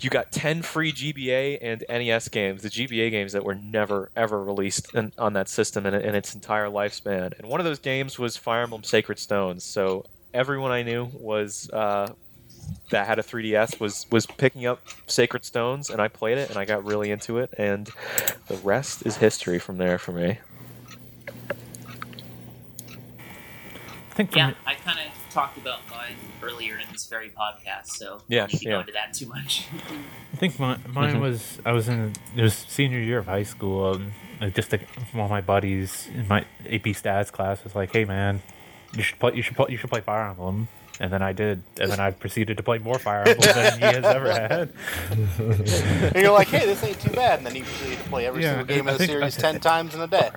you 0.00 0.10
got 0.10 0.32
10 0.32 0.62
free 0.62 0.92
gba 0.92 1.58
and 1.60 1.84
nes 1.88 2.28
games 2.28 2.62
the 2.62 2.70
gba 2.70 3.10
games 3.10 3.32
that 3.32 3.44
were 3.44 3.54
never 3.54 4.10
ever 4.16 4.42
released 4.42 4.94
in, 4.94 5.12
on 5.18 5.32
that 5.34 5.48
system 5.48 5.86
in, 5.86 5.94
in 5.94 6.14
its 6.14 6.34
entire 6.34 6.66
lifespan. 6.66 7.38
And 7.38 7.48
one 7.48 7.60
of 7.60 7.64
those 7.64 7.78
games 7.78 8.18
was 8.18 8.36
fire 8.36 8.62
emblem 8.62 8.84
sacred 8.84 9.18
stones. 9.18 9.64
So 9.64 10.04
everyone 10.34 10.70
i 10.70 10.82
knew 10.82 11.10
was 11.12 11.68
uh, 11.70 12.08
that 12.90 13.06
had 13.06 13.18
a 13.18 13.22
3ds 13.22 13.80
was 13.80 14.06
was 14.10 14.26
picking 14.26 14.66
up 14.66 14.80
sacred 15.06 15.44
stones 15.44 15.88
and 15.90 16.00
i 16.00 16.08
played 16.08 16.36
it 16.38 16.48
and 16.50 16.58
i 16.58 16.64
got 16.64 16.84
really 16.84 17.10
into 17.10 17.38
it 17.38 17.50
and 17.58 17.90
the 18.48 18.56
rest 18.58 19.04
is 19.06 19.16
history 19.16 19.58
from 19.58 19.78
there 19.78 19.98
for 19.98 20.12
me 20.12 20.38
I 24.10 24.14
think 24.14 24.36
Yeah, 24.36 24.48
me- 24.48 24.54
I 24.66 24.74
kind 24.74 24.98
of 24.98 25.06
talked 25.32 25.56
about 25.56 25.78
mine 25.90 26.16
earlier 26.42 26.76
in 26.76 26.84
this 26.92 27.06
very 27.06 27.30
podcast, 27.30 27.86
so 27.86 28.20
Yeah, 28.28 28.40
don't 28.40 28.52
need 28.52 28.58
to 28.58 28.64
yeah. 28.66 28.70
go 28.72 28.80
into 28.80 28.92
that 28.92 29.14
too 29.14 29.26
much. 29.26 29.64
I 30.34 30.36
think 30.36 30.58
my, 30.58 30.76
mine 30.86 31.14
Mhm. 31.14 31.20
was 31.20 31.58
I 31.64 31.72
was 31.72 31.88
in 31.88 32.12
it 32.36 32.42
was 32.42 32.52
senior 32.54 32.98
year 32.98 33.18
of 33.18 33.24
high 33.26 33.42
school. 33.44 33.94
And 34.40 34.54
just 34.54 34.70
like 34.70 34.86
one 35.14 35.24
of 35.24 35.30
my 35.30 35.40
buddies 35.40 36.08
in 36.14 36.28
my 36.28 36.40
AP 36.66 36.92
stats 36.92 37.32
class 37.32 37.64
was 37.64 37.74
like, 37.74 37.90
"Hey 37.94 38.04
man, 38.04 38.42
you 38.94 39.02
should 39.02 39.18
play 39.18 39.32
you 39.34 39.40
should 39.40 39.56
play 39.56 39.66
you 39.70 39.78
should 39.78 39.88
play 39.88 40.02
Fire 40.02 40.28
Emblem." 40.28 40.68
And 41.02 41.12
then 41.12 41.20
I 41.20 41.32
did, 41.32 41.62
and 41.80 41.90
then 41.90 41.98
I 41.98 42.12
proceeded 42.12 42.56
to 42.58 42.62
play 42.62 42.78
more 42.78 42.96
Fire 42.96 43.24
Emblem 43.26 43.54
than 43.54 43.74
he 43.78 43.84
has 43.84 44.04
ever 44.04 44.30
had. 44.32 44.72
And 46.14 46.22
you're 46.22 46.30
like, 46.32 46.46
hey, 46.46 46.64
this 46.64 46.82
ain't 46.84 47.00
too 47.00 47.10
bad, 47.10 47.38
and 47.38 47.46
then 47.46 47.56
you 47.56 47.64
proceed 47.64 47.98
to 47.98 48.04
play 48.04 48.26
every 48.26 48.42
Yeah, 48.42 48.50
single 48.58 48.66
game 48.76 48.88
I 48.88 48.92
of 48.92 48.98
the 48.98 49.06
series 49.06 49.36
I- 49.36 49.40
ten 49.40 49.58
times 49.60 49.94
in 49.96 50.00
a 50.00 50.06
day. 50.06 50.30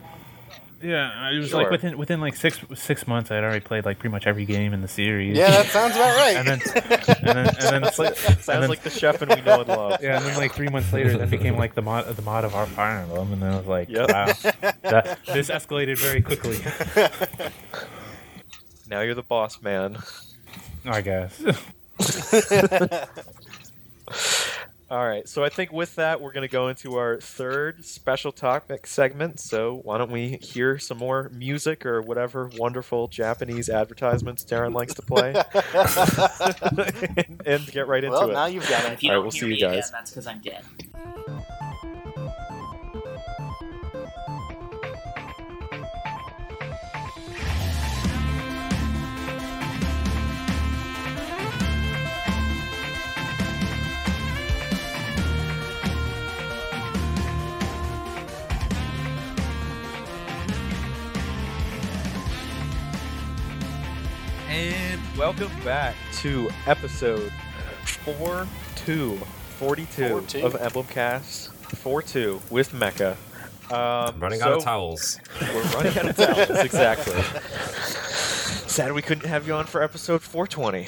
Yeah, 0.82 1.32
it 1.32 1.38
was 1.40 1.50
Sure. 1.50 1.62
like 1.62 1.72
within 1.72 1.98
within 1.98 2.20
like 2.20 2.36
six 2.36 2.60
six 2.76 3.08
months, 3.08 3.32
I'd 3.32 3.44
already 3.44 3.60
played 3.62 3.86
like 3.86 3.98
pretty 4.00 4.12
much 4.12 4.28
every 4.28 4.46
game 4.46 4.74
in 4.74 4.82
the 4.82 4.88
series. 4.88 5.36
Yeah, 5.38 5.50
that 5.52 5.68
sounds 5.68 5.96
about 5.96 6.16
right. 6.18 6.36
and 6.36 6.48
then 6.48 6.60
and 6.66 7.38
then 7.38 7.48
and 7.48 7.58
then 7.58 7.84
Sounds 7.94 8.00
like, 8.00 8.10
and 8.30 8.40
sounds 8.40 8.46
then- 8.46 8.70
like 8.70 8.82
the 8.84 8.90
chef 8.90 9.22
and 9.22 9.34
we 9.34 9.42
know 9.42 9.62
and 9.62 9.70
love. 9.70 10.00
Yeah, 10.04 10.18
and 10.18 10.26
then 10.26 10.36
like 10.38 10.54
three 10.54 10.68
months 10.70 10.92
later, 10.92 11.18
that 11.18 11.30
became 11.30 11.58
like 11.58 11.76
the 11.76 11.82
mod 11.84 12.08
the 12.16 12.22
mod 12.24 12.44
of 12.44 12.54
our 12.56 12.66
Fire 12.66 13.00
Emblem, 13.00 13.34
and 13.34 13.42
then 13.42 13.54
I 13.54 13.58
was 13.58 13.68
like, 13.68 13.90
Yep. 13.90 14.10
wow, 14.10 14.26
that, 14.84 15.20
this 15.28 15.50
escalated 15.50 15.98
very 15.98 16.22
quickly. 16.22 16.58
Now 18.88 19.02
you're 19.02 19.16
the 19.16 19.24
boss 19.24 19.62
man. 19.62 19.98
I 20.88 21.02
guess. 21.02 21.42
All 24.88 25.04
right, 25.06 25.28
so 25.28 25.44
I 25.44 25.50
think 25.50 25.74
with 25.74 25.96
that, 25.96 26.22
we're 26.22 26.32
going 26.32 26.48
to 26.48 26.52
go 26.52 26.68
into 26.68 26.98
our 26.98 27.20
third 27.20 27.84
special 27.84 28.32
topic 28.32 28.86
segment. 28.86 29.40
So 29.40 29.80
why 29.84 29.98
don't 29.98 30.12
we 30.12 30.38
hear 30.42 30.78
some 30.78 31.00
more 31.00 31.32
music 31.34 31.88
or 31.88 32.04
whatever 32.04 32.52
wonderful 32.56 33.08
Japanese 33.08 33.68
advertisements 33.68 34.46
Darren 34.46 34.76
likes 34.76 34.94
to 34.94 35.02
play, 35.02 35.34
and, 37.26 37.42
and 37.48 37.66
get 37.72 37.88
right 37.88 38.04
into 38.04 38.16
well, 38.16 38.30
it. 38.30 38.34
now 38.34 38.46
you've 38.46 38.70
got 38.70 38.86
it. 38.86 38.94
if 38.94 39.04
you 39.04 39.10
All 39.10 39.16
right, 39.16 39.18
don't 39.18 39.24
we'll 39.24 39.32
hear 39.32 39.42
see 39.42 39.48
you 39.56 39.60
guys. 39.60 39.90
again, 39.90 39.90
that's 39.92 40.12
because 40.12 40.28
I'm 40.28 40.40
dead. 40.40 40.64
And 64.56 65.02
welcome 65.18 65.52
back 65.66 65.96
to 66.20 66.50
episode 66.66 67.30
4 68.06 68.48
2, 68.78 69.18
42 69.18 70.02
4-2. 70.02 70.44
of 70.46 70.54
Emblemcast 70.54 71.50
4 71.76 72.02
2 72.02 72.42
with 72.50 72.72
Mekkah. 72.72 73.18
Um, 73.70 74.18
Running 74.18 74.40
so 74.40 74.46
out 74.46 74.54
of 74.54 74.64
towels. 74.64 75.20
We're 75.42 75.62
running 75.74 75.98
out 75.98 76.06
of 76.08 76.16
towels, 76.16 76.50
exactly. 76.64 77.22
Sad 78.70 78.94
we 78.94 79.02
couldn't 79.02 79.28
have 79.28 79.46
you 79.46 79.54
on 79.56 79.66
for 79.66 79.84
episode 79.84 80.22
420. 80.22 80.88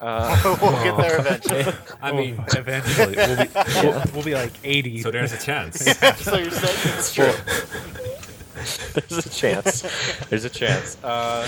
Uh, 0.00 0.56
we'll 0.62 0.82
get 0.82 0.96
there 0.96 1.20
eventually. 1.20 1.66
I 2.02 2.12
mean, 2.12 2.42
eventually 2.56 3.14
we'll 3.14 3.36
be, 3.36 3.50
we'll, 3.82 4.02
we'll 4.14 4.24
be 4.24 4.34
like 4.34 4.52
eighty. 4.64 5.02
so 5.02 5.10
there's 5.10 5.34
a 5.34 5.38
chance. 5.38 5.84
so 5.84 6.38
you're 6.38 6.50
saying 6.50 6.96
it's 6.96 7.12
true. 7.12 7.30
There's 8.94 9.26
a 9.26 9.30
chance. 9.30 9.82
There's 10.28 10.44
a 10.44 10.50
chance. 10.50 11.02
Uh, 11.02 11.46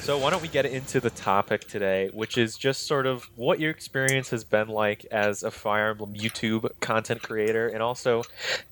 so 0.00 0.18
why 0.18 0.30
don't 0.30 0.42
we 0.42 0.48
get 0.48 0.66
into 0.66 1.00
the 1.00 1.10
topic 1.10 1.66
today, 1.66 2.10
which 2.12 2.38
is 2.38 2.56
just 2.56 2.86
sort 2.86 3.06
of 3.06 3.28
what 3.36 3.60
your 3.60 3.70
experience 3.70 4.30
has 4.30 4.44
been 4.44 4.68
like 4.68 5.04
as 5.10 5.42
a 5.42 5.50
Fire 5.50 5.90
Emblem 5.90 6.14
YouTube 6.14 6.68
content 6.80 7.22
creator, 7.22 7.68
and 7.68 7.82
also 7.82 8.22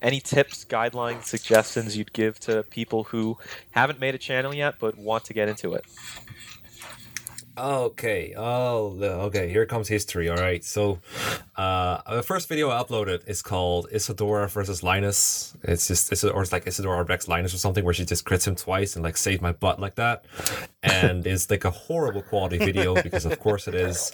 any 0.02 0.20
tips, 0.20 0.64
guidelines, 0.64 1.24
suggestions 1.24 1.96
you'd 1.96 2.12
give 2.12 2.38
to 2.40 2.62
people 2.64 3.04
who 3.04 3.38
haven't 3.70 4.00
made 4.00 4.14
a 4.14 4.18
channel 4.18 4.54
yet 4.54 4.76
but 4.78 4.96
want 4.96 5.24
to 5.24 5.32
get 5.32 5.48
into 5.48 5.74
it. 5.74 5.84
Okay. 7.60 8.34
Oh, 8.36 8.96
okay. 9.26 9.50
Here 9.50 9.66
comes 9.66 9.86
history. 9.88 10.30
All 10.30 10.36
right. 10.36 10.64
So, 10.64 10.98
uh, 11.56 12.14
the 12.14 12.22
first 12.22 12.48
video 12.48 12.70
I 12.70 12.82
uploaded 12.82 13.28
is 13.28 13.42
called 13.42 13.88
Isadora 13.92 14.48
versus 14.48 14.82
Linus. 14.82 15.54
It's 15.62 15.86
just 15.86 16.24
or 16.24 16.42
it's 16.42 16.52
like 16.52 16.66
Isadora 16.66 17.04
Rex 17.04 17.28
Linus 17.28 17.52
or 17.52 17.58
something 17.58 17.84
where 17.84 17.92
she 17.92 18.06
just 18.06 18.24
crits 18.24 18.46
him 18.46 18.54
twice 18.56 18.96
and 18.96 19.04
like 19.04 19.18
saved 19.18 19.42
my 19.42 19.52
butt 19.52 19.78
like 19.78 19.96
that, 19.96 20.24
and 20.82 21.26
it's 21.26 21.50
like 21.50 21.64
a 21.64 21.70
horrible 21.70 22.22
quality 22.22 22.56
video 22.56 22.94
because 23.02 23.26
of 23.26 23.38
course 23.40 23.68
it 23.68 23.74
is. 23.74 24.12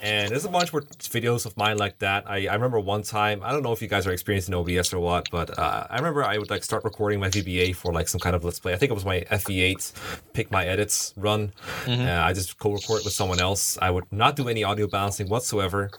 And 0.00 0.30
there's 0.30 0.46
a 0.46 0.48
bunch 0.48 0.72
more 0.72 0.82
videos 0.82 1.44
of 1.44 1.56
mine 1.56 1.76
like 1.76 1.98
that. 1.98 2.28
I, 2.28 2.46
I 2.46 2.54
remember 2.54 2.80
one 2.80 3.02
time, 3.02 3.42
I 3.44 3.52
don't 3.52 3.62
know 3.62 3.72
if 3.72 3.82
you 3.82 3.88
guys 3.88 4.06
are 4.06 4.12
experiencing 4.12 4.54
OBS 4.54 4.94
or 4.94 5.00
what, 5.00 5.28
but 5.30 5.58
uh, 5.58 5.86
I 5.90 5.96
remember 5.96 6.24
I 6.24 6.38
would 6.38 6.48
like 6.48 6.64
start 6.64 6.84
recording 6.84 7.20
my 7.20 7.28
VBA 7.28 7.76
for 7.76 7.92
like 7.92 8.08
some 8.08 8.20
kind 8.20 8.34
of 8.34 8.42
let's 8.42 8.58
play. 8.58 8.72
I 8.72 8.76
think 8.76 8.90
it 8.90 8.94
was 8.94 9.04
my 9.04 9.20
FE8 9.20 9.92
pick 10.32 10.50
my 10.50 10.64
edits 10.64 11.12
run. 11.16 11.52
Uh, 11.86 12.22
I 12.22 12.32
just 12.32 12.58
co-record 12.58 13.02
with 13.04 13.12
someone 13.12 13.40
else. 13.40 13.78
I 13.82 13.90
would 13.90 14.10
not 14.10 14.36
do 14.36 14.48
any 14.48 14.64
audio 14.64 14.86
balancing 14.86 15.28
whatsoever. 15.28 15.90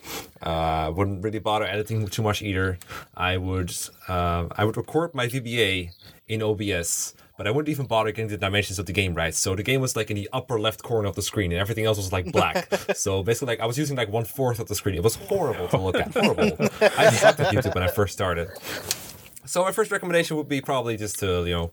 Uh, 0.41 0.91
wouldn't 0.95 1.23
really 1.23 1.39
bother 1.39 1.65
editing 1.65 2.07
too 2.07 2.23
much 2.23 2.41
either. 2.41 2.79
I 3.15 3.37
would 3.37 3.71
uh, 4.07 4.47
I 4.55 4.65
would 4.65 4.77
record 4.77 5.13
my 5.13 5.27
VBA 5.27 5.91
in 6.27 6.41
OBS 6.41 7.13
but 7.41 7.47
I 7.47 7.49
wouldn't 7.49 7.69
even 7.69 7.87
bother 7.87 8.11
getting 8.11 8.27
the 8.27 8.37
dimensions 8.37 8.77
of 8.77 8.85
the 8.85 8.93
game 8.93 9.15
right. 9.15 9.33
So 9.33 9.55
the 9.55 9.63
game 9.63 9.81
was 9.81 9.95
like 9.95 10.11
in 10.11 10.15
the 10.15 10.29
upper 10.31 10.59
left 10.59 10.83
corner 10.83 11.07
of 11.07 11.15
the 11.15 11.23
screen, 11.23 11.51
and 11.51 11.59
everything 11.59 11.85
else 11.85 11.97
was 11.97 12.13
like 12.13 12.31
black. 12.31 12.71
so 12.95 13.23
basically, 13.23 13.47
like 13.53 13.61
I 13.61 13.65
was 13.65 13.79
using 13.79 13.97
like 13.97 14.09
one 14.09 14.25
fourth 14.25 14.59
of 14.59 14.67
the 14.67 14.75
screen. 14.75 14.93
It 14.93 15.01
was 15.01 15.15
horrible 15.15 15.67
to 15.69 15.77
look 15.79 15.95
at. 15.95 16.13
Horrible. 16.13 16.55
I 16.81 17.09
sucked 17.09 17.39
at 17.39 17.51
YouTube 17.51 17.73
when 17.73 17.83
I 17.83 17.87
first 17.87 18.13
started. 18.13 18.49
So 19.45 19.63
my 19.63 19.71
first 19.71 19.91
recommendation 19.91 20.37
would 20.37 20.47
be 20.47 20.61
probably 20.61 20.97
just 20.97 21.19
to 21.19 21.45
you 21.45 21.53
know 21.53 21.71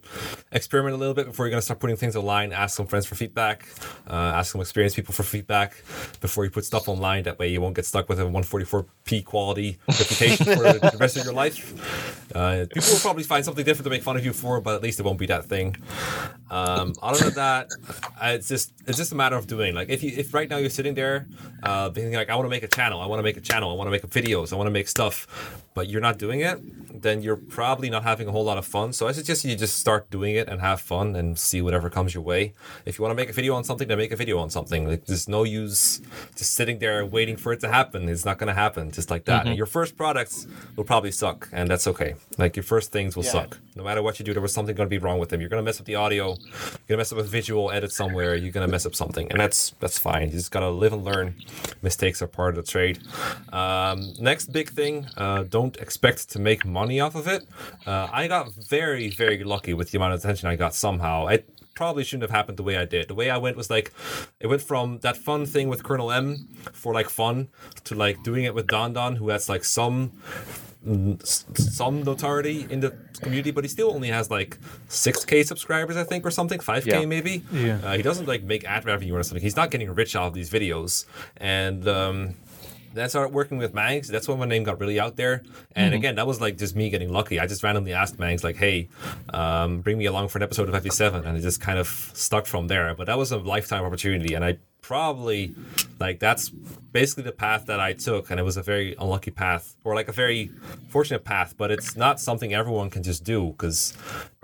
experiment 0.52 0.94
a 0.94 0.98
little 0.98 1.14
bit 1.14 1.26
before 1.26 1.46
you're 1.46 1.50
gonna 1.50 1.62
start 1.62 1.80
putting 1.80 1.96
things 1.96 2.16
online. 2.16 2.52
Ask 2.52 2.76
some 2.76 2.86
friends 2.86 3.06
for 3.06 3.14
feedback. 3.14 3.66
Uh, 4.08 4.12
ask 4.12 4.52
some 4.52 4.60
experienced 4.60 4.96
people 4.96 5.12
for 5.14 5.22
feedback 5.22 5.82
before 6.20 6.44
you 6.44 6.50
put 6.50 6.64
stuff 6.64 6.88
online. 6.88 7.24
That 7.24 7.38
way 7.38 7.48
you 7.48 7.60
won't 7.60 7.74
get 7.76 7.86
stuck 7.86 8.08
with 8.08 8.20
a 8.20 8.24
144p 8.24 9.24
quality 9.24 9.78
reputation 9.88 10.46
for 10.46 10.62
the 10.62 10.96
rest 10.98 11.16
of 11.16 11.24
your 11.24 11.34
life. 11.34 12.32
Uh, 12.34 12.66
people 12.72 12.90
will 12.90 13.00
probably 13.00 13.22
find 13.22 13.44
something 13.44 13.64
different 13.64 13.84
to 13.84 13.90
make 13.90 14.02
fun 14.02 14.16
of 14.16 14.24
you 14.24 14.32
for, 14.32 14.60
but 14.60 14.74
at 14.74 14.82
least 14.82 15.00
it 15.00 15.04
won't 15.04 15.18
be 15.18 15.26
that 15.26 15.44
thing. 15.44 15.76
Um, 16.50 16.94
other 17.02 17.24
than 17.24 17.34
that, 17.34 17.68
uh, 18.22 18.28
it's 18.28 18.48
just 18.48 18.72
it's 18.86 18.96
just 18.96 19.12
a 19.12 19.14
matter 19.14 19.36
of 19.36 19.46
doing. 19.46 19.74
Like 19.74 19.88
if 19.90 20.02
you 20.02 20.12
if 20.16 20.32
right 20.32 20.48
now 20.48 20.56
you're 20.56 20.70
sitting 20.70 20.94
there 20.94 21.26
uh, 21.62 21.90
thinking 21.90 22.14
like 22.14 22.30
I 22.30 22.34
want 22.34 22.46
to 22.46 22.50
make 22.50 22.62
a 22.62 22.68
channel, 22.68 23.00
I 23.00 23.06
want 23.06 23.18
to 23.18 23.22
make 23.22 23.36
a 23.36 23.40
channel, 23.40 23.70
I 23.70 23.74
want 23.74 23.88
to 23.88 23.90
make 23.90 24.02
videos, 24.08 24.52
I 24.52 24.56
want 24.56 24.66
to 24.66 24.72
make 24.72 24.88
stuff, 24.88 25.26
but 25.78 25.88
you're 25.90 26.06
not 26.10 26.18
doing 26.18 26.40
it, 26.50 26.58
then 27.06 27.16
you're 27.24 27.36
probably 27.60 27.88
not 27.96 28.02
having 28.02 28.26
a 28.30 28.32
whole 28.36 28.46
lot 28.50 28.58
of 28.62 28.66
fun. 28.76 28.88
So 28.98 29.02
I 29.10 29.12
suggest 29.12 29.44
you 29.44 29.54
just 29.66 29.76
start 29.84 30.02
doing 30.16 30.32
it 30.40 30.46
and 30.50 30.56
have 30.60 30.80
fun 30.80 31.06
and 31.20 31.38
see 31.48 31.60
whatever 31.66 31.88
comes 31.96 32.10
your 32.16 32.24
way. 32.32 32.42
If 32.88 32.92
you 32.98 33.02
want 33.04 33.12
to 33.16 33.20
make 33.22 33.30
a 33.34 33.36
video 33.40 33.52
on 33.58 33.62
something, 33.68 33.86
then 33.88 33.98
make 34.04 34.10
a 34.18 34.20
video 34.24 34.36
on 34.44 34.50
something. 34.50 34.80
Like 34.90 35.02
there's 35.08 35.28
no 35.28 35.42
use 35.44 36.00
just 36.38 36.52
sitting 36.58 36.76
there 36.84 37.06
waiting 37.06 37.36
for 37.42 37.50
it 37.54 37.60
to 37.64 37.68
happen. 37.78 38.08
It's 38.08 38.24
not 38.30 38.36
going 38.40 38.48
to 38.54 38.58
happen 38.64 38.90
just 38.98 39.08
like 39.14 39.24
that. 39.30 39.46
And 39.46 39.56
your 39.56 39.66
first 39.76 39.92
products 40.02 40.34
will 40.76 40.88
probably 40.92 41.12
suck, 41.22 41.48
and 41.52 41.64
that's 41.70 41.86
okay. 41.92 42.10
Like 42.42 42.52
your 42.56 42.66
first 42.74 42.90
things 42.96 43.10
will 43.16 43.24
Yeah. 43.28 43.36
suck. 43.38 43.50
No 43.76 43.84
matter 43.84 44.02
what 44.02 44.14
you 44.18 44.24
do, 44.28 44.32
there 44.36 44.42
was 44.48 44.52
something 44.58 44.74
going 44.74 44.88
to 44.90 44.94
be 44.98 45.02
wrong 45.06 45.18
with 45.22 45.28
them. 45.30 45.38
You're 45.40 45.52
going 45.54 45.62
to 45.64 45.68
mess 45.70 45.78
up 45.80 45.86
the 45.86 45.94
audio. 46.04 46.24
You're 46.30 46.88
going 46.88 46.98
to 46.98 47.02
mess 47.02 47.12
up 47.12 47.18
a 47.18 47.28
visual 47.40 47.70
edit 47.70 47.92
somewhere. 47.92 48.34
You're 48.34 48.50
going 48.58 48.66
to 48.66 48.72
mess 48.76 48.84
up 48.84 48.94
something, 49.02 49.26
and 49.30 49.38
that's 49.42 49.60
that's 49.82 49.98
fine. 50.08 50.22
You 50.30 50.36
just 50.42 50.50
got 50.56 50.64
to 50.66 50.70
live 50.84 50.92
and 50.96 51.04
learn. 51.10 51.26
Mistakes 51.88 52.18
are 52.22 52.26
part 52.40 52.50
of 52.58 52.66
the 52.66 52.68
trade. 52.74 52.96
Um, 53.52 54.14
next 54.18 54.46
big 54.58 54.68
thing: 54.70 55.06
uh, 55.16 55.44
don't 55.44 55.67
expect 55.76 56.30
to 56.30 56.38
make 56.38 56.64
money 56.64 56.98
off 57.00 57.14
of 57.14 57.26
it. 57.28 57.42
Uh, 57.86 58.08
I 58.10 58.26
got 58.28 58.52
very 58.54 59.08
very 59.10 59.44
lucky 59.44 59.74
with 59.74 59.90
the 59.90 59.98
amount 59.98 60.14
of 60.14 60.20
attention 60.20 60.48
I 60.48 60.56
got. 60.56 60.74
Somehow, 60.74 61.26
it 61.26 61.48
probably 61.74 62.02
shouldn't 62.02 62.22
have 62.22 62.36
happened 62.36 62.56
the 62.56 62.62
way 62.64 62.76
I 62.76 62.84
did. 62.84 63.06
The 63.08 63.14
way 63.14 63.30
I 63.30 63.36
went 63.36 63.56
was 63.56 63.70
like, 63.70 63.92
it 64.40 64.48
went 64.48 64.62
from 64.62 64.98
that 65.00 65.16
fun 65.16 65.46
thing 65.46 65.68
with 65.68 65.84
Colonel 65.84 66.10
M 66.10 66.48
for 66.72 66.92
like 66.92 67.08
fun 67.08 67.48
to 67.84 67.94
like 67.94 68.22
doing 68.24 68.44
it 68.44 68.54
with 68.54 68.66
Don 68.66 68.92
Don, 68.92 69.16
who 69.16 69.28
has 69.28 69.48
like 69.48 69.62
some 69.64 70.12
mm, 70.86 71.58
some 71.58 72.02
notoriety 72.02 72.66
in 72.70 72.80
the 72.80 72.90
community, 73.20 73.50
but 73.50 73.62
he 73.64 73.68
still 73.68 73.90
only 73.92 74.08
has 74.08 74.30
like 74.30 74.58
6k 74.88 75.46
subscribers, 75.46 75.96
I 75.96 76.04
think, 76.04 76.24
or 76.26 76.30
something, 76.30 76.58
5k 76.60 76.86
Yeah. 76.86 77.04
maybe. 77.04 77.42
Yeah. 77.52 77.78
Uh, 77.84 77.96
he 77.96 78.02
doesn't 78.02 78.26
like 78.26 78.42
make 78.42 78.64
ad 78.64 78.84
revenue 78.84 79.14
or 79.14 79.22
something. 79.22 79.42
He's 79.42 79.56
not 79.56 79.70
getting 79.70 79.90
rich 79.94 80.16
out 80.16 80.26
of 80.28 80.34
these 80.34 80.50
videos, 80.50 81.04
and 81.36 81.86
um, 81.88 82.34
then 82.94 83.04
I 83.04 83.08
started 83.08 83.34
working 83.34 83.58
with 83.58 83.74
Mangs. 83.74 84.08
That's 84.08 84.28
when 84.28 84.38
my 84.38 84.46
name 84.46 84.64
got 84.64 84.80
really 84.80 84.98
out 84.98 85.16
there. 85.16 85.42
And 85.72 85.94
again, 85.94 86.14
that 86.16 86.26
was 86.26 86.40
like 86.40 86.56
just 86.56 86.74
me 86.74 86.90
getting 86.90 87.12
lucky. 87.12 87.38
I 87.38 87.46
just 87.46 87.62
randomly 87.62 87.92
asked 87.92 88.18
Mangs, 88.18 88.42
like, 88.42 88.56
hey, 88.56 88.88
um, 89.32 89.80
bring 89.80 89.98
me 89.98 90.06
along 90.06 90.28
for 90.28 90.38
an 90.38 90.42
episode 90.42 90.68
of 90.68 90.82
FE7. 90.82 91.26
And 91.26 91.36
it 91.36 91.40
just 91.40 91.60
kind 91.60 91.78
of 91.78 91.86
stuck 92.14 92.46
from 92.46 92.68
there. 92.68 92.94
But 92.94 93.06
that 93.06 93.18
was 93.18 93.32
a 93.32 93.38
lifetime 93.38 93.84
opportunity. 93.84 94.34
And 94.34 94.44
I 94.44 94.58
probably, 94.80 95.54
like, 96.00 96.18
that's 96.18 96.48
basically 96.48 97.24
the 97.24 97.32
path 97.32 97.66
that 97.66 97.78
I 97.80 97.92
took. 97.92 98.30
And 98.30 98.40
it 98.40 98.42
was 98.42 98.56
a 98.56 98.62
very 98.62 98.94
unlucky 98.98 99.30
path, 99.30 99.76
or 99.84 99.94
like 99.94 100.08
a 100.08 100.12
very 100.12 100.50
fortunate 100.88 101.24
path. 101.24 101.54
But 101.56 101.70
it's 101.70 101.96
not 101.96 102.20
something 102.20 102.54
everyone 102.54 102.90
can 102.90 103.02
just 103.02 103.24
do 103.24 103.48
because 103.48 103.96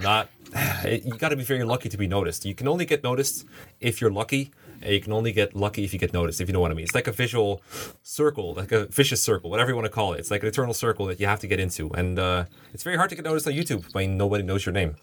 not. 0.03 0.29
You 0.85 1.17
got 1.19 1.31
to 1.31 1.37
be 1.37 1.43
very 1.43 1.65
lucky 1.65 1.89
to 1.89 1.97
be 1.97 2.07
noticed. 2.07 2.45
You 2.45 2.55
can 2.55 2.69
only 2.69 2.85
get 2.85 3.03
noticed 3.03 3.45
if 3.81 4.01
you're 4.01 4.13
lucky, 4.13 4.53
you 4.93 5.01
can 5.01 5.13
only 5.13 5.33
get 5.33 5.55
lucky 5.55 5.85
if 5.85 5.93
you 5.93 5.99
get 5.99 6.13
noticed, 6.13 6.41
if 6.41 6.49
you 6.49 6.53
know 6.53 6.61
what 6.61 6.71
I 6.71 6.75
mean. 6.75 6.85
It's 6.85 6.95
like 6.95 7.07
a 7.07 7.13
visual 7.13 7.63
circle, 8.03 8.55
like 8.55 8.73
a 8.73 8.87
vicious 8.87 9.23
circle, 9.23 9.51
whatever 9.51 9.71
you 9.71 9.77
want 9.77 9.87
to 9.87 9.91
call 9.93 10.13
it. 10.13 10.21
It's 10.21 10.31
like 10.31 10.43
an 10.43 10.49
eternal 10.49 10.75
circle 10.75 11.07
that 11.07 11.21
you 11.21 11.27
have 11.27 11.41
to 11.41 11.47
get 11.47 11.61
into, 11.61 11.91
and 11.91 12.19
uh, 12.19 12.45
it's 12.73 12.83
very 12.83 12.97
hard 12.97 13.11
to 13.11 13.17
get 13.17 13.25
noticed 13.25 13.47
on 13.47 13.53
YouTube 13.53 13.93
when 13.95 14.17
nobody 14.17 14.45
knows 14.45 14.65
your 14.67 14.73
name. 14.73 14.97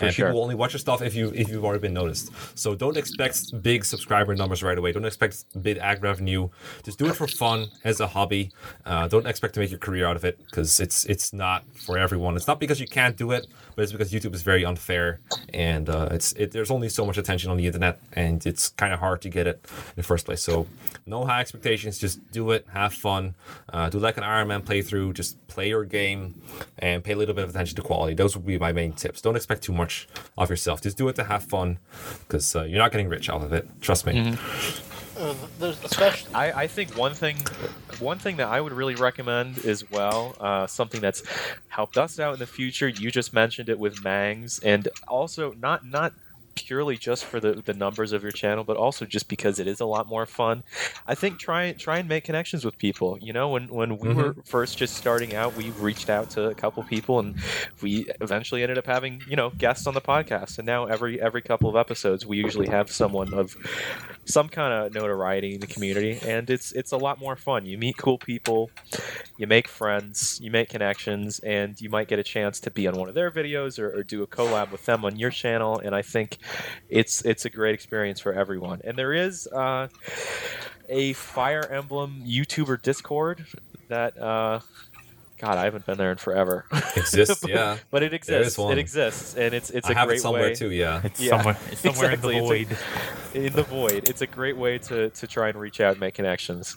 and 0.00 0.12
sure. 0.12 0.26
people 0.26 0.34
will 0.34 0.42
only 0.42 0.54
watch 0.54 0.72
your 0.72 0.80
stuff 0.80 1.02
if 1.02 1.14
you 1.14 1.32
if 1.34 1.48
you've 1.48 1.64
already 1.64 1.80
been 1.80 1.94
noticed. 1.94 2.30
So 2.54 2.74
don't 2.74 2.96
expect 2.96 3.62
big 3.62 3.84
subscriber 3.84 4.34
numbers 4.34 4.62
right 4.62 4.78
away. 4.78 4.92
Don't 4.92 5.04
expect 5.04 5.44
big 5.62 5.78
ad 5.78 6.02
revenue. 6.02 6.48
Just 6.84 6.98
do 6.98 7.06
it 7.06 7.16
for 7.16 7.26
fun 7.26 7.68
as 7.84 8.00
a 8.00 8.06
hobby. 8.06 8.52
Uh, 8.84 9.08
don't 9.08 9.26
expect 9.26 9.54
to 9.54 9.60
make 9.60 9.70
your 9.70 9.78
career 9.78 10.06
out 10.06 10.16
of 10.16 10.24
it 10.24 10.38
because 10.38 10.80
it's 10.80 11.04
it's 11.06 11.32
not 11.32 11.64
for 11.74 11.98
everyone. 11.98 12.36
It's 12.36 12.46
not 12.46 12.60
because 12.60 12.80
you 12.80 12.86
can't 12.86 13.16
do 13.16 13.32
it, 13.32 13.46
but 13.74 13.82
it's 13.82 13.92
because 13.92 14.12
YouTube 14.12 14.34
is 14.34 14.42
very 14.42 14.64
unfair, 14.64 15.20
and 15.52 15.88
uh, 15.88 16.08
it's 16.10 16.32
it, 16.34 16.52
there's 16.52 16.70
only 16.70 16.88
so 16.88 17.04
much 17.04 17.18
attention 17.18 17.50
on 17.50 17.56
the 17.56 17.66
internet, 17.66 18.00
and 18.12 18.44
it's 18.46 18.68
kind 18.68 18.92
of 18.92 19.00
hard 19.00 19.20
to 19.24 19.28
get 19.28 19.46
it 19.46 19.60
in 19.64 19.96
the 19.96 20.02
first 20.02 20.24
place. 20.24 20.42
So 20.42 20.66
no 21.04 21.24
high 21.24 21.40
expectations. 21.40 21.98
Just 21.98 22.30
do 22.30 22.52
it, 22.52 22.66
have 22.72 22.94
fun, 22.94 23.34
uh, 23.72 23.90
do 23.90 23.98
like 23.98 24.16
an 24.16 24.22
Iron 24.22 24.48
Man 24.48 24.62
playthrough. 24.62 25.14
Just 25.14 25.44
play 25.48 25.68
your 25.68 25.84
game 25.84 26.40
and 26.78 27.02
pay 27.02 27.12
a 27.12 27.16
little 27.16 27.34
bit 27.34 27.44
of 27.44 27.50
attention 27.50 27.76
to 27.76 27.82
quality. 27.82 28.14
Those 28.14 28.36
would 28.36 28.46
be 28.46 28.58
my 28.58 28.72
main 28.72 28.92
tips. 28.92 29.20
Don't 29.20 29.36
expect 29.36 29.62
too 29.62 29.72
much 29.72 30.08
of 30.38 30.48
yourself. 30.48 30.80
Just 30.80 30.96
do 30.96 31.08
it 31.08 31.16
to 31.16 31.24
have 31.24 31.42
fun, 31.44 31.78
because 32.26 32.54
uh, 32.54 32.62
you're 32.62 32.78
not 32.78 32.92
getting 32.92 33.08
rich 33.08 33.28
out 33.28 33.42
of 33.42 33.52
it. 33.52 33.68
Trust 33.80 34.06
me. 34.06 34.36
Uh, 35.16 35.32
there's 35.60 35.82
especially 35.84 36.34
I, 36.34 36.62
I 36.62 36.66
think 36.66 36.96
one 36.96 37.14
thing 37.14 37.36
one 38.00 38.18
thing 38.18 38.36
that 38.38 38.48
I 38.48 38.60
would 38.60 38.72
really 38.72 38.96
recommend 38.96 39.64
as 39.64 39.88
well, 39.88 40.34
uh, 40.40 40.66
something 40.66 41.00
that's 41.00 41.22
helped 41.68 41.96
us 41.96 42.18
out 42.18 42.32
in 42.32 42.40
the 42.40 42.46
future. 42.46 42.88
You 42.88 43.12
just 43.12 43.32
mentioned 43.32 43.68
it 43.68 43.78
with 43.78 44.02
Mangs, 44.02 44.58
and 44.58 44.88
also 45.06 45.52
not 45.52 45.86
not 45.86 46.12
purely 46.54 46.96
just 46.96 47.24
for 47.24 47.40
the, 47.40 47.52
the 47.52 47.74
numbers 47.74 48.12
of 48.12 48.22
your 48.22 48.32
channel, 48.32 48.64
but 48.64 48.76
also 48.76 49.04
just 49.04 49.28
because 49.28 49.58
it 49.58 49.66
is 49.66 49.80
a 49.80 49.84
lot 49.84 50.08
more 50.08 50.26
fun. 50.26 50.62
I 51.06 51.14
think 51.14 51.38
try 51.38 51.72
try 51.72 51.98
and 51.98 52.08
make 52.08 52.24
connections 52.24 52.64
with 52.64 52.78
people. 52.78 53.18
You 53.20 53.32
know, 53.32 53.48
when 53.48 53.68
when 53.68 53.98
we 53.98 54.08
mm-hmm. 54.08 54.20
were 54.20 54.34
first 54.44 54.78
just 54.78 54.96
starting 54.96 55.34
out, 55.34 55.56
we 55.56 55.70
reached 55.72 56.10
out 56.10 56.30
to 56.30 56.48
a 56.48 56.54
couple 56.54 56.82
people, 56.84 57.18
and 57.18 57.36
we 57.82 58.06
eventually 58.20 58.62
ended 58.62 58.78
up 58.78 58.86
having 58.86 59.22
you 59.28 59.36
know 59.36 59.50
guests 59.50 59.86
on 59.86 59.94
the 59.94 60.00
podcast. 60.00 60.58
And 60.58 60.66
now 60.66 60.86
every 60.86 61.20
every 61.20 61.42
couple 61.42 61.68
of 61.68 61.76
episodes, 61.76 62.26
we 62.26 62.36
usually 62.36 62.68
have 62.68 62.90
someone 62.90 63.32
of 63.34 63.56
some 64.24 64.48
kind 64.48 64.72
of 64.72 64.94
notoriety 64.94 65.54
in 65.54 65.60
the 65.60 65.66
community, 65.66 66.18
and 66.26 66.48
it's 66.50 66.72
it's 66.72 66.92
a 66.92 66.96
lot 66.96 67.18
more 67.20 67.36
fun. 67.36 67.66
You 67.66 67.78
meet 67.78 67.96
cool 67.96 68.18
people, 68.18 68.70
you 69.36 69.46
make 69.46 69.68
friends, 69.68 70.40
you 70.40 70.50
make 70.50 70.68
connections, 70.68 71.38
and 71.40 71.80
you 71.80 71.88
might 71.88 72.08
get 72.08 72.18
a 72.18 72.22
chance 72.22 72.60
to 72.60 72.70
be 72.70 72.86
on 72.86 72.96
one 72.96 73.08
of 73.08 73.14
their 73.14 73.30
videos 73.30 73.78
or, 73.78 73.98
or 73.98 74.02
do 74.02 74.22
a 74.22 74.26
collab 74.26 74.70
with 74.70 74.84
them 74.86 75.04
on 75.04 75.16
your 75.16 75.30
channel. 75.30 75.78
And 75.78 75.94
I 75.94 76.02
think 76.02 76.38
it's 76.88 77.22
it's 77.22 77.44
a 77.44 77.50
great 77.50 77.74
experience 77.74 78.20
for 78.20 78.32
everyone. 78.32 78.80
And 78.84 78.96
there 78.96 79.12
is 79.12 79.46
uh, 79.46 79.88
a 80.88 81.12
Fire 81.14 81.66
Emblem 81.70 82.22
YouTuber 82.26 82.82
Discord 82.82 83.46
that. 83.88 84.16
Uh, 84.18 84.60
God, 85.38 85.58
I 85.58 85.64
haven't 85.64 85.84
been 85.84 85.98
there 85.98 86.12
in 86.12 86.16
forever. 86.16 86.64
Exists, 86.96 87.44
yeah. 87.46 87.76
but 87.90 88.02
it 88.04 88.14
exists. 88.14 88.56
it 88.58 88.78
exists, 88.78 89.34
and 89.34 89.52
it's 89.52 89.68
it's 89.70 89.88
I 89.88 89.92
a 89.92 89.94
have 89.96 90.06
great 90.06 90.18
it 90.18 90.22
somewhere 90.22 90.42
way. 90.42 90.54
too. 90.54 90.70
Yeah. 90.70 91.00
It's 91.02 91.20
Yeah, 91.20 91.30
somewhere, 91.36 91.56
it's 91.70 91.80
somewhere 91.82 92.12
exactly, 92.12 92.36
in 92.38 92.44
the 92.44 92.52
it's 92.54 92.70
void. 93.32 93.44
in 93.44 93.52
the 93.52 93.62
void. 93.64 94.08
It's 94.08 94.22
a 94.22 94.26
great 94.28 94.56
way 94.56 94.78
to 94.78 95.10
to 95.10 95.26
try 95.26 95.48
and 95.48 95.58
reach 95.60 95.80
out 95.80 95.92
and 95.92 96.00
make 96.00 96.14
connections. 96.14 96.76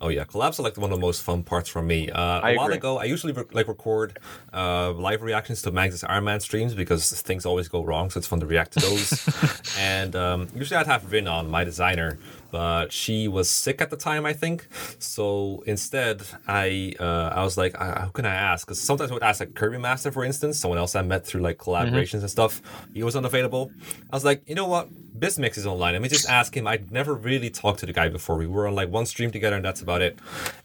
Oh 0.00 0.08
yeah, 0.08 0.24
collabs 0.24 0.58
are 0.58 0.62
like 0.62 0.76
one 0.78 0.90
of 0.90 0.98
the 0.98 1.00
most 1.06 1.22
fun 1.22 1.42
parts 1.42 1.68
for 1.68 1.82
me. 1.82 2.10
Uh, 2.10 2.18
a 2.20 2.22
I 2.42 2.56
while 2.56 2.66
agree. 2.66 2.76
ago, 2.78 2.98
I 2.98 3.04
usually 3.04 3.34
re- 3.34 3.44
like 3.52 3.68
record 3.68 4.18
uh, 4.54 4.92
live 4.92 5.22
reactions 5.22 5.60
to 5.62 5.70
Mangs' 5.70 6.02
Iron 6.02 6.24
Man 6.24 6.40
streams 6.40 6.74
because 6.74 7.12
things 7.20 7.44
always 7.44 7.68
go 7.68 7.84
wrong, 7.84 8.08
so 8.10 8.18
it's 8.18 8.26
fun 8.26 8.40
to 8.40 8.46
react 8.46 8.72
to 8.72 8.80
those. 8.80 9.28
and 9.78 10.16
um, 10.16 10.48
usually 10.54 10.78
I'd 10.78 10.86
have 10.86 11.02
Vin 11.02 11.28
on, 11.28 11.50
my 11.50 11.62
designer, 11.62 12.18
but 12.52 12.92
she 12.92 13.26
was 13.26 13.50
sick 13.50 13.80
at 13.80 13.90
the 13.90 13.96
time, 13.96 14.24
I 14.26 14.34
think. 14.34 14.68
So 15.00 15.64
instead, 15.66 16.22
I 16.46 16.94
uh, 17.00 17.30
I 17.34 17.42
was 17.42 17.56
like, 17.56 17.74
uh, 17.80 18.02
how 18.02 18.08
can 18.08 18.26
I 18.26 18.34
ask? 18.34 18.66
Because 18.66 18.80
sometimes 18.80 19.10
I 19.10 19.14
would 19.14 19.22
ask 19.24 19.40
like 19.40 19.54
Kirby 19.54 19.78
Master, 19.78 20.12
for 20.12 20.24
instance, 20.24 20.60
someone 20.60 20.78
else 20.78 20.94
I 20.94 21.02
met 21.02 21.26
through 21.26 21.40
like 21.40 21.58
collaborations 21.58 22.20
and 22.20 22.30
stuff. 22.30 22.62
He 22.94 23.02
was 23.02 23.16
unavailable. 23.16 23.72
I 24.12 24.14
was 24.16 24.24
like, 24.24 24.48
you 24.48 24.54
know 24.54 24.66
what? 24.68 24.88
Bismix 25.18 25.58
is 25.58 25.66
online. 25.66 25.92
Let 25.92 26.02
me 26.02 26.08
just 26.08 26.28
ask 26.28 26.56
him. 26.56 26.66
I'd 26.66 26.90
never 26.90 27.14
really 27.14 27.50
talked 27.50 27.80
to 27.80 27.86
the 27.86 27.92
guy 27.92 28.08
before. 28.08 28.36
We 28.36 28.46
were 28.46 28.66
on 28.66 28.74
like 28.74 28.88
one 28.88 29.04
stream 29.04 29.30
together, 29.30 29.56
and 29.56 29.64
that's 29.64 29.82
about 29.82 30.00
it. 30.00 30.18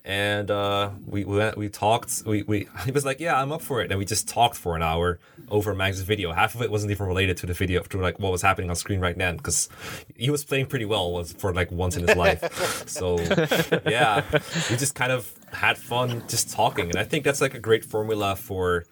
And 0.06 0.50
uh, 0.50 0.91
we 1.06 1.26
we 1.26 1.52
we 1.58 1.70
talked. 1.70 2.24
We, 2.26 2.43
we 2.43 2.68
he 2.86 2.91
was 2.91 3.04
like, 3.06 3.20
yeah, 3.20 3.39
I'm 3.39 3.52
up 3.52 3.62
for 3.62 3.82
it. 3.82 3.91
And 3.91 4.00
we 4.00 4.06
just 4.06 4.28
talked 4.28 4.56
for 4.56 4.76
an 4.76 4.82
hour 4.82 5.20
over 5.50 5.76
Mangs's 5.76 6.02
video. 6.02 6.32
Half 6.32 6.56
of 6.56 6.62
it 6.62 6.72
wasn't 6.72 6.91
even 6.91 7.08
related 7.08 7.38
to 7.38 7.45
the 7.45 7.54
video, 7.54 7.82
to 7.82 7.98
like 7.98 8.20
what 8.20 8.32
was 8.32 8.41
happening 8.41 8.70
on 8.70 8.76
screen 8.76 9.02
right 9.02 9.18
then, 9.18 9.38
because 9.38 9.68
he 10.16 10.30
was 10.30 10.45
playing 10.45 10.68
pretty 10.68 10.86
well 10.86 11.12
was 11.12 11.34
for 11.34 11.54
like 11.54 11.72
once 11.72 11.98
in 11.98 12.08
his 12.08 12.16
life. 12.16 12.43
So 12.88 13.18
yeah, 13.86 14.24
we 14.70 14.78
just 14.78 14.95
kind 14.95 15.12
of 15.12 15.32
had 15.52 15.78
fun 15.78 16.24
just 16.28 16.52
talking, 16.52 16.89
and 16.89 16.95
I 16.98 17.04
think 17.04 17.24
that's 17.24 17.41
like 17.41 17.54
a 17.54 17.60
great 17.60 17.84
formula 17.84 18.36
for 18.36 18.86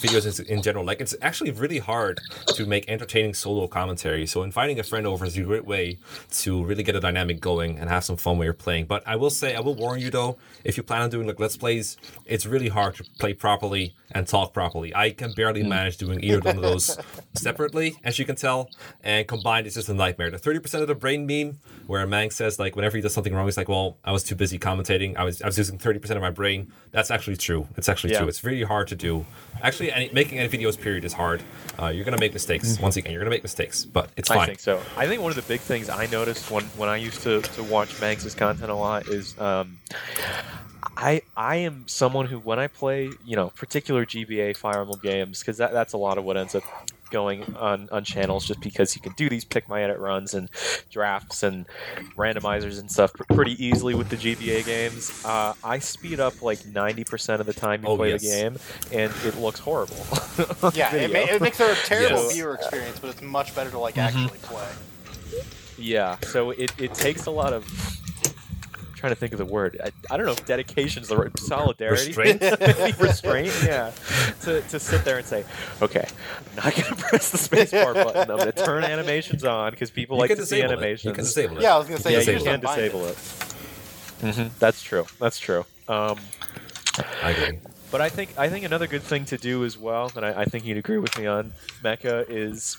videos 0.00 0.40
in, 0.40 0.46
in 0.46 0.62
general. 0.62 0.84
Like 0.84 1.00
it's 1.00 1.14
actually 1.22 1.50
really 1.50 1.78
hard 1.78 2.20
to 2.54 2.66
make 2.66 2.88
entertaining 2.88 3.34
solo 3.34 3.66
commentary. 3.66 4.26
So 4.26 4.42
inviting 4.42 4.78
a 4.78 4.82
friend 4.82 5.06
over 5.06 5.24
is 5.24 5.36
a 5.36 5.42
great 5.42 5.64
way 5.64 5.98
to 6.42 6.64
really 6.64 6.82
get 6.82 6.96
a 6.96 7.00
dynamic 7.00 7.40
going 7.40 7.78
and 7.78 7.88
have 7.88 8.04
some 8.04 8.16
fun 8.16 8.36
while 8.38 8.44
you're 8.44 8.54
playing. 8.54 8.86
But 8.86 9.02
I 9.06 9.16
will 9.16 9.30
say, 9.30 9.54
I 9.54 9.60
will 9.60 9.74
warn 9.74 10.00
you 10.00 10.10
though, 10.10 10.38
if 10.64 10.76
you 10.76 10.82
plan 10.82 11.02
on 11.02 11.10
doing 11.10 11.26
like 11.26 11.38
let's 11.38 11.56
plays, 11.56 11.96
it's 12.24 12.46
really 12.46 12.68
hard 12.68 12.96
to 12.96 13.04
play 13.18 13.34
properly 13.34 13.94
and 14.12 14.26
talk 14.26 14.52
properly. 14.52 14.94
I 14.94 15.10
can 15.10 15.32
barely 15.32 15.62
hmm. 15.62 15.68
manage 15.68 15.96
doing 15.96 16.22
either 16.22 16.40
one 16.40 16.56
of 16.56 16.62
those 16.62 16.98
separately, 17.34 17.96
as 18.02 18.18
you 18.18 18.24
can 18.24 18.36
tell, 18.36 18.70
and 19.02 19.26
combined 19.26 19.66
it's 19.66 19.76
just 19.76 19.88
a 19.88 19.94
nightmare. 19.94 20.30
The 20.30 20.38
thirty 20.38 20.58
percent 20.58 20.82
of 20.82 20.88
the 20.88 20.94
brain 20.94 21.26
meme 21.26 21.58
where 21.86 22.06
Mang 22.06 22.30
says 22.30 22.58
like 22.58 22.76
whenever 22.76 22.96
he 22.96 23.02
does 23.02 23.14
something 23.14 23.34
wrong, 23.34 23.46
he's 23.46 23.56
like, 23.56 23.68
well, 23.68 23.98
I 24.04 24.12
was 24.12 24.22
too 24.24 24.34
busy 24.34 24.58
commentating. 24.58 25.16
I 25.16 25.24
was 25.24 25.42
I 25.42 25.46
was 25.46 25.58
using 25.58 25.78
thirty 25.78 25.98
percent 25.98 26.16
of 26.16 26.22
my 26.22 26.30
brain. 26.30 26.72
That's 26.90 27.10
actually 27.10 27.36
true. 27.36 27.68
It's 27.76 27.88
actually 27.88 28.12
Yeah. 28.12 28.20
true. 28.20 28.28
It's 28.28 28.42
really 28.44 28.64
hard 28.64 28.88
to 28.88 28.96
do. 28.96 29.26
Actually, 29.62 29.89
any, 29.90 30.10
making 30.12 30.38
any 30.38 30.48
videos 30.48 30.80
period 30.80 31.04
is 31.04 31.12
hard. 31.12 31.42
Uh, 31.80 31.88
you're 31.88 32.04
gonna 32.04 32.18
make 32.18 32.32
mistakes. 32.32 32.78
Once 32.80 32.96
again, 32.96 33.12
you're 33.12 33.20
gonna 33.20 33.30
make 33.30 33.42
mistakes, 33.42 33.84
but 33.84 34.10
it's 34.16 34.28
fine. 34.28 34.38
I 34.38 34.46
think 34.46 34.60
so. 34.60 34.80
I 34.96 35.06
think 35.06 35.22
one 35.22 35.30
of 35.30 35.36
the 35.36 35.42
big 35.42 35.60
things 35.60 35.88
I 35.88 36.06
noticed 36.06 36.50
when, 36.50 36.64
when 36.76 36.88
I 36.88 36.96
used 36.96 37.22
to, 37.22 37.40
to 37.40 37.62
watch 37.62 38.00
Mangs' 38.00 38.34
content 38.34 38.70
a 38.70 38.74
lot 38.74 39.08
is 39.08 39.38
um, 39.38 39.78
I 40.96 41.22
I 41.36 41.56
am 41.56 41.84
someone 41.86 42.26
who 42.26 42.38
when 42.38 42.58
I 42.58 42.66
play 42.66 43.10
you 43.24 43.36
know 43.36 43.50
particular 43.50 44.04
GBA 44.04 44.56
Fire 44.56 44.80
Emblem 44.80 45.00
games 45.02 45.40
because 45.40 45.56
that, 45.58 45.72
that's 45.72 45.92
a 45.92 45.96
lot 45.98 46.18
of 46.18 46.24
what 46.24 46.36
ends 46.36 46.54
up 46.54 46.62
going 47.10 47.42
on, 47.56 47.88
on 47.90 48.04
channels 48.04 48.46
just 48.46 48.60
because 48.60 48.94
you 48.94 49.02
can 49.02 49.12
do 49.14 49.28
these 49.28 49.44
pick 49.44 49.68
my 49.68 49.82
edit 49.82 49.98
runs 49.98 50.32
and 50.32 50.48
drafts 50.92 51.42
and 51.42 51.66
randomizers 52.16 52.78
and 52.78 52.88
stuff 52.88 53.12
pretty 53.34 53.52
easily 53.64 53.94
with 53.96 54.08
the 54.10 54.16
GBA 54.16 54.64
games. 54.64 55.24
Uh, 55.24 55.52
I 55.64 55.80
speed 55.80 56.20
up 56.20 56.40
like 56.40 56.60
90% 56.60 57.40
of 57.40 57.46
the 57.46 57.52
time 57.52 57.82
you 57.82 57.88
Oh, 57.88 57.96
play 57.96 58.10
yes. 58.10 58.20
the 58.22 58.28
game 58.28 58.56
and 58.92 59.12
it 59.24 59.36
looks 59.38 59.58
horrible. 59.58 59.96
Yeah, 60.72 60.94
it, 60.94 61.12
ma- 61.12 61.18
it 61.34 61.40
makes 61.42 61.58
it 61.58 61.70
a 61.70 61.74
terrible 61.84 62.22
Yes. 62.22 62.32
viewer 62.34 62.54
experience, 62.54 63.00
but 63.00 63.10
it's 63.10 63.22
much 63.22 63.54
better 63.56 63.70
to 63.70 63.78
like 63.80 63.96
Mm-hmm. 63.96 64.18
actually 64.24 64.38
play. 64.42 64.68
Yeah, 65.78 66.16
so 66.22 66.50
it, 66.50 66.72
it 66.78 66.94
takes 66.94 67.26
a 67.26 67.30
lot 67.32 67.52
of. 67.52 67.64
I'm 69.00 69.08
trying 69.08 69.12
to 69.14 69.18
think 69.18 69.32
of 69.32 69.38
the 69.38 69.46
word. 69.46 69.80
I, 69.82 69.90
I 70.12 70.18
don't 70.18 70.26
know 70.26 70.32
if 70.32 70.44
dedication's 70.44 71.08
the 71.08 71.16
right 71.16 71.38
solidarity. 71.38 72.08
Restraint? 72.12 72.42
Restraint, 73.00 73.54
yeah. 73.64 73.92
To, 74.42 74.60
to 74.60 74.78
sit 74.78 75.06
there 75.06 75.16
and 75.16 75.26
say, 75.26 75.42
okay, 75.80 76.06
I'm 76.06 76.56
not 76.56 76.74
going 76.74 76.84
to 76.88 76.96
press 76.96 77.30
the 77.30 77.38
spacebar 77.38 77.94
button. 77.94 78.30
I'm 78.30 78.36
going 78.36 78.52
to 78.52 78.64
turn 78.64 78.84
animations 78.84 79.42
on 79.46 79.70
because 79.70 79.90
people 79.90 80.16
You 80.18 80.20
like 80.20 80.30
to 80.32 80.36
see 80.44 80.56
disable 80.56 80.64
it. 80.64 80.72
animations. 80.74 81.04
You 81.06 81.12
can 81.14 81.24
disable 81.24 81.56
it. 81.56 81.62
Yeah, 81.62 81.76
I 81.76 81.78
was 81.78 81.86
gonna 81.86 81.98
say 82.00 82.12
yeah, 82.12 82.20
you 82.20 82.32
you 82.32 82.44
can 82.44 82.54
unbind 82.56 82.76
disable 82.92 83.06
it. 83.06 83.16
it. 84.22 84.34
hmm 84.36 84.48
That's 84.58 84.82
true. 84.82 85.06
That's 85.18 85.38
true. 85.38 85.64
Um, 85.88 86.18
I 87.22 87.30
agree. 87.30 87.58
but 87.90 88.02
I 88.02 88.10
think 88.10 88.34
I 88.36 88.50
think 88.50 88.66
another 88.66 88.86
good 88.86 89.02
thing 89.02 89.24
to 89.26 89.38
do 89.38 89.64
as 89.64 89.78
well, 89.78 90.12
and 90.14 90.26
I, 90.26 90.42
I 90.42 90.44
think 90.44 90.66
you'd 90.66 90.76
agree 90.76 90.98
with 90.98 91.16
me 91.18 91.26
on 91.26 91.54
Mekkah 91.82 92.26
is 92.28 92.76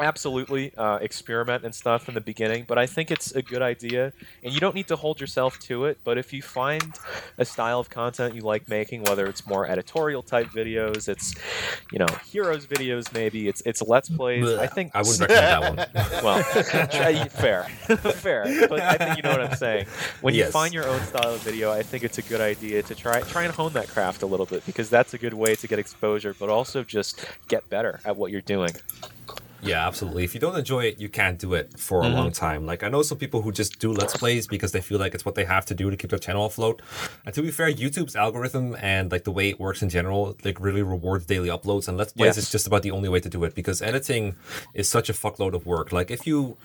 absolutely 0.00 0.74
uh, 0.76 0.96
experiment 0.98 1.64
and 1.64 1.74
stuff 1.74 2.08
in 2.08 2.14
the 2.14 2.20
beginning. 2.20 2.64
But 2.68 2.78
I 2.78 2.86
think 2.86 3.10
it's 3.10 3.32
a 3.32 3.42
good 3.42 3.62
idea, 3.62 4.12
and 4.42 4.52
you 4.52 4.60
don't 4.60 4.74
need 4.74 4.88
to 4.88 4.96
hold 4.96 5.20
yourself 5.20 5.58
to 5.60 5.84
it. 5.86 5.98
But 6.04 6.18
if 6.18 6.32
you 6.32 6.42
find 6.42 6.98
a 7.38 7.44
style 7.44 7.80
of 7.80 7.90
content 7.90 8.34
you 8.34 8.42
like 8.42 8.68
making, 8.68 9.04
whether 9.04 9.26
it's 9.26 9.46
more 9.46 9.66
editorial 9.66 10.22
type 10.22 10.48
videos, 10.48 11.08
it's 11.08 11.34
you 11.92 11.98
know 11.98 12.06
heroes 12.30 12.66
videos, 12.66 13.12
maybe 13.12 13.48
it's 13.48 13.62
it's 13.66 13.82
let's 13.82 14.08
plays. 14.08 14.44
I 14.58 14.66
think 14.66 14.92
I 14.94 15.02
wouldn't 15.02 15.20
recommend 15.28 15.78
that 15.78 15.94
one. 15.94 16.22
well, 16.24 16.42
try- 16.90 17.28
fair, 17.28 17.64
fair. 17.96 18.44
But 18.68 18.80
I 18.80 18.96
think 18.96 19.16
you 19.16 19.22
know 19.22 19.30
what 19.30 19.40
I'm 19.42 19.56
saying. 19.56 19.86
When 20.20 20.34
you 20.34 20.40
Yes. 20.42 20.52
find 20.52 20.74
your 20.74 20.86
own 20.88 21.00
style 21.02 21.34
of 21.34 21.40
video, 21.42 21.70
I 21.70 21.82
think 21.82 22.02
it's 22.04 22.18
a 22.18 22.22
good 22.22 22.40
idea 22.40 22.82
to 22.82 22.94
try 22.94 23.20
try 23.22 23.44
and 23.44 23.54
hone 23.54 23.72
that 23.74 23.88
craft 23.88 24.22
a 24.22 24.26
little 24.26 24.46
bit 24.46 24.64
because 24.66 24.90
that's 24.90 25.14
a 25.14 25.18
good 25.18 25.34
way 25.34 25.54
to 25.54 25.68
get 25.68 25.78
exposure, 25.78 26.34
but 26.38 26.48
also 26.48 26.82
just 26.82 27.24
get 27.48 27.68
better 27.70 28.00
at 28.04 28.16
what 28.16 28.30
you're 28.32 28.40
doing. 28.40 28.70
Yeah, 29.62 29.86
absolutely. 29.86 30.24
If 30.24 30.34
you 30.34 30.40
don't 30.40 30.56
enjoy 30.58 30.84
it, 30.86 30.98
you 31.00 31.08
can't 31.08 31.38
do 31.38 31.54
it 31.54 31.78
for 31.78 32.00
a 32.00 32.06
Mm-hmm. 32.06 32.14
long 32.16 32.32
time. 32.32 32.66
Like 32.66 32.82
I 32.82 32.88
know 32.88 33.02
some 33.02 33.18
people 33.18 33.42
who 33.42 33.52
just 33.52 33.78
do 33.78 33.92
let's 33.92 34.16
plays 34.16 34.46
because 34.46 34.72
they 34.72 34.80
feel 34.80 34.98
like 34.98 35.14
it's 35.14 35.24
what 35.24 35.34
they 35.36 35.44
have 35.44 35.64
to 35.66 35.74
do 35.74 35.90
to 35.90 35.96
keep 35.96 36.10
their 36.10 36.18
channel 36.18 36.44
afloat. 36.46 36.82
And 37.24 37.34
to 37.34 37.42
be 37.42 37.50
fair, 37.50 37.70
YouTube's 37.72 38.16
algorithm 38.16 38.76
and 38.80 39.10
like 39.12 39.24
the 39.24 39.30
way 39.30 39.48
it 39.50 39.60
works 39.60 39.82
in 39.82 39.88
general, 39.88 40.36
like 40.44 40.58
really 40.60 40.82
rewards 40.82 41.26
daily 41.26 41.48
uploads. 41.48 41.86
And 41.88 41.96
let's 41.96 42.12
plays 42.12 42.36
Yes. 42.36 42.38
is 42.38 42.50
just 42.50 42.66
about 42.66 42.82
the 42.82 42.90
only 42.90 43.08
way 43.08 43.20
to 43.20 43.28
do 43.28 43.44
it 43.44 43.54
because 43.54 43.80
editing 43.82 44.34
is 44.74 44.88
such 44.88 45.08
a 45.08 45.12
fuckload 45.12 45.54
of 45.54 45.64
work. 45.64 45.92
Like 45.92 46.10
if 46.10 46.26
you, 46.26 46.56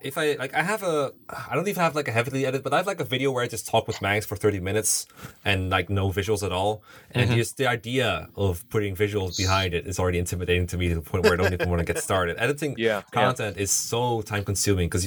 if 0.00 0.16
I 0.16 0.34
like, 0.34 0.54
I 0.54 0.62
have 0.62 0.82
a, 0.82 1.12
I 1.50 1.54
don't 1.56 1.66
even 1.68 1.82
have 1.82 1.94
like 1.96 2.08
a 2.08 2.12
heavily 2.12 2.46
edit, 2.46 2.62
but 2.62 2.72
I 2.72 2.76
have 2.78 2.86
like 2.86 3.00
a 3.00 3.04
video 3.04 3.32
where 3.32 3.42
I 3.42 3.48
just 3.48 3.66
talk 3.66 3.88
with 3.88 4.00
Mangs 4.00 4.26
for 4.26 4.36
thirty 4.36 4.60
minutes 4.60 5.06
and 5.44 5.70
like 5.70 5.90
no 5.90 6.10
visuals 6.10 6.42
at 6.44 6.52
all. 6.52 6.82
And 7.10 7.24
Mm-hmm. 7.24 7.36
just 7.38 7.56
the 7.56 7.66
idea 7.66 8.28
of 8.36 8.68
putting 8.68 8.94
visuals 8.94 9.36
behind 9.38 9.72
it 9.74 9.86
is 9.86 9.98
already 9.98 10.18
intimidating 10.18 10.66
to 10.68 10.76
me 10.76 10.88
to 10.90 10.94
the 10.96 11.00
point 11.00 11.24
where 11.24 11.32
I 11.32 11.36
don't 11.36 11.52
even 11.52 11.68
want 11.70 11.80
to 11.80 11.84
get 11.92 12.02
started. 12.02 12.36
Editing 12.44 12.74
Yeah, 12.76 12.86
yeah. 12.86 13.02
content 13.10 13.56
is 13.56 13.70
so 13.70 14.22
time 14.22 14.44
consuming 14.44 14.88
because 14.88 15.06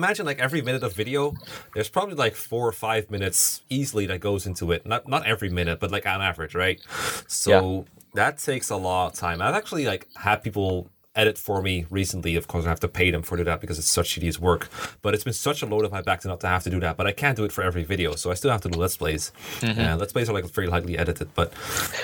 imagine 0.00 0.24
like 0.24 0.38
every 0.38 0.62
minute 0.62 0.82
of 0.82 0.92
video, 0.94 1.34
there's 1.74 1.88
probably 1.88 2.14
like 2.14 2.34
four 2.34 2.64
or 2.66 2.72
five 2.72 3.10
minutes 3.10 3.62
easily 3.68 4.06
that 4.06 4.20
goes 4.20 4.46
into 4.46 4.72
it. 4.74 4.86
Not 4.86 5.08
not 5.08 5.26
every 5.26 5.50
minute, 5.60 5.80
but 5.80 5.90
like 5.90 6.06
on 6.06 6.20
average, 6.22 6.54
right? 6.54 6.80
So 7.26 7.86
that 8.14 8.38
takes 8.38 8.70
a 8.70 8.76
lot 8.76 9.12
of 9.12 9.18
time. 9.18 9.42
I've 9.42 9.54
actually 9.54 9.86
like 9.86 10.06
had 10.16 10.42
people 10.42 10.90
edit 11.16 11.38
for 11.38 11.62
me 11.62 11.86
recently. 11.90 12.36
Of 12.36 12.46
course, 12.46 12.66
I 12.66 12.68
have 12.68 12.80
to 12.80 12.88
pay 12.88 13.10
them 13.10 13.22
for 13.22 13.42
that 13.42 13.60
because 13.60 13.78
it's 13.78 13.90
such 13.90 14.14
tedious 14.14 14.38
work. 14.38 14.68
But 15.02 15.14
it's 15.14 15.24
been 15.24 15.32
such 15.32 15.62
a 15.62 15.66
load 15.66 15.84
of 15.84 15.92
my 15.92 16.02
back 16.02 16.20
to 16.20 16.28
not 16.28 16.40
to 16.40 16.46
have 16.46 16.62
to 16.64 16.70
do 16.70 16.78
that. 16.80 16.96
But 16.96 17.06
I 17.06 17.12
can't 17.12 17.36
do 17.36 17.44
it 17.44 17.52
for 17.52 17.62
every 17.64 17.84
video, 17.84 18.14
so 18.14 18.30
I 18.30 18.34
still 18.34 18.50
have 18.50 18.60
to 18.62 18.68
do 18.68 18.78
let's 18.78 18.96
plays. 18.96 19.32
Mm-hmm. 19.60 19.80
And 19.80 20.00
let's 20.00 20.12
plays 20.12 20.28
are 20.28 20.32
like 20.34 20.44
very 20.46 20.68
lightly 20.68 20.96
edited, 20.98 21.34
but 21.34 21.52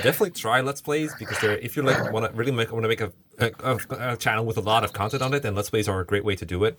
definitely 0.02 0.30
try 0.30 0.60
let's 0.60 0.80
plays 0.80 1.14
because 1.18 1.38
they're 1.40 1.58
if 1.58 1.76
you 1.76 1.82
like 1.82 2.12
want 2.12 2.26
to 2.26 2.32
really 2.32 2.52
make 2.52 2.72
want 2.72 2.84
to 2.84 2.88
make 2.88 3.00
a, 3.00 3.12
a, 3.38 3.50
a, 3.62 3.78
a 4.12 4.16
channel 4.16 4.44
with 4.44 4.56
a 4.56 4.60
lot 4.60 4.84
of 4.84 4.92
content 4.92 5.22
on 5.22 5.34
it, 5.34 5.44
and 5.44 5.56
let's 5.56 5.70
plays 5.70 5.88
are 5.88 6.00
a 6.00 6.04
great 6.04 6.24
way 6.24 6.36
to 6.36 6.44
do 6.44 6.64
it. 6.64 6.78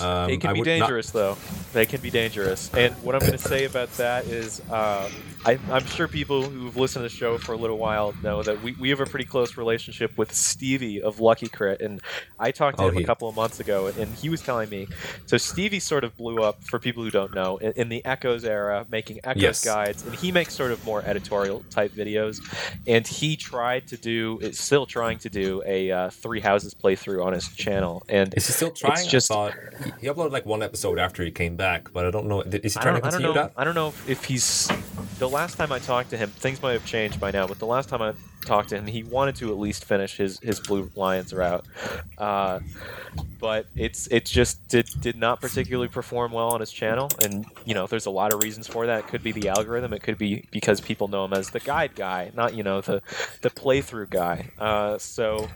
Um, 0.00 0.28
They 0.28 0.36
can 0.36 0.50
I 0.50 0.52
be 0.52 0.60
would 0.60 0.66
not- 0.68 0.78
dangerous, 0.80 1.10
though. 1.10 1.36
They 1.72 1.86
can 1.86 2.00
be 2.00 2.10
dangerous. 2.10 2.70
And 2.74 2.94
what 3.02 3.14
I'm 3.14 3.20
going 3.20 3.32
to 3.32 3.38
say 3.38 3.64
about 3.64 3.90
that 3.96 4.26
is, 4.26 4.60
uh, 4.70 5.10
I, 5.44 5.58
I'm 5.70 5.84
sure 5.86 6.06
people 6.08 6.42
who've 6.42 6.76
listened 6.76 7.04
to 7.04 7.08
the 7.08 7.14
show 7.14 7.38
for 7.38 7.52
a 7.52 7.56
little 7.56 7.78
while 7.78 8.14
know 8.22 8.42
that 8.42 8.62
we, 8.62 8.72
we 8.72 8.90
have 8.90 9.00
a 9.00 9.06
pretty 9.06 9.24
close 9.24 9.56
relationship 9.56 10.16
with 10.18 10.34
Stevie 10.34 11.00
of 11.02 11.20
Lucky 11.20 11.48
Crit. 11.48 11.80
And 11.80 12.00
I 12.38 12.50
talked 12.50 12.78
to 12.78 12.84
Oh, 12.84 12.88
him 12.88 12.96
he- 12.96 13.02
a 13.02 13.06
couple 13.06 13.28
of 13.28 13.34
months 13.36 13.58
ago, 13.60 13.86
and 13.98 14.12
he 14.14 14.28
was 14.28 14.42
telling 14.42 14.68
me. 14.68 14.86
So 15.26 15.36
Stevie 15.38 15.80
sort 15.80 16.04
of 16.04 16.16
blew 16.16 16.42
up, 16.42 16.62
for 16.62 16.78
people 16.78 17.02
who 17.04 17.10
don't 17.10 17.34
know, 17.34 17.56
in, 17.58 17.72
in 17.72 17.88
the 17.88 18.04
Echoes 18.04 18.44
era, 18.44 18.86
making 18.90 19.20
Echoes 19.24 19.42
Yes. 19.42 19.64
guides. 19.64 20.02
And 20.04 20.14
he 20.14 20.30
makes 20.32 20.54
sort 20.54 20.72
of 20.72 20.84
more 20.84 21.02
editorial 21.02 21.64
type 21.70 21.92
videos. 21.92 22.40
And 22.86 23.06
he 23.06 23.36
tried 23.36 23.86
to 23.88 23.96
do, 23.96 24.38
is 24.42 24.58
still 24.58 24.86
trying 24.86 25.18
to 25.18 25.30
do, 25.30 25.62
a 25.64 25.85
uh, 25.92 26.10
Three 26.10 26.40
Houses 26.40 26.74
playthrough 26.74 27.24
on 27.24 27.32
his 27.32 27.48
channel. 27.48 28.02
And 28.08 28.32
Is 28.34 28.46
he 28.46 28.52
still 28.52 28.70
trying? 28.70 28.92
It's 28.94 29.06
just- 29.06 29.30
I 29.30 29.34
thought 29.34 29.54
he, 30.00 30.06
uploaded 30.06 30.32
like 30.32 30.46
one 30.46 30.62
episode 30.62 30.98
after 30.98 31.24
he 31.24 31.30
came 31.30 31.56
back, 31.56 31.92
but 31.92 32.06
I 32.06 32.10
don't 32.10 32.26
know. 32.26 32.42
Is 32.42 32.74
he 32.74 32.80
trying 32.80 33.00
to 33.00 33.06
I 33.06 33.10
continue 33.10 33.28
know. 33.28 33.34
that? 33.34 33.52
I 33.56 33.64
don't 33.64 33.74
know 33.74 33.92
if, 34.06 34.24
he's. 34.24 34.70
The 35.18 35.28
last 35.28 35.56
time 35.56 35.72
I 35.72 35.78
talked 35.78 36.10
to 36.10 36.16
him, 36.16 36.30
things 36.30 36.60
might 36.62 36.72
have 36.72 36.84
changed 36.84 37.18
by 37.20 37.30
now. 37.30 37.46
But 37.46 37.58
the 37.58 37.66
last 37.66 37.88
time 37.88 38.02
I 38.02 38.12
talked 38.44 38.68
to 38.70 38.76
him, 38.76 38.86
he 38.86 39.02
wanted 39.02 39.36
to 39.36 39.50
at 39.50 39.58
least 39.58 39.84
finish 39.84 40.16
his, 40.16 40.38
his 40.40 40.60
Blue 40.60 40.90
Lions 40.94 41.32
route. 41.32 41.64
Uh, 42.18 42.60
but 43.40 43.66
it's 43.76 44.06
it's 44.08 44.30
just 44.30 44.66
did 44.68 44.88
did 45.00 45.16
not 45.16 45.40
particularly 45.40 45.88
perform 45.88 46.32
well 46.32 46.48
on 46.48 46.60
his 46.60 46.70
channel, 46.72 47.08
and 47.22 47.46
you 47.64 47.74
know 47.74 47.86
there's 47.86 48.06
a 48.06 48.10
lot 48.10 48.32
of 48.32 48.42
reasons 48.42 48.66
for 48.66 48.86
that. 48.86 49.00
It 49.00 49.08
could 49.08 49.22
be 49.22 49.32
the 49.32 49.48
algorithm. 49.48 49.92
It 49.92 50.02
could 50.02 50.18
be 50.18 50.46
because 50.50 50.80
people 50.80 51.08
know 51.08 51.24
him 51.24 51.32
as 51.32 51.50
the 51.50 51.60
guide 51.60 51.94
guy, 51.94 52.30
not 52.34 52.54
you 52.54 52.62
know 52.62 52.80
the 52.80 53.02
the 53.42 53.50
playthrough 53.50 54.10
guy. 54.10 54.50
Uh, 54.58 54.98
so 54.98 55.48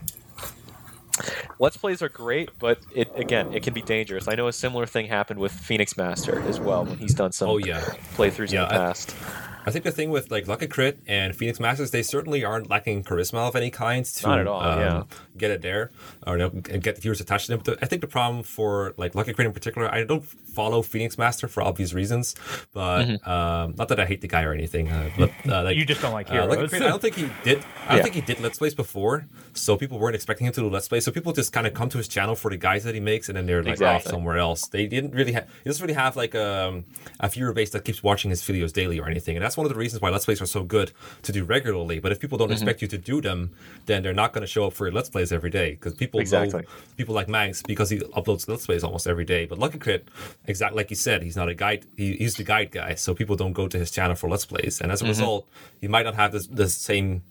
Let's 1.59 1.77
plays 1.77 2.01
are 2.01 2.09
great, 2.09 2.49
but 2.59 2.79
it 2.95 3.09
again, 3.15 3.47
it 3.51 3.63
can 3.63 3.73
be 3.73 3.81
dangerous. 3.81 4.27
I 4.27 4.35
know 4.35 4.47
a 4.47 4.53
similar 4.53 4.85
thing 4.85 5.07
happened 5.07 5.39
with 5.39 5.51
Phoenix 5.51 5.95
Master 5.97 6.39
as 6.47 6.59
well 6.59 6.85
when 6.85 6.97
he's 6.97 7.13
done 7.13 7.31
some 7.31 7.49
Oh 7.49 7.57
yeah. 7.57 7.81
playthroughs 8.15 8.51
Yeah, 8.51 8.63
in 8.63 8.69
the 8.69 8.73
past. 8.73 9.15
I 9.19 9.50
think 9.69 9.83
the 9.85 9.91
thing 9.91 10.09
with 10.09 10.31
like 10.31 10.47
Lucky 10.47 10.65
Crit 10.65 10.97
and 11.05 11.35
Phoenix 11.35 11.59
Masters, 11.59 11.91
they 11.91 12.01
certainly 12.01 12.43
aren't 12.43 12.67
lacking 12.69 13.03
charisma 13.03 13.47
of 13.47 13.55
any 13.55 13.69
kind 13.69 14.03
to 14.03 14.27
Not 14.27 14.39
at 14.39 14.47
all, 14.47 14.59
um, 14.61 14.79
yeah. 14.79 15.03
get 15.37 15.51
it 15.51 15.61
there 15.61 15.91
or 16.25 16.37
you 16.37 16.39
know, 16.39 16.49
get 16.49 16.95
the 16.95 17.01
viewers 17.01 17.21
attached 17.21 17.45
to 17.45 17.51
them. 17.51 17.61
But 17.63 17.77
I 17.83 17.85
think 17.85 18.01
the 18.01 18.07
problem 18.07 18.41
for 18.41 18.95
like 18.97 19.13
Lucky 19.13 19.33
Crit 19.33 19.45
in 19.45 19.53
particular, 19.53 19.93
I 19.93 20.03
don't 20.03 20.25
follow 20.25 20.81
Phoenix 20.81 21.17
Master 21.19 21.47
for 21.47 21.61
obvious 21.61 21.93
reasons, 21.93 22.33
but 22.73 23.01
Mm-hmm. 23.05 23.29
um, 23.29 23.75
not 23.77 23.87
that 23.89 23.99
I 23.99 24.05
hate 24.05 24.21
the 24.21 24.27
guy 24.27 24.43
or 24.43 24.53
anything. 24.53 24.89
Uh, 24.89 25.09
but, 25.17 25.31
uh, 25.47 25.63
like, 25.63 25.77
You 25.77 25.85
just 25.85 26.01
don't 26.01 26.13
like 26.13 26.31
uh, 26.31 26.45
Lucky. 26.47 26.67
Crit, 26.67 26.81
I 26.81 26.87
don't 26.89 27.01
think 27.01 27.15
he 27.15 27.29
did. 27.43 27.59
I 27.85 27.89
don't 27.89 27.97
Yeah. 27.97 28.03
think 28.03 28.15
he 28.15 28.21
did 28.21 28.39
Let's 28.39 28.57
Plays 28.57 28.73
before, 28.75 29.27
so 29.53 29.77
people 29.77 29.99
weren't 29.99 30.15
expecting 30.15 30.47
him 30.47 30.53
to 30.53 30.61
do 30.61 30.69
Let's 30.69 30.87
Plays. 30.87 31.05
So 31.05 31.11
people 31.11 31.33
just 31.33 31.51
kind 31.53 31.67
of 31.67 31.73
come 31.73 31.89
to 31.89 31.97
his 31.97 32.07
channel 32.07 32.35
for 32.35 32.49
the 32.49 32.57
guys 32.57 32.83
that 32.83 32.93
he 32.93 32.99
makes, 33.01 33.27
and 33.29 33.37
then 33.37 33.45
they're 33.45 33.63
like 33.63 33.81
off 33.81 34.03
somewhere 34.03 34.37
else. 34.37 34.67
They 34.67 34.87
didn't 34.87 35.13
really 35.13 35.31
have. 35.33 35.47
He 35.63 35.69
doesn't 35.69 35.81
really 35.83 35.93
have 35.95 36.15
like 36.15 36.35
um, 36.35 36.85
a 37.19 37.27
viewer 37.29 37.53
base 37.53 37.69
that 37.71 37.83
keeps 37.85 38.01
watching 38.03 38.29
his 38.29 38.41
videos 38.41 38.71
daily 38.71 38.99
or 38.99 39.07
anything, 39.09 39.35
and 39.35 39.43
that's 39.43 39.50
one 39.57 39.65
of 39.65 39.71
the 39.71 39.77
reasons 39.77 40.01
why 40.01 40.09
Let's 40.09 40.25
Plays 40.25 40.41
are 40.41 40.45
so 40.45 40.63
good 40.63 40.91
to 41.23 41.31
do 41.31 41.43
regularly. 41.43 41.99
But 41.99 42.11
if 42.11 42.19
people 42.19 42.37
Mm-hmm. 42.37 42.47
don't 42.47 42.51
expect 42.53 42.81
you 42.81 42.87
to 42.87 42.97
do 42.97 43.21
them, 43.21 43.51
then 43.85 44.03
they're 44.03 44.13
not 44.13 44.33
going 44.33 44.41
to 44.41 44.47
show 44.47 44.65
up 44.67 44.73
for 44.73 44.85
your 44.87 44.93
Let's 44.93 45.09
Plays 45.09 45.31
every 45.31 45.49
day 45.49 45.71
because 45.71 45.93
people 45.93 46.19
Exactly. 46.19 46.61
know 46.61 46.67
people 46.97 47.13
like 47.15 47.27
Mangs 47.29 47.61
because 47.61 47.89
he 47.89 47.99
uploads 47.99 48.47
Let's 48.47 48.65
Plays 48.65 48.83
almost 48.83 49.07
every 49.07 49.25
day. 49.25 49.45
But 49.45 49.57
Lucky 49.59 49.77
Crit, 49.79 50.07
exactly 50.45 50.77
like 50.77 50.89
he 50.89 50.95
said, 50.95 51.23
he's 51.23 51.35
not 51.35 51.49
a 51.49 51.53
guide. 51.53 51.85
He, 51.97 52.13
he's 52.17 52.35
the 52.35 52.43
guide 52.43 52.71
guy, 52.71 52.95
so 52.95 53.13
people 53.13 53.35
don't 53.35 53.53
go 53.53 53.67
to 53.67 53.77
his 53.77 53.91
channel 53.91 54.15
for 54.15 54.29
Let's 54.29 54.45
Plays, 54.45 54.79
and 54.81 54.87
Mm-hmm. 54.89 54.93
as 54.93 55.01
a 55.01 55.05
result, 55.07 55.47
he 55.79 55.87
might 55.87 56.03
not 56.05 56.15
have 56.15 56.31
this 56.31 56.47
the 56.47 56.69
same. 56.69 57.23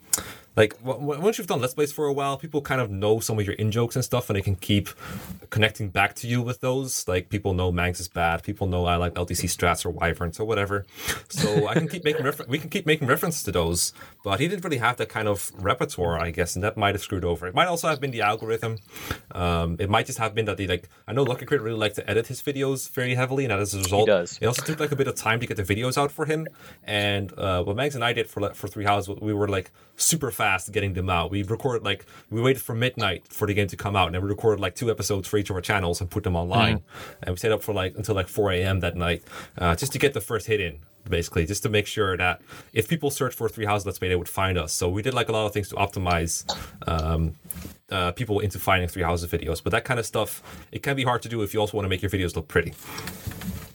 Like 0.56 0.76
once 0.82 1.38
you've 1.38 1.46
done 1.46 1.60
Let's 1.60 1.74
Plays 1.74 1.92
for 1.92 2.06
a 2.06 2.12
while, 2.12 2.36
people 2.36 2.60
kind 2.60 2.80
of 2.80 2.90
know 2.90 3.20
some 3.20 3.38
of 3.38 3.46
your 3.46 3.54
in 3.54 3.70
jokes 3.70 3.94
and 3.94 4.04
stuff, 4.04 4.28
and 4.28 4.36
they 4.36 4.42
can 4.42 4.56
keep 4.56 4.88
connecting 5.50 5.88
back 5.88 6.14
to 6.16 6.26
you 6.26 6.42
with 6.42 6.60
those. 6.60 7.06
Like 7.06 7.28
people 7.28 7.54
know 7.54 7.70
Mangs 7.70 8.00
is 8.00 8.08
bad, 8.08 8.42
people 8.42 8.66
know 8.66 8.84
I 8.84 8.96
like 8.96 9.14
LTC 9.14 9.44
strats 9.44 9.86
or 9.86 9.90
wyverns 9.90 10.40
or 10.40 10.44
whatever. 10.44 10.86
So 11.28 11.68
I 11.68 11.74
can 11.74 11.88
keep 11.88 12.04
making 12.04 12.24
refer- 12.24 12.46
we 12.48 12.58
can 12.58 12.68
keep 12.68 12.84
making 12.84 13.06
reference 13.08 13.42
to 13.44 13.52
those. 13.52 13.92
But 14.24 14.40
he 14.40 14.48
didn't 14.48 14.64
really 14.64 14.78
have 14.78 14.96
that 14.98 15.08
kind 15.08 15.28
of 15.28 15.50
repertoire, 15.54 16.18
I 16.18 16.30
guess, 16.30 16.54
and 16.56 16.64
that 16.64 16.76
might 16.76 16.94
have 16.94 17.02
screwed 17.02 17.24
over. 17.24 17.46
It 17.46 17.54
might 17.54 17.68
also 17.68 17.88
have 17.88 18.00
been 18.00 18.10
the 18.10 18.22
algorithm. 18.22 18.78
Um, 19.32 19.76
it 19.78 19.88
might 19.88 20.06
just 20.06 20.18
have 20.18 20.34
been 20.34 20.46
that 20.46 20.58
he 20.58 20.66
like 20.66 20.88
I 21.06 21.12
know 21.12 21.22
Lucky 21.22 21.46
Crit 21.46 21.62
really 21.62 21.78
liked 21.78 21.96
to 21.96 22.10
edit 22.10 22.26
his 22.26 22.42
videos 22.42 22.90
very 22.90 23.14
heavily, 23.14 23.44
and 23.44 23.52
as 23.52 23.72
a 23.74 23.78
result, 23.78 24.02
he 24.02 24.06
does. 24.06 24.38
it 24.40 24.46
also 24.46 24.62
took 24.62 24.80
like 24.80 24.92
a 24.92 24.96
bit 24.96 25.06
of 25.06 25.14
time 25.14 25.40
to 25.40 25.46
get 25.46 25.56
the 25.56 25.62
videos 25.62 25.96
out 25.96 26.10
for 26.10 26.24
him. 26.26 26.48
And 26.84 27.32
uh, 27.38 27.62
what 27.62 27.76
Mangs 27.76 27.94
and 27.94 28.04
I 28.04 28.12
did 28.12 28.26
for 28.26 28.52
for 28.54 28.68
Three 28.68 28.84
Houses, 28.84 29.16
we 29.20 29.32
were 29.32 29.48
like 29.48 29.70
super 29.96 30.30
fast 30.30 30.49
getting 30.72 30.94
them 30.94 31.08
out. 31.08 31.30
We 31.30 31.42
recorded 31.42 31.84
like 31.84 32.06
we 32.30 32.40
waited 32.40 32.62
for 32.62 32.74
midnight 32.74 33.24
for 33.28 33.46
the 33.46 33.54
game 33.54 33.68
to 33.68 33.76
come 33.76 33.96
out, 33.96 34.06
and 34.06 34.14
then 34.14 34.22
we 34.22 34.28
recorded 34.28 34.60
like 34.60 34.74
two 34.74 34.90
episodes 34.90 35.28
for 35.28 35.38
each 35.38 35.50
of 35.50 35.56
our 35.56 35.62
channels 35.62 36.00
and 36.00 36.10
put 36.10 36.24
them 36.24 36.36
online. 36.36 36.82
And 37.22 37.32
we 37.32 37.36
stayed 37.36 37.52
up 37.52 37.62
for 37.62 37.72
like 37.72 37.96
until 37.96 38.14
like 38.14 38.28
4 38.28 38.52
a.m. 38.52 38.80
that 38.80 38.96
night 38.96 39.22
uh, 39.58 39.74
just 39.76 39.92
to 39.92 39.98
get 39.98 40.14
the 40.14 40.20
first 40.20 40.46
hit 40.46 40.60
in. 40.60 40.78
Basically, 41.08 41.46
just 41.46 41.62
to 41.62 41.70
make 41.70 41.86
sure 41.86 42.14
that 42.18 42.42
if 42.74 42.86
people 42.86 43.10
search 43.10 43.34
for 43.34 43.48
Three 43.48 43.64
Houses 43.64 43.86
Let's 43.86 43.98
Play, 43.98 44.08
they 44.08 44.16
would 44.16 44.28
find 44.28 44.58
us. 44.58 44.72
So 44.72 44.88
we 44.88 45.00
did 45.00 45.14
like 45.14 45.30
a 45.30 45.32
lot 45.32 45.46
of 45.46 45.52
things 45.52 45.70
to 45.70 45.74
optimize 45.76 46.44
um, 46.86 47.34
uh, 47.90 48.12
people 48.12 48.40
into 48.40 48.58
finding 48.58 48.86
Three 48.86 49.02
Houses 49.02 49.30
videos. 49.30 49.62
But 49.64 49.70
that 49.70 49.84
kind 49.84 49.98
of 49.98 50.04
stuff, 50.04 50.42
it 50.72 50.82
can 50.82 50.96
be 50.96 51.04
hard 51.04 51.22
to 51.22 51.28
do 51.30 51.42
if 51.42 51.54
you 51.54 51.60
also 51.60 51.76
want 51.76 51.86
to 51.86 51.88
make 51.88 52.02
your 52.02 52.10
videos 52.10 52.36
look 52.36 52.48
pretty 52.48 52.74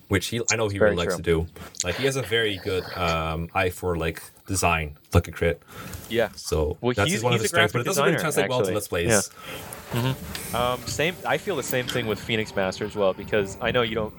which 0.08 0.28
he 0.28 0.42
I 0.52 0.56
know 0.56 0.70
he 0.70 0.80
really 0.80 0.96
likes 0.96 1.16
true. 1.16 1.24
to 1.24 1.46
do. 1.46 1.48
Like 1.84 1.96
he 1.96 2.06
has 2.06 2.16
a 2.16 2.22
very 2.22 2.58
good 2.58 2.84
um, 2.96 3.50
eye 3.54 3.70
for 3.70 3.98
like 3.98 4.22
design, 4.46 4.98
Lucky 5.14 5.32
Crit. 5.32 5.62
Yeah. 6.10 6.30
So 6.36 6.78
Well, 6.82 6.94
that's 6.96 7.10
he's- 7.10 7.24
one 7.24 7.34
of 7.34 7.42
his 7.42 7.50
strengths, 7.50 7.74
but 7.74 7.82
it 7.82 7.86
doesn't 7.86 8.04
really 8.04 8.18
translate 8.18 8.50
well 8.50 8.64
to. 8.64 8.72
Let's 8.74 8.88
Plays. 8.88 9.10
Yeah. 9.10 9.22
Um, 10.54 10.80
same. 10.86 11.16
I 11.26 11.38
feel 11.38 11.56
the 11.56 11.64
same 11.64 11.88
thing 11.88 12.08
with 12.08 12.20
Phoenix 12.20 12.56
Master 12.56 12.86
as 12.86 12.96
well 12.96 13.14
because 13.14 13.58
I 13.62 13.72
know 13.72 13.82
you 13.82 13.96
don't. 13.96 14.14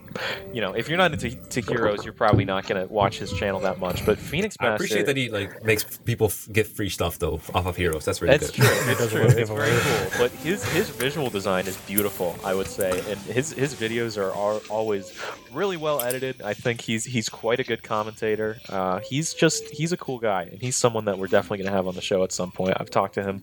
You 0.53 0.62
know, 0.62 0.73
if 0.73 0.89
you're 0.89 0.97
not 0.97 1.12
into 1.12 1.31
to 1.31 1.61
heroes, 1.61 2.05
you're 2.05 2.15
probably 2.15 2.44
not 2.44 2.66
going 2.66 2.86
to 2.86 2.93
watch 2.93 3.19
his 3.19 3.32
channel 3.32 3.61
that 3.61 3.78
much. 3.78 4.05
But 4.07 4.19
Phoenix 4.19 4.57
Master, 4.61 4.73
I 4.73 4.74
appreciate 4.74 5.07
that 5.07 5.16
he 5.16 5.28
like 5.28 5.62
makes 5.65 5.85
people 5.98 6.28
f- 6.28 6.48
get 6.51 6.66
free 6.66 6.89
stuff 6.89 7.19
though 7.19 7.40
off 7.55 7.66
of 7.66 7.77
heroes. 7.77 8.05
That's 8.05 8.23
really 8.23 8.36
That's 8.39 8.51
good. 8.51 8.65
true. 8.65 8.90
It's 8.90 8.98
does 8.98 9.11
true. 9.11 9.23
It's 9.23 9.51
very 9.51 9.78
cool. 9.81 10.19
But 10.19 10.31
his 10.32 10.65
his 10.73 10.89
visual 10.90 11.28
design 11.31 11.66
is 11.66 11.77
beautiful, 11.78 12.36
I 12.44 12.55
would 12.55 12.66
say, 12.66 12.90
and 13.11 13.19
his 13.20 13.53
his 13.53 13.74
videos 13.74 14.16
are, 14.16 14.32
are 14.32 14.61
always 14.70 15.12
really 15.53 15.77
well 15.77 16.01
edited. 16.01 16.40
I 16.43 16.55
think 16.55 16.81
he's 16.81 17.05
he's 17.05 17.28
quite 17.28 17.61
a 17.61 17.65
good 17.65 17.82
commentator. 17.82 18.59
Uh, 18.69 19.01
he's 19.01 19.35
just 19.35 19.65
he's 19.70 19.93
a 19.93 19.97
cool 19.97 20.19
guy, 20.19 20.44
and 20.44 20.61
he's 20.62 20.77
someone 20.77 21.05
that 21.07 21.19
we're 21.19 21.27
definitely 21.27 21.59
going 21.59 21.70
to 21.70 21.77
have 21.77 21.86
on 21.86 21.94
the 21.94 22.01
show 22.01 22.24
at 22.24 22.32
some 22.32 22.51
point. 22.51 22.77
I've 22.78 22.90
talked 22.90 23.15
to 23.15 23.23
him 23.23 23.43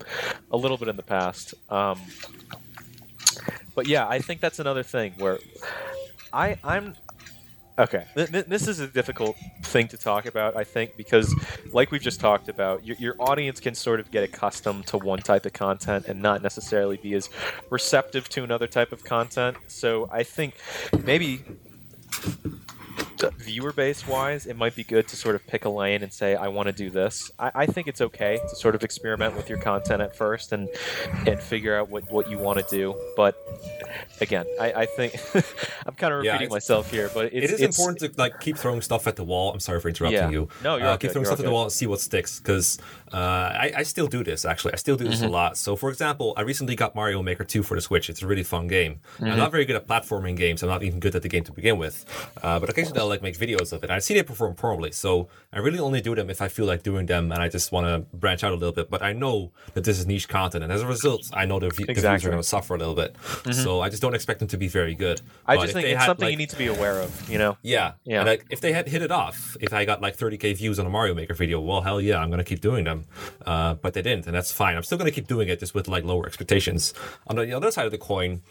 a 0.52 0.58
little 0.58 0.78
bit 0.78 0.88
in 0.88 0.96
the 0.96 1.04
past. 1.04 1.54
Um, 1.70 2.00
but 3.76 3.88
yeah, 3.88 4.08
I 4.08 4.20
think 4.20 4.42
that's 4.42 4.60
another 4.60 4.84
thing 4.84 5.14
where 5.18 5.40
I 6.32 6.58
I'm 6.64 6.96
Okay, 7.80 8.06
th- 8.14 8.30
th- 8.30 8.46
this 8.46 8.68
is 8.68 8.80
a 8.80 8.88
difficult 8.88 9.36
thing 9.64 9.88
to 9.88 9.98
talk 9.98 10.28
about, 10.28 10.56
I 10.56 10.64
think, 10.64 10.96
because, 10.96 11.34
like 11.72 11.90
we've 11.90 12.04
just 12.04 12.20
talked 12.20 12.48
about, 12.48 12.86
your, 12.86 12.96
your 12.98 13.16
audience 13.18 13.60
can 13.60 13.74
sort 13.74 14.00
of 14.00 14.12
get 14.12 14.24
accustomed 14.24 14.86
to 14.88 15.00
one 15.00 15.18
type 15.20 15.48
of 15.48 15.54
content 15.54 16.06
and 16.08 16.22
not 16.22 16.44
necessarily 16.44 16.98
be 16.98 17.16
as 17.16 17.32
receptive 17.72 18.30
to 18.30 18.44
another 18.44 18.68
type 18.68 18.92
of 18.92 19.04
content. 19.04 19.58
So 19.70 20.08
I 20.12 20.22
think 20.22 20.54
maybe 21.04 21.42
viewer 23.38 23.72
base 23.72 24.06
wise, 24.08 24.46
it 24.46 24.58
might 24.58 24.76
be 24.76 24.84
good 24.84 25.08
to 25.08 25.16
sort 25.16 25.36
of 25.36 25.46
pick 25.48 25.66
a 25.66 25.70
lane 25.70 26.04
and 26.04 26.12
say, 26.12 26.36
I 26.36 26.48
want 26.50 26.68
to 26.68 26.74
do 26.74 26.90
this. 26.90 27.32
I, 27.40 27.52
I 27.56 27.66
think 27.66 27.88
it's 27.88 28.02
okay 28.02 28.40
to 28.50 28.56
sort 28.56 28.76
of 28.76 28.84
experiment 28.84 29.36
with 29.36 29.50
your 29.50 29.58
content 29.60 30.02
at 30.02 30.16
first 30.16 30.52
and 30.52 30.68
and 31.26 31.40
figure 31.40 31.76
out 31.78 31.90
what, 31.90 32.10
what 32.12 32.30
you 32.30 32.38
want 32.38 32.60
to 32.60 32.66
do. 32.76 32.96
But 33.16 33.36
again, 34.22 34.46
I, 34.60 34.74
I 34.74 34.86
think 34.86 35.16
I'm 35.86 35.94
kind 35.96 36.14
of 36.14 36.20
repeating 36.20 36.36
it's- 36.48 36.52
myself 36.52 36.92
here, 36.92 37.10
but 37.14 37.26
it's, 37.28 37.36
it 37.36 37.44
is 37.46 37.62
it's, 37.62 37.78
important 37.80 38.00
to 38.14 38.20
like 38.22 38.40
keep 38.40 38.58
throwing 38.58 38.82
stuff 38.82 39.08
at 39.08 39.16
the 39.16 39.24
wall. 39.24 39.54
I'm 39.54 39.60
sorry 39.60 39.80
for 39.80 39.88
interrupting 39.90 40.20
Yeah. 40.22 40.30
you. 40.30 40.50
No, 40.64 40.76
you're 40.78 40.88
uh, 40.88 40.98
keep 40.98 41.12
throwing 41.12 41.24
you're 41.26 41.32
stuff 41.34 41.40
at 41.40 41.46
the 41.46 41.52
wall 41.52 41.64
and 41.64 41.72
see 41.72 41.88
what 41.88 42.00
sticks. 42.02 42.40
Because 42.40 42.78
uh, 43.14 43.18
I, 43.18 43.72
I 43.78 43.84
still 43.84 44.08
do 44.08 44.24
this 44.24 44.44
actually. 44.46 44.74
I 44.74 44.78
still 44.78 44.98
do 44.98 45.06
this 45.06 45.14
Mm-hmm. 45.14 45.26
a 45.26 45.30
lot. 45.30 45.58
So 45.58 45.76
for 45.76 45.90
example, 45.90 46.34
I 46.36 46.42
recently 46.42 46.76
got 46.76 46.96
Mario 46.96 47.22
Maker 47.22 47.44
2 47.44 47.62
for 47.64 47.76
the 47.76 47.82
Switch. 47.82 48.10
It's 48.10 48.22
a 48.24 48.28
really 48.28 48.42
fun 48.44 48.68
game. 48.68 49.00
Mm-hmm. 49.16 49.26
I'm 49.26 49.38
not 49.38 49.52
very 49.52 49.64
good 49.66 49.76
at 49.76 49.88
platforming 49.88 50.36
games. 50.36 50.64
I'm 50.64 50.70
not 50.70 50.82
even 50.84 51.00
good 51.00 51.16
at 51.16 51.22
the 51.22 51.30
game 51.30 51.44
to 51.46 51.52
begin 51.52 51.78
with. 51.78 52.04
Uh, 52.42 52.60
but 52.60 52.70
occasionally 52.84 53.00
I'll 53.02 53.08
like 53.08 53.22
make 53.22 53.38
videos 53.38 53.74
of 53.74 53.84
it. 53.84 53.90
I've 53.90 54.04
seen 54.04 54.18
it 54.18 54.28
perform 54.28 54.56
poorly, 54.56 54.92
so 54.92 55.28
I 55.52 55.60
really 55.60 55.80
only 55.80 56.02
do 56.02 56.16
them 56.16 56.30
if 56.30 56.42
I 56.42 56.48
feel 56.48 56.66
like 56.66 56.84
doing 56.84 57.06
them 57.06 57.32
and 57.32 57.42
I 57.42 57.50
just 57.50 57.72
want 57.72 57.88
to 57.88 58.16
branch 58.18 58.44
out 58.44 58.52
a 58.52 58.56
little 58.56 58.72
bit. 58.74 58.90
But 58.90 59.02
I 59.02 59.14
know 59.14 59.52
that 59.74 59.84
this 59.84 60.00
is 60.00 60.06
niche 60.08 60.28
content, 60.28 60.64
and 60.64 60.72
as 60.74 60.82
a 60.82 60.88
result, 60.88 61.30
I 61.34 61.46
know 61.46 61.60
the, 61.60 61.70
v- 61.70 61.86
the 61.86 61.94
views 61.94 62.06
are 62.06 62.20
going 62.30 62.38
to 62.38 62.44
suffer 62.44 62.76
a 62.76 62.78
little 62.78 62.96
bit. 62.96 63.16
So 63.54 63.82
I 63.82 63.90
just 63.90 64.02
don't 64.02 64.14
expect 64.16 64.40
them 64.40 64.48
to 64.50 64.58
be 64.58 64.68
very 64.68 64.96
good. 64.96 65.22
I 65.46 65.56
But 65.56 65.62
just 65.64 65.74
think 65.74 65.88
it's 65.88 66.00
had, 66.00 66.06
something 66.06 66.26
like- 66.26 66.32
you 66.32 66.38
need 66.38 66.50
to 66.50 66.58
be 66.58 66.68
aware 66.68 67.00
of, 67.02 67.30
you 67.30 67.38
know? 67.38 67.58
yeah, 67.62 67.94
Yeah. 68.04 68.20
And 68.20 68.28
like, 68.28 68.46
if 68.50 68.62
they 68.62 68.72
had 68.74 68.88
hit 68.88 69.02
it 69.02 69.12
off, 69.12 69.56
if 69.62 69.74
I 69.74 69.86
got 69.86 70.02
like 70.02 70.16
30k 70.18 70.56
views 70.58 70.80
on 70.80 70.86
a 70.86 70.90
Mario 70.90 71.14
Maker 71.14 71.34
video, 71.34 71.60
well, 71.60 71.82
hell 71.82 72.00
yeah, 72.02 72.18
I'm 72.20 72.30
gonna 72.30 72.44
keep 72.44 72.62
doing 72.62 72.84
them. 72.86 73.06
Uh, 73.46 73.74
but 73.76 73.94
they 73.94 74.02
didn't, 74.02 74.26
and 74.28 74.36
that's 74.36 74.52
fine. 74.52 74.76
I'm 74.76 74.84
still 74.84 74.98
gonna 74.98 75.12
keep 75.12 75.28
doing 75.28 75.50
it, 75.50 75.60
just 75.60 75.74
with 75.76 75.88
like 75.88 76.04
lower 76.04 76.26
expectations. 76.26 76.94
On 77.28 77.36
the 77.36 77.54
other 77.54 77.72
side 77.72 77.86
of 77.86 77.92
the 77.92 77.98
coin, 77.98 78.42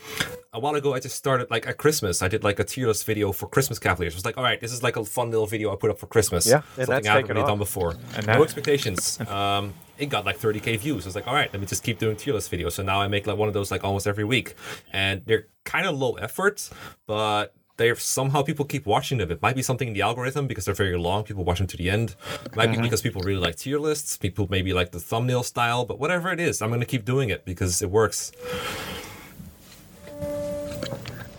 a 0.54 0.60
while 0.60 0.74
ago, 0.74 0.92
I 0.92 1.00
just 1.00 1.16
started 1.16 1.50
like 1.50 1.66
at 1.66 1.78
Christmas. 1.78 2.20
I 2.20 2.28
did 2.28 2.44
like 2.44 2.58
a 2.58 2.64
tier 2.64 2.86
list 2.86 3.06
video 3.06 3.32
for 3.32 3.48
Christmas 3.48 3.78
Cavaliers. 3.78 4.12
It 4.12 4.16
was 4.16 4.24
like, 4.26 4.36
all 4.36 4.44
right, 4.44 4.60
this 4.60 4.72
is 4.72 4.82
like 4.82 4.96
a 4.96 5.04
fun 5.04 5.30
little 5.30 5.46
video 5.46 5.72
I 5.72 5.76
put 5.76 5.90
up 5.90 5.98
for 5.98 6.06
Christmas. 6.06 6.46
Yeah, 6.46 6.56
and 6.56 6.64
something 6.86 6.86
that's 6.88 7.06
I 7.08 7.14
haven't 7.16 7.34
really 7.36 7.46
done 7.46 7.58
before. 7.58 7.92
And 8.16 8.26
no 8.26 8.34
that- 8.34 8.42
expectations. 8.42 9.18
Um, 9.32 9.72
it 9.98 10.06
got 10.06 10.26
like 10.26 10.38
30k 10.38 10.78
views. 10.80 11.04
I 11.04 11.08
was 11.08 11.14
like, 11.14 11.26
all 11.28 11.34
right, 11.34 11.50
let 11.52 11.60
me 11.60 11.66
just 11.66 11.82
keep 11.84 11.98
doing 11.98 12.16
tier 12.16 12.34
list 12.34 12.50
videos. 12.50 12.72
So 12.72 12.82
now 12.82 13.00
I 13.00 13.08
make 13.08 13.26
like 13.26 13.38
one 13.38 13.48
of 13.48 13.54
those 13.54 13.70
like 13.70 13.82
almost 13.84 14.06
every 14.06 14.24
week, 14.24 14.54
and 14.92 15.22
they're 15.26 15.46
kind 15.64 15.86
of 15.86 15.96
low 15.96 16.14
effort, 16.14 16.68
but 17.06 17.54
they're 17.78 17.96
somehow 17.96 18.42
people 18.42 18.64
keep 18.64 18.84
watching 18.84 19.18
them. 19.18 19.30
It 19.30 19.40
might 19.40 19.54
be 19.56 19.62
something 19.62 19.88
in 19.88 19.94
the 19.94 20.02
algorithm 20.02 20.46
because 20.46 20.64
they're 20.66 20.74
very 20.74 20.98
long. 20.98 21.22
People 21.24 21.44
watch 21.44 21.58
them 21.58 21.66
to 21.68 21.76
the 21.76 21.88
end. 21.88 22.14
It 22.44 22.54
might 22.56 22.70
be 22.70 22.78
because 22.80 23.00
people 23.00 23.22
really 23.22 23.40
like 23.40 23.56
tier 23.56 23.78
lists. 23.78 24.16
People 24.18 24.48
maybe 24.50 24.72
like 24.74 24.92
the 24.92 25.00
thumbnail 25.00 25.44
style, 25.44 25.84
but 25.86 25.98
whatever 25.98 26.30
it 26.30 26.40
is, 26.40 26.60
I'm 26.60 26.68
gonna 26.70 26.84
keep 26.84 27.04
doing 27.04 27.30
it 27.30 27.44
because 27.46 27.80
it 27.80 27.90
works. 27.90 28.32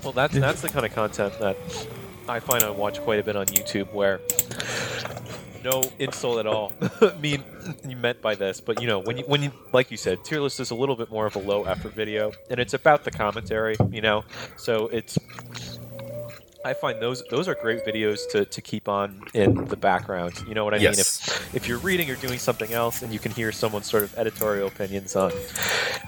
Well, 0.03 0.13
that's 0.13 0.33
that's 0.33 0.61
the 0.61 0.69
kind 0.69 0.85
of 0.85 0.93
content 0.93 1.39
that 1.39 1.57
I 2.27 2.39
find 2.39 2.63
I 2.63 2.69
watch 2.69 2.99
quite 3.01 3.19
a 3.19 3.23
bit 3.23 3.35
on 3.35 3.45
YouTube 3.47 3.91
where 3.93 4.19
no 5.63 5.81
insult 5.97 6.39
at 6.39 6.47
all 6.47 6.73
mean 7.19 7.43
you 7.87 7.95
meant 7.95 8.21
by 8.21 8.35
this, 8.35 8.59
but 8.59 8.81
you 8.81 8.87
know 8.87 8.99
when 8.99 9.17
you 9.17 9.23
when 9.25 9.41
you 9.41 9.51
like 9.71 9.91
you 9.91 9.97
said, 9.97 10.23
tier 10.23 10.41
list 10.41 10.59
is 10.59 10.71
a 10.71 10.75
little 10.75 10.95
bit 10.95 11.09
more 11.09 11.25
of 11.25 11.35
a 11.35 11.39
low 11.39 11.63
effort 11.63 11.93
video, 11.93 12.31
and 12.49 12.59
it's 12.59 12.73
about 12.73 13.03
the 13.03 13.11
commentary, 13.11 13.75
you 13.91 14.01
know, 14.01 14.23
so 14.57 14.87
it's. 14.87 15.17
I 16.65 16.73
find 16.73 17.01
those 17.01 17.23
those 17.29 17.47
are 17.47 17.55
great 17.55 17.85
videos 17.85 18.29
to, 18.31 18.45
to 18.45 18.61
keep 18.61 18.87
on 18.87 19.21
in 19.33 19.65
the 19.65 19.75
background. 19.75 20.33
You 20.47 20.53
know 20.53 20.63
what 20.63 20.73
I 20.73 20.77
mean? 20.77 20.83
Yes. 20.85 21.27
If 21.27 21.55
if 21.55 21.67
you're 21.67 21.77
reading 21.79 22.09
or 22.09 22.15
doing 22.15 22.39
something 22.39 22.71
else 22.73 23.01
and 23.01 23.11
you 23.11 23.19
can 23.19 23.31
hear 23.31 23.51
someone's 23.51 23.89
sort 23.89 24.03
of 24.03 24.17
editorial 24.17 24.67
opinions 24.67 25.15
on 25.15 25.31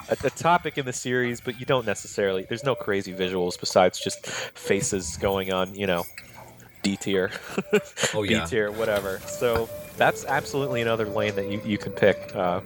a, 0.09 0.17
a 0.23 0.29
topic 0.29 0.77
in 0.77 0.85
the 0.85 0.93
series, 0.93 1.41
but 1.41 1.59
you 1.59 1.65
don't 1.65 1.85
necessarily. 1.85 2.43
There's 2.47 2.63
no 2.63 2.75
crazy 2.75 3.13
visuals 3.13 3.59
besides 3.59 3.99
just 3.99 4.25
faces 4.25 5.17
going 5.17 5.51
on. 5.51 5.75
You 5.75 5.87
know, 5.87 6.03
D 6.83 6.95
tier, 6.97 7.31
Oh, 8.13 8.23
yeah. 8.23 8.43
B 8.43 8.49
tier, 8.49 8.71
whatever. 8.71 9.19
So 9.27 9.69
that's 9.97 10.25
absolutely 10.25 10.81
another 10.81 11.05
lane 11.05 11.35
that 11.35 11.49
you 11.51 11.61
you 11.65 11.77
can 11.77 11.91
pick. 11.91 12.17
Uh, 12.35 12.61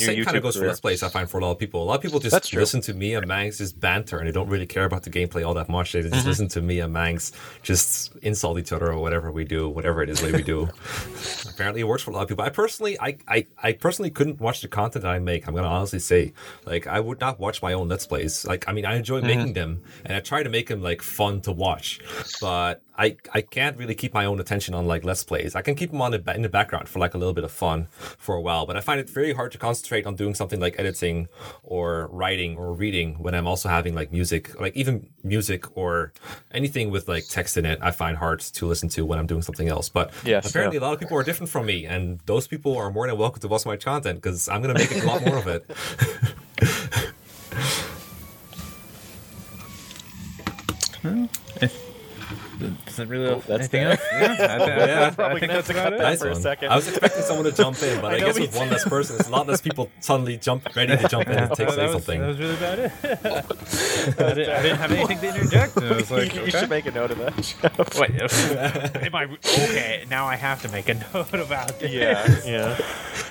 the 0.00 0.04
same 0.04 0.24
kind 0.24 0.36
of 0.36 0.42
YouTube 0.42 0.44
goes 0.44 0.54
for 0.54 0.60
career. 0.60 0.68
Let's 0.70 0.80
Plays, 0.80 1.02
I 1.02 1.08
find, 1.08 1.28
for 1.30 1.38
a 1.38 1.42
lot 1.42 1.50
of 1.52 1.58
people. 1.58 1.82
A 1.82 1.84
lot 1.84 1.94
of 1.96 2.02
people 2.02 2.18
just 2.20 2.52
listen 2.54 2.80
to 2.82 2.94
me 2.94 3.14
and 3.14 3.26
Mangs 3.26 3.58
just 3.58 3.78
banter 3.80 4.18
and 4.18 4.26
they 4.28 4.32
don't 4.32 4.48
really 4.48 4.66
care 4.66 4.84
about 4.84 5.02
the 5.02 5.10
gameplay 5.10 5.46
all 5.46 5.54
that 5.54 5.68
much. 5.68 5.92
They 5.92 6.02
just 6.02 6.14
Mm-hmm. 6.14 6.28
listen 6.28 6.48
to 6.48 6.62
me 6.62 6.80
and 6.80 6.92
Mangs 6.92 7.32
just 7.62 8.14
insult 8.22 8.58
each 8.58 8.72
other 8.72 8.92
or 8.92 8.98
whatever 8.98 9.30
we 9.30 9.44
do, 9.44 9.68
whatever 9.68 10.02
it 10.02 10.08
is 10.10 10.20
that 10.20 10.32
we 10.32 10.42
do. 10.42 10.68
Apparently, 11.48 11.80
it 11.82 11.84
works 11.88 12.02
for 12.02 12.10
a 12.10 12.14
lot 12.14 12.22
of 12.22 12.28
people. 12.28 12.44
I 12.44 12.48
personally, 12.50 12.98
I, 13.00 13.16
I, 13.28 13.46
I 13.62 13.72
personally 13.72 14.10
couldn't 14.10 14.40
watch 14.40 14.60
the 14.62 14.68
content 14.68 15.02
that 15.04 15.10
I 15.10 15.18
make. 15.18 15.46
I'm 15.46 15.54
gonna 15.54 15.66
honestly 15.68 15.98
say, 15.98 16.32
like, 16.66 16.86
I 16.86 16.98
would 17.00 17.20
not 17.20 17.38
watch 17.38 17.62
my 17.62 17.72
own 17.72 17.88
Let's 17.88 18.06
Plays. 18.06 18.44
Like, 18.46 18.68
I 18.68 18.72
mean, 18.72 18.84
I 18.86 18.96
enjoy 18.96 19.12
Mm-hmm. 19.20 19.26
making 19.26 19.52
them 19.52 19.82
and 20.04 20.16
I 20.16 20.20
try 20.20 20.42
to 20.42 20.48
make 20.48 20.68
them 20.68 20.80
like 20.82 21.02
fun 21.02 21.40
to 21.42 21.52
watch, 21.52 22.00
but 22.40 22.82
I, 22.98 23.16
I 23.32 23.40
can't 23.42 23.76
really 23.76 23.94
keep 23.94 24.12
my 24.14 24.24
own 24.24 24.40
attention 24.40 24.74
on 24.74 24.86
like 24.86 25.04
Let's 25.04 25.22
Plays. 25.22 25.54
I 25.54 25.62
can 25.62 25.74
keep 25.74 25.90
them 25.90 26.00
on 26.00 26.12
the, 26.12 26.34
in 26.34 26.42
the 26.42 26.48
background 26.48 26.88
for 26.88 26.98
like 26.98 27.14
a 27.14 27.18
little 27.18 27.32
bit 27.34 27.44
of 27.44 27.50
fun 27.52 27.86
for 28.18 28.34
a 28.34 28.40
while, 28.40 28.64
but 28.66 28.76
I 28.76 28.80
find 28.80 28.98
it 29.00 29.08
very 29.10 29.32
hard 29.34 29.52
to 29.52 29.58
concentrate 29.58 29.81
on 30.06 30.16
doing 30.16 30.34
something 30.34 30.60
like 30.60 30.74
editing 30.78 31.28
or 31.62 32.08
writing 32.12 32.56
or 32.56 32.72
reading 32.72 33.14
when 33.14 33.34
I'm 33.34 33.46
also 33.46 33.68
having 33.68 33.94
like 33.94 34.12
music, 34.12 34.58
like 34.60 34.76
even 34.76 35.08
music 35.22 35.76
or 35.76 36.12
anything 36.52 36.90
with 36.90 37.08
like 37.08 37.26
text 37.28 37.56
in 37.56 37.66
it. 37.66 37.78
I 37.82 37.90
find 37.90 38.16
hard 38.16 38.40
to 38.40 38.66
listen 38.66 38.88
to 38.90 39.04
when 39.04 39.18
I'm 39.18 39.26
doing 39.26 39.42
something 39.42 39.68
else. 39.68 39.88
But 39.88 40.12
Yes, 40.24 40.48
apparently, 40.48 40.78
yeah. 40.78 40.84
a 40.84 40.86
lot 40.86 40.94
of 40.94 41.00
people 41.00 41.16
are 41.16 41.22
different 41.22 41.50
from 41.50 41.66
me, 41.66 41.86
and 41.86 42.20
those 42.26 42.46
people 42.46 42.76
are 42.76 42.90
more 42.90 43.06
than 43.06 43.16
welcome 43.18 43.40
to 43.40 43.48
watch 43.48 43.66
my 43.66 43.76
content 43.76 44.20
because 44.20 44.48
I'm 44.48 44.62
gonna 44.62 44.74
make 44.74 44.90
a 44.92 45.06
lot 45.06 45.24
more 45.24 45.36
of 45.36 45.46
it. 45.46 45.70
Doesn't 52.92 53.08
really 53.08 53.26
Oh, 53.28 53.42
that's 53.46 53.50
anything 53.72 53.84
that. 53.84 53.98
else. 53.98 54.08
Yeah, 54.12 54.54
I, 54.54 54.58
thi- 54.58 54.64
Yeah. 54.90 55.06
I 55.06 55.10
Probably 55.10 55.40
think 55.40 55.50
gonna 55.52 55.62
that's 55.62 55.70
about 55.70 55.92
it. 55.94 55.98
Nice 55.98 56.18
for 56.20 56.28
a 56.28 56.34
second. 56.36 56.68
I 56.70 56.76
was 56.76 56.88
expecting 56.88 57.22
someone 57.22 57.44
to 57.46 57.52
jump 57.52 57.82
in, 57.82 58.00
but 58.02 58.12
I 58.12 58.16
I, 58.16 58.20
guess 58.20 58.38
with 58.38 58.54
one 58.56 58.68
less 58.70 58.84
person, 58.88 59.16
it's 59.18 59.28
a 59.28 59.32
lot 59.32 59.46
less 59.46 59.60
people 59.62 59.90
suddenly 60.00 60.36
jump 60.36 60.68
ready 60.76 60.96
to 60.96 61.08
jump 61.08 61.28
in 61.28 61.38
and 61.38 61.50
take 61.54 61.68
that, 61.68 61.74
say 61.74 61.82
was, 61.84 61.92
something. 61.92 62.20
that 62.20 62.28
was 62.28 62.38
really 62.38 62.54
about 62.56 62.78
it. 62.78 62.92
I, 64.20 64.34
didn't, 64.34 64.50
I 64.50 64.62
didn't 64.62 64.78
have 64.78 64.92
anything 64.92 65.18
to 65.20 65.28
interject. 65.28 65.76
And 65.76 65.86
I 65.86 65.96
was 65.96 66.10
like, 66.10 66.34
you, 66.34 66.40
you 66.42 66.46
okay. 66.48 66.58
should 66.60 66.70
make 66.70 66.86
a 66.86 66.90
note 66.90 67.10
of 67.12 67.18
that. 67.18 67.98
Wait, 67.98 69.02
am 69.02 69.14
I 69.14 69.24
okay? 69.24 70.04
Now 70.10 70.26
I 70.26 70.36
have 70.36 70.60
to 70.62 70.68
make 70.68 70.88
a 70.88 70.94
note 70.94 71.32
about 71.34 71.82
it. 71.82 71.90
yeah, 71.92 72.26
yeah. 72.44 72.78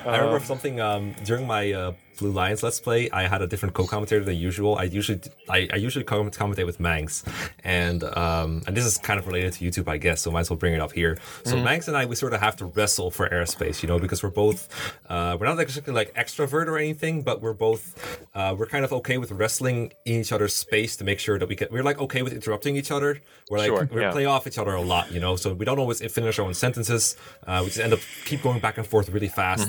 I 0.06 0.18
remember 0.18 0.38
Um, 0.38 0.44
something 0.44 0.80
um, 0.82 1.14
during 1.24 1.46
my 1.46 1.72
uh, 1.72 1.94
Blue 2.18 2.32
Lions 2.32 2.64
Let's 2.64 2.80
Play. 2.80 3.10
I 3.12 3.28
had 3.28 3.42
a 3.42 3.48
different 3.48 3.74
co-commentator 3.76 4.24
than 4.24 4.36
usual. 4.36 4.76
I 4.78 4.84
usually 4.84 5.20
I, 5.50 5.68
I 5.74 5.76
usually 5.78 6.06
commentate 6.06 6.66
with 6.66 6.80
Mangs, 6.80 7.24
and 7.64 8.04
um, 8.04 8.62
and 8.68 8.76
this 8.76 8.86
is 8.86 8.98
kind 8.98 9.20
of 9.20 9.28
related 9.28 9.51
to 9.52 9.64
YouTube, 9.66 9.88
I 9.88 9.98
guess. 9.98 10.22
So 10.22 10.32
might 10.32 10.42
as 10.42 10.50
well 10.50 10.58
bring 10.58 10.74
it 10.74 10.82
up 10.82 10.92
here. 10.94 11.18
So 11.44 11.56
Mangs 11.58 11.88
and 11.88 11.96
I, 11.98 12.06
we 12.06 12.16
sort 12.16 12.34
of 12.34 12.40
have 12.42 12.56
to 12.58 12.66
wrestle 12.66 13.12
for 13.12 13.28
airspace, 13.30 13.82
you 13.82 13.88
know, 13.88 14.00
because 14.00 14.24
we're 14.24 14.30
both 14.30 14.68
uh, 15.10 15.38
we're 15.40 15.46
not 15.48 15.60
exactly 15.60 15.94
like 15.94 16.14
extrovert 16.16 16.68
or 16.68 16.78
anything, 16.78 17.22
but 17.24 17.42
we're 17.42 17.54
both 17.54 18.26
uh, 18.34 18.56
we're 18.58 18.66
kind 18.66 18.86
of 18.86 18.94
okay 18.94 19.18
with 19.18 19.32
wrestling 19.32 19.92
in 20.06 20.22
each 20.22 20.32
other's 20.32 20.56
space 20.56 20.96
to 20.98 21.04
make 21.04 21.20
sure 21.20 21.38
that 21.40 21.48
we 21.50 21.56
can. 21.56 21.68
We're 21.72 21.84
like 21.84 22.00
okay 22.00 22.22
with 22.22 22.34
interrupting 22.34 22.76
each 22.76 22.92
other. 22.92 23.20
We're 23.50 23.58
like 23.60 23.68
Sure, 23.68 23.90
we 23.92 24.02
yeah. 24.02 24.12
play 24.12 24.26
off 24.26 24.48
each 24.48 24.58
other 24.58 24.74
a 24.74 24.82
lot, 24.82 25.12
you 25.12 25.20
know. 25.20 25.36
So 25.36 25.54
we 25.54 25.66
don't 25.66 25.80
always 25.80 26.00
finish 26.12 26.40
our 26.40 26.46
own 26.46 26.54
sentences. 26.54 27.16
Uh, 27.46 27.60
we 27.64 27.68
just 27.68 27.80
end 27.80 27.94
up 27.94 28.00
keep 28.26 28.42
going 28.42 28.60
back 28.60 28.78
and 28.78 28.86
forth 28.88 29.10
really 29.10 29.30
fast, 29.30 29.68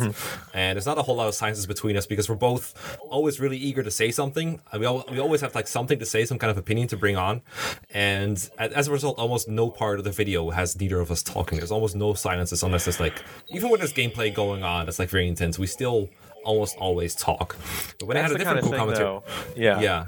and 0.54 0.76
there's 0.76 0.86
not 0.86 0.98
a 0.98 1.02
whole 1.02 1.16
lot 1.16 1.28
of 1.28 1.34
silences 1.34 1.66
between 1.66 1.96
us 1.96 2.06
because 2.06 2.28
we're 2.28 2.34
both 2.36 2.98
always 3.10 3.40
really 3.40 3.56
eager 3.56 3.82
to 3.82 3.90
say 3.90 4.10
something. 4.10 4.60
We 4.78 4.86
al- 4.86 5.04
we 5.10 5.18
always 5.18 5.40
have 5.40 5.54
like 5.54 5.66
something 5.66 5.98
to 5.98 6.06
say, 6.06 6.24
some 6.24 6.38
kind 6.38 6.50
of 6.50 6.58
opinion 6.58 6.88
to 6.88 6.96
bring 6.96 7.16
on, 7.16 7.42
and 7.90 8.48
as 8.58 8.88
a 8.88 8.92
result, 8.92 9.18
almost 9.18 9.48
no 9.48 9.70
part 9.72 9.98
of 9.98 10.04
the 10.04 10.10
video 10.12 10.50
has 10.50 10.78
neither 10.78 11.00
of 11.00 11.10
us 11.10 11.22
talking. 11.22 11.58
There's 11.58 11.72
almost 11.72 11.96
no 11.96 12.14
silences 12.14 12.62
unless 12.62 12.84
there's 12.84 13.00
like 13.00 13.22
even 13.50 13.70
when 13.70 13.80
there's 13.80 13.92
gameplay 13.92 14.32
going 14.34 14.62
on 14.62 14.86
that's 14.86 14.98
like 14.98 15.10
very 15.10 15.28
intense. 15.28 15.58
We 15.58 15.66
still 15.66 16.08
almost 16.44 16.76
always 16.76 17.14
talk. 17.14 17.56
But 17.98 18.08
when 18.08 18.16
I 18.16 18.22
That's 18.22 18.32
had 18.32 18.40
a 18.40 18.44
different 18.44 18.62
thing, 18.62 18.72
co-commentator, 18.72 19.04
though. 19.04 19.22
Yeah. 19.56 19.80
yeah. 19.80 20.06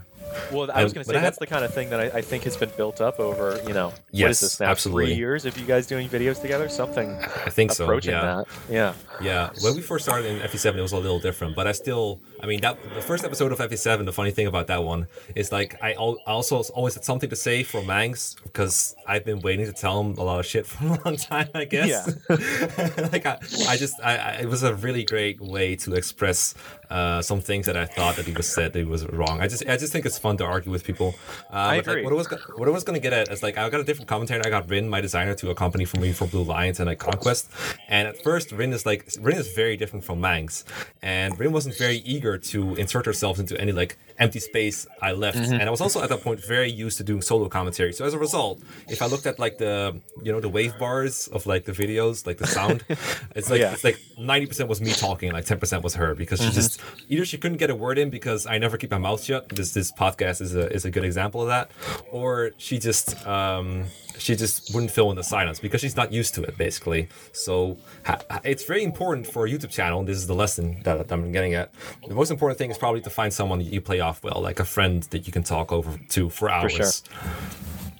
Well, 0.52 0.70
I 0.72 0.82
was 0.82 0.92
going 0.92 1.04
to 1.04 1.12
say 1.12 1.20
that's 1.20 1.38
the 1.38 1.46
kind 1.46 1.64
of 1.64 1.72
thing 1.72 1.90
that 1.90 2.00
I, 2.00 2.18
I 2.18 2.20
think 2.20 2.44
has 2.44 2.56
been 2.56 2.70
built 2.76 3.00
up 3.00 3.20
over, 3.20 3.60
you 3.66 3.74
know, 3.74 3.88
what 3.88 4.00
Yes, 4.12 4.42
is 4.42 4.50
this 4.50 4.60
now? 4.60 4.66
absolutely. 4.66 5.06
Three 5.06 5.14
years 5.16 5.44
of 5.44 5.56
you 5.58 5.66
guys 5.66 5.86
doing 5.86 6.08
videos 6.08 6.40
together? 6.40 6.68
Something 6.68 7.12
I 7.46 7.50
think 7.50 7.72
so. 7.72 7.84
approaching 7.84 8.12
yeah. 8.12 8.22
that. 8.22 8.46
Yeah. 8.70 8.94
Yeah, 9.20 9.50
when 9.60 9.76
we 9.76 9.80
first 9.80 10.04
started 10.04 10.26
in 10.26 10.40
FE7, 10.40 10.76
it 10.76 10.82
was 10.82 10.92
a 10.92 10.98
little 10.98 11.20
different, 11.20 11.54
but 11.54 11.66
I 11.66 11.72
still, 11.72 12.20
I 12.42 12.46
mean, 12.46 12.60
that 12.62 12.78
the 12.94 13.00
first 13.00 13.24
episode 13.24 13.52
of 13.52 13.58
FE7, 13.58 14.04
the 14.04 14.12
funny 14.12 14.32
thing 14.32 14.46
about 14.46 14.66
that 14.66 14.82
one 14.82 15.06
is 15.34 15.52
like 15.52 15.80
I, 15.82 15.94
also 15.94 16.62
always 16.74 16.94
had 16.94 17.04
something 17.04 17.30
to 17.30 17.36
say 17.36 17.62
for 17.62 17.82
Mangs 17.82 18.36
because 18.42 18.96
I've 19.06 19.24
been 19.24 19.40
waiting 19.40 19.66
to 19.66 19.72
tell 19.72 20.00
him 20.00 20.14
a 20.18 20.22
lot 20.24 20.40
of 20.40 20.46
shit 20.46 20.66
for 20.66 20.84
a 20.84 21.00
long 21.04 21.16
time, 21.16 21.48
I 21.54 21.64
guess. 21.64 22.08
like 22.28 23.26
I, 23.26 23.38
I 23.68 23.76
just, 23.76 24.00
I, 24.02 24.16
I, 24.16 24.30
it 24.42 24.48
was 24.48 24.62
a 24.62 24.74
really 24.74 25.04
great 25.04 25.40
way 25.40 25.76
to 25.76 25.94
express 25.94 26.54
uh, 26.98 27.20
some 27.30 27.40
things 27.50 27.64
that 27.68 27.76
I 27.84 27.86
thought 27.96 28.14
that 28.18 28.26
he 28.30 28.32
was 28.40 28.48
said 28.56 28.68
that 28.74 28.86
was 28.94 29.02
wrong. 29.18 29.36
I 29.44 29.46
just, 29.52 29.62
I 29.74 29.76
just 29.76 29.92
think 29.92 30.04
it's 30.06 30.18
fun 30.26 30.36
to 30.40 30.44
argue 30.44 30.70
with 30.76 30.84
people. 30.90 31.10
Uh, 31.52 31.56
I 31.56 31.76
but, 31.78 31.86
like, 31.86 31.86
agree. 31.88 32.04
what 32.04 32.12
I 32.16 32.16
was, 32.22 32.28
what 32.58 32.66
I 32.68 32.70
was 32.78 32.84
gonna 32.86 33.04
get 33.06 33.12
at 33.20 33.26
is 33.34 33.42
like 33.46 33.54
I 33.58 33.68
got 33.74 33.80
a 33.80 33.84
different 33.88 34.08
commentator. 34.14 34.42
I 34.48 34.50
got 34.56 34.64
Rin, 34.70 34.88
my 34.96 35.00
designer, 35.00 35.34
to 35.42 35.50
accompany 35.50 35.84
for 35.84 35.98
me 36.04 36.12
for 36.12 36.26
Blue 36.26 36.44
Lions 36.54 36.78
and 36.80 36.86
like 36.90 37.00
Conquest. 37.00 37.50
And 37.88 38.06
at 38.10 38.16
first, 38.22 38.52
Rin 38.52 38.72
is 38.72 38.86
like 38.86 39.00
Rin 39.20 39.36
is 39.36 39.48
very 39.62 39.76
different 39.76 40.04
from 40.04 40.20
Mangs, 40.20 40.64
and 41.02 41.38
Rin 41.40 41.52
wasn't 41.52 41.76
very 41.76 41.98
eager 42.14 42.38
to 42.52 42.74
insert 42.76 43.04
herself 43.06 43.38
into 43.38 43.54
any 43.60 43.72
like 43.72 43.98
empty 44.18 44.38
space 44.38 44.86
I 45.02 45.10
left. 45.24 45.36
Mm-hmm. 45.38 45.54
And 45.54 45.62
I 45.64 45.70
was 45.70 45.80
also 45.80 46.00
at 46.00 46.08
that 46.10 46.22
point 46.22 46.38
very 46.54 46.70
used 46.70 46.96
to 46.98 47.04
doing 47.04 47.20
solo 47.22 47.48
commentary. 47.48 47.92
So 47.92 48.04
as 48.04 48.14
a 48.14 48.18
result, 48.18 48.60
if 48.88 49.02
I 49.02 49.06
looked 49.06 49.26
at 49.26 49.38
like 49.40 49.58
the 49.58 50.00
you 50.22 50.30
know 50.32 50.40
the 50.40 50.48
wave 50.58 50.78
bars 50.78 51.26
of 51.28 51.46
like 51.46 51.64
the 51.64 51.72
videos, 51.72 52.24
like 52.28 52.38
the 52.38 52.46
sound, 52.46 52.84
it's 53.34 53.50
like 53.50 53.60
Yeah. 53.60 53.72
it's 53.72 53.82
like 53.84 53.98
ninety 54.18 54.46
percent 54.46 54.68
was 54.68 54.80
me 54.80 54.92
talking, 54.92 55.32
like 55.32 55.46
ten 55.46 55.58
percent 55.58 55.82
was 55.82 55.94
her 55.96 56.14
because 56.14 56.38
she 56.40 56.44
Mm-hmm. 56.44 56.54
just 56.62 56.80
either 57.08 57.24
she 57.24 57.38
couldn't 57.38 57.58
get 57.58 57.70
a 57.70 57.74
word 57.74 57.98
in 57.98 58.10
because 58.10 58.46
I 58.46 58.58
never 58.58 58.76
keep 58.76 58.90
my 58.90 58.98
mouth 58.98 59.22
shut. 59.22 59.48
This 59.48 59.72
this 59.72 59.92
podcast 59.92 60.40
is 60.40 60.54
a 60.54 60.72
is 60.72 60.84
a 60.84 60.90
good 60.90 61.04
example 61.04 61.42
of 61.42 61.48
that, 61.48 61.70
or 62.10 62.52
she 62.58 62.78
just 62.78 63.26
um 63.26 63.84
she 64.18 64.36
just 64.36 64.72
wouldn't 64.74 64.92
fill 64.92 65.10
in 65.10 65.16
the 65.16 65.24
silence 65.24 65.58
because 65.60 65.80
she's 65.80 65.96
not 65.96 66.12
used 66.12 66.34
to 66.34 66.42
it 66.42 66.56
basically. 66.56 67.08
So 67.32 67.76
ha- 68.04 68.20
it's 68.44 68.64
very 68.64 68.84
important 68.84 69.26
for 69.26 69.46
a 69.46 69.50
YouTube 69.50 69.70
channel. 69.70 70.04
This 70.04 70.16
is 70.16 70.26
the 70.26 70.34
lesson 70.34 70.82
that 70.84 71.10
I'm 71.10 71.32
getting 71.32 71.54
at. 71.54 71.72
The 72.06 72.14
most 72.14 72.30
important 72.30 72.58
thing 72.58 72.70
is 72.70 72.78
probably 72.78 73.00
to 73.02 73.10
find 73.10 73.32
someone 73.32 73.58
that 73.58 73.66
you 73.72 73.80
play 73.80 74.00
off 74.00 74.22
well, 74.22 74.40
like 74.40 74.60
a 74.60 74.64
friend 74.64 75.02
that 75.04 75.26
you 75.26 75.32
can 75.32 75.42
talk 75.42 75.72
over 75.72 75.98
to 76.10 76.30
for 76.30 76.50
hours. 76.50 76.72
sure. 76.72 76.90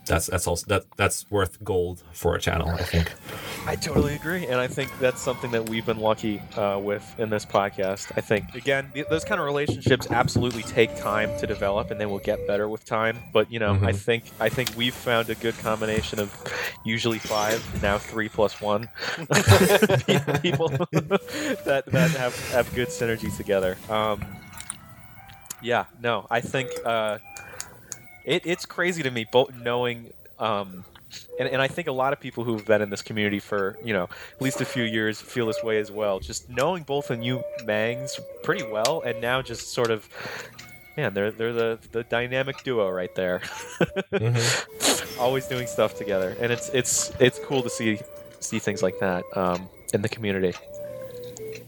That's 0.07 0.27
that's 0.27 0.47
also 0.47 0.67
that 0.67 0.85
that's 0.97 1.31
worth 1.31 1.63
gold 1.65 2.03
for 2.13 2.35
a 2.35 2.41
channel, 2.41 2.69
I 2.69 2.83
think. 2.83 3.13
I 3.67 3.75
totally 3.77 4.15
agree, 4.15 4.47
and 4.47 4.57
I 4.61 4.67
think 4.67 4.91
that's 4.99 5.23
something 5.23 5.51
that 5.53 5.69
we've 5.71 5.87
been 5.87 5.99
lucky 5.99 6.41
uh, 6.57 6.79
with 6.79 7.03
in 7.19 7.31
this 7.31 7.47
podcast. 7.47 8.13
I 8.17 8.21
think 8.21 8.55
again, 8.55 8.91
th- 8.93 9.07
those 9.09 9.25
kind 9.25 9.41
of 9.41 9.47
relationships 9.47 10.07
absolutely 10.11 10.63
take 10.65 10.95
time 10.97 11.31
to 11.39 11.47
develop, 11.47 11.91
and 11.91 11.99
they 11.99 12.05
will 12.07 12.19
get 12.19 12.47
better 12.47 12.69
with 12.69 12.85
time. 12.85 13.19
But 13.33 13.51
you 13.51 13.59
know, 13.59 13.73
I 13.73 13.93
Mhm. 13.93 13.97
think 13.97 14.25
I 14.41 14.49
think 14.51 14.71
we've 14.77 14.95
found 14.95 15.31
a 15.31 15.35
good 15.37 15.57
combination 15.59 16.19
of 16.21 16.31
usually 16.85 17.19
five, 17.19 17.63
now 17.83 17.97
three 17.97 18.29
plus 18.29 18.61
one 18.61 18.89
people 20.43 20.69
that 21.65 21.85
that 21.87 22.11
have 22.11 22.51
have 22.51 22.75
good 22.75 22.89
synergy 22.89 23.35
together. 23.35 23.79
Um, 23.89 24.21
yeah, 25.63 25.87
no, 26.03 26.27
I 26.31 26.41
think 26.43 26.69
uh, 26.85 27.19
it, 28.25 28.43
it's 28.47 28.67
crazy 28.67 29.03
to 29.03 29.11
me, 29.11 29.27
both 29.31 29.55
knowing. 29.55 30.13
Um, 30.39 30.85
and, 31.39 31.49
and 31.49 31.63
I 31.63 31.69
think 31.69 31.87
a 31.87 31.93
lot 31.93 32.13
of 32.13 32.19
people 32.21 32.43
who've 32.43 32.65
been 32.65 32.83
in 32.83 32.91
this 32.91 33.03
community 33.03 33.39
for 33.39 33.79
you 33.85 33.93
know 33.93 34.05
at 34.05 34.43
least 34.43 34.61
a 34.61 34.65
few 34.65 34.83
years 34.83 35.21
feel 35.21 35.47
this 35.47 35.63
way 35.63 35.79
as 35.79 35.91
well. 35.91 36.19
Just 36.19 36.49
knowing 36.51 36.83
both 36.83 37.11
of 37.11 37.23
you 37.23 37.43
Mangs 37.65 38.19
pretty 38.43 38.65
well, 38.65 39.03
and 39.07 39.21
now 39.21 39.41
just 39.43 39.73
sort 39.73 39.91
of, 39.91 40.09
man, 40.97 41.15
they're 41.15 41.31
they're 41.31 41.53
the 41.53 41.79
the 41.93 42.03
dynamic 42.05 42.63
duo 42.65 42.91
right 42.91 43.15
there. 43.15 43.41
Mhm. 44.13 45.19
Always 45.21 45.47
doing 45.47 45.67
stuff 45.67 45.97
together, 45.97 46.37
and 46.41 46.51
it's 46.53 46.69
it's 46.71 47.13
it's 47.21 47.39
cool 47.45 47.63
to 47.63 47.71
see 47.71 48.01
see 48.41 48.59
things 48.59 48.83
like 48.83 48.99
that 49.01 49.25
um, 49.37 49.69
in 49.93 50.03
the 50.03 50.09
community. 50.09 50.53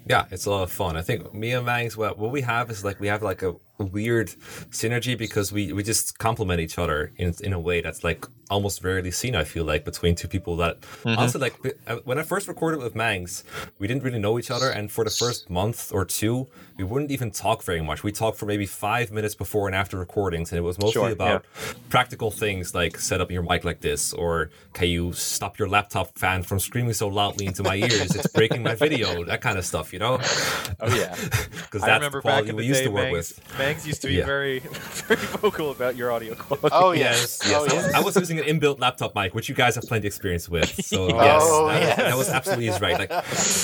Yeah, 0.08 0.26
it's 0.30 0.46
a 0.46 0.50
lot 0.50 0.62
of 0.62 0.70
fun. 0.72 0.96
I 0.96 1.02
think 1.02 1.32
me 1.34 1.52
and 1.52 1.66
Mangs, 1.66 1.96
what 1.96 2.18
what 2.18 2.30
we 2.32 2.40
have 2.42 2.70
is 2.70 2.84
like 2.84 2.98
we 3.00 3.08
have 3.08 3.22
like 3.22 3.42
a 3.42 3.54
weird 3.78 4.28
synergy 4.70 5.16
because 5.16 5.52
we 5.52 5.72
we 5.72 5.82
just 5.82 6.18
complement 6.18 6.60
each 6.60 6.78
other 6.78 7.12
in 7.16 7.34
in 7.42 7.52
a 7.52 7.60
way 7.60 7.80
that's 7.80 8.02
like 8.04 8.26
almost 8.48 8.82
rarely 8.84 9.10
seen. 9.10 9.34
I 9.34 9.44
feel 9.44 9.64
like 9.64 9.84
between 9.84 10.14
two 10.14 10.28
people 10.28 10.56
that 10.56 10.78
also 11.04 11.38
like 11.38 11.54
uh, 11.86 11.96
when 12.04 12.18
I 12.18 12.22
first 12.22 12.48
recorded 12.48 12.80
with 12.80 12.94
Mangs, 12.94 13.44
we 13.78 13.86
didn't 13.86 14.02
really 14.02 14.18
know 14.18 14.38
each 14.38 14.50
other, 14.50 14.70
and 14.70 14.90
for 14.90 15.04
the 15.04 15.10
first 15.10 15.50
month 15.50 15.92
or 15.92 16.04
two, 16.04 16.46
we 16.78 16.84
wouldn't 16.84 17.10
even 17.10 17.30
talk 17.30 17.62
very 17.64 17.82
much. 17.82 18.02
We 18.04 18.12
talked 18.12 18.38
for 18.38 18.46
maybe 18.46 18.66
five 18.66 19.10
minutes 19.10 19.34
before 19.34 19.66
and 19.66 19.74
after 19.74 19.98
recordings, 19.98 20.52
and 20.52 20.58
it 20.58 20.62
was 20.62 20.78
mostly 20.78 20.92
Sure, 20.92 21.10
about 21.10 21.44
practical 21.90 22.30
things 22.30 22.74
like 22.74 22.98
set 22.98 23.20
up 23.20 23.30
your 23.30 23.42
mic 23.42 23.64
like 23.64 23.80
this, 23.80 24.12
or 24.12 24.50
can 24.72 24.88
you 24.88 25.12
stop 25.12 25.58
your 25.58 25.68
laptop 25.68 26.16
fan 26.16 26.42
from 26.42 26.58
screaming 26.60 26.92
so 26.92 27.08
loudly 27.08 27.46
into 27.46 27.62
my 27.62 27.74
ears? 27.76 28.14
It's 28.14 28.28
breaking 28.28 28.62
my 28.62 28.74
video. 28.74 29.24
That 29.24 29.40
kind 29.40 29.58
of 29.58 29.66
stuff, 29.66 29.92
you 29.92 29.98
know. 29.98 30.18
Oh 30.80 30.94
yeah, 30.94 31.14
Because 31.64 31.82
that's 31.82 32.08
the 32.08 32.20
quality 32.20 32.52
we 32.52 32.64
used 32.64 32.80
day, 32.80 32.84
to 32.84 32.90
work 32.90 33.10
Mangs, 33.10 33.12
with. 33.12 33.58
Mangs 33.58 33.65
used 33.70 34.02
to 34.02 34.08
be 34.08 34.14
Yeah. 34.14 34.24
very, 34.26 34.58
very 35.08 35.20
vocal 35.40 35.70
about 35.70 35.96
your 35.96 36.12
audio 36.12 36.34
quality. 36.34 36.68
Oh 36.72 36.92
yes. 36.92 37.40
Yes, 37.44 37.52
Oh 37.52 37.56
I, 37.58 37.62
was, 37.62 37.72
yes. 37.72 37.94
I 37.94 38.00
was 38.00 38.16
using 38.16 38.38
an 38.38 38.44
inbuilt 38.44 38.80
laptop 38.80 39.14
mic, 39.14 39.34
which 39.34 39.48
you 39.48 39.54
guys 39.54 39.74
have 39.74 39.84
plenty 39.84 40.00
of 40.02 40.04
experience 40.06 40.48
with. 40.48 40.70
So 40.86 41.08
Oh, 41.10 41.22
yes, 41.22 41.42
that, 41.42 41.80
yes. 41.82 41.96
that 41.98 42.16
was 42.16 42.28
absolutely 42.28 42.66
his 42.66 42.80
right. 42.80 42.98
Like, 42.98 43.10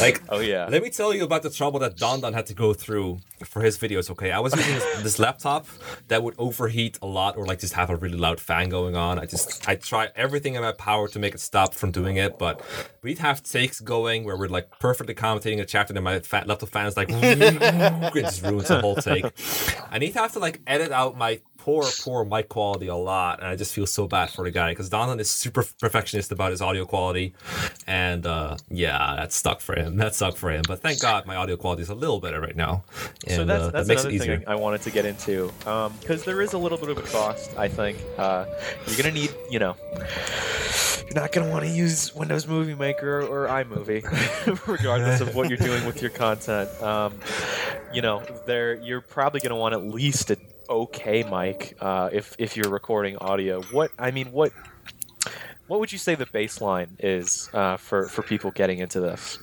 like 0.00 0.22
Oh, 0.28 0.40
yeah. 0.40 0.66
Let 0.68 0.82
me 0.82 0.90
tell 0.90 1.14
you 1.14 1.24
about 1.24 1.42
the 1.42 1.50
trouble 1.50 1.78
that 1.80 1.96
Don 1.96 2.20
Don 2.20 2.32
had 2.32 2.46
to 2.46 2.54
go 2.54 2.72
through 2.74 3.18
for 3.44 3.62
his 3.62 3.78
videos. 3.78 4.10
Okay, 4.10 4.30
I 4.32 4.38
was 4.40 4.54
using 4.54 4.74
this, 4.74 5.02
this 5.02 5.18
laptop 5.18 5.66
that 6.08 6.22
would 6.22 6.34
overheat 6.38 6.98
a 7.02 7.06
lot, 7.06 7.36
or 7.36 7.46
like 7.46 7.58
just 7.60 7.74
have 7.74 7.90
a 7.90 7.96
really 7.96 8.18
loud 8.18 8.40
fan 8.40 8.68
going 8.68 8.96
on. 8.96 9.18
I 9.18 9.26
just 9.26 9.68
I 9.68 9.76
try 9.76 10.08
everything 10.16 10.54
in 10.54 10.62
my 10.62 10.72
power 10.72 11.08
to 11.08 11.18
make 11.18 11.34
it 11.34 11.40
stop 11.40 11.74
from 11.74 11.90
doing 11.92 12.16
it, 12.16 12.38
but 12.38 12.60
we'd 13.02 13.18
have 13.18 13.42
takes 13.42 13.80
going 13.80 14.24
where 14.24 14.36
we're 14.36 14.48
like 14.48 14.68
perfectly 14.78 15.14
commentating 15.14 15.60
a 15.60 15.64
chapter, 15.64 15.92
and 15.94 16.02
my 16.04 16.20
fa- 16.20 16.44
laptop 16.46 16.68
fan 16.70 16.86
is 16.86 16.96
like 16.96 17.08
it 17.12 18.14
just 18.14 18.42
ruins 18.42 18.68
the 18.68 18.80
whole 18.80 18.96
take. 18.96 19.24
And 19.92 20.00
need 20.00 20.14
to 20.14 20.20
have 20.20 20.32
to 20.32 20.38
like 20.38 20.62
edit 20.66 20.90
out 20.90 21.18
my 21.18 21.40
poor, 21.62 21.84
poor 22.00 22.24
mic 22.24 22.48
quality 22.48 22.88
a 22.88 22.96
lot, 22.96 23.38
and 23.38 23.46
I 23.46 23.54
just 23.54 23.72
feel 23.72 23.86
so 23.86 24.08
bad 24.08 24.30
for 24.30 24.44
the 24.44 24.50
guy 24.50 24.72
because 24.72 24.88
Don 24.88 25.06
Don 25.06 25.20
is 25.20 25.30
super 25.30 25.64
perfectionist 25.80 26.32
about 26.32 26.50
his 26.50 26.60
audio 26.60 26.84
quality, 26.84 27.34
and 27.86 28.26
uh, 28.26 28.56
yeah, 28.68 29.14
that 29.16 29.32
stuck 29.32 29.60
for 29.60 29.76
him. 29.78 29.96
That 29.96 30.14
sucked 30.16 30.38
for 30.38 30.50
him. 30.50 30.62
But 30.66 30.80
thank 30.80 31.00
God 31.00 31.24
my 31.24 31.36
audio 31.36 31.56
quality 31.56 31.82
is 31.82 31.88
a 31.88 31.94
little 31.94 32.18
better 32.18 32.40
right 32.40 32.56
now, 32.56 32.82
and 33.26 33.36
so 33.36 33.44
that's, 33.44 33.62
uh, 33.62 33.70
that's 33.70 33.86
that 33.86 33.92
makes 33.92 34.04
another 34.04 34.38
thing 34.38 34.44
I 34.48 34.56
wanted 34.56 34.82
to 34.82 34.90
get 34.90 35.06
into 35.06 35.52
because 36.00 36.24
there 36.24 36.42
is 36.42 36.52
a 36.52 36.58
little 36.58 36.78
bit 36.78 36.88
of 36.88 36.98
a 36.98 37.02
cost. 37.02 37.56
I 37.56 37.68
think 37.68 37.96
uh, 38.18 38.44
you're 38.86 38.96
gonna 38.96 39.12
need, 39.12 39.32
you 39.48 39.60
know, 39.60 39.76
you're 41.04 41.14
not 41.14 41.30
gonna 41.30 41.50
want 41.50 41.64
to 41.64 41.70
use 41.70 42.12
Windows 42.12 42.48
Movie 42.48 42.74
Maker 42.74 43.22
or, 43.22 43.46
iMovie, 43.46 44.02
regardless 44.66 45.20
of 45.20 45.36
what 45.36 45.48
you're 45.48 45.58
doing 45.58 45.84
with 45.86 46.02
your 46.02 46.10
content. 46.10 46.68
Um, 46.82 47.14
you 47.92 48.02
know, 48.02 48.22
there 48.46 48.74
you're 48.74 49.00
probably 49.00 49.38
gonna 49.38 49.56
want 49.56 49.74
at 49.74 49.84
least 49.84 50.30
a 50.30 50.36
okay 50.72 51.22
mic 51.22 51.76
uh, 51.80 52.08
if 52.12 52.34
if 52.38 52.56
you're 52.56 52.70
recording 52.70 53.16
audio. 53.18 53.62
What 53.62 53.90
I 53.98 54.10
mean, 54.10 54.32
what 54.32 54.52
what 55.66 55.80
would 55.80 55.92
you 55.92 55.98
say 55.98 56.14
the 56.14 56.26
baseline 56.26 56.88
is 56.98 57.50
uh, 57.52 57.76
for 57.76 58.08
for 58.08 58.22
people 58.22 58.50
getting 58.50 58.78
into 58.78 59.00
this? 59.00 59.38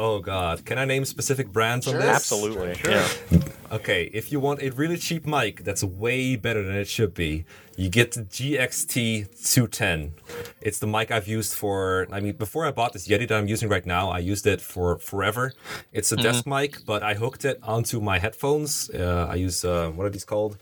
Oh 0.00 0.20
God, 0.20 0.64
can 0.64 0.78
I 0.78 0.84
name 0.84 1.04
specific 1.04 1.48
brands 1.52 1.84
Sure. 1.86 1.94
on 1.94 2.00
this? 2.00 2.08
Absolutely, 2.08 2.76
yeah. 2.84 3.08
Okay, 3.70 4.04
if 4.14 4.32
you 4.32 4.40
want 4.40 4.62
a 4.62 4.70
really 4.70 4.96
cheap 4.96 5.26
mic 5.26 5.62
that's 5.62 5.84
way 5.84 6.36
better 6.36 6.62
than 6.64 6.74
it 6.74 6.88
should 6.88 7.12
be, 7.12 7.44
you 7.76 7.90
get 7.90 8.12
the 8.12 8.22
GXT 8.22 9.26
210. 9.52 10.14
It's 10.62 10.78
the 10.78 10.86
mic 10.86 11.10
I've 11.10 11.28
used 11.28 11.52
for, 11.52 12.06
I 12.10 12.20
mean, 12.20 12.32
before 12.36 12.64
I 12.64 12.70
bought 12.70 12.94
this 12.94 13.06
Yeti 13.08 13.28
that 13.28 13.36
I'm 13.36 13.46
using 13.46 13.68
right 13.68 13.84
now, 13.84 14.08
I 14.08 14.20
used 14.20 14.46
it 14.46 14.62
for 14.62 14.96
forever. 14.96 15.52
It's 15.92 16.10
a 16.12 16.16
desk 16.16 16.46
mic, 16.46 16.86
but 16.86 17.02
I 17.02 17.12
hooked 17.12 17.44
it 17.44 17.58
onto 17.62 18.00
my 18.00 18.18
headphones. 18.18 18.88
Uh, 18.88 19.26
I 19.30 19.34
use, 19.34 19.62
uh, 19.66 19.90
what 19.94 20.06
are 20.06 20.10
these 20.10 20.24
called? 20.24 20.56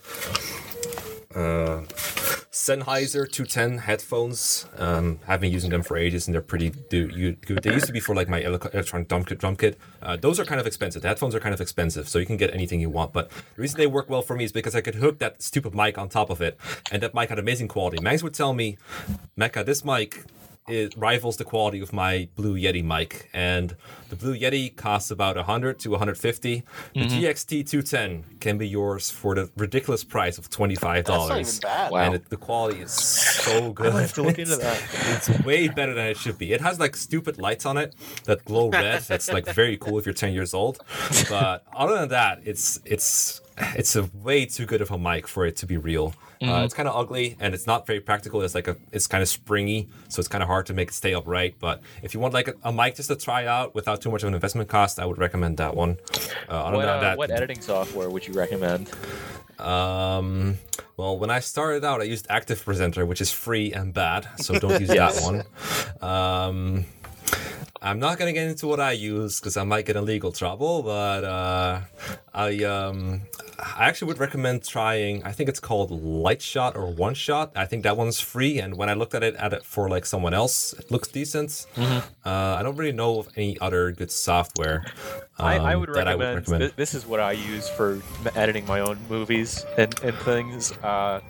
Uh, 1.33 1.83
Sennheiser 2.57 3.31
210 3.31 3.77
headphones. 3.79 4.65
Um, 4.77 5.19
I've 5.27 5.39
been 5.39 5.51
using 5.51 5.69
them 5.69 5.83
for 5.83 5.95
ages, 5.95 6.27
and 6.27 6.33
they're 6.33 6.41
pretty 6.41 6.71
good. 6.89 7.61
They 7.61 7.71
used 7.71 7.85
to 7.85 7.93
be 7.93 7.99
for 7.99 8.15
like 8.15 8.27
my 8.27 8.39
electronic 8.39 9.07
drum 9.07 9.23
kit. 9.25 9.37
Drum 9.37 9.55
kit. 9.55 9.77
Uh, 10.01 10.15
those 10.15 10.39
are 10.39 10.45
kind 10.45 10.59
of 10.59 10.65
expensive. 10.65 11.01
The 11.01 11.07
headphones 11.07 11.35
are 11.35 11.39
kind 11.39 11.53
of 11.53 11.61
expensive, 11.61 12.09
so 12.09 12.17
you 12.17 12.25
can 12.25 12.35
get 12.35 12.53
anything 12.53 12.81
you 12.81 12.89
want. 12.89 13.13
But 13.13 13.29
the 13.29 13.61
reason 13.61 13.77
they 13.77 13.87
work 13.87 14.09
well 14.09 14.21
for 14.21 14.35
me 14.35 14.43
is 14.43 14.51
because 14.51 14.75
I 14.75 14.81
could 14.81 14.95
hook 14.95 15.19
that 15.19 15.41
stupid 15.41 15.75
mic 15.75 15.97
on 15.97 16.09
top 16.09 16.29
of 16.29 16.41
it, 16.41 16.57
and 16.91 17.03
that 17.03 17.13
mic 17.13 17.29
had 17.29 17.37
amazing 17.39 17.67
quality. 17.67 18.01
Max 18.01 18.23
would 18.23 18.33
tell 18.33 18.53
me, 18.53 18.77
Mekkah, 19.37 19.65
this 19.65 19.85
mic 19.85 20.25
it 20.67 20.93
rivals 20.97 21.37
the 21.37 21.45
quality 21.45 21.79
of 21.79 21.93
my 21.93 22.27
Blue 22.35 22.55
Yeti 22.55 22.83
mic, 22.83 23.29
and 23.33 23.75
the 24.09 24.15
Blue 24.15 24.37
Yeti 24.37 24.75
costs 24.75 25.11
about 25.11 25.37
100 25.37 25.79
to 25.79 25.91
150. 25.91 26.63
The 26.93 26.99
mm-hmm. 26.99 27.17
GXT 27.17 27.69
210 27.69 28.37
can 28.39 28.57
be 28.57 28.67
yours 28.67 29.09
for 29.09 29.35
the 29.35 29.49
ridiculous 29.55 30.03
price 30.03 30.37
of 30.37 30.49
$25. 30.49 30.79
That's 30.79 31.07
not 31.07 31.39
even 31.39 31.59
bad. 31.61 31.91
Wow. 31.91 31.99
And 31.99 32.15
it, 32.15 32.29
the 32.29 32.37
quality 32.37 32.81
is 32.81 32.91
so 32.91 33.71
good. 33.71 33.93
I 33.95 34.01
have 34.01 34.13
to 34.13 34.23
look 34.23 34.39
into 34.39 34.53
It's- 34.53 34.81
that. 34.81 35.27
It's 35.29 35.45
way 35.45 35.67
better 35.67 35.93
than 35.93 36.07
it 36.07 36.17
should 36.17 36.37
be. 36.37 36.53
It 36.53 36.61
has 36.61 36.79
like 36.79 36.95
stupid 36.95 37.37
lights 37.39 37.65
on 37.65 37.77
it 37.77 37.95
that 38.25 38.43
glow 38.45 38.69
red. 38.69 39.01
That's 39.07 39.31
like 39.31 39.45
very 39.45 39.77
cool 39.77 39.97
if 39.97 40.05
you're 40.05 40.13
10 40.13 40.33
years 40.33 40.53
old. 40.53 40.79
But 41.29 41.63
other 41.75 41.95
than 41.95 42.09
that, 42.09 42.41
it's 42.43 42.79
it's 42.85 43.41
it's 43.75 43.95
a 43.95 44.03
way 44.13 44.45
too 44.45 44.65
good 44.65 44.81
of 44.81 44.91
a 44.91 44.97
mic 44.97 45.27
for 45.27 45.45
it 45.45 45.55
to 45.57 45.65
be 45.65 45.77
real. 45.77 46.13
Uh, 46.41 46.61
it's 46.63 46.73
kind 46.73 46.87
of 46.87 46.95
ugly 46.95 47.35
and 47.39 47.53
it's 47.53 47.65
not 47.65 47.87
very 47.87 47.99
practical. 47.99 48.41
It's 48.43 48.53
like 48.55 48.67
a 48.67 48.77
it's 48.91 49.07
kind 49.07 49.21
of 49.21 49.27
springy, 49.29 49.87
so 50.09 50.19
it's 50.19 50.27
kind 50.27 50.41
of 50.43 50.47
hard 50.47 50.65
to 50.67 50.73
make 50.73 50.89
it 50.89 50.93
stay 50.93 51.13
upright. 51.13 51.55
But 51.59 51.81
if 52.03 52.13
you 52.13 52.19
want 52.19 52.33
like 52.33 52.47
a, 52.47 52.53
a 52.63 52.71
mic 52.71 52.95
just 52.95 53.09
to 53.09 53.15
try 53.15 53.45
out 53.45 53.73
without 53.75 54.01
too 54.01 54.11
much 54.11 54.21
of 54.23 54.27
an 54.27 54.33
investment 54.35 54.69
cost, 54.69 54.99
I 54.99 55.05
would 55.05 55.17
recommend 55.17 55.57
that 55.57 55.75
one. 55.75 55.97
Uh, 56.47 56.71
What, 56.71 56.85
uh, 56.87 56.99
that, 57.01 57.17
what 57.17 57.31
editing 57.31 57.61
software 57.61 58.09
would 58.09 58.27
you 58.27 58.33
recommend? 58.33 58.91
um, 59.59 60.57
well, 60.97 61.17
when 61.17 61.29
I 61.29 61.39
started 61.39 61.83
out, 61.83 62.01
I 62.01 62.03
used 62.05 62.27
Active 62.29 62.63
Presenter, 62.63 63.05
which 63.05 63.21
is 63.21 63.31
free 63.31 63.71
and 63.73 63.93
bad, 63.93 64.27
so 64.37 64.57
don't 64.59 64.79
use 64.79 64.89
Yes. 64.93 65.19
that 65.19 65.43
one. 66.01 66.07
Um, 66.11 66.85
I'm 67.79 67.99
not 67.99 68.17
gonna 68.17 68.33
get 68.33 68.47
into 68.47 68.67
what 68.67 68.79
I 68.79 68.91
use 68.93 69.39
because 69.39 69.55
I 69.55 69.63
might 69.63 69.85
get 69.85 69.95
in 69.95 70.03
legal 70.05 70.31
trouble, 70.31 70.81
but 70.81 71.23
uh, 71.23 71.81
I 72.33 72.63
um, 72.63 73.21
I 73.59 73.85
actually 73.87 74.07
would 74.09 74.17
recommend 74.19 74.63
trying. 74.65 75.23
I 75.23 75.31
think 75.31 75.47
it's 75.47 75.59
called 75.59 75.91
Light 75.91 76.41
Shot 76.41 76.75
or 76.75 76.87
One 76.91 77.13
Shot. 77.13 77.51
I 77.55 77.65
think 77.65 77.83
that 77.83 77.95
one's 77.95 78.19
free, 78.19 78.59
and 78.59 78.75
when 78.77 78.89
I 78.89 78.93
looked 78.93 79.13
at 79.13 79.23
it 79.23 79.35
at 79.35 79.53
it 79.53 79.63
for 79.63 79.89
like 79.89 80.05
someone 80.07 80.33
else, 80.33 80.73
it 80.73 80.89
looks 80.89 81.07
decent. 81.07 81.67
Uh, 81.77 81.99
I 82.25 82.63
don't 82.63 82.75
really 82.75 82.91
know 82.93 83.19
of 83.19 83.29
any 83.35 83.59
other 83.59 83.91
good 83.91 84.11
software. 84.11 84.83
I, 85.37 85.57
I 85.59 85.73
um, 85.75 85.81
would 85.81 85.89
that 85.93 86.07
recommend, 86.07 86.09
I 86.09 86.15
would 86.15 86.35
recommend. 86.35 86.63
thi- 86.71 86.73
This 86.77 86.95
is 86.95 87.05
what 87.05 87.19
I 87.19 87.33
use 87.33 87.69
for 87.69 88.01
editing 88.35 88.65
my 88.65 88.79
own 88.79 88.97
movies 89.07 89.63
and, 89.77 89.97
and 90.03 90.17
things. 90.17 90.71
Uh, 90.83 91.21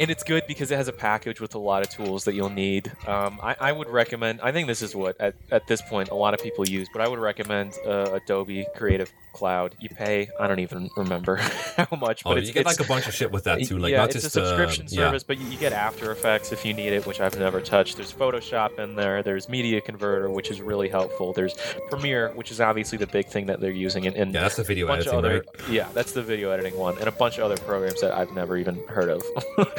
and 0.00 0.10
it's 0.10 0.24
good 0.24 0.42
because 0.48 0.70
it 0.70 0.76
has 0.76 0.88
a 0.88 0.92
package 0.92 1.40
with 1.40 1.54
a 1.54 1.58
lot 1.58 1.82
of 1.82 1.90
tools 1.90 2.24
that 2.24 2.34
you'll 2.34 2.48
need. 2.48 2.90
Um, 3.06 3.38
I, 3.42 3.54
I 3.60 3.72
would 3.72 3.88
recommend. 3.88 4.40
I 4.40 4.50
think 4.50 4.66
this 4.66 4.80
is 4.80 4.96
what 4.96 5.20
at, 5.20 5.34
at 5.50 5.66
this 5.66 5.82
point 5.82 6.08
a 6.08 6.14
lot 6.14 6.32
of 6.32 6.40
people 6.42 6.66
use, 6.66 6.88
but 6.90 7.02
I 7.02 7.08
would 7.08 7.18
recommend 7.18 7.74
uh, 7.86 8.12
Adobe 8.14 8.66
Creative 8.74 9.12
Cloud. 9.32 9.74
You 9.80 9.88
pay. 9.88 10.28
I 10.38 10.46
don't 10.46 10.58
even 10.60 10.90
remember 10.96 11.36
how 11.76 11.88
much, 11.96 12.24
but 12.24 12.30
Oh, 12.30 12.36
it's, 12.36 12.48
you 12.48 12.54
get 12.54 12.66
like 12.66 12.80
a 12.80 12.84
bunch 12.84 13.06
of 13.08 13.14
shit 13.14 13.30
with 13.30 13.44
that 13.44 13.62
too. 13.64 13.78
Like 13.78 13.92
yeah, 13.92 13.98
not 13.98 14.06
it's 14.14 14.22
just 14.22 14.26
a 14.26 14.30
subscription 14.30 14.84
uh, 14.86 14.88
yeah. 14.90 14.96
service, 15.06 15.22
but 15.22 15.38
you, 15.38 15.46
you 15.46 15.56
get 15.58 15.72
After 15.72 16.10
Effects 16.12 16.52
if 16.52 16.64
you 16.64 16.72
need 16.74 16.92
it, 16.92 17.06
which 17.06 17.20
I've 17.20 17.38
never 17.38 17.60
touched. 17.60 17.96
There's 17.96 18.12
Photoshop 18.12 18.78
in 18.78 18.94
there. 18.96 19.22
There's 19.22 19.48
Media 19.48 19.80
Converter, 19.80 20.30
which 20.30 20.50
is 20.50 20.60
really 20.60 20.88
helpful. 20.88 21.32
There's 21.32 21.54
Premiere, 21.90 22.30
which 22.34 22.50
is 22.50 22.60
obviously 22.60 22.98
the 22.98 23.06
big 23.06 23.26
thing 23.26 23.46
that 23.46 23.60
they're 23.60 23.70
using, 23.70 24.06
and, 24.06 24.16
and 24.16 24.32
Yeah, 24.34 24.40
that's 24.42 24.56
the 24.56 24.62
video 24.64 24.86
editing, 24.88 25.14
other, 25.14 25.44
right? 25.58 25.68
Yeah, 25.70 25.88
that's 25.94 26.12
the 26.12 26.22
video 26.22 26.50
editing 26.50 26.76
one, 26.76 26.98
and 26.98 27.08
a 27.08 27.12
bunch 27.12 27.38
of 27.38 27.44
other 27.44 27.56
programs 27.56 28.00
that 28.00 28.12
I've 28.12 28.32
never 28.32 28.56
even 28.56 28.82
heard 28.88 29.08
of. 29.10 29.22
but 29.56 29.72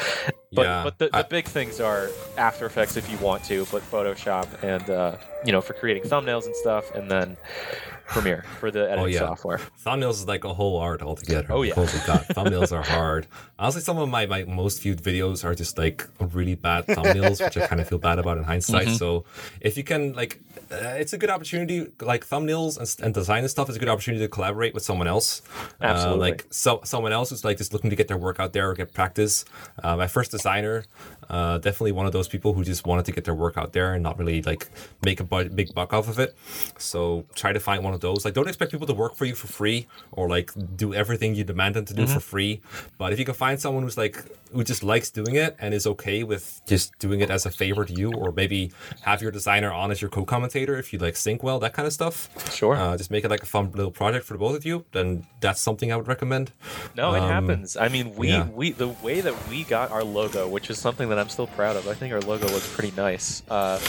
Yeah, 0.52 0.84
but 0.84 0.98
the, 0.98 1.10
the 1.10 1.18
I- 1.18 1.22
big 1.24 1.46
things 1.46 1.80
are 1.80 2.10
After 2.38 2.66
Effects 2.66 2.98
if 2.98 3.10
you 3.12 3.18
want 3.18 3.44
to, 3.46 3.66
but 3.72 3.82
Photoshop 3.84 4.48
and 4.64 4.90
uh, 4.90 5.18
you 5.46 5.52
know 5.52 5.62
for 5.62 5.74
creating 5.74 6.04
thumbnails 6.04 6.46
and 6.46 6.56
stuff, 6.56 6.94
and 6.96 7.10
then 7.10 7.38
Premiere 8.12 8.44
for 8.60 8.72
the 8.72 8.84
editing 8.84 9.04
Oh, 9.04 9.06
yeah. 9.06 9.20
software. 9.20 9.60
Thumbnails 9.86 10.12
is 10.22 10.28
like 10.28 10.44
a 10.44 10.54
whole 10.54 10.78
art 10.78 11.02
altogether. 11.02 11.48
Oh, 11.52 11.62
yeah. 11.64 11.74
Thumbnails 12.38 12.72
are 12.72 12.84
hard. 12.84 13.28
Honestly, 13.58 13.82
some 13.82 13.98
of 13.98 14.10
my, 14.10 14.26
my 14.26 14.44
most 14.44 14.82
viewed 14.82 15.02
videos 15.02 15.44
are 15.44 15.56
just 15.56 15.78
like 15.78 16.08
really 16.20 16.56
bad 16.56 16.86
thumbnails, 16.88 17.44
which 17.44 17.58
I 17.58 17.68
kind 17.68 17.80
of 17.82 17.88
feel 17.88 18.00
bad 18.00 18.20
about 18.20 18.38
in 18.38 18.44
hindsight. 18.44 18.88
Mm-hmm. 18.88 18.96
So 18.96 19.26
if 19.62 19.78
you 19.78 19.84
can 19.84 20.14
like, 20.14 20.40
uh, 20.72 20.96
it's 20.98 21.14
a 21.14 21.18
good 21.18 21.30
opportunity. 21.30 21.88
Like 22.00 22.26
thumbnails 22.26 22.78
and, 22.78 23.06
and 23.06 23.14
design 23.14 23.40
and 23.40 23.50
stuff 23.50 23.70
is 23.70 23.76
a 23.76 23.80
good 23.80 23.90
opportunity 23.90 24.24
to 24.24 24.30
collaborate 24.30 24.74
with 24.74 24.84
someone 24.84 25.08
else. 25.08 25.42
Uh, 25.82 26.16
like 26.16 26.46
so, 26.50 26.82
someone 26.84 27.12
else 27.12 27.30
who's 27.30 27.44
like 27.44 27.58
just 27.58 27.74
looking 27.74 27.90
to 27.90 27.96
get 27.96 28.08
their 28.08 28.18
work 28.18 28.40
out 28.40 28.54
there 28.54 28.70
or 28.70 28.74
get 28.74 28.94
practice. 28.94 29.46
Uh, 29.84 29.98
my 29.98 30.08
first 30.08 30.32
designer, 30.32 30.86
uh, 31.30 31.58
definitely 31.58 31.92
one 31.92 32.06
of 32.06 32.14
those 32.14 32.28
people 32.28 32.54
who 32.54 32.64
just 32.64 32.86
wanted 32.86 33.06
to 33.06 33.12
get 33.12 33.26
their 33.26 33.36
work 33.36 33.58
out 33.58 33.74
there 33.74 33.94
and 33.94 34.04
not 34.04 34.18
really 34.18 34.42
like 34.42 34.70
make 35.04 35.20
a 35.20 35.24
bu- 35.24 35.50
big 35.50 35.74
buck 35.74 35.94
off 35.94 36.08
of 36.08 36.20
it. 36.20 36.36
So 36.78 37.26
try 37.36 37.52
to 37.52 37.60
find 37.60 37.84
one 37.84 37.94
of 37.94 38.00
those. 38.00 38.24
Like, 38.24 38.34
don't 38.34 38.48
expect 38.48 38.72
people 38.72 38.88
to 38.88 38.94
work 38.94 39.16
for 39.16 39.26
you 39.26 39.36
for 39.36 39.48
free 39.48 39.88
or 40.12 40.30
like 40.30 40.52
do 40.78 40.94
everything 40.94 41.36
you 41.36 41.44
demand 41.44 41.76
them 41.76 41.86
to 41.86 41.94
do 41.94 42.08
for 42.08 42.20
free. 42.20 42.62
But 42.98 43.12
if 43.14 43.20
you 43.20 43.26
can 43.26 43.34
find 43.34 43.60
someone 43.60 43.84
who's 43.84 43.98
like 43.98 44.24
who 44.54 44.64
just 44.64 44.84
likes 44.84 45.10
doing 45.10 45.36
it 45.36 45.56
and 45.60 45.74
is 45.74 45.88
okay 45.88 46.24
with 46.24 46.62
just 46.68 46.98
doing 47.00 47.22
it 47.22 47.30
as 47.30 47.46
a 47.46 47.50
favor 47.50 47.86
to 47.86 47.94
you, 47.94 48.12
or 48.14 48.32
maybe 48.32 48.72
have 49.02 49.22
your 49.22 49.32
designer 49.32 49.72
on 49.72 49.92
as 49.92 50.02
your 50.02 50.10
co-commentator 50.10 50.61
if 50.70 50.92
you 50.94 51.00
like 51.00 51.16
sync 51.16 51.44
well, 51.44 51.60
that 51.60 51.74
kind 51.74 51.86
of 51.86 51.94
stuff. 51.94 52.30
Sure. 52.54 52.76
Uh, 52.76 52.98
just 52.98 53.12
make 53.12 53.24
it 53.24 53.30
like 53.30 53.44
a 53.44 53.46
fun 53.46 53.72
little 53.72 53.92
project 53.92 54.26
for 54.26 54.34
the 54.34 54.40
both 54.40 54.56
of 54.56 54.66
you. 54.66 54.86
Then 54.92 55.26
that's 55.40 55.62
something 55.62 55.92
I 55.92 55.96
would 55.96 56.08
recommend. 56.08 56.52
No, 56.96 57.14
it 57.14 57.20
Um, 57.20 57.30
happens. 57.30 57.78
I 57.78 57.88
mean, 57.90 58.16
we, 58.16 58.30
yeah. 58.30 58.48
we 58.50 58.72
the 58.72 58.88
way 58.90 59.22
that 59.22 59.36
we 59.50 59.64
got 59.64 59.92
our 59.92 60.04
logo, 60.04 60.48
which 60.48 60.70
is 60.70 60.80
something 60.80 61.10
that 61.10 61.20
I'm 61.20 61.30
still 61.30 61.48
proud 61.48 61.76
of. 61.76 61.88
I 61.88 61.94
think 61.94 62.14
our 62.14 62.22
logo 62.22 62.48
looks 62.48 62.72
pretty 62.74 62.96
nice. 62.96 63.44
Uh, 63.50 63.80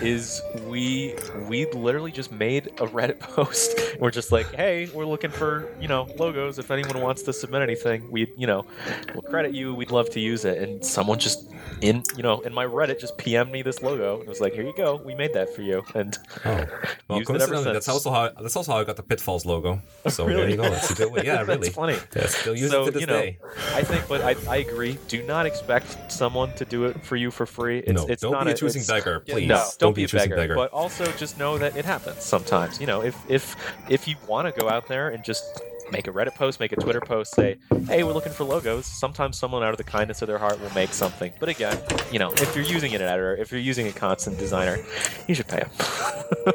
is 0.00 0.40
we 0.68 1.14
we 1.48 1.56
we 1.56 1.64
literally 1.72 2.12
just 2.12 2.30
made 2.32 2.66
a 2.66 2.86
Reddit 2.86 3.18
post. 3.20 3.78
We're 3.98 4.10
just 4.10 4.30
like, 4.32 4.52
hey, 4.54 4.90
we're 4.92 5.06
looking 5.06 5.30
for 5.30 5.68
you 5.80 5.88
know 5.88 6.06
logos. 6.18 6.58
If 6.58 6.70
anyone 6.70 7.00
wants 7.00 7.22
to 7.22 7.32
submit 7.32 7.62
anything, 7.62 8.10
we 8.10 8.30
you 8.36 8.46
know 8.46 8.66
we'll 9.14 9.22
credit 9.22 9.54
you. 9.54 9.74
We'd 9.74 9.90
love 9.90 10.10
to 10.10 10.20
use 10.20 10.44
it. 10.44 10.58
And 10.58 10.84
someone 10.84 11.18
just 11.18 11.50
in 11.80 12.02
you 12.16 12.22
know 12.22 12.40
in 12.40 12.52
my 12.52 12.66
Reddit 12.66 13.00
just 13.00 13.16
PM'd 13.16 13.50
me 13.50 13.62
this 13.62 13.80
logo 13.82 14.20
and 14.20 14.28
was 14.28 14.40
like, 14.40 14.52
here 14.52 14.64
you 14.64 14.74
go, 14.76 14.96
we 14.96 15.14
made 15.14 15.32
that 15.32 15.54
for 15.54 15.62
you. 15.62 15.82
And 15.94 16.15
Oh, 16.44 16.64
well, 17.08 17.22
coincidentally, 17.22 17.72
that's 17.72 17.88
also 17.88 18.10
how 18.10 18.28
that's 18.28 18.56
also 18.56 18.72
how 18.72 18.78
I 18.78 18.84
got 18.84 18.96
the 18.96 19.02
Pitfalls 19.02 19.46
logo. 19.46 19.80
Oh, 20.04 20.10
so 20.10 20.26
there 20.26 20.48
you 20.48 20.56
go. 20.56 20.62
That's 20.62 20.90
a 20.90 20.94
good 20.94 21.10
way. 21.10 21.22
Yeah, 21.24 21.42
really. 21.42 21.68
That's 21.68 21.74
funny. 21.74 21.96
Yeah, 22.14 22.26
still 22.26 22.56
use 22.56 22.70
so 22.70 22.82
it 22.82 22.86
to 22.86 22.90
this 22.92 23.00
you 23.00 23.06
know, 23.06 23.20
day. 23.20 23.38
I 23.74 23.82
think, 23.82 24.06
but 24.08 24.20
I, 24.22 24.34
I 24.48 24.56
agree. 24.58 24.98
Do 25.08 25.22
not 25.22 25.46
expect 25.46 26.12
someone 26.12 26.52
to 26.54 26.64
do 26.64 26.84
it 26.84 27.04
for 27.04 27.16
you 27.16 27.30
for 27.30 27.46
free. 27.46 27.78
It's, 27.78 27.92
no, 27.92 28.06
it's 28.08 28.22
don't 28.22 28.32
not 28.32 28.44
be 28.44 28.52
a 28.52 28.54
choosing 28.54 28.82
beggar, 28.86 29.20
please. 29.20 29.48
No, 29.48 29.66
don't, 29.78 29.94
be, 29.94 30.04
a 30.04 30.08
choosing 30.08 30.30
beggar, 30.30 30.54
But 30.54 30.72
also 30.72 31.04
just 31.12 31.38
know 31.38 31.58
that 31.58 31.76
it 31.76 31.84
happens 31.84 32.22
sometimes. 32.22 32.80
You 32.80 32.86
know, 32.86 33.02
if 33.02 33.16
if 33.30 33.56
if 33.88 34.06
you 34.06 34.16
want 34.26 34.52
to 34.52 34.60
go 34.60 34.68
out 34.68 34.88
there 34.88 35.10
and 35.10 35.24
just 35.24 35.60
make 35.90 36.06
a 36.06 36.10
Reddit 36.12 36.34
post, 36.34 36.60
make 36.60 36.72
a 36.72 36.76
Twitter 36.76 37.00
post, 37.00 37.34
say, 37.34 37.56
"Hey, 37.86 38.02
we're 38.02 38.12
looking 38.12 38.32
for 38.32 38.44
logos." 38.44 38.86
Sometimes 38.86 39.38
someone 39.38 39.62
out 39.62 39.70
of 39.70 39.76
the 39.78 39.84
kindness 39.84 40.22
of 40.22 40.28
their 40.28 40.38
heart 40.38 40.60
will 40.60 40.72
make 40.74 40.92
something. 40.92 41.32
But 41.40 41.48
again, 41.48 41.78
you 42.12 42.18
know, 42.18 42.32
if 42.32 42.54
you're 42.56 42.64
using 42.64 42.94
an 42.94 43.02
editor, 43.02 43.36
if 43.36 43.50
you're 43.52 43.60
using 43.60 43.86
a 43.88 43.92
constant 43.92 44.38
designer, 44.38 44.78
you 45.26 45.34
should 45.34 45.48
pay 45.48 45.60
them. 45.60 46.54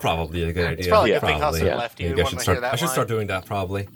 Probably 0.00 0.42
a 0.42 0.52
good 0.52 0.66
idea. 0.66 0.78
It's 0.80 0.88
probably 0.88 1.12
a 1.12 1.14
Yeah. 1.14 1.20
good 1.20 1.26
thing 1.28 1.38
Probably. 1.38 1.60
Hudson 1.60 1.66
Yeah. 1.66 1.76
left 1.76 2.00
I 2.00 2.04
should 2.28 2.40
start. 2.42 2.56
hear 2.56 2.60
that 2.60 2.72
I 2.72 2.76
should 2.76 2.88
start 2.90 3.08
doing 3.08 3.26
that 3.28 3.46
probably. 3.46 3.88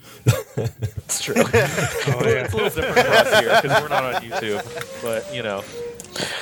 it's 0.57 1.21
true. 1.21 1.35
Oh, 1.43 1.49
yeah. 1.53 2.45
it's 2.45 2.53
a 2.53 2.57
little 2.57 2.69
different 2.81 2.95
for 2.95 3.13
us 3.13 3.39
here 3.39 3.59
because 3.61 3.81
we're 3.83 3.89
not 3.89 4.15
on 4.15 4.21
YouTube. 4.23 5.01
But 5.03 5.31
you 5.35 5.43
know, 5.43 5.63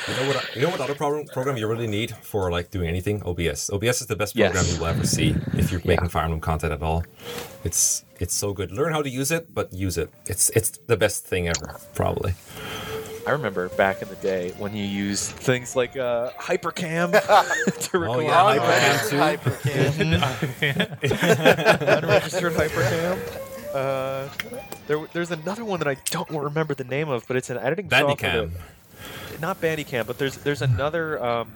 You 0.08 0.14
know 0.16 0.28
what? 0.30 0.56
You 0.56 0.62
know 0.64 0.70
what 0.70 0.82
other 0.82 0.96
program 0.96 1.26
program 1.28 1.58
you 1.58 1.68
really 1.68 1.88
need 1.88 2.12
for 2.22 2.50
like 2.52 2.72
doing 2.72 2.88
anything? 2.90 3.22
OBS. 3.24 3.70
OBS 3.70 4.02
is 4.02 4.08
the 4.08 4.16
best 4.16 4.36
Yes. 4.36 4.52
program 4.52 4.74
you 4.74 4.80
will 4.80 4.88
ever 4.88 5.06
see 5.06 5.36
if 5.54 5.72
you're 5.72 5.82
Yeah. 5.82 5.88
making 5.94 6.10
Fire 6.10 6.24
Emblem 6.24 6.42
content 6.42 6.74
at 6.74 6.82
all. 6.82 7.04
It's 7.64 8.04
it's 8.20 8.34
so 8.34 8.54
good. 8.54 8.72
Learn 8.72 8.92
how 8.94 9.02
to 9.02 9.10
use 9.10 9.32
it, 9.32 9.54
but 9.54 9.72
use 9.74 9.98
it. 9.98 10.10
It's 10.26 10.50
it's 10.56 10.72
the 10.88 10.98
best 10.98 11.26
thing 11.28 11.48
ever, 11.48 11.76
probably. 11.94 12.34
I 13.28 13.32
remember 13.32 13.68
back 13.76 14.02
in 14.02 14.08
the 14.08 14.16
day 14.16 14.54
when 14.58 14.74
you 14.74 14.86
used 14.86 15.32
things 15.32 15.76
like 15.76 15.98
uh, 15.98 16.32
Hypercam 16.40 17.12
to 17.92 18.00
record 18.00 18.18
Oh, 18.18 18.20
yeah, 18.22 18.56
Hypercam 18.56 19.38
Hypercam 19.38 19.98
too. 19.98 20.04
too. 20.04 20.18
Hypercam. 20.88 21.98
unregistered 22.04 22.54
hypercam. 22.54 23.18
Uh, 23.74 24.30
there, 24.88 25.06
there's 25.12 25.32
another 25.32 25.66
one 25.66 25.80
that 25.80 25.90
I 25.90 25.98
don't 26.10 26.30
remember 26.32 26.74
the 26.74 26.86
name 26.86 27.10
of, 27.10 27.28
but 27.28 27.36
it's 27.36 27.50
an 27.50 27.58
editing 27.58 27.90
software. 27.90 28.16
Bandicam. 28.16 28.54
that- 28.54 28.62
Not 29.40 29.62
Bandicam, 29.62 30.08
but 30.08 30.18
there's 30.18 30.38
there's 30.38 30.62
another 30.62 31.24
um, 31.24 31.52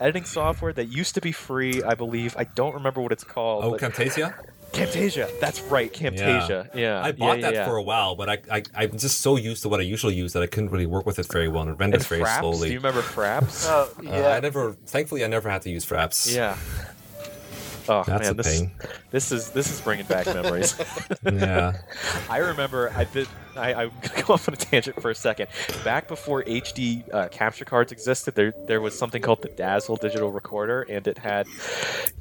editing 0.00 0.24
software 0.24 0.72
that 0.74 0.86
used 0.86 1.14
to 1.14 1.20
be 1.20 1.32
free, 1.32 1.82
I 1.82 1.94
believe. 1.94 2.34
I 2.38 2.44
don't 2.44 2.74
remember 2.74 3.00
what 3.00 3.12
it's 3.12 3.24
called. 3.24 3.64
Oh, 3.64 3.70
but- 3.72 3.80
Camtasia. 3.80 4.34
Camtasia. 4.72 5.28
That's 5.38 5.60
right, 5.62 5.92
Camtasia. 5.92 6.74
Yeah, 6.74 7.02
I 7.04 7.12
bought 7.12 7.38
yeah, 7.40 7.42
that 7.50 7.54
yeah. 7.54 7.66
for 7.66 7.76
a 7.76 7.82
while, 7.82 8.14
but 8.16 8.30
I, 8.30 8.38
I 8.50 8.62
I'm 8.74 8.96
just 8.96 9.20
so 9.20 9.36
used 9.36 9.60
to 9.64 9.68
what 9.68 9.80
I 9.80 9.82
usually 9.82 10.14
use 10.14 10.32
that 10.32 10.42
I 10.42 10.46
couldn't 10.46 10.70
really 10.70 10.86
work 10.86 11.04
with 11.04 11.18
it 11.18 11.26
very 11.30 11.46
well, 11.48 11.62
and 11.64 11.72
it 11.72 11.74
renders 11.78 12.02
And 12.02 12.08
very 12.08 12.22
Fraps. 12.22 12.40
slowly. 12.40 12.68
Do 12.68 12.72
you 12.72 12.78
remember 12.80 13.02
Fraps? 13.02 13.66
Oh, 13.68 13.90
Uh, 13.98 14.02
yeah. 14.02 14.28
I 14.28 14.40
never, 14.40 14.72
thankfully, 14.86 15.24
I 15.24 15.26
never 15.26 15.50
had 15.50 15.60
to 15.62 15.70
use 15.70 15.84
Fraps. 15.84 16.34
yeah. 16.34 16.56
Oh 17.88 18.04
That's 18.06 18.22
man, 18.22 18.30
a 18.30 18.34
this 18.34 18.60
pain. 18.60 18.70
this 19.10 19.32
is 19.32 19.50
this 19.50 19.70
is 19.70 19.80
bringing 19.80 20.06
back 20.06 20.26
memories. 20.26 20.80
yeah. 21.24 21.78
I 22.28 22.38
remember 22.38 22.92
I 22.94 23.04
did. 23.04 23.28
I, 23.56 23.74
I'm 23.74 23.90
gonna 24.00 24.22
go 24.26 24.34
off 24.34 24.48
on 24.48 24.54
a 24.54 24.56
tangent 24.56 25.00
for 25.02 25.10
a 25.10 25.14
second. 25.14 25.48
Back 25.84 26.08
before 26.08 26.42
HD 26.44 27.02
uh, 27.12 27.28
capture 27.28 27.64
cards 27.64 27.92
existed, 27.92 28.34
there 28.34 28.54
there 28.66 28.80
was 28.80 28.96
something 28.96 29.20
called 29.20 29.42
the 29.42 29.48
Dazzle 29.48 29.96
digital 29.96 30.30
recorder, 30.30 30.82
and 30.82 31.06
it 31.06 31.18
had. 31.18 31.46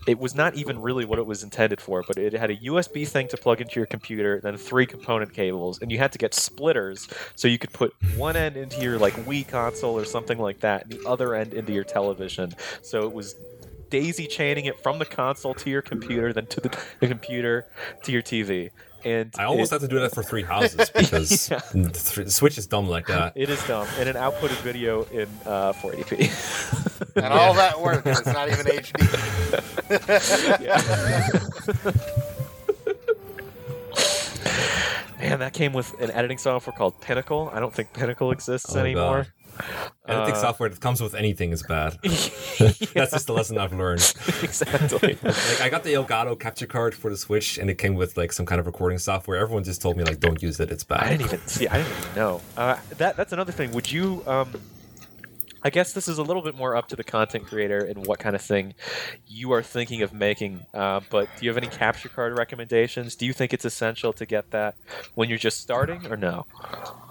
It 0.07 0.17
was 0.17 0.33
not 0.33 0.55
even 0.55 0.81
really 0.81 1.05
what 1.05 1.19
it 1.19 1.25
was 1.27 1.43
intended 1.43 1.79
for, 1.79 2.03
but 2.07 2.17
it 2.17 2.33
had 2.33 2.49
a 2.49 2.57
USB 2.57 3.07
thing 3.07 3.27
to 3.27 3.37
plug 3.37 3.61
into 3.61 3.79
your 3.79 3.85
computer, 3.85 4.39
then 4.41 4.57
three 4.57 4.87
component 4.87 5.31
cables, 5.31 5.79
and 5.79 5.91
you 5.91 5.99
had 5.99 6.11
to 6.13 6.17
get 6.17 6.33
splitters 6.33 7.07
so 7.35 7.47
you 7.47 7.59
could 7.59 7.71
put 7.71 7.93
one 8.17 8.35
end 8.35 8.57
into 8.57 8.81
your 8.81 8.97
like 8.97 9.13
Wii 9.25 9.47
console 9.47 9.95
or 9.97 10.05
something 10.05 10.39
like 10.39 10.59
that, 10.61 10.83
and 10.83 10.91
the 10.93 11.07
other 11.07 11.35
end 11.35 11.53
into 11.53 11.71
your 11.71 11.83
television. 11.83 12.51
So 12.81 13.03
it 13.03 13.13
was 13.13 13.35
daisy 13.91 14.25
chaining 14.25 14.65
it 14.65 14.81
from 14.81 14.97
the 14.97 15.05
console 15.05 15.53
to 15.53 15.69
your 15.69 15.83
computer, 15.83 16.33
then 16.33 16.47
to 16.47 16.59
the, 16.61 16.69
the 16.99 17.07
computer 17.07 17.67
to 18.03 18.11
your 18.11 18.23
TV. 18.23 18.71
And 19.03 19.33
I 19.37 19.45
almost 19.45 19.71
it, 19.71 19.75
had 19.75 19.89
to 19.89 19.95
do 19.95 19.99
that 20.01 20.13
for 20.13 20.21
three 20.23 20.43
houses 20.43 20.89
because 20.95 21.49
Yeah. 21.49 21.59
the, 21.73 21.89
th- 21.89 22.29
Switch 22.29 22.57
is 22.59 22.67
dumb 22.67 22.87
like 22.87 23.07
that. 23.07 23.33
It 23.35 23.49
is 23.49 23.63
dumb, 23.67 23.87
and 23.99 24.07
an 24.07 24.15
outputted 24.15 24.61
video 24.61 25.03
in 25.05 25.27
uh, 25.45 25.73
480p. 25.73 27.15
and 27.15 27.25
all 27.33 27.53
that 27.55 27.79
work, 27.81 28.05
and 28.05 28.15
it's 28.17 28.25
not 28.27 28.47
even 28.49 28.65
HD. 28.65 29.01
Man, 35.19 35.39
that 35.39 35.53
came 35.53 35.71
with 35.73 35.99
an 36.01 36.09
editing 36.11 36.37
software 36.39 36.73
called 36.75 36.99
Pinnacle. 36.99 37.51
I 37.53 37.59
don't 37.59 37.73
think 37.73 37.93
Pinnacle 37.93 38.31
exists 38.31 38.75
Oh, 38.75 38.79
anymore. 38.79 39.27
Editing 40.07 40.35
Uh, 40.35 40.37
software 40.37 40.69
that 40.69 40.79
comes 40.79 41.01
with 41.01 41.13
anything 41.15 41.51
is 41.51 41.63
bad. 41.63 41.93
That's 42.03 43.11
just 43.11 43.27
the 43.27 43.33
lesson 43.33 43.57
I've 43.57 43.73
learned. 43.73 43.99
exactly. 44.43 45.17
Like 45.23 45.61
I 45.61 45.69
got 45.69 45.83
the 45.83 45.93
Elgato 45.93 46.39
capture 46.39 46.65
card 46.67 46.93
for 46.95 47.09
the 47.09 47.17
Switch, 47.17 47.57
and 47.57 47.69
it 47.69 47.77
came 47.77 47.95
with 47.95 48.17
like 48.17 48.31
some 48.31 48.45
kind 48.45 48.59
of 48.59 48.65
recording 48.65 48.97
software. 48.97 49.37
Everyone 49.37 49.63
just 49.63 49.81
told 49.81 49.97
me 49.97 50.03
like, 50.03 50.19
don't 50.19 50.41
use 50.41 50.59
it; 50.59 50.71
it's 50.71 50.83
bad. 50.83 51.03
I 51.03 51.09
didn't 51.09 51.25
even 51.25 51.47
see. 51.47 51.67
I 51.67 51.77
didn't 51.77 51.97
even 51.97 52.15
know. 52.15 52.41
Uh, 52.57 52.77
that 52.97 53.15
that's 53.15 53.33
another 53.33 53.51
thing. 53.51 53.71
Would 53.71 53.91
you? 53.91 54.23
Um, 54.27 54.49
I 55.63 55.69
guess 55.69 55.93
this 55.93 56.07
is 56.07 56.17
a 56.17 56.23
little 56.23 56.41
bit 56.41 56.55
more 56.55 56.75
up 56.75 56.87
to 56.89 56.95
the 56.95 57.03
content 57.03 57.45
creator 57.45 57.79
and 57.79 58.05
what 58.07 58.19
kind 58.19 58.35
of 58.35 58.41
thing 58.41 58.73
you 59.27 59.51
are 59.53 59.61
thinking 59.61 60.01
of 60.01 60.13
making. 60.13 60.65
Uh, 60.73 61.01
but 61.09 61.29
do 61.37 61.45
you 61.45 61.49
have 61.49 61.57
any 61.57 61.67
capture 61.67 62.09
card 62.09 62.37
recommendations? 62.37 63.15
Do 63.15 63.25
you 63.25 63.33
think 63.33 63.53
it's 63.53 63.65
essential 63.65 64.11
to 64.13 64.25
get 64.25 64.51
that 64.51 64.75
when 65.15 65.29
you're 65.29 65.37
just 65.37 65.59
starting, 65.59 66.07
or 66.07 66.17
no? 66.17 66.45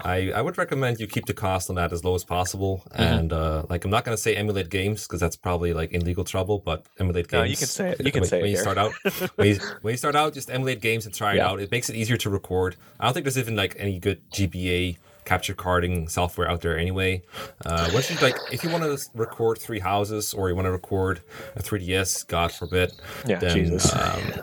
I, 0.04 0.32
I 0.32 0.42
would 0.42 0.58
recommend 0.58 0.98
you 0.98 1.06
keep 1.06 1.26
the 1.26 1.34
cost 1.34 1.70
on 1.70 1.76
that 1.76 1.92
as 1.92 2.04
low 2.04 2.14
as 2.14 2.24
possible. 2.24 2.82
Mm-hmm. 2.90 3.02
And 3.02 3.32
uh, 3.32 3.64
like, 3.68 3.84
I'm 3.84 3.90
not 3.90 4.04
going 4.04 4.16
to 4.16 4.22
say 4.22 4.34
emulate 4.34 4.68
games 4.68 5.06
because 5.06 5.20
that's 5.20 5.36
probably 5.36 5.72
like 5.72 5.92
in 5.92 6.04
legal 6.04 6.24
trouble. 6.24 6.58
But 6.58 6.86
emulate 6.98 7.28
games. 7.28 7.40
No, 7.40 7.44
you 7.44 7.56
can 7.56 7.66
say 7.66 7.90
it. 7.90 8.04
You 8.04 8.12
can 8.12 8.22
when, 8.22 8.28
say 8.28 8.38
it 8.38 8.42
when 8.42 8.50
you 8.50 8.56
here. 8.56 8.62
start 8.62 8.78
out. 8.78 8.92
when, 9.36 9.48
you, 9.48 9.58
when 9.82 9.92
you 9.92 9.98
start 9.98 10.16
out, 10.16 10.34
just 10.34 10.50
emulate 10.50 10.80
games 10.80 11.06
and 11.06 11.14
try 11.14 11.34
it 11.34 11.40
out. 11.40 11.60
It 11.60 11.70
makes 11.70 11.88
it 11.88 11.96
easier 11.96 12.16
to 12.18 12.30
record. 12.30 12.76
I 12.98 13.04
don't 13.04 13.14
think 13.14 13.24
there's 13.24 13.38
even 13.38 13.56
like 13.56 13.76
any 13.78 13.98
good 13.98 14.28
GBA 14.30 14.96
capture 15.30 15.54
carding 15.54 16.08
software 16.08 16.48
out 16.50 16.60
there 16.60 16.76
anyway. 16.76 17.22
Uh, 17.64 17.88
once 17.94 18.10
you 18.10 18.16
like, 18.26 18.34
if 18.50 18.64
you 18.64 18.70
want 18.74 18.82
to 18.82 18.98
record 19.14 19.58
three 19.58 19.78
houses 19.78 20.34
or 20.34 20.48
you 20.48 20.56
want 20.56 20.66
to 20.66 20.72
record 20.72 21.20
a 21.54 21.62
3DS, 21.62 22.26
God 22.26 22.50
forbid, 22.50 22.88
Yeah, 23.24 23.38
then 23.38 23.78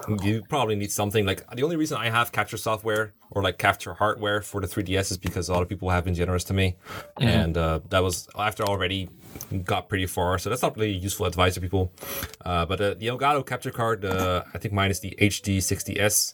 um, 0.07 0.17
you 0.23 0.43
probably 0.47 0.75
need 0.77 0.91
something 1.01 1.25
like 1.25 1.39
the 1.57 1.63
only 1.63 1.75
reason 1.75 1.97
I 1.97 2.09
have 2.09 2.31
capture 2.31 2.55
software 2.69 3.13
or 3.31 3.41
like 3.43 3.57
capture 3.57 3.93
hardware 3.95 4.41
for 4.41 4.61
the 4.61 4.67
3DS 4.67 5.11
is 5.11 5.17
because 5.17 5.49
a 5.49 5.53
lot 5.53 5.61
of 5.61 5.67
people 5.67 5.89
have 5.89 6.05
been 6.05 6.15
generous 6.15 6.45
to 6.45 6.53
me, 6.53 6.67
Mm-hmm. 7.19 7.27
and 7.27 7.57
uh, 7.57 7.79
that 7.89 8.01
was 8.07 8.29
after 8.47 8.63
already 8.63 9.09
got 9.63 9.89
pretty 9.89 10.05
far. 10.05 10.37
So 10.37 10.49
that's 10.49 10.61
not 10.61 10.75
really 10.75 10.91
useful 10.91 11.25
advice 11.25 11.55
to 11.55 11.61
people. 11.61 11.91
Uh, 12.43 12.65
but 12.65 12.81
uh, 12.81 12.93
the 12.95 13.07
Elgato 13.07 13.45
capture 13.45 13.71
card, 13.71 14.05
uh, 14.05 14.43
I 14.53 14.57
think 14.57 14.73
mine 14.73 14.91
is 14.91 14.99
the 14.99 15.15
HD60S 15.19 16.33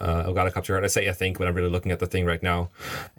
uh, 0.00 0.24
Elgato 0.24 0.52
capture 0.52 0.74
card. 0.74 0.84
I 0.84 0.88
say 0.88 1.08
I 1.08 1.12
think, 1.12 1.38
but 1.38 1.48
I'm 1.48 1.54
really 1.54 1.70
looking 1.70 1.92
at 1.92 1.98
the 1.98 2.06
thing 2.06 2.24
right 2.24 2.42
now, 2.42 2.70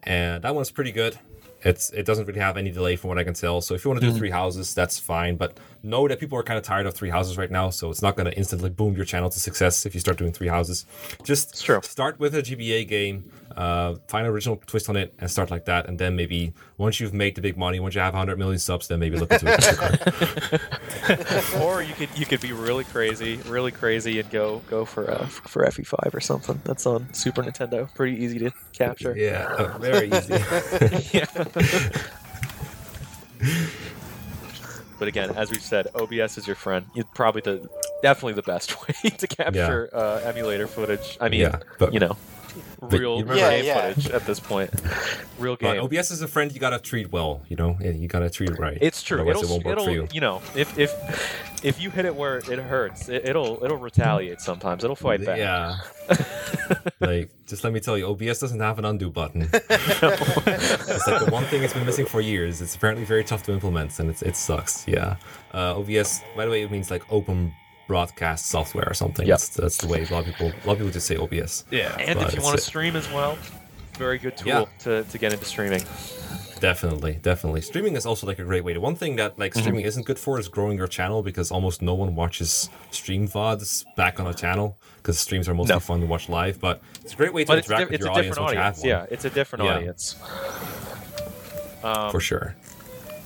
and 0.03 0.43
that 0.43 0.55
one's 0.55 0.71
pretty 0.71 0.91
good. 0.91 1.17
It's 1.63 1.91
it 1.91 2.05
doesn't 2.05 2.25
really 2.25 2.41
have 2.41 2.57
any 2.57 2.71
delay 2.71 2.95
from 2.97 3.09
what 3.09 3.17
I 3.17 3.23
can 3.23 3.33
tell. 3.33 3.61
So 3.61 3.73
if 3.73 3.85
you 3.85 3.91
want 3.91 4.01
to 4.01 4.11
do 4.11 4.17
three 4.17 4.31
houses, 4.31 4.73
that's 4.73 4.99
fine. 4.99 5.37
But 5.37 5.57
know 5.83 6.07
that 6.07 6.19
people 6.19 6.37
are 6.37 6.43
kind 6.43 6.57
of 6.57 6.63
tired 6.63 6.85
of 6.85 6.93
three 6.93 7.09
houses 7.09 7.37
right 7.37 7.51
now, 7.51 7.69
so 7.69 7.89
it's 7.89 8.01
not 8.01 8.15
going 8.15 8.25
to 8.25 8.37
instantly 8.37 8.69
boom 8.69 8.95
your 8.95 9.05
channel 9.05 9.29
to 9.29 9.39
success 9.39 9.85
if 9.85 9.93
you 9.93 9.99
start 9.99 10.17
doing 10.17 10.31
three 10.31 10.47
houses. 10.47 10.85
Just 11.23 11.57
start 11.57 12.19
with 12.19 12.33
a 12.35 12.41
GBA 12.41 12.87
game, 12.87 13.29
uh, 13.55 13.95
find 14.07 14.25
an 14.25 14.31
original 14.31 14.61
twist 14.65 14.89
on 14.89 14.95
it, 14.95 15.13
and 15.19 15.29
start 15.29 15.51
like 15.51 15.65
that. 15.65 15.87
And 15.87 15.99
then 15.99 16.15
maybe 16.15 16.53
once 16.77 16.99
you've 16.99 17.13
made 17.13 17.35
the 17.35 17.41
big 17.41 17.57
money, 17.57 17.79
once 17.79 17.95
you 17.95 18.01
have 18.01 18.13
100 18.13 18.37
million 18.37 18.59
subs, 18.59 18.87
then 18.87 18.99
maybe 18.99 19.17
look 19.17 19.31
into 19.31 19.53
a 19.53 19.57
capture 19.57 20.59
card. 20.59 21.61
or 21.61 21.83
you 21.83 21.93
could 21.93 22.09
you 22.17 22.25
could 22.25 22.41
be 22.41 22.53
really 22.53 22.85
crazy, 22.85 23.37
really 23.47 23.71
crazy, 23.71 24.19
and 24.19 24.29
go 24.31 24.61
go 24.69 24.85
for 24.85 25.11
uh, 25.11 25.25
for 25.27 25.65
FE5 25.65 26.13
or 26.13 26.21
something. 26.21 26.61
That's 26.63 26.85
on 26.85 27.13
Super 27.13 27.43
Nintendo. 27.43 27.93
Pretty 27.93 28.23
easy 28.23 28.39
to 28.39 28.51
capture. 28.71 29.15
Yeah, 29.17 29.53
uh, 29.57 29.77
very 29.79 30.09
easy. 30.11 30.33
Yeah. 31.13 31.25
but 35.03 35.09
again, 35.09 35.31
as 35.35 35.51
we've 35.51 35.61
said, 35.61 35.87
OBS 35.95 36.37
is 36.37 36.47
your 36.47 36.55
friend. 36.55 36.85
It's 36.95 37.09
probably 37.13 37.41
the 37.41 37.69
definitely 38.01 38.35
the 38.35 38.41
best 38.41 38.87
way 39.03 39.09
to 39.09 39.27
capture 39.27 39.89
uh, 39.91 40.21
emulator 40.23 40.65
footage. 40.65 41.17
I 41.19 41.27
mean, 41.27 41.41
Yeah, 41.41 41.59
but- 41.77 41.93
you 41.93 41.99
know, 41.99 42.15
real 42.81 43.19
remember- 43.19 43.35
Yeah, 43.35 43.49
game 43.51 43.65
yeah. 43.65 43.93
footage 43.93 44.09
at 44.11 44.25
this 44.25 44.39
point. 44.39 44.69
Real 45.39 45.57
But 45.59 45.73
game. 45.73 45.81
OBS 45.83 46.11
is 46.11 46.21
a 46.21 46.27
friend 46.27 46.53
you 46.53 46.59
gotta 46.59 46.79
treat 46.79 47.11
well. 47.11 47.41
You 47.49 47.55
know, 47.55 47.77
you 47.81 48.07
gotta 48.07 48.29
treat 48.29 48.51
it 48.51 48.59
right. 48.59 48.77
It's 48.79 49.01
true. 49.01 49.21
Otherwise, 49.21 49.43
It'll, 49.43 49.49
it 49.49 49.51
won't 49.51 49.65
work 49.65 49.71
it'll 49.73 49.85
for 49.85 49.91
you. 49.91 50.07
you 50.13 50.21
know, 50.21 50.41
if 50.55 50.77
if 50.77 51.63
if 51.65 51.81
you 51.81 51.89
hit 51.89 52.05
it 52.05 52.15
where 52.15 52.37
it 52.37 52.59
hurts, 52.59 53.09
it, 53.09 53.27
it'll 53.27 53.61
it'll 53.63 53.77
retaliate 53.77 54.41
sometimes. 54.41 54.83
It'll 54.83 54.95
fight 54.95 55.25
back. 55.25 55.39
Yeah. 55.39 55.77
like, 56.99 57.31
just 57.47 57.63
let 57.63 57.73
me 57.73 57.79
tell 57.79 57.97
you, 57.97 58.05
OBS 58.07 58.39
doesn't 58.39 58.59
have 58.59 58.77
an 58.79 58.85
undo 58.85 59.09
button. 59.09 59.41
it's 59.53 61.07
like 61.07 61.25
the 61.25 61.29
one 61.31 61.45
thing 61.45 61.63
it's 61.63 61.73
been 61.73 61.85
missing 61.85 62.05
for 62.05 62.21
years. 62.21 62.61
It's 62.61 62.75
apparently 62.75 63.05
very 63.05 63.23
tough 63.23 63.43
to 63.43 63.51
implement, 63.53 63.97
and 63.99 64.09
it's, 64.09 64.21
it 64.21 64.35
sucks. 64.35 64.87
Yeah. 64.87 65.15
Uh, 65.53 65.77
OBS, 65.79 66.21
by 66.35 66.45
the 66.45 66.51
way, 66.51 66.61
it 66.61 66.71
means 66.71 66.91
like 66.91 67.03
open 67.11 67.53
broadcast 67.97 68.47
software 68.47 68.87
or 68.89 68.95
something. 68.95 69.27
Yep. 69.27 69.33
That's, 69.37 69.49
that's 69.49 69.77
the 69.77 69.87
way 69.87 69.99
a 70.09 70.11
lot 70.13 70.21
of 70.21 70.25
people, 70.31 70.47
a 70.47 70.65
lot 70.67 70.73
of 70.73 70.77
people 70.79 70.91
just 70.99 71.05
say 71.05 71.15
OBS. 71.15 71.65
Yeah. 71.69 71.95
And 71.99 72.17
But 72.17 72.29
if 72.29 72.35
you 72.35 72.41
want 72.41 72.57
to 72.57 72.63
stream 72.63 72.95
as 72.95 73.07
well, 73.11 73.37
very 73.99 74.17
good 74.17 74.35
tool 74.35 74.47
Yeah. 74.47 74.65
to, 74.85 75.03
to 75.03 75.17
get 75.19 75.31
into 75.33 75.45
streaming. 75.45 75.83
Definitely, 76.59 77.13
definitely. 77.21 77.61
Streaming 77.61 77.95
is 77.95 78.05
also 78.07 78.25
like 78.25 78.39
a 78.39 78.43
great 78.43 78.63
way. 78.63 78.73
The 78.73 78.79
one 78.89 78.95
thing 78.95 79.17
that 79.17 79.37
like 79.37 79.53
streaming 79.53 79.81
isn't 79.85 80.05
good 80.09 80.17
for 80.17 80.39
is 80.39 80.47
growing 80.47 80.75
your 80.77 80.87
channel 80.87 81.21
because 81.21 81.51
almost 81.51 81.81
no 81.83 81.93
one 81.93 82.15
watches 82.15 82.69
stream 82.89 83.27
VODs 83.27 83.83
back 83.95 84.19
on 84.21 84.25
a 84.27 84.33
channel 84.33 84.75
because 84.97 85.19
streams 85.19 85.47
are 85.49 85.53
mostly 85.53 85.75
No. 85.75 85.79
fun 85.79 85.99
to 85.99 86.07
watch 86.07 86.29
live. 86.29 86.55
But 86.59 86.81
it's 87.03 87.13
a 87.13 87.17
great 87.17 87.33
way 87.35 87.43
to 87.43 87.47
But 87.49 87.57
it's, 87.59 87.67
interact 87.69 87.89
di- 87.89 87.91
with 87.91 87.93
it's 87.95 88.03
a 88.03 88.07
your 88.07 88.11
audience 88.17 88.35
different 88.37 88.45
once 88.45 88.53
you 88.53 88.59
have 88.59 88.73
audience. 88.77 88.81
one. 88.81 88.89
Yeah, 89.09 89.13
it's 89.13 89.25
a 89.25 89.29
different 89.29 89.63
Yeah. 89.65 89.75
audience. 89.75 90.15
Um, 91.83 92.11
for 92.11 92.21
sure. 92.21 92.55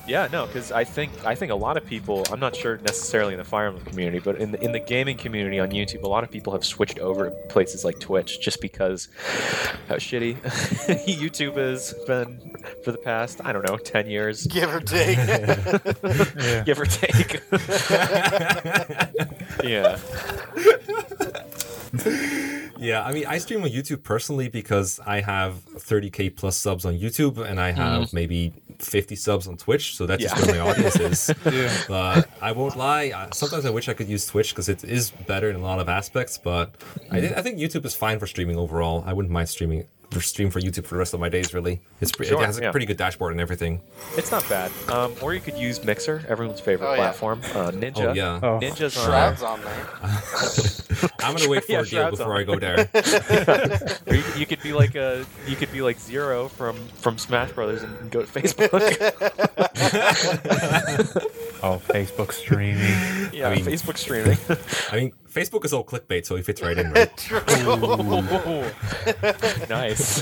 Yeah, 0.08 0.30
no, 0.32 0.46
because 0.46 0.72
I 0.72 0.86
think 0.86 1.12
I 1.26 1.36
think 1.36 1.52
a 1.52 1.56
lot 1.56 1.76
of 1.76 1.86
people. 1.86 2.26
I'm 2.32 2.40
not 2.40 2.56
sure 2.56 2.78
necessarily 2.78 3.34
in 3.34 3.40
the 3.40 3.44
Fire 3.44 3.68
Emblem 3.68 3.84
community, 3.86 4.20
but 4.20 4.38
in 4.38 4.52
the 4.52 4.64
in 4.64 4.72
the 4.72 4.80
gaming 4.80 5.18
community 5.18 5.60
on 5.60 5.72
YouTube, 5.72 6.04
a 6.04 6.08
lot 6.08 6.24
of 6.24 6.32
people 6.32 6.54
have 6.54 6.64
switched 6.64 7.00
over 7.00 7.30
to 7.30 7.36
places 7.50 7.84
like 7.84 8.00
Twitch 8.00 8.40
just 8.40 8.62
because 8.62 9.10
how 9.90 9.96
shitty 9.96 10.36
YouTube 11.06 11.58
has 11.58 11.94
been 12.08 12.40
for 12.84 12.94
the 12.94 12.98
past 13.00 13.42
I 13.44 13.52
don't 13.52 13.68
know 13.68 13.76
ten 13.78 14.10
years, 14.10 14.48
Give 14.48 14.74
or 14.74 14.80
take. 14.80 15.18
Give 16.66 16.80
or 16.80 16.86
take. 16.86 17.42
yeah, 19.64 19.98
Yeah, 22.80 23.04
I 23.04 23.14
mean, 23.14 23.26
I 23.26 23.38
stream 23.40 23.64
on 23.64 23.70
YouTube 23.70 24.04
personally 24.04 24.50
because 24.50 25.00
I 25.06 25.22
have 25.22 25.54
30k 25.76 26.36
plus 26.36 26.58
subs 26.58 26.86
on 26.86 26.94
YouTube 26.98 27.38
and 27.44 27.60
I 27.60 27.72
have 27.72 28.14
maybe 28.14 28.54
50 28.80 29.16
subs 29.16 29.48
on 29.48 29.58
Twitch, 29.58 29.96
so 29.96 30.06
that's 30.06 30.22
just 30.22 30.36
Mm. 30.36 30.48
Where 30.48 30.64
my 30.64 30.72
audience 30.72 30.96
is. 31.00 31.34
Yeah. 31.52 31.74
But 31.88 32.30
I 32.42 32.52
won't 32.52 32.76
lie, 32.76 33.28
sometimes 33.34 33.66
I 33.66 33.70
wish 33.72 33.90
I 33.90 33.94
could 33.94 34.08
use 34.08 34.26
Twitch 34.28 34.50
because 34.54 34.70
it 34.70 34.84
is 34.84 35.12
better 35.12 35.50
in 35.50 35.56
a 35.56 35.62
lot 35.62 35.80
of 35.80 35.90
aspects. 35.90 36.38
But 36.38 36.76
I, 37.12 37.22
thi- 37.22 37.36
I 37.36 37.42
think 37.42 37.58
YouTube 37.60 37.86
is 37.86 37.96
fine 37.96 38.20
for 38.20 38.28
streaming 38.28 38.58
overall. 38.58 39.04
I 39.08 39.14
wouldn't 39.14 39.32
mind 39.34 39.50
streaming 39.50 39.88
stream 40.20 40.50
for 40.50 40.60
YouTube 40.62 40.86
for 40.86 40.96
the 40.96 41.00
rest 41.00 41.14
of 41.14 41.20
my 41.20 41.30
days. 41.30 41.54
Really, 41.54 41.80
it's 42.02 42.12
pre- 42.12 42.26
Sure, 42.28 42.42
it 42.42 42.46
has 42.46 42.58
a 42.60 42.64
yeah. 42.64 42.72
pretty 42.72 42.86
good 42.86 42.98
dashboard 42.98 43.32
and 43.34 43.42
everything. 43.42 43.82
it's 44.18 44.32
not 44.32 44.48
bad. 44.50 44.72
Um, 44.90 45.14
or 45.22 45.34
you 45.34 45.40
could 45.42 45.58
use 45.58 45.84
Mixer, 45.84 46.24
everyone's 46.28 46.60
favorite 46.62 46.88
Oh, 46.88 46.92
yeah. 46.94 46.98
platform. 46.98 47.42
Uh, 47.54 47.72
Ninja. 47.72 48.10
Oh 48.10 48.14
yeah, 48.14 48.40
Oh. 48.42 48.60
Ninja's 48.62 48.98
on 48.98 49.06
Shroud's 49.06 49.44
on 49.44 49.62
there. 49.62 49.88
I'm 51.20 51.36
gonna 51.36 51.50
wait 51.50 51.66
for 51.66 51.72
Yeah, 51.74 51.82
a 51.82 51.86
deal 51.86 52.10
before 52.10 52.34
on. 52.34 52.38
I 52.40 52.44
go 52.44 52.58
there. 52.58 52.90
Or 54.08 54.16
you, 54.16 54.24
you 54.38 54.46
could 54.46 54.62
be 54.64 54.72
like 54.74 54.96
a 54.96 55.26
you 55.46 55.56
could 55.56 55.72
be 55.72 55.82
like 55.82 56.00
Zero 56.00 56.48
from 56.48 56.76
from 56.96 57.18
Smash 57.18 57.52
Brothers 57.52 57.84
and 57.84 58.10
go 58.10 58.22
to 58.24 58.28
Facebook. 58.28 58.72
Oh, 61.64 61.82
Facebook 61.88 62.32
streaming. 62.32 62.78
yeah, 63.34 63.50
I 63.50 63.56
mean- 63.56 63.66
Facebook 63.66 63.98
streaming. 63.98 64.38
I 64.92 64.96
mean, 64.96 65.12
Facebook 65.32 65.66
is 65.66 65.74
all 65.74 65.84
clickbait, 65.84 66.26
so 66.26 66.36
it 66.36 66.46
fits 66.46 66.62
right 66.62 66.78
in. 66.78 66.92
Right? 66.94 67.18
True. 67.18 67.42
nice. 69.70 70.22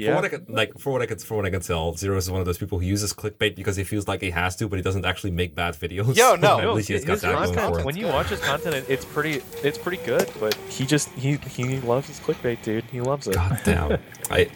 For 0.00 0.04
yeah. 0.04 0.14
what 0.14 0.24
I 0.24 0.28
can, 0.28 0.46
like 0.48 0.78
for 0.78 0.92
what 0.94 1.02
I 1.02 1.06
can 1.06 1.18
for 1.18 1.36
what 1.36 1.44
I 1.44 1.50
can 1.50 1.60
tell, 1.60 1.94
Zero 1.94 2.16
is 2.16 2.30
one 2.30 2.40
of 2.40 2.46
those 2.46 2.56
people 2.56 2.78
who 2.78 2.86
uses 2.86 3.12
clickbait 3.12 3.54
because 3.54 3.76
he 3.76 3.84
feels 3.84 4.08
like 4.08 4.22
he 4.22 4.30
has 4.30 4.56
to, 4.56 4.66
but 4.66 4.76
he 4.76 4.82
doesn't 4.82 5.04
actually 5.04 5.30
make 5.32 5.54
bad 5.54 5.74
videos. 5.74 6.16
Yo, 6.16 6.36
no. 6.36 6.58
At 6.58 6.64
No, 6.64 6.72
least 6.72 6.88
he's 6.88 7.04
got 7.04 7.12
his 7.14 7.20
that 7.22 7.32
going 7.34 7.54
content, 7.54 7.76
for 7.80 7.84
when 7.84 7.96
you 7.98 8.06
watch 8.06 8.28
his 8.28 8.40
content, 8.40 8.86
it's 8.88 9.04
pretty, 9.04 9.42
it's 9.62 9.76
pretty 9.76 10.02
good. 10.04 10.30
But 10.40 10.54
he 10.70 10.86
just 10.86 11.10
he 11.10 11.36
he 11.36 11.80
loves 11.80 12.06
his 12.08 12.18
clickbait, 12.18 12.62
dude. 12.62 12.84
He 12.84 13.02
loves 13.02 13.26
it. 13.26 13.34
God 13.34 13.60
damn, 13.62 13.98
I 14.30 14.48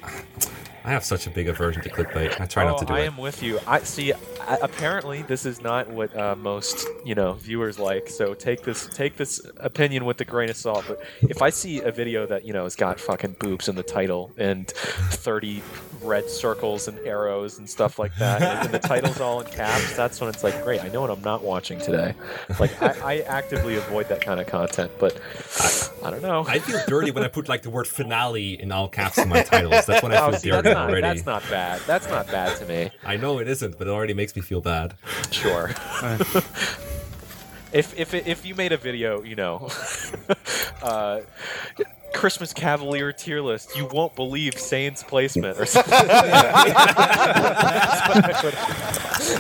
I 0.85 0.91
have 0.91 1.05
such 1.05 1.27
a 1.27 1.31
big 1.31 1.49
aversion 1.49 1.83
to 1.83 1.89
clickbait. 1.89 2.39
I 2.41 2.47
try 2.47 2.65
oh, 2.65 2.69
not 2.69 2.79
to 2.79 2.85
oh, 2.85 2.89
do 2.89 2.95
I 2.95 2.99
it. 2.99 3.03
I 3.03 3.07
am 3.07 3.17
with 3.17 3.43
you. 3.43 3.59
I 3.67 3.81
see. 3.81 4.13
Apparently, 4.49 5.23
this 5.23 5.47
is 5.47 5.61
not 5.61 5.89
what 5.89 6.17
uh, 6.17 6.35
most 6.37 6.87
you 7.05 7.15
know 7.15 7.33
viewers 7.35 7.79
like. 7.79 8.09
So 8.09 8.35
take 8.35 8.63
this 8.63 8.87
take 8.89 9.17
this 9.17 9.41
opinion 9.59 10.05
with 10.05 10.21
a 10.21 10.25
grain 10.25 10.51
of 10.51 10.57
salt. 10.57 10.85
But 10.87 11.03
if 11.23 11.43
I 11.43 11.51
see 11.51 11.81
a 11.81 11.91
video 11.93 12.27
that 12.27 12.45
you 12.45 12.53
know 12.53 12.65
has 12.65 12.77
got 12.77 13.01
fucking 13.01 13.37
boobs 13.41 13.69
in 13.69 13.77
the 13.77 13.83
title 13.83 14.33
and 14.37 14.69
thirty 14.69 15.63
red 16.03 16.29
circles 16.29 16.87
and 16.89 16.99
arrows 17.01 17.59
and 17.59 17.69
stuff 17.69 17.99
like 17.99 18.15
that, 18.19 18.65
and 18.65 18.73
the 18.75 18.79
title's 18.79 19.21
all 19.21 19.41
in 19.41 19.47
caps, 19.51 19.97
that's 19.97 20.21
when 20.21 20.29
it's 20.29 20.45
like, 20.45 20.63
great. 20.65 20.83
I 20.85 20.89
know 20.89 21.01
what 21.01 21.11
I'm 21.11 21.23
not 21.23 21.43
watching 21.43 21.79
today. 21.79 22.15
Like 22.61 22.81
I, 22.83 23.15
I 23.15 23.21
actively 23.23 23.77
avoid 23.77 24.09
that 24.09 24.21
kind 24.21 24.41
of 24.41 24.47
content. 24.47 24.93
But 24.99 25.19
I, 25.61 26.09
I 26.09 26.11
don't 26.11 26.23
know. 26.23 26.45
I 26.47 26.59
feel 26.59 26.81
dirty 26.87 27.11
when 27.11 27.25
I 27.25 27.29
put 27.29 27.49
like 27.49 27.63
the 27.63 27.71
word 27.71 27.87
finale 27.87 28.61
in 28.61 28.71
all 28.73 28.89
caps 28.89 29.17
in 29.19 29.29
my 29.29 29.43
titles. 29.43 29.87
That's 29.87 30.03
when 30.03 30.13
I 30.13 30.19
Oh, 30.25 30.31
feel 30.31 30.41
see, 30.41 30.51
dirty 30.51 30.63
that's 30.63 30.75
not, 30.75 30.91
already. 30.91 31.01
that's 31.03 31.27
not 31.27 31.43
bad. 31.51 31.81
That's 31.87 32.09
not 32.09 32.27
bad 32.27 32.57
to 32.59 32.67
me. 32.67 32.91
I 33.05 33.17
know 33.17 33.39
it 33.39 33.49
isn't, 33.49 33.79
but 33.79 33.87
it 33.87 33.91
already 33.91 34.13
makes 34.15 34.34
me 34.37 34.43
feel 34.43 34.61
bad. 34.61 34.95
Sure. 35.31 35.71
if 37.73 37.99
if 37.99 38.15
if 38.15 38.45
you 38.47 38.55
made 38.55 38.73
a 38.73 38.77
video, 38.77 39.23
you 39.23 39.35
know, 39.37 39.69
uh, 40.83 41.21
Christmas 42.13 42.53
Cavalier 42.53 43.13
tier 43.13 43.41
list, 43.41 43.77
you 43.77 43.87
won't 43.87 44.15
believe 44.15 44.59
Sain's 44.59 45.03
placement 45.03 45.59
or 45.59 45.67
something. 45.67 45.93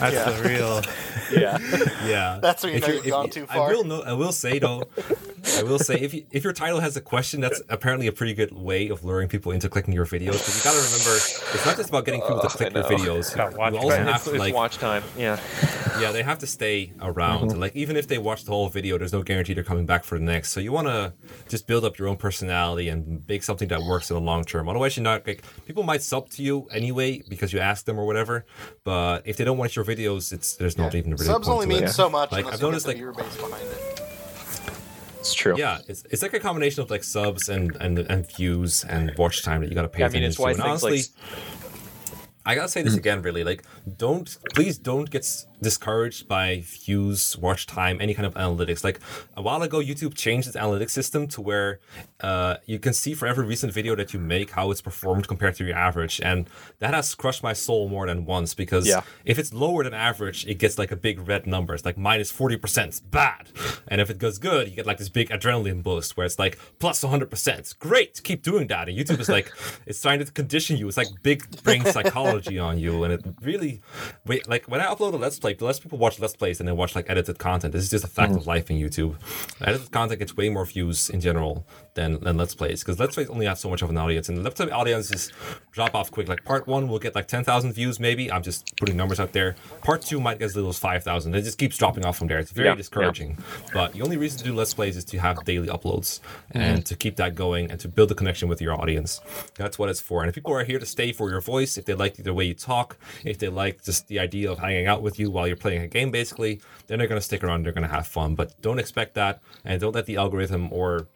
That's 0.00 0.14
Yeah. 0.14 0.30
the 0.30 0.42
real. 0.48 0.82
Yeah. 1.40 1.58
Yeah, 2.06 2.38
That's 2.42 2.62
when 2.62 2.72
you 2.72 2.78
If 2.78 2.82
know 2.82 2.88
you're- 2.88 2.96
you've 2.98 3.06
if 3.06 3.12
gone 3.12 3.26
you- 3.26 3.30
too 3.32 3.46
I 3.50 3.54
far. 3.56 3.70
will 3.70 3.84
know. 3.84 4.02
I 4.02 4.12
will 4.12 4.32
say 4.32 4.58
though. 4.58 4.84
I 5.58 5.62
will 5.62 5.78
say 5.78 5.96
if 6.00 6.14
you, 6.14 6.24
if 6.30 6.42
your 6.42 6.52
title 6.52 6.80
has 6.80 6.96
a 6.96 7.00
question, 7.00 7.40
that's 7.40 7.60
apparently 7.68 8.06
a 8.06 8.12
pretty 8.12 8.32
good 8.34 8.52
way 8.52 8.88
of 8.88 9.04
luring 9.04 9.28
people 9.28 9.52
into 9.52 9.68
clicking 9.68 9.92
your 9.92 10.06
videos. 10.06 10.32
Because 10.32 10.56
you 10.56 10.64
got 10.64 10.72
to 10.72 10.78
remember, 10.78 11.16
it's 11.16 11.66
not 11.66 11.76
just 11.76 11.88
about 11.90 12.04
getting 12.06 12.20
people 12.22 12.40
to 12.40 12.48
click 12.48 12.72
your 12.72 12.82
videos. 12.84 13.34
About 13.34 13.56
watch 13.56 13.72
You 13.74 13.78
also 13.78 13.96
time. 13.96 14.06
have 14.06 14.14
It's, 14.16 14.24
to 14.24 14.30
it's 14.30 14.38
like 14.40 14.54
watch 14.54 14.78
time. 14.78 15.02
Yeah. 15.18 15.38
Yeah, 16.00 16.10
they 16.12 16.22
have 16.24 16.38
to 16.40 16.46
stay 16.46 16.92
around. 17.00 17.50
Mm-hmm. 17.50 17.60
Like 17.60 17.76
even 17.76 17.96
if 17.96 18.08
they 18.08 18.18
watch 18.18 18.44
the 18.44 18.50
whole 18.50 18.68
video, 18.68 18.98
there's 18.98 19.12
no 19.12 19.22
guarantee 19.22 19.54
they're 19.54 19.62
coming 19.62 19.86
back 19.86 20.02
for 20.02 20.18
the 20.18 20.24
next. 20.24 20.50
So 20.50 20.58
you 20.60 20.72
want 20.72 20.88
to 20.88 21.12
just 21.48 21.66
build 21.68 21.84
up 21.84 21.98
your 21.98 22.08
own 22.08 22.16
personality 22.16 22.88
and 22.88 23.22
make 23.28 23.42
something 23.44 23.68
that 23.68 23.80
works 23.82 24.10
in 24.10 24.14
the 24.16 24.20
long 24.22 24.44
term. 24.44 24.68
Otherwise, 24.68 24.96
you're 24.96 25.04
not 25.04 25.24
like 25.26 25.44
people 25.66 25.82
might 25.84 26.02
sub 26.02 26.30
to 26.30 26.42
you 26.42 26.66
anyway 26.72 27.22
because 27.28 27.52
you 27.52 27.60
ask 27.60 27.84
them 27.84 27.98
or 27.98 28.06
whatever. 28.06 28.44
But 28.82 29.22
if 29.26 29.36
they 29.36 29.44
don't 29.44 29.58
watch 29.58 29.76
your 29.76 29.84
videos, 29.84 30.32
it's 30.32 30.56
there's 30.56 30.76
not 30.78 30.94
even 30.96 31.14
really 31.28 31.34
Subs 31.34 31.48
only 31.48 31.66
to 31.66 31.72
it. 31.76 31.80
mean 31.80 31.88
so 31.88 32.08
much 32.10 32.32
Like, 32.32 32.40
unless 32.44 32.54
I've 32.54 32.60
you 32.62 32.66
noticed, 32.68 32.86
get 32.86 32.96
the 32.98 33.04
like- 33.04 33.14
viewer 33.16 33.24
base 33.24 33.36
behind 33.36 33.62
it. 33.68 34.00
It's 35.20 35.32
true. 35.34 35.54
Yeah, 35.56 35.78
it's, 35.88 36.04
it's 36.10 36.22
like 36.22 36.34
a 36.34 36.40
combination 36.40 36.82
of 36.82 36.90
like 36.90 37.02
subs 37.02 37.48
and 37.48 37.74
and, 37.80 37.98
and 37.98 38.26
views 38.36 38.84
and 38.84 39.10
watch 39.16 39.42
time 39.42 39.62
that 39.62 39.68
you 39.70 39.74
got 39.74 39.82
to 39.82 39.88
pay 39.88 40.02
I 40.02 40.06
attention 40.06 40.20
mean, 40.20 40.28
it's 40.28 40.36
to. 40.36 40.44
And 40.46 40.60
honestly, 40.60 40.98
like 40.98 41.06
I 42.46 42.54
gotta 42.54 42.68
say 42.68 42.82
this 42.82 42.94
again, 42.94 43.22
really. 43.22 43.42
Like, 43.42 43.64
don't 43.96 44.36
please 44.54 44.76
don't 44.76 45.08
get 45.10 45.22
s- 45.22 45.46
discouraged 45.60 46.28
by 46.28 46.60
views, 46.64 47.36
watch 47.38 47.66
time, 47.66 47.98
any 48.00 48.14
kind 48.14 48.26
of 48.26 48.34
analytics. 48.34 48.84
Like 48.84 49.00
a 49.36 49.42
while 49.42 49.62
ago, 49.62 49.78
YouTube 49.78 50.14
changed 50.14 50.46
its 50.48 50.56
analytics 50.56 50.90
system 50.90 51.26
to 51.28 51.40
where 51.40 51.80
uh, 52.20 52.56
you 52.66 52.78
can 52.78 52.92
see 52.92 53.14
for 53.14 53.26
every 53.26 53.46
recent 53.46 53.72
video 53.72 53.94
that 53.96 54.12
you 54.12 54.20
make 54.20 54.50
how 54.50 54.70
it's 54.70 54.80
performed 54.82 55.28
compared 55.28 55.54
to 55.56 55.64
your 55.64 55.76
average, 55.76 56.20
and 56.20 56.48
that 56.78 56.94
has 56.94 57.14
crushed 57.14 57.42
my 57.42 57.52
soul 57.52 57.88
more 57.88 58.06
than 58.06 58.24
once 58.24 58.54
because 58.54 58.86
Yeah. 58.86 59.02
if 59.24 59.38
it's 59.38 59.52
lower 59.52 59.84
than 59.84 59.94
average, 59.94 60.46
it 60.46 60.58
gets 60.58 60.78
like 60.78 60.90
a 60.90 60.96
big 60.96 61.26
red 61.28 61.46
number. 61.46 61.74
It's 61.74 61.84
like 61.84 61.96
minus 61.98 62.30
forty 62.30 62.56
percent, 62.56 63.00
bad, 63.10 63.48
and 63.88 64.00
if 64.00 64.10
it 64.10 64.18
goes 64.18 64.38
good, 64.38 64.68
you 64.68 64.74
get 64.76 64.86
like 64.86 64.98
this 64.98 65.08
big 65.08 65.28
adrenaline 65.30 65.82
boost 65.82 66.16
where 66.16 66.26
it's 66.26 66.38
like 66.38 66.58
plus 66.78 67.02
one 67.02 67.10
hundred 67.10 67.30
percent. 67.30 67.74
Great, 67.78 68.22
keep 68.22 68.42
doing 68.42 68.66
that. 68.68 68.88
And 68.88 68.98
YouTube 68.98 69.20
is 69.20 69.28
like 69.28 69.52
it's 69.86 70.00
trying 70.02 70.18
to 70.18 70.24
condition 70.32 70.76
you. 70.76 70.88
It's 70.88 70.96
like 70.96 71.08
big 71.22 71.62
brain 71.62 71.84
psychology 71.84 72.58
on 72.58 72.78
you, 72.78 73.04
and 73.04 73.12
it 73.12 73.24
really, 73.42 73.80
wait, 74.26 74.48
like 74.48 74.64
when 74.66 74.80
I 74.80 74.86
upload 74.86 75.12
a 75.14 75.16
let's 75.16 75.43
play, 75.44 75.66
less 75.66 75.78
people 75.78 75.98
watch 75.98 76.18
let's 76.18 76.34
plays 76.34 76.58
than 76.58 76.66
they 76.66 76.72
watch 76.72 76.96
like 76.96 77.08
edited 77.08 77.38
content. 77.38 77.72
This 77.72 77.84
is 77.84 77.90
just 77.90 78.04
a 78.04 78.08
fact 78.08 78.32
mm. 78.32 78.36
of 78.36 78.46
life 78.46 78.70
in 78.70 78.76
YouTube. 78.78 79.16
Edited 79.60 79.90
content 79.90 80.18
gets 80.20 80.36
way 80.36 80.48
more 80.48 80.64
views 80.64 81.10
in 81.10 81.20
general 81.20 81.66
than 81.94 82.20
than 82.20 82.36
let's 82.36 82.54
plays 82.54 82.82
because 82.82 82.98
let's 82.98 83.14
plays 83.14 83.28
only 83.28 83.46
have 83.46 83.58
so 83.58 83.68
much 83.68 83.82
of 83.82 83.90
an 83.90 83.98
audience, 83.98 84.28
and 84.28 84.38
the 84.38 84.42
let's 84.42 84.56
play 84.56 84.70
audiences 84.70 85.32
drop 85.72 85.94
off 85.94 86.10
quick. 86.10 86.28
Like 86.28 86.44
part 86.44 86.66
one 86.66 86.88
will 86.88 86.98
get 86.98 87.14
like 87.14 87.28
ten 87.28 87.44
thousand 87.44 87.72
views, 87.72 88.00
maybe. 88.00 88.30
I'm 88.32 88.42
just 88.42 88.76
putting 88.76 88.96
numbers 88.96 89.20
out 89.20 89.32
there. 89.32 89.56
Part 89.82 90.02
two 90.02 90.20
might 90.20 90.38
get 90.38 90.46
as 90.46 90.56
little 90.56 90.70
as 90.70 90.78
five 90.78 91.04
thousand. 91.04 91.34
It 91.34 91.42
just 91.42 91.58
keeps 91.58 91.76
dropping 91.76 92.04
off 92.04 92.16
from 92.18 92.28
there. 92.28 92.38
It's 92.38 92.50
very 92.50 92.68
Yeah, 92.68 92.74
discouraging. 92.74 93.38
But 93.72 93.92
the 93.92 94.02
only 94.02 94.16
reason 94.16 94.38
to 94.38 94.44
do 94.44 94.54
let's 94.54 94.74
plays 94.74 94.96
is 94.96 95.04
to 95.06 95.18
have 95.18 95.44
daily 95.44 95.68
uploads 95.68 96.20
mm-hmm. 96.20 96.58
and 96.58 96.86
to 96.86 96.96
keep 96.96 97.16
that 97.16 97.34
going 97.34 97.70
and 97.70 97.78
to 97.80 97.88
build 97.88 98.10
a 98.10 98.14
connection 98.14 98.48
with 98.48 98.60
your 98.60 98.74
audience. 98.80 99.20
That's 99.56 99.78
what 99.78 99.88
it's 99.88 100.00
for. 100.00 100.22
And 100.22 100.28
if 100.28 100.34
people 100.34 100.52
are 100.52 100.64
here 100.64 100.78
to 100.78 100.86
stay 100.86 101.12
for 101.12 101.30
your 101.30 101.40
voice, 101.40 101.76
if 101.76 101.84
they 101.84 101.94
like 101.94 102.14
the 102.16 102.34
way 102.34 102.44
you 102.44 102.54
talk, 102.54 102.96
if 103.24 103.38
they 103.38 103.48
like 103.48 103.84
just 103.84 104.08
the 104.08 104.18
idea 104.18 104.50
of 104.50 104.58
hanging 104.58 104.86
out 104.86 105.02
with 105.02 105.18
you 105.18 105.30
while 105.34 105.46
you're 105.46 105.56
playing 105.56 105.82
a 105.82 105.88
game, 105.88 106.10
basically, 106.10 106.60
then 106.86 106.98
they're 106.98 107.08
going 107.08 107.20
to 107.20 107.24
stick 107.24 107.44
around. 107.44 107.64
They're 107.64 107.72
going 107.72 107.86
to 107.86 107.94
have 107.94 108.06
fun. 108.06 108.34
But 108.34 108.60
don't 108.62 108.78
expect 108.78 109.14
that, 109.14 109.42
and 109.64 109.80
don't 109.80 109.94
let 109.94 110.06
the 110.06 110.16
algorithm 110.16 110.72
or 110.72 111.08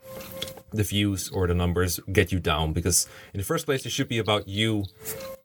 the 0.71 0.83
views 0.83 1.31
or 1.31 1.47
the 1.47 1.55
numbers 1.55 1.99
get 2.13 2.31
you 2.31 2.39
down 2.39 2.75
because 2.75 3.09
in 3.33 3.39
the 3.39 3.45
first 3.45 3.65
place 3.65 3.87
it 3.87 3.91
should 3.91 4.09
be 4.09 4.19
about 4.19 4.47
you 4.47 4.85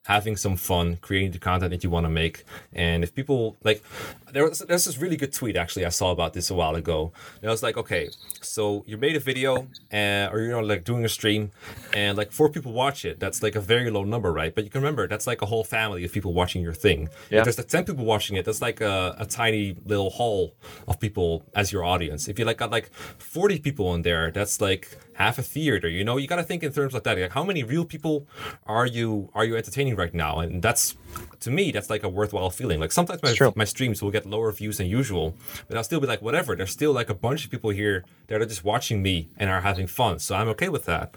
having 0.05 0.35
some 0.35 0.57
fun 0.57 0.97
creating 0.97 1.31
the 1.31 1.39
content 1.39 1.71
that 1.71 1.83
you 1.83 1.89
want 1.89 2.05
to 2.05 2.09
make. 2.09 2.43
And 2.73 3.03
if 3.03 3.15
people 3.15 3.55
like 3.63 3.83
there 4.31 4.47
was 4.47 4.59
there's 4.59 4.85
this 4.85 4.97
really 4.97 5.15
good 5.15 5.31
tweet 5.31 5.55
actually 5.55 5.85
i 5.85 5.89
saw 5.89 6.11
about 6.11 6.33
this 6.33 6.49
a 6.49 6.53
while 6.53 6.75
ago. 6.75 7.13
And 7.41 7.49
i 7.49 7.51
was 7.51 7.63
like 7.63 7.77
okay 7.77 8.09
so 8.41 8.83
you 8.85 8.97
made 8.97 9.15
a 9.15 9.19
video 9.19 9.67
and 9.91 10.33
or 10.33 10.41
you 10.41 10.49
know 10.49 10.59
like 10.59 10.83
doing 10.83 11.05
a 11.05 11.09
stream 11.09 11.51
and 11.93 12.17
like 12.17 12.31
four 12.31 12.49
people 12.49 12.73
watch 12.73 13.05
it. 13.05 13.19
That's 13.19 13.41
like 13.41 13.55
a 13.55 13.61
very 13.61 13.89
low 13.89 14.03
number 14.03 14.31
right? 14.33 14.53
But 14.53 14.65
you 14.65 14.69
can 14.69 14.81
remember 14.81 15.07
that's 15.07 15.27
like 15.27 15.41
a 15.41 15.45
whole 15.45 15.63
family 15.63 16.03
of 16.03 16.11
people 16.11 16.33
watching 16.33 16.61
your 16.61 16.73
thing. 16.73 17.09
Yeah. 17.29 17.39
if 17.39 17.43
there's 17.45 17.57
like 17.57 17.67
10 17.67 17.85
people 17.85 18.05
watching 18.05 18.35
it 18.35 18.45
that's 18.45 18.61
like 18.61 18.81
a, 18.81 19.15
a 19.17 19.25
tiny 19.25 19.77
little 19.85 20.09
hall 20.09 20.53
of 20.87 20.99
people 20.99 21.43
as 21.55 21.71
your 21.71 21.85
audience. 21.85 22.27
If 22.27 22.37
you 22.39 22.45
like 22.45 22.57
got 22.57 22.71
like 22.71 22.91
40 22.93 23.59
people 23.59 23.95
in 23.95 24.01
there 24.01 24.31
that's 24.31 24.59
like 24.59 24.97
half 25.15 25.37
a 25.37 25.43
theater 25.43 25.87
you 25.87 26.03
know? 26.03 26.17
You 26.17 26.27
got 26.27 26.37
to 26.37 26.43
think 26.43 26.63
in 26.63 26.71
terms 26.71 26.93
like 26.93 27.03
that. 27.03 27.17
Like 27.17 27.31
how 27.31 27.43
many 27.43 27.63
real 27.63 27.85
people 27.85 28.27
are 28.65 28.85
you 28.85 29.29
are 29.33 29.45
you 29.45 29.55
entertaining 29.55 29.95
right 29.95 30.13
now? 30.13 30.39
And 30.39 30.61
that's 30.61 30.95
to 31.41 31.51
me 31.51 31.71
that's 31.71 31.89
like 31.89 32.03
a 32.03 32.09
worthwhile 32.09 32.49
feeling. 32.49 32.79
Like 32.79 32.91
sometimes 32.91 33.21
my, 33.23 33.51
my 33.55 33.65
streams 33.65 34.01
will 34.01 34.11
get 34.11 34.25
lower 34.25 34.51
views 34.51 34.77
than 34.77 34.87
usual 34.87 35.35
but 35.67 35.77
i'll 35.77 35.83
still 35.83 35.99
be 35.99 36.07
like 36.07 36.21
whatever. 36.21 36.55
There's 36.55 36.71
still 36.71 36.93
like 36.93 37.09
a 37.09 37.13
bunch 37.13 37.45
of 37.45 37.51
people 37.51 37.69
here 37.69 38.03
that 38.27 38.41
are 38.41 38.45
just 38.45 38.63
watching 38.63 39.01
me 39.01 39.29
and 39.37 39.49
are 39.49 39.61
having 39.61 39.87
fun. 39.87 40.19
So 40.19 40.35
i'm 40.35 40.47
okay 40.49 40.69
with 40.69 40.85
that. 40.85 41.15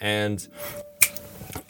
And 0.00 0.46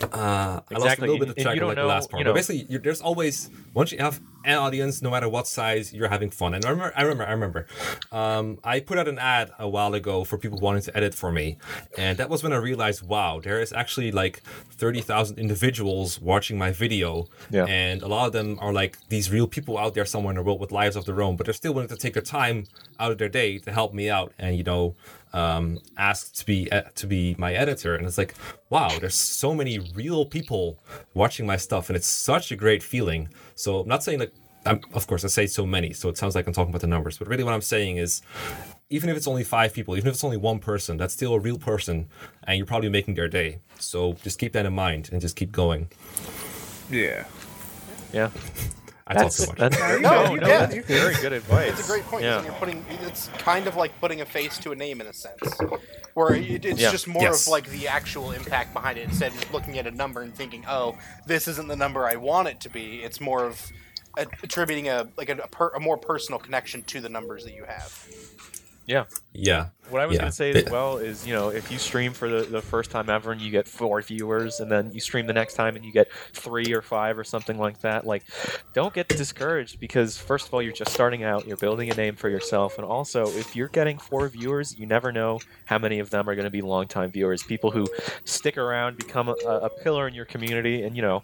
uh, 0.02 0.60
I 0.70 0.78
lost 0.78 0.98
a 0.98 1.00
little 1.02 1.18
bit 1.18 1.28
of 1.30 1.36
And- 1.36 1.38
and 1.38 1.42
track 1.44 1.56
of 1.56 1.68
like 1.68 1.76
don't 1.76 1.84
the 1.84 1.88
last 1.88 2.10
part. 2.10 2.20
you 2.20 2.24
But 2.24 2.34
basically, 2.34 2.66
you 2.68 2.78
there's 2.78 3.00
always 3.00 3.50
once 3.74 3.92
you 3.92 3.98
have 3.98 4.20
an 4.44 4.56
audience, 4.58 5.02
no 5.02 5.10
matter 5.10 5.28
what 5.28 5.46
size, 5.48 5.92
you're 5.92 6.08
having 6.08 6.30
fun. 6.30 6.54
And 6.54 6.64
I 6.64 6.70
remember, 6.70 6.92
I 6.96 7.02
remember, 7.02 7.26
I 7.26 7.30
remember. 7.32 7.66
Um, 8.12 8.58
I 8.62 8.80
put 8.80 8.96
out 8.98 9.08
an 9.08 9.18
ad 9.18 9.50
a 9.58 9.68
while 9.68 9.92
ago 9.94 10.22
for 10.24 10.38
people 10.38 10.58
wanting 10.60 10.82
to 10.82 10.96
edit 10.96 11.14
for 11.14 11.32
me, 11.32 11.58
and 11.98 12.16
that 12.18 12.28
was 12.30 12.42
when 12.42 12.52
I 12.52 12.56
realized, 12.56 13.02
wow, 13.06 13.40
there 13.42 13.60
is 13.60 13.72
actually 13.72 14.12
like 14.12 14.42
thirty 14.70 15.00
thousand 15.00 15.38
individuals 15.38 16.20
watching 16.20 16.56
my 16.58 16.70
video, 16.70 17.26
Yeah. 17.50 17.64
and 17.66 18.02
a 18.02 18.08
lot 18.08 18.26
of 18.26 18.32
them 18.32 18.58
are 18.60 18.72
like 18.72 18.98
these 19.08 19.30
real 19.30 19.46
people 19.48 19.76
out 19.78 19.94
there 19.94 20.04
somewhere 20.04 20.30
in 20.32 20.36
the 20.36 20.42
world 20.42 20.60
with 20.60 20.70
lives 20.72 20.96
of 20.96 21.04
their 21.06 21.20
own, 21.22 21.36
but 21.36 21.46
they're 21.46 21.54
still 21.54 21.74
willing 21.74 21.88
to 21.88 21.96
take 21.96 22.12
their 22.14 22.22
time 22.22 22.64
out 23.00 23.10
of 23.12 23.18
their 23.18 23.28
day 23.28 23.58
to 23.58 23.72
help 23.72 23.92
me 23.94 24.08
out, 24.10 24.32
and 24.38 24.56
you 24.56 24.62
know. 24.64 24.94
Um, 25.36 25.80
asked 25.98 26.38
to 26.40 26.46
be 26.46 26.72
uh, 26.72 26.88
to 27.00 27.06
be 27.06 27.36
my 27.38 27.52
editor, 27.52 27.94
and 27.94 28.06
it's 28.06 28.16
like, 28.16 28.34
wow, 28.70 28.90
there's 29.00 29.14
so 29.42 29.52
many 29.54 29.78
real 29.94 30.24
people 30.24 30.78
watching 31.12 31.46
my 31.46 31.58
stuff, 31.58 31.90
and 31.90 31.96
it's 31.96 32.06
such 32.06 32.50
a 32.52 32.56
great 32.56 32.82
feeling. 32.82 33.28
So 33.54 33.80
I'm 33.80 33.88
not 33.88 34.02
saying 34.02 34.20
like, 34.20 34.32
I'm, 34.64 34.80
of 34.94 35.06
course, 35.06 35.24
I 35.24 35.28
say 35.28 35.46
so 35.46 35.66
many, 35.66 35.92
so 35.92 36.08
it 36.08 36.16
sounds 36.16 36.34
like 36.34 36.46
I'm 36.46 36.54
talking 36.54 36.70
about 36.70 36.80
the 36.80 36.86
numbers, 36.96 37.18
but 37.18 37.28
really 37.28 37.44
what 37.44 37.52
I'm 37.52 37.60
saying 37.74 37.98
is, 37.98 38.22
even 38.88 39.10
if 39.10 39.16
it's 39.16 39.28
only 39.28 39.44
five 39.44 39.74
people, 39.74 39.96
even 39.96 40.08
if 40.08 40.14
it's 40.14 40.24
only 40.24 40.38
one 40.38 40.58
person, 40.58 40.96
that's 40.96 41.14
still 41.14 41.34
a 41.34 41.38
real 41.38 41.58
person, 41.58 42.08
and 42.44 42.56
you're 42.56 42.66
probably 42.66 42.88
making 42.88 43.14
their 43.14 43.28
day. 43.28 43.60
So 43.78 44.14
just 44.22 44.38
keep 44.38 44.52
that 44.54 44.64
in 44.64 44.72
mind 44.72 45.10
and 45.12 45.20
just 45.20 45.36
keep 45.36 45.52
going. 45.52 45.88
Yeah. 46.90 47.26
Yeah. 48.12 48.30
I 49.08 49.14
That's, 49.14 49.46
talk 49.46 49.56
too 49.56 49.62
much. 49.62 49.72
that's 49.72 50.02
No, 50.02 50.24
no, 50.24 50.30
you 50.34 50.40
no, 50.40 50.46
can. 50.46 50.70
that's 50.70 50.86
very 50.88 51.14
good 51.16 51.32
advice. 51.32 51.78
It's 51.78 51.88
a 51.88 51.92
great 51.92 52.02
point. 52.04 52.24
Yeah. 52.24 52.42
You're 52.42 52.52
putting 52.54 52.84
it's 53.02 53.28
kind 53.38 53.68
of 53.68 53.76
like 53.76 53.98
putting 54.00 54.20
a 54.20 54.26
face 54.26 54.58
to 54.58 54.72
a 54.72 54.74
name 54.74 55.00
in 55.00 55.06
a 55.06 55.12
sense, 55.12 55.40
where 56.14 56.34
it, 56.34 56.64
it's 56.64 56.80
Yeah. 56.80 56.90
just 56.90 57.06
more 57.06 57.22
Yes. 57.22 57.46
of 57.46 57.52
like 57.52 57.68
the 57.70 57.86
actual 57.86 58.32
impact 58.32 58.72
behind 58.74 58.98
it 58.98 59.04
instead 59.04 59.32
of 59.32 59.52
looking 59.52 59.78
at 59.78 59.86
a 59.86 59.92
number 59.92 60.22
and 60.22 60.34
thinking, 60.34 60.64
"Oh, 60.68 60.96
this 61.24 61.46
isn't 61.46 61.68
the 61.68 61.76
number 61.76 62.04
I 62.06 62.16
want 62.16 62.48
it 62.48 62.58
to 62.60 62.68
be." 62.68 62.96
It's 63.04 63.20
more 63.20 63.44
of 63.44 63.70
attributing 64.42 64.88
a 64.88 65.06
like 65.16 65.28
a, 65.28 65.36
a, 65.36 65.46
per, 65.48 65.68
a 65.68 65.78
more 65.80 65.96
personal 65.98 66.40
connection 66.40 66.82
to 66.84 67.00
the 67.00 67.08
numbers 67.08 67.44
that 67.44 67.54
you 67.54 67.64
have. 67.64 68.08
Yeah. 68.86 69.04
Yeah. 69.32 69.68
What 69.90 70.00
I 70.00 70.06
was 70.06 70.14
Yeah. 70.14 70.22
going 70.22 70.30
to 70.30 70.36
say 70.36 70.50
as 70.52 70.64
well 70.70 70.98
is, 70.98 71.26
you 71.26 71.34
know, 71.34 71.48
if 71.50 71.70
you 71.70 71.78
stream 71.78 72.12
for 72.12 72.28
the, 72.28 72.44
the 72.44 72.62
first 72.62 72.90
time 72.90 73.10
ever 73.10 73.30
and 73.32 73.40
you 73.40 73.50
get 73.50 73.68
four 73.68 74.00
viewers, 74.00 74.60
and 74.60 74.70
then 74.70 74.92
you 74.92 75.00
stream 75.00 75.26
the 75.26 75.32
next 75.32 75.54
time 75.54 75.76
and 75.76 75.84
you 75.84 75.92
get 75.92 76.08
three 76.32 76.72
or 76.72 76.82
five 76.82 77.18
or 77.18 77.24
something 77.24 77.58
like 77.58 77.80
that, 77.80 78.06
like, 78.06 78.24
don't 78.74 78.94
get 78.94 79.08
discouraged 79.08 79.78
because, 79.78 80.16
first 80.16 80.48
of 80.48 80.54
all, 80.54 80.62
you're 80.62 80.72
just 80.72 80.92
starting 80.92 81.22
out, 81.22 81.46
you're 81.46 81.56
building 81.56 81.90
a 81.90 81.94
name 81.94 82.16
for 82.16 82.28
yourself, 82.28 82.78
and 82.78 82.86
also, 82.86 83.26
if 83.36 83.54
you're 83.54 83.68
getting 83.68 83.98
four 83.98 84.28
viewers, 84.28 84.76
you 84.76 84.86
never 84.86 85.12
know 85.12 85.42
how 85.66 85.78
many 85.78 85.98
of 85.98 86.10
them 86.10 86.28
are 86.28 86.34
going 86.34 86.44
to 86.44 86.50
be 86.50 86.62
longtime 86.62 87.10
viewers, 87.12 87.42
people 87.42 87.70
who 87.70 87.86
stick 88.24 88.56
around, 88.56 88.96
become 88.96 89.28
a, 89.28 89.32
a 89.44 89.70
pillar 89.70 90.08
in 90.08 90.14
your 90.14 90.24
community, 90.24 90.82
and, 90.82 90.96
you 90.96 91.02
know, 91.02 91.22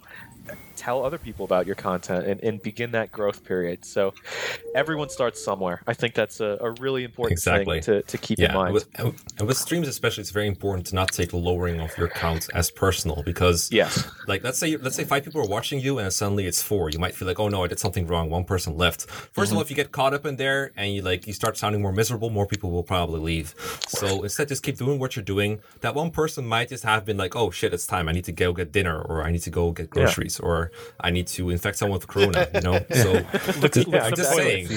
tell 0.75 1.05
other 1.05 1.17
people 1.17 1.45
about 1.45 1.65
your 1.65 1.75
content 1.75 2.25
and, 2.27 2.41
and 2.41 2.61
begin 2.61 2.91
that 2.91 3.11
growth 3.11 3.43
period. 3.43 3.85
So, 3.85 4.13
everyone 4.75 5.09
starts 5.09 5.43
somewhere. 5.43 5.81
I 5.87 5.93
think 5.93 6.13
that's 6.13 6.39
a, 6.39 6.57
a 6.61 6.71
really 6.71 7.03
important 7.03 7.33
Exactly. 7.39 7.81
thing 7.81 8.01
to, 8.01 8.03
to 8.03 8.17
keep 8.17 8.39
in 8.39 8.53
mind. 8.53 8.73
with, 8.73 8.87
with 9.43 9.57
streams 9.57 9.87
especially, 9.87 10.21
it's 10.21 10.31
very 10.31 10.47
important 10.47 10.87
to 10.87 10.95
not 10.95 11.11
take 11.11 11.29
the 11.29 11.37
lowering 11.37 11.79
of 11.79 11.95
your 11.97 12.07
count 12.07 12.49
as 12.53 12.71
personal 12.71 13.23
because 13.23 13.71
Yes. 13.71 14.07
like 14.27 14.43
let's 14.43 14.57
say 14.57 14.77
let's 14.77 14.95
say 14.95 15.03
five 15.03 15.23
people 15.23 15.41
are 15.41 15.47
watching 15.47 15.79
you 15.79 15.99
and 15.99 16.11
suddenly 16.11 16.45
it's 16.45 16.61
four 16.61 16.89
you 16.89 16.99
might 16.99 17.15
feel 17.15 17.27
like 17.27 17.39
oh 17.39 17.49
no 17.49 17.63
i 17.63 17.67
did 17.67 17.79
something 17.79 18.07
wrong 18.07 18.29
one 18.29 18.43
person 18.43 18.77
left 18.77 19.07
1st 19.07 19.13
of 19.13 19.33
mm-hmm. 19.33 19.55
all 19.55 19.61
if 19.61 19.69
you 19.69 19.75
get 19.75 19.91
caught 19.91 20.13
up 20.13 20.25
in 20.25 20.35
there 20.35 20.71
and 20.75 20.93
you 20.93 21.01
like 21.01 21.27
you 21.27 21.33
start 21.33 21.57
sounding 21.57 21.81
more 21.81 21.91
miserable 21.91 22.29
more 22.29 22.45
people 22.45 22.71
will 22.71 22.83
probably 22.83 23.19
leave 23.19 23.55
so 23.87 24.23
instead 24.23 24.47
just 24.47 24.63
keep 24.63 24.77
doing 24.77 24.99
what 24.99 25.15
you're 25.15 25.23
doing 25.23 25.59
that 25.81 25.95
one 25.95 26.11
person 26.11 26.45
might 26.45 26.69
just 26.69 26.83
have 26.83 27.05
been 27.05 27.17
like 27.17 27.35
oh 27.35 27.51
shit 27.51 27.73
it's 27.73 27.87
time 27.87 28.07
i 28.07 28.11
need 28.11 28.25
to 28.25 28.31
go 28.31 28.53
get 28.53 28.71
dinner 28.71 29.01
or 29.01 29.23
i 29.23 29.31
need 29.31 29.41
to 29.41 29.49
go 29.49 29.71
get 29.71 29.89
groceries 29.89 30.39
or 30.39 30.62
i 30.99 31.09
need 31.09 31.27
to 31.27 31.49
infect 31.49 31.77
someone 31.77 31.97
with 31.97 32.07
corona 32.07 32.47
you 32.53 32.61
know 32.61 32.79
so 32.91 33.21
just, 33.67 33.87
Yeah, 33.87 34.05
I'm 34.05 34.15
just 34.15 34.33
saying 34.33 34.67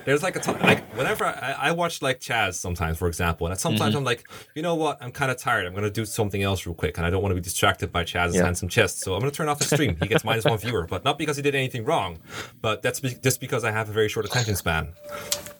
there's 0.04 0.22
like 0.22 0.36
a 0.36 0.40
time 0.40 0.60
like 0.60 0.84
whenever 0.96 1.24
I, 1.24 1.56
I 1.58 1.72
watch 1.72 2.02
like 2.02 2.20
Chaz 2.20 2.54
sometimes, 2.54 2.98
for 2.98 3.08
example, 3.08 3.46
and 3.46 3.58
sometimes 3.58 3.90
mm-hmm. 3.90 3.98
I'm 3.98 4.04
like, 4.04 4.28
you 4.54 4.62
know 4.62 4.74
what, 4.74 4.98
I'm 5.00 5.12
kind 5.12 5.30
of 5.30 5.36
tired. 5.36 5.66
I'm 5.66 5.74
gonna 5.74 5.90
do 5.90 6.04
something 6.04 6.42
else 6.42 6.66
real 6.66 6.74
quick, 6.74 6.96
and 6.96 7.06
I 7.06 7.10
don't 7.10 7.22
want 7.22 7.32
to 7.32 7.34
be 7.34 7.40
distracted 7.40 7.92
by 7.92 8.04
Chaz's 8.04 8.36
Yeah. 8.36 8.44
handsome 8.44 8.68
chest, 8.68 9.00
so 9.00 9.14
I'm 9.14 9.20
gonna 9.20 9.32
turn 9.32 9.48
off 9.48 9.58
the 9.58 9.64
stream. 9.64 9.96
He 10.00 10.08
gets 10.08 10.24
minus 10.24 10.44
one 10.44 10.58
viewer, 10.58 10.86
but 10.86 11.04
not 11.04 11.18
because 11.18 11.36
he 11.36 11.42
did 11.42 11.54
anything 11.54 11.84
wrong, 11.84 12.18
but 12.60 12.82
that's 12.82 13.00
be- 13.00 13.16
just 13.22 13.40
because 13.40 13.64
I 13.64 13.70
have 13.70 13.88
a 13.88 13.92
very 13.92 14.08
short 14.08 14.26
attention 14.26 14.56
span. 14.56 14.92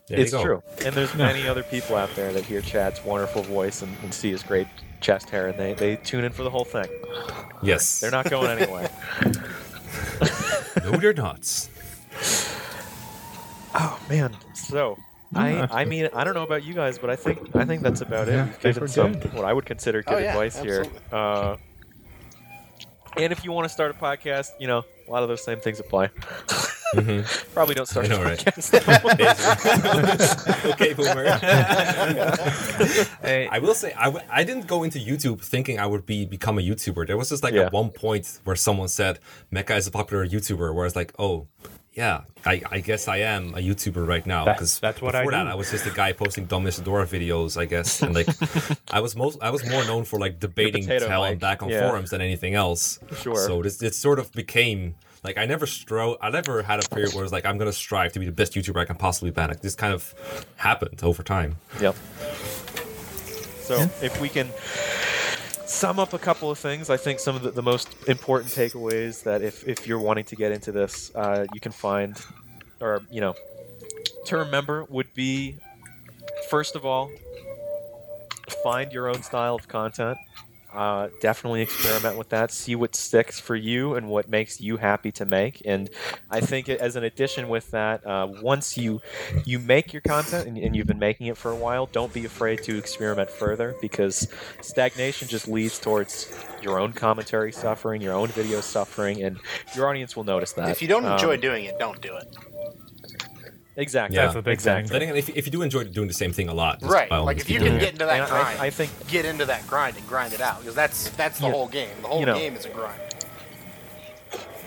There 0.09 0.21
it's 0.21 0.31
true. 0.33 0.63
And 0.85 0.95
there's 0.95 1.15
many 1.15 1.47
other 1.47 1.63
people 1.63 1.97
out 1.97 2.15
there 2.17 2.33
that 2.33 2.45
hear 2.45 2.61
Chad's 2.61 3.05
wonderful 3.05 3.43
voice 3.43 3.83
and, 3.83 3.97
and 4.03 4.13
see 4.13 4.31
his 4.31 4.43
great 4.43 4.67
chest 5.01 5.31
hair, 5.31 5.49
and 5.49 5.59
they, 5.59 5.75
they 5.75 5.97
tune 5.97 6.25
in 6.25 6.33
for 6.33 6.43
the 6.43 6.51
whole 6.51 6.65
thing. 6.65 6.89
Yes, 7.63 8.01
They're 8.01 8.11
not 8.11 8.29
going 8.29 8.51
anywhere. 8.59 8.91
no, 10.85 10.93
they're 10.99 11.13
not. 11.13 11.69
oh 13.75 13.99
man. 14.09 14.37
So 14.55 14.99
I 15.35 15.67
I 15.71 15.85
mean 15.85 16.09
I 16.15 16.25
don't 16.25 16.35
know 16.35 16.43
about 16.43 16.65
you 16.65 16.75
guys, 16.75 16.99
but 16.99 17.11
I 17.11 17.17
think 17.17 17.55
I 17.57 17.65
think 17.65 17.83
that's 17.83 18.01
about 18.01 18.29
it. 18.29 18.33
Yeah, 18.33 18.47
We've 18.47 18.61
given 18.61 18.89
some 18.89 19.13
good. 19.15 19.33
what 19.35 19.45
I 19.45 19.53
would 19.53 19.67
consider 19.67 20.03
good 20.03 20.15
Oh, 20.15 20.19
yeah, 20.19 20.31
advice 20.33 20.59
here. 20.59 20.85
Uh, 21.11 21.57
and 23.17 23.33
if 23.33 23.45
you 23.45 23.53
want 23.53 23.65
to 23.67 23.69
start 23.73 23.91
a 23.91 23.95
podcast, 23.95 24.49
you 24.59 24.67
know 24.67 24.85
a 25.07 25.11
lot 25.11 25.23
of 25.23 25.29
those 25.29 25.45
same 25.45 25.61
things 25.61 25.79
apply. 25.81 26.09
Mhm. 26.95 27.25
Probably 27.55 27.75
don't 27.75 27.87
start 27.89 28.07
I 28.07 28.09
know, 28.11 28.23
right? 28.23 28.47
okay, 30.73 30.93
boomer. 30.93 31.25
Hey, 33.23 33.49
I 33.51 33.59
will 33.61 33.75
say 33.75 33.93
I, 33.95 34.05
w- 34.07 34.25
I 34.31 34.45
didn't 34.45 34.67
go 34.67 34.83
into 34.83 34.99
YouTube 34.99 35.41
thinking 35.43 35.79
I 35.79 35.87
would 35.87 36.05
be 36.07 36.27
become 36.27 36.59
a 36.59 36.63
YouTuber. 36.63 37.07
There 37.07 37.17
was 37.17 37.29
just 37.31 37.43
like 37.43 37.55
Yeah. 37.55 37.63
at 37.67 37.73
one 37.73 37.91
point 37.91 38.41
where 38.45 38.57
someone 38.57 38.89
said 38.89 39.19
Mekkah 39.53 39.77
is 39.79 39.87
a 39.87 39.91
popular 39.91 40.27
YouTuber, 40.27 40.75
where 40.75 40.85
I 40.85 40.85
was 40.85 40.97
like, 40.97 41.13
oh, 41.19 41.47
yeah, 41.95 42.23
I, 42.47 42.63
I 42.71 42.81
guess 42.81 43.07
I 43.07 43.19
am 43.19 43.51
a 43.51 43.59
YouTuber 43.59 44.07
right 44.07 44.25
now 44.27 44.47
because 44.47 44.79
that's 44.81 45.03
what 45.03 45.15
I 45.15 45.21
before 45.21 45.33
that. 45.33 45.47
I 45.47 45.55
was 45.55 45.71
just 45.71 45.87
a 45.87 45.91
guy 45.91 46.13
posting 46.13 46.47
dumb 46.47 46.67
Isadora 46.67 47.07
videos, 47.07 47.61
I 47.61 47.67
guess, 47.67 48.01
and 48.03 48.15
like 48.15 48.29
I 48.91 49.01
was 49.01 49.15
most 49.15 49.39
I 49.43 49.51
was 49.51 49.69
more 49.69 49.85
known 49.85 50.05
for 50.05 50.19
like 50.19 50.41
debating 50.41 50.87
hell 50.87 51.25
and 51.25 51.39
back 51.39 51.63
on 51.63 51.69
yeah. 51.69 51.87
forums 51.87 52.11
than 52.11 52.23
anything 52.23 52.55
else. 52.55 52.99
Sure. 53.21 53.37
So 53.37 53.63
this 53.63 53.83
it 53.83 53.95
sort 53.95 54.19
of 54.19 54.33
became. 54.33 54.95
Like 55.25 55.39
I 55.39 55.47
never 55.47 55.67
strove, 55.67 56.17
I 56.21 56.31
never 56.31 56.65
had 56.65 56.85
a 56.85 56.89
period 56.89 57.15
where 57.15 57.21
it 57.21 57.27
was 57.27 57.31
like 57.31 57.47
I'm 57.47 57.57
gonna 57.57 57.73
strive 57.73 58.13
to 58.15 58.19
be 58.19 58.27
the 58.27 58.33
best 58.33 58.55
YouTuber 58.55 58.81
I 58.81 58.87
can 58.87 58.97
possibly 58.97 59.31
be. 59.31 59.41
Like 59.41 59.61
this 59.61 59.77
kind 59.77 59.95
of 59.95 60.13
happened 60.57 61.05
over 61.05 61.23
time. 61.23 61.59
Yep. 61.81 61.95
So 63.61 63.89
if 64.03 64.21
we 64.21 64.29
can 64.29 64.49
sum 65.73 65.99
up 65.99 66.13
a 66.13 66.19
couple 66.19 66.51
of 66.51 66.59
things, 66.59 66.91
I 66.91 66.97
think 66.97 67.19
some 67.19 67.35
of 67.35 67.43
the, 67.43 67.51
the 67.51 67.63
most 67.63 67.97
important 68.07 68.53
takeaways 68.53 69.23
that 69.25 69.43
if, 69.43 69.67
if 69.67 69.87
you're 69.87 69.99
wanting 69.99 70.25
to 70.25 70.37
get 70.37 70.53
into 70.53 70.71
this, 70.71 71.11
uh, 71.15 71.47
you 71.55 71.61
can 71.61 71.73
find, 71.73 72.17
or, 72.81 73.01
you 73.11 73.21
know, 73.21 73.35
to 74.27 74.37
remember 74.37 74.85
would 74.85 75.13
be, 75.15 75.57
first 76.51 76.77
of 76.77 76.85
all, 76.85 77.11
find 78.63 78.93
your 78.93 79.09
own 79.09 79.23
style 79.23 79.55
of 79.55 79.67
content. 79.67 80.19
Uh, 80.75 81.09
definitely 81.21 81.61
experiment 81.61 82.17
with 82.17 82.31
that. 82.31 82.51
See 82.51 82.75
what 82.75 82.95
sticks 82.95 83.39
for 83.39 83.55
you 83.55 83.95
and 83.95 84.09
what 84.09 84.29
makes 84.29 84.61
you 84.61 84.79
happy 84.79 85.13
to 85.13 85.27
make. 85.27 85.61
And 85.67 85.91
I 86.31 86.41
think 86.41 86.69
as 86.69 86.97
an 86.97 87.05
addition 87.05 87.49
with 87.49 87.71
that, 87.73 88.07
uh, 88.07 88.29
once 88.43 88.79
you 88.79 89.01
you 89.45 89.59
make 89.59 89.93
your 89.93 90.03
content 90.03 90.49
and, 90.49 90.57
and 90.57 90.75
you've 90.75 90.87
been 90.87 90.99
making 90.99 91.27
it 91.27 91.37
for 91.37 91.51
a 91.51 91.57
while, 91.57 91.87
don't 91.87 92.13
be 92.13 92.25
afraid 92.25 92.63
to 92.65 92.79
experiment 92.79 93.29
further 93.29 93.75
because 93.81 94.29
stagnation 94.63 95.29
just 95.29 95.47
leads 95.47 95.79
towards 95.79 96.33
your 96.63 96.79
own 96.79 96.93
commentary 96.93 97.53
suffering, 97.53 98.01
your 98.01 98.15
own 98.15 98.29
video 98.29 98.61
suffering, 98.61 99.23
and 99.23 99.39
your 99.77 99.89
audience 99.89 100.17
will 100.17 100.25
notice 100.25 100.53
that. 100.53 100.71
If 100.71 100.81
you 100.81 100.89
don't 100.89 101.05
enjoy 101.05 101.35
Um, 101.35 101.41
doing 101.41 101.65
it, 101.65 101.79
don't 101.79 102.01
do 102.01 102.17
it. 102.17 102.27
Exactly. 103.77 104.17
Yeah. 104.17 104.27
That's 104.27 104.37
a 104.37 104.43
big 104.43 104.55
exactly. 104.55 104.89
thing. 104.89 104.93
Then 104.93 105.03
again, 105.03 105.17
if, 105.17 105.29
if 105.37 105.47
you 105.47 105.53
do 105.53 105.63
enjoy 105.63 105.85
doing 105.85 106.09
the 106.09 106.15
same 106.15 106.33
thing 106.33 106.49
a 106.49 106.55
lot, 106.55 106.79
Right. 106.83 107.09
by 107.09 107.17
all 107.17 107.25
Like 107.25 107.39
if 107.39 107.49
you 107.51 107.59
can 107.61 107.79
get 107.79 107.93
into 107.93 108.07
that 108.07 108.29
grind, 108.29 108.59
I, 108.61 108.67
I 108.67 108.71
think 108.71 108.91
get 109.09 109.25
into 109.25 109.45
that 109.47 109.67
grind 109.67 109.97
and 109.97 110.07
grind 110.07 110.33
it 110.35 110.41
out 110.41 110.59
because 110.61 110.75
that's 110.75 111.11
that's 111.11 111.39
the 111.39 111.47
Yeah. 111.47 111.53
whole 111.53 111.69
game. 111.69 111.89
The 112.03 112.09
whole 112.09 112.21
You 112.21 112.27
know. 112.27 112.39
game 112.39 112.55
is 112.57 112.65
a 112.67 112.71
grind. 112.71 113.01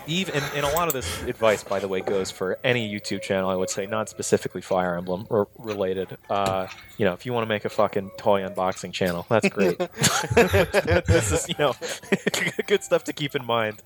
Even 0.06 0.34
and, 0.34 0.44
and 0.54 0.66
a 0.66 0.70
lot 0.70 0.88
of 0.88 0.94
this 0.94 1.22
advice 1.22 1.64
by 1.64 1.78
the 1.78 1.88
way 1.88 2.00
goes 2.00 2.30
for 2.30 2.58
any 2.64 2.92
youtube 2.92 3.22
channel 3.22 3.50
i 3.50 3.54
would 3.54 3.70
say 3.70 3.86
not 3.86 4.08
specifically 4.08 4.60
fire 4.60 4.96
emblem 4.96 5.26
or 5.30 5.48
related. 5.58 6.16
Uh, 6.30 6.66
you 6.98 7.04
know 7.04 7.12
if 7.12 7.26
you 7.26 7.32
want 7.32 7.44
to 7.44 7.48
make 7.48 7.64
a 7.64 7.68
fucking 7.68 8.10
toy 8.16 8.42
unboxing 8.42 8.92
channel 8.92 9.26
that's 9.28 9.48
great. 9.48 9.78
This 11.06 11.32
is 11.32 11.48
you 11.48 11.54
know 11.58 11.74
good 12.66 12.82
stuff 12.82 13.04
to 13.04 13.12
keep 13.12 13.34
in 13.34 13.44
mind. 13.44 13.82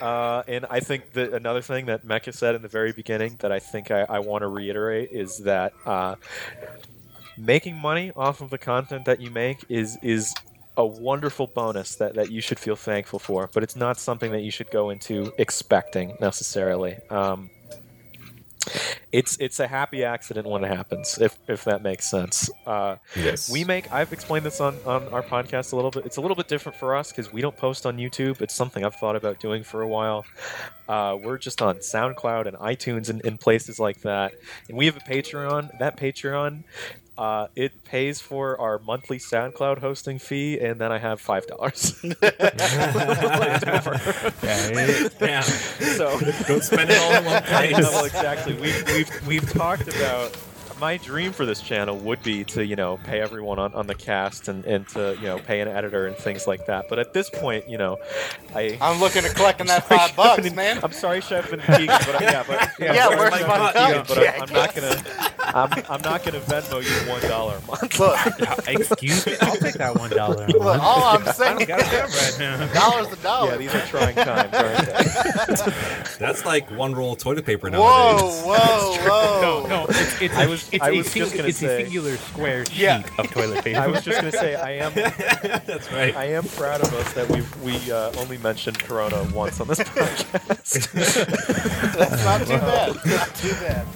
Uh, 0.00 0.42
and 0.48 0.66
i 0.70 0.80
think 0.80 1.12
that 1.12 1.32
another 1.32 1.62
thing 1.62 1.86
that 1.86 2.06
Mekkah 2.06 2.34
said 2.34 2.54
in 2.54 2.62
the 2.62 2.68
very 2.68 2.92
beginning 2.92 3.36
that 3.40 3.52
i 3.52 3.58
think 3.58 3.90
i, 3.90 4.02
I 4.02 4.18
want 4.20 4.42
to 4.42 4.48
reiterate 4.48 5.10
is 5.12 5.38
that 5.38 5.72
uh, 5.86 6.16
making 7.36 7.76
money 7.76 8.12
off 8.16 8.40
of 8.40 8.50
the 8.50 8.58
content 8.58 9.04
that 9.06 9.20
you 9.20 9.30
make 9.30 9.64
is 9.68 9.98
is 10.02 10.34
a 10.80 10.86
wonderful 10.86 11.46
bonus 11.46 11.94
that, 11.96 12.14
that 12.14 12.30
you 12.30 12.40
should 12.40 12.58
feel 12.58 12.76
thankful 12.76 13.18
for, 13.18 13.48
but 13.54 13.62
it's 13.62 13.76
not 13.76 13.98
something 13.98 14.32
that 14.32 14.40
you 14.40 14.50
should 14.50 14.70
go 14.70 14.90
into 14.90 15.32
expecting 15.38 16.16
necessarily. 16.20 16.96
Um, 17.10 17.50
it's 19.10 19.36
it's 19.40 19.58
a 19.58 19.66
happy 19.66 20.04
accident 20.04 20.46
when 20.46 20.62
it 20.62 20.68
happens, 20.68 21.18
if 21.18 21.36
if 21.48 21.64
that 21.64 21.82
makes 21.82 22.08
sense. 22.08 22.48
Uh, 22.66 22.96
Yes. 23.16 23.50
we 23.50 23.64
make 23.64 23.90
I've 23.92 24.12
explained 24.12 24.44
this 24.46 24.60
on, 24.60 24.76
on 24.86 25.08
our 25.08 25.22
podcast 25.22 25.72
a 25.72 25.76
little 25.76 25.90
bit. 25.90 26.06
It's 26.06 26.18
a 26.18 26.20
little 26.20 26.36
bit 26.36 26.46
different 26.46 26.76
for 26.78 26.94
us 26.94 27.10
because 27.10 27.32
we 27.32 27.40
don't 27.40 27.56
post 27.56 27.86
on 27.86 27.96
YouTube. 27.96 28.40
It's 28.40 28.54
something 28.54 28.84
I've 28.84 28.94
thought 28.96 29.16
about 29.16 29.40
doing 29.40 29.64
for 29.64 29.80
a 29.82 29.88
while. 29.88 30.24
Uh, 30.88 31.16
we're 31.20 31.38
just 31.38 31.60
on 31.62 31.76
SoundCloud 31.78 32.46
and 32.46 32.56
iTunes 32.58 33.08
and, 33.08 33.24
and 33.24 33.40
places 33.40 33.80
like 33.80 34.02
that. 34.02 34.34
And 34.68 34.76
we 34.78 34.86
have 34.86 34.96
a 34.96 35.00
Patreon. 35.00 35.78
That 35.78 35.96
Patreon, 35.96 36.62
uh, 37.20 37.48
it 37.54 37.84
pays 37.84 38.18
for 38.20 38.58
our 38.58 38.78
monthly 38.78 39.18
SoundCloud 39.18 39.78
hosting 39.78 40.18
fee, 40.18 40.58
and 40.58 40.80
then 40.80 40.90
I 40.90 40.98
have 40.98 41.20
five 41.20 41.46
dollars 41.46 42.02
left 42.22 43.66
over. 43.68 44.00
Yeah, 44.42 45.08
yeah. 45.20 45.40
So 45.42 46.18
Don't 46.48 46.64
spend 46.64 46.90
it 46.90 46.98
all 46.98 47.12
in 47.14 47.24
one 47.26 47.36
I 47.44 47.72
place. 47.72 47.78
know 47.78 48.04
exactly. 48.04 48.54
We've, 48.54 48.84
we've 48.86 49.26
we've 49.26 49.52
talked 49.52 49.88
about 49.88 50.34
my 50.80 50.96
dream 50.96 51.32
for 51.32 51.44
this 51.46 51.60
channel 51.60 51.96
would 51.98 52.22
be 52.22 52.42
to 52.44 52.64
you 52.64 52.74
know 52.76 52.98
pay 53.04 53.20
everyone 53.20 53.58
on, 53.58 53.72
on 53.74 53.86
the 53.86 53.94
cast 53.94 54.48
and, 54.48 54.64
and 54.64 54.88
to 54.88 55.14
you 55.20 55.26
know 55.26 55.38
pay 55.38 55.60
an 55.60 55.68
editor 55.68 56.06
and 56.06 56.16
things 56.16 56.46
like 56.46 56.66
that. 56.66 56.86
But 56.88 56.98
at 56.98 57.12
this 57.12 57.28
point, 57.30 57.68
you 57.68 57.78
know, 57.78 57.98
I. 58.54 58.78
I'm 58.80 58.98
looking 59.00 59.24
at 59.24 59.34
collecting 59.34 59.66
that 59.66 59.86
sorry, 59.88 59.98
five 60.00 60.16
bucks, 60.16 60.42
Chef, 60.44 60.54
man. 60.56 60.80
I'm 60.82 60.92
sorry, 60.92 61.20
Chef 61.20 61.52
and 61.52 61.62
Keegan, 61.62 61.86
but 61.86 62.14
I- 62.16 62.22
yeah, 62.22 62.44
but 62.46 62.70
Yeah, 62.80 63.04
sorry, 63.04 63.16
where's 63.16 63.30
my 63.32 63.38
and 63.38 63.46
cut 63.46 63.74
Keegan, 63.74 64.04
but 64.08 64.14
check? 64.14 64.34
I'm, 64.36 64.42
I'm 64.42 64.52
not 64.54 64.74
gonna. 64.74 65.04
I'm, 65.52 65.72
I'm 65.88 66.02
not 66.02 66.24
gonna 66.24 66.40
Venmo 66.40 66.82
you 66.82 67.10
one 67.10 67.20
dollar 67.22 67.56
a 67.56 67.66
month. 67.66 67.98
Look, 67.98 68.68
Excuse 68.68 69.26
me, 69.26 69.36
I'll 69.40 69.56
take 69.56 69.74
that 69.74 69.96
one 69.98 70.10
dollar. 70.10 70.46
look, 70.46 70.62
all 70.80 71.02
I'm 71.16 71.26
I 71.28 71.32
saying 71.32 71.58
don't 71.58 71.68
got 71.68 71.80
a 71.80 71.84
job 71.84 72.10
right 72.10 72.72
dollars 72.72 73.12
a 73.12 73.16
dollar. 73.16 73.50
Yeah, 73.52 73.56
these 73.56 73.74
are 73.74 73.86
trying 73.86 74.14
times, 74.14 74.54
aren't 74.54 74.86
they? 74.86 75.72
That's 76.18 76.44
like 76.44 76.70
one 76.70 76.94
roll 76.94 77.12
of 77.14 77.18
toilet 77.18 77.44
paper 77.46 77.68
whoa, 77.70 78.16
nowadays. 78.16 78.42
whoa, 78.42 78.96
whoa. 79.08 79.40
No, 79.42 79.66
no, 79.66 79.86
it's, 79.88 80.22
it's 80.22 80.34
I 80.34 80.44
a- 80.44 80.48
was- 80.48 80.69
it's 80.72 80.82
I 80.84 80.90
a 80.90 80.96
was 80.98 81.10
sing- 81.10 81.22
just 81.22 81.36
gonna 81.36 81.48
it's 81.48 81.58
say- 81.58 81.82
a 81.82 81.84
singular 81.84 82.16
square 82.16 82.64
sheet 82.66 82.76
Yeah. 82.78 83.02
of 83.18 83.30
toilet 83.30 83.64
paper. 83.64 83.80
I 83.80 83.86
was 83.86 84.02
just 84.04 84.18
gonna 84.18 84.32
say 84.32 84.54
I 84.54 84.72
am 84.72 84.92
That's 85.66 85.90
right. 85.92 86.14
I 86.16 86.26
am 86.26 86.44
proud 86.44 86.80
of 86.80 86.92
us 86.94 87.12
that 87.14 87.28
we 87.28 87.42
we 87.62 87.90
uh, 87.92 88.12
only 88.18 88.38
mentioned 88.38 88.78
Corona 88.78 89.22
once 89.34 89.60
on 89.60 89.68
this 89.68 89.78
podcast. 89.80 90.92
That's 91.96 92.24
not 92.24 92.40
too 92.40 92.46
bad. 92.58 92.96
Not 93.06 93.34
too 93.34 93.52
bad. 93.54 93.86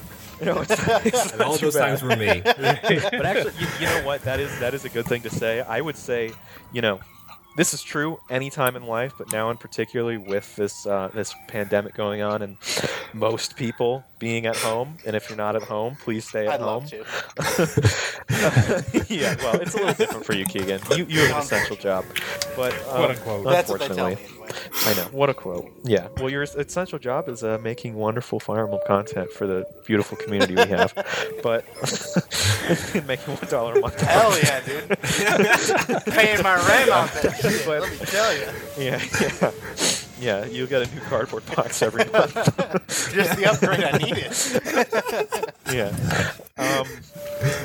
You 0.40 0.46
know, 0.46 0.62
it's- 0.62 1.06
it's 1.06 1.32
and 1.32 1.42
all 1.42 1.56
those 1.56 1.74
bad. 1.74 1.98
times 1.98 2.02
were 2.02 2.16
me. 2.16 2.40
but 2.44 2.56
actually, 3.26 3.52
you, 3.60 3.66
you 3.80 3.86
know 3.86 4.02
what? 4.04 4.22
That 4.22 4.40
is 4.40 4.50
that 4.60 4.74
is 4.74 4.84
a 4.84 4.88
good 4.88 5.06
thing 5.06 5.22
to 5.22 5.30
say. 5.30 5.60
I 5.60 5.80
would 5.80 5.96
say, 5.96 6.32
you 6.72 6.82
know, 6.82 6.98
this 7.56 7.72
is 7.74 7.82
true 7.82 8.18
anytime 8.30 8.76
in 8.76 8.86
life, 8.86 9.14
but 9.16 9.32
now 9.32 9.50
in 9.50 9.56
particularly 9.56 10.16
with 10.16 10.54
this 10.56 10.86
uh, 10.86 11.10
this 11.14 11.34
pandemic 11.48 11.94
going 11.94 12.22
on 12.22 12.42
and 12.42 12.56
most 13.12 13.56
people 13.56 14.04
being 14.18 14.46
at 14.46 14.56
home. 14.56 14.96
And 15.06 15.14
if 15.14 15.28
you're 15.28 15.36
not 15.36 15.54
at 15.56 15.62
home, 15.62 15.96
please 16.02 16.26
stay 16.26 16.46
at 16.46 16.54
I'd 16.54 16.60
home. 16.60 16.84
love 16.84 16.90
to. 16.90 17.04
yeah, 19.14 19.34
well, 19.38 19.60
it's 19.60 19.74
a 19.74 19.78
little 19.78 19.94
different 19.94 20.24
for 20.26 20.34
you, 20.34 20.44
Keegan. 20.44 20.80
You 20.96 21.06
you 21.08 21.20
have 21.20 21.30
an 21.36 21.42
essential 21.42 21.76
job, 21.76 22.04
but 22.56 22.72
um, 22.72 22.80
Quote, 22.88 23.10
unquote. 23.10 23.44
That's 23.44 23.70
what 23.70 23.80
they 23.80 23.88
tell 23.88 24.06
unfortunately, 24.06 24.14
me 24.16 24.44
anyway. 24.44 24.44
I 24.86 24.94
know. 24.94 25.04
What 25.12 25.30
a 25.30 25.34
quote. 25.34 25.72
Yeah. 25.84 26.08
Well, 26.18 26.28
your 26.30 26.42
essential 26.42 26.98
job 26.98 27.28
is 27.28 27.42
uh, 27.44 27.58
making 27.62 27.94
wonderful 27.94 28.40
Fire 28.40 28.64
Emblem 28.64 28.80
content 28.86 29.30
for 29.30 29.46
the 29.46 29.66
beautiful 29.86 30.16
community 30.16 30.54
we 30.54 30.66
have. 30.68 30.92
but 31.42 31.64
making 33.06 33.34
one 33.34 33.48
dollar 33.50 33.74
a 33.74 33.80
month. 33.80 34.00
Hell 34.00 34.36
yeah, 34.42 34.60
dude. 34.60 34.88
Paying 36.14 36.42
my 36.42 36.56
rent 36.68 36.90
on 36.90 37.08
that 37.08 37.38
shit. 37.40 37.43
But- 37.44 37.82
Let 37.82 37.90
me 38.00 38.06
tell 38.06 38.34
you. 38.34 38.46
Yeah, 38.78 39.02
yeah. 39.20 39.50
Yeah, 40.20 40.44
You'll 40.46 40.68
get 40.68 40.88
a 40.88 40.94
new 40.94 41.00
cardboard 41.02 41.44
box 41.54 41.82
every 41.82 42.04
month. 42.06 42.32
Just 43.12 43.36
the 43.36 43.46
upgrade 43.50 43.84
I 43.84 43.98
needed. 43.98 44.32
yeah. 45.74 45.92
Um, 46.56 46.86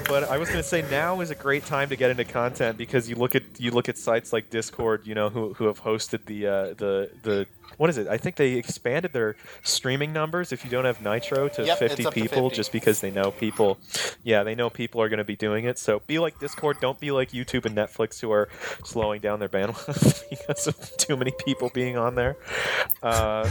but 0.07 0.23
I 0.23 0.37
was 0.37 0.49
going 0.49 0.61
to 0.61 0.67
say 0.67 0.83
now 0.89 1.21
is 1.21 1.29
a 1.29 1.35
great 1.35 1.63
time 1.63 1.89
to 1.89 1.95
get 1.95 2.09
into 2.09 2.25
content 2.25 2.75
because 2.75 3.07
you 3.07 3.15
look 3.15 3.35
at 3.35 3.43
you 3.59 3.69
look 3.69 3.87
at 3.87 3.99
sites 3.99 4.33
like 4.33 4.49
Discord, 4.49 5.05
you 5.05 5.13
know, 5.13 5.29
who, 5.29 5.53
who 5.53 5.65
have 5.65 5.83
hosted 5.83 6.25
the 6.25 6.47
uh, 6.47 6.51
the 6.73 7.11
the 7.21 7.47
what 7.77 7.91
is 7.91 7.99
it? 7.99 8.07
I 8.07 8.17
think 8.17 8.35
they 8.35 8.53
expanded 8.53 9.13
their 9.13 9.35
streaming 9.63 10.11
numbers 10.11 10.51
if 10.51 10.65
you 10.65 10.71
don't 10.71 10.85
have 10.85 11.03
Nitro 11.03 11.47
to 11.49 11.65
Yep, 11.65 11.77
50 11.77 11.85
it's 12.01 12.05
up 12.07 12.13
to 12.15 12.21
people 12.21 12.49
50. 12.49 12.55
just 12.55 12.71
because 12.71 12.99
they 12.99 13.11
know 13.11 13.29
people 13.29 13.77
yeah, 14.23 14.41
they 14.41 14.55
know 14.55 14.71
people 14.71 15.01
are 15.03 15.09
going 15.09 15.19
to 15.19 15.23
be 15.23 15.35
doing 15.35 15.65
it. 15.65 15.77
So 15.77 16.01
be 16.07 16.17
like 16.17 16.39
Discord, 16.39 16.77
don't 16.81 16.99
be 16.99 17.11
like 17.11 17.29
YouTube 17.29 17.65
and 17.65 17.75
Netflix 17.75 18.19
who 18.19 18.31
are 18.31 18.49
slowing 18.83 19.21
down 19.21 19.37
their 19.39 19.49
bandwidth 19.49 20.27
because 20.31 20.65
of 20.65 20.97
too 20.97 21.15
many 21.15 21.31
people 21.45 21.69
being 21.75 21.95
on 21.95 22.15
there. 22.15 22.37
Uh, 23.03 23.47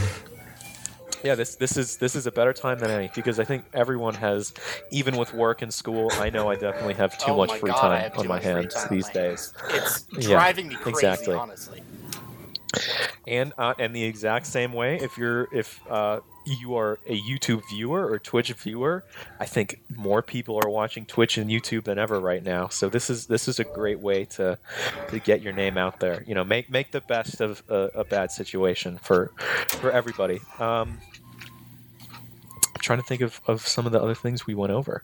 yeah, 1.22 1.34
this 1.34 1.56
this 1.56 1.76
is 1.76 1.96
this 1.96 2.14
is 2.14 2.26
a 2.26 2.32
better 2.32 2.52
time 2.52 2.78
than 2.78 2.90
any 2.90 3.10
because 3.14 3.38
I 3.40 3.44
think 3.44 3.66
everyone 3.72 4.14
has, 4.16 4.52
even 4.90 5.16
with 5.16 5.32
work 5.32 5.62
and 5.62 5.72
school. 5.72 6.14
I 6.16 6.30
know 6.30 6.48
I 6.48 6.56
definitely 6.56 6.94
have 6.94 7.16
too 7.16 7.32
Oh 7.32 7.34
much 7.34 7.54
free 7.54 7.72
God, 7.72 7.74
time 7.74 8.10
on 8.14 8.26
my 8.26 8.38
hands 8.40 8.86
these 8.88 9.10
days. 9.10 9.52
It's 9.68 10.06
Yeah, 10.16 10.28
driving 10.30 10.68
me 10.68 10.76
crazy, 10.76 10.90
exactly. 10.90 11.34
honestly. 11.34 11.82
And 13.26 13.52
uh, 13.58 13.74
and 13.78 13.94
the 13.94 14.04
exact 14.04 14.46
same 14.46 14.72
way, 14.72 14.96
if 14.96 15.18
you're 15.18 15.48
if 15.52 15.80
uh, 15.88 16.20
you 16.44 16.76
are 16.76 16.98
a 17.06 17.20
YouTube 17.20 17.62
viewer 17.68 18.10
or 18.10 18.18
Twitch 18.18 18.52
viewer, 18.52 19.04
I 19.38 19.46
think 19.46 19.80
more 19.94 20.22
people 20.22 20.58
are 20.62 20.68
watching 20.68 21.04
Twitch 21.04 21.38
and 21.38 21.50
YouTube 21.50 21.84
than 21.84 21.98
ever 21.98 22.20
right 22.20 22.42
now. 22.42 22.68
So 22.68 22.88
this 22.88 23.10
is 23.10 23.26
this 23.26 23.48
is 23.48 23.58
a 23.58 23.64
great 23.64 24.00
way 24.00 24.24
to 24.26 24.58
to 25.08 25.18
get 25.18 25.42
your 25.42 25.52
name 25.52 25.76
out 25.76 26.00
there. 26.00 26.22
You 26.26 26.34
know, 26.34 26.44
make 26.44 26.70
make 26.70 26.90
the 26.90 27.00
best 27.00 27.40
of 27.40 27.62
a, 27.68 27.90
a 27.94 28.04
bad 28.04 28.30
situation 28.30 28.98
for 28.98 29.32
for 29.68 29.90
everybody. 29.90 30.40
Um, 30.58 30.98
I'm 32.10 32.80
trying 32.80 33.00
to 33.00 33.06
think 33.06 33.20
of, 33.22 33.40
of 33.46 33.66
some 33.66 33.86
of 33.86 33.92
the 33.92 34.00
other 34.00 34.14
things 34.14 34.46
we 34.46 34.54
went 34.54 34.72
over. 34.72 35.02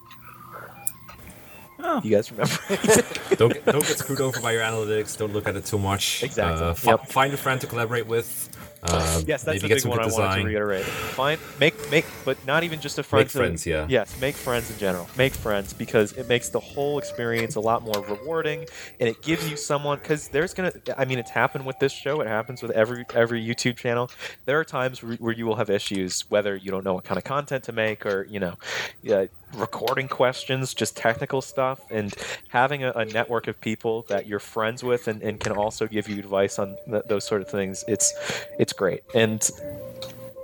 Oh. 1.87 2.01
You 2.03 2.11
guys 2.17 2.31
remember? 2.33 2.55
don't, 3.37 3.53
get- 3.53 3.65
don't 3.67 3.87
get 3.87 3.99
screwed 3.99 4.21
over 4.21 4.41
by 4.41 4.53
your 4.53 4.63
analytics. 4.63 5.17
Don't 5.19 5.33
look 5.33 5.47
at 5.47 5.55
it 5.57 5.67
too 5.67 5.79
much. 5.79 6.23
Exactly. 6.23 6.67
Uh, 6.67 6.75
fi- 6.75 6.91
Yep. 6.93 7.09
Find 7.09 7.35
a 7.35 7.37
friend 7.37 7.61
to 7.61 7.67
collaborate 7.67 8.07
with. 8.07 8.51
Uh, 8.87 9.23
Yes, 9.27 9.43
that's 9.45 9.63
maybe 9.63 9.75
the 9.75 9.81
big 9.81 9.87
one 9.87 9.99
good 9.99 10.13
I 10.13 10.19
wanted 10.19 10.41
to 10.43 10.47
reiterate. 10.47 10.85
Find 10.85 11.41
make 11.59 11.75
make, 11.91 12.05
but 12.27 12.37
not 12.47 12.65
even 12.65 12.81
just 12.81 12.99
a 12.99 13.03
friend. 13.03 13.25
Make 13.25 13.33
to- 13.33 13.39
friends, 13.39 13.65
yeah. 13.67 13.87
Yes, 13.89 14.19
make 14.21 14.35
friends 14.35 14.71
in 14.71 14.77
general. 14.79 15.09
Make 15.17 15.33
friends 15.33 15.73
because 15.73 16.13
it 16.13 16.29
makes 16.29 16.51
the 16.51 16.61
whole 16.61 16.99
experience 16.99 17.55
a 17.55 17.61
lot 17.61 17.83
more 17.83 18.03
rewarding, 18.05 18.67
and 19.01 19.09
it 19.09 19.23
gives 19.23 19.49
you 19.49 19.57
someone. 19.57 19.99
Because 19.99 20.29
there's 20.29 20.53
gonna, 20.53 20.73
I 20.99 21.07
mean, 21.07 21.19
it's 21.19 21.31
happened 21.31 21.65
with 21.65 21.79
this 21.79 21.93
show. 21.93 22.21
It 22.21 22.27
happens 22.27 22.61
with 22.61 22.73
every 22.73 23.07
every 23.15 23.43
YouTube 23.43 23.77
channel. 23.79 24.11
There 24.45 24.61
are 24.61 24.65
times 24.65 25.03
where, 25.03 25.15
where 25.17 25.33
you 25.33 25.47
will 25.47 25.57
have 25.57 25.71
issues, 25.71 26.21
whether 26.31 26.55
you 26.55 26.71
don't 26.71 26.85
know 26.85 26.93
what 26.93 27.05
kind 27.05 27.17
of 27.17 27.25
content 27.25 27.65
to 27.65 27.73
make, 27.73 28.05
or 28.05 28.25
you 28.29 28.39
know, 28.39 28.57
yeah, 29.03 29.25
recording 29.55 30.09
questions, 30.09 30.75
just 30.75 30.97
technical 30.97 31.41
stuff, 31.41 31.81
and 31.91 32.15
having 32.49 32.85
a, 32.85 32.91
a 32.93 33.05
network 33.05 33.47
of 33.49 33.61
people 33.61 34.03
that 34.09 34.27
you're 34.27 34.39
friends 34.39 34.83
with 34.83 35.09
and, 35.09 35.23
and 35.23 35.41
can 35.41 35.53
also 35.53 35.87
give 35.87 36.09
you 36.09 36.19
advice 36.19 36.59
on 36.59 36.77
th- 36.89 37.05
those 37.07 37.25
sort 37.25 37.43
of 37.43 37.49
things. 37.49 37.85
It's 37.89 38.13
it's 38.59 38.73
great, 38.73 39.03
and 39.15 39.49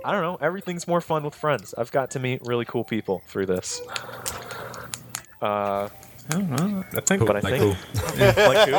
I 0.03 0.11
don't 0.11 0.21
know, 0.21 0.37
everything's 0.41 0.87
more 0.87 1.01
fun 1.01 1.23
with 1.23 1.35
friends. 1.35 1.73
I've 1.77 1.91
got 1.91 2.11
to 2.11 2.19
meet 2.19 2.41
really 2.43 2.65
cool 2.65 2.83
people 2.83 3.21
through 3.27 3.45
this. 3.47 3.81
Uh, 5.41 5.89
I 6.31 6.33
don't 6.33 6.49
know. 6.49 6.83
I 6.93 6.99
think 7.01 7.25
But 7.27 7.35
I 7.37 7.39
like 7.41 7.59
think- 7.59 7.75
who? 7.75 7.75
like 8.47 8.69
who? 8.69 8.75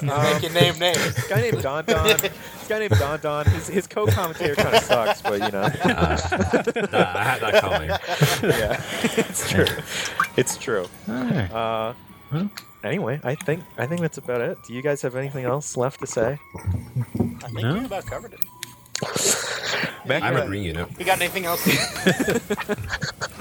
Make 0.06 0.42
your 0.42 0.52
name 0.52 0.78
names. 0.78 1.14
This 1.14 1.28
guy 1.28 1.40
named 1.40 1.62
Don 1.62 1.84
Don. 1.84 2.06
This 2.20 2.68
guy 2.68 2.78
named 2.80 2.98
Don 2.98 3.18
Don. 3.20 3.46
His, 3.46 3.66
his 3.66 3.86
co-commentator 3.88 4.54
kind 4.54 4.74
of 4.76 4.82
sucks, 4.84 5.22
but 5.22 5.32
you 5.40 5.50
know, 5.50 5.62
Nah, 5.62 7.14
I 7.16 7.22
had 7.24 7.40
that 7.40 7.54
coming. 7.60 7.88
yeah, 8.48 8.80
it's 9.28 9.50
true. 9.50 9.66
It's 10.36 10.56
true. 10.56 10.86
Alright. 11.08 11.50
Uh, 11.52 11.94
anyway, 12.84 13.20
I 13.24 13.34
think 13.34 13.64
I 13.76 13.86
think 13.86 14.00
that's 14.02 14.18
about 14.18 14.40
it. 14.40 14.58
Do 14.66 14.72
you 14.74 14.82
guys 14.82 15.02
have 15.02 15.16
anything 15.16 15.44
else 15.46 15.76
left 15.76 15.98
to 16.00 16.06
say? 16.06 16.38
I 16.54 17.12
think 17.48 17.54
No. 17.62 17.74
we 17.78 17.84
about 17.86 18.06
covered 18.06 18.34
it. 18.34 18.40
Mekkah, 20.06 20.22
I'm 20.22 20.36
agreeing, 20.36 20.64
you 20.64 20.72
know. 20.72 20.88
You 20.98 21.04
got 21.04 21.20
anything 21.20 21.44
else? 21.46 21.64
you 21.66 21.72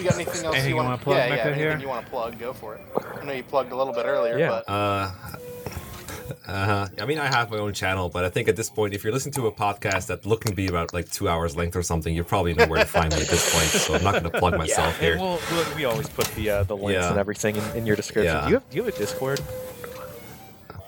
got 0.04 0.16
anything 0.16 0.46
else 0.46 0.56
Anything 0.56 0.70
you 0.70 0.76
want 0.76 0.88
wanna 0.90 0.98
plug, 1.00 1.18
yeah, 1.18 1.28
yeah, 1.28 1.36
Mekkah, 1.38 1.46
anything 1.46 1.60
here? 1.60 1.78
you 1.80 1.88
want 1.88 2.06
to 2.06 2.10
plug? 2.12 2.38
Go 2.40 2.54
for 2.54 2.76
it. 2.76 2.82
I 3.22 3.26
know 3.26 3.34
you 3.34 3.44
plugged 3.44 3.72
a 3.72 3.76
little 3.76 3.94
bit 3.94 4.06
earlier, 4.06 4.38
Yeah. 4.38 4.50
but 4.50 4.70
Uh, 4.72 5.12
uh-huh. 6.48 6.88
I 7.02 7.06
mean, 7.06 7.18
I 7.18 7.26
have 7.28 7.50
my 7.52 7.58
own 7.58 7.74
channel, 7.74 8.10
but 8.10 8.24
I 8.24 8.30
think 8.30 8.48
at 8.48 8.56
this 8.56 8.70
point, 8.70 8.94
if 8.94 9.04
you're 9.04 9.14
listening 9.14 9.34
to 9.34 9.48
a 9.48 9.52
podcast 9.52 10.08
that 10.08 10.26
looking 10.26 10.52
to 10.52 10.56
be 10.56 10.68
about 10.68 10.94
like 10.94 11.10
two 11.12 11.28
hours 11.28 11.56
length 11.56 11.76
or 11.76 11.82
something, 11.84 12.14
you 12.14 12.24
probably 12.24 12.54
know 12.54 12.68
where 12.68 12.80
to 12.80 12.86
find 12.86 13.14
me 13.14 13.22
at 13.22 13.28
this 13.28 13.52
point. 13.54 13.68
So 13.68 13.96
I'm 13.96 14.04
not 14.04 14.12
going 14.22 14.32
to 14.32 14.40
plug 14.40 14.58
myself 14.58 14.94
and 14.96 15.04
here. 15.04 15.18
we'll, 15.18 15.40
we'll, 15.52 15.76
we 15.76 15.86
always 15.86 16.08
put 16.10 16.28
the 16.36 16.50
uh, 16.50 16.64
the 16.64 16.76
links 16.78 17.02
Yeah. 17.02 17.10
and 17.10 17.18
everything 17.18 17.56
in, 17.56 17.64
in 17.78 17.86
your 17.86 17.96
description. 17.96 18.36
Yeah. 18.36 18.42
Do 18.44 18.50
you 18.50 18.54
have 18.56 18.70
do 18.70 18.78
you 18.78 18.84
have 18.84 18.94
a 18.94 18.98
Discord? 18.98 19.42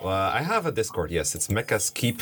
Uh, 0.03 0.07
I 0.10 0.41
have 0.41 0.65
a 0.65 0.72
Discord. 0.72 1.11
Yes, 1.11 1.35
it's 1.35 1.48
Mekkah's 1.48 1.89
Keep. 1.91 2.22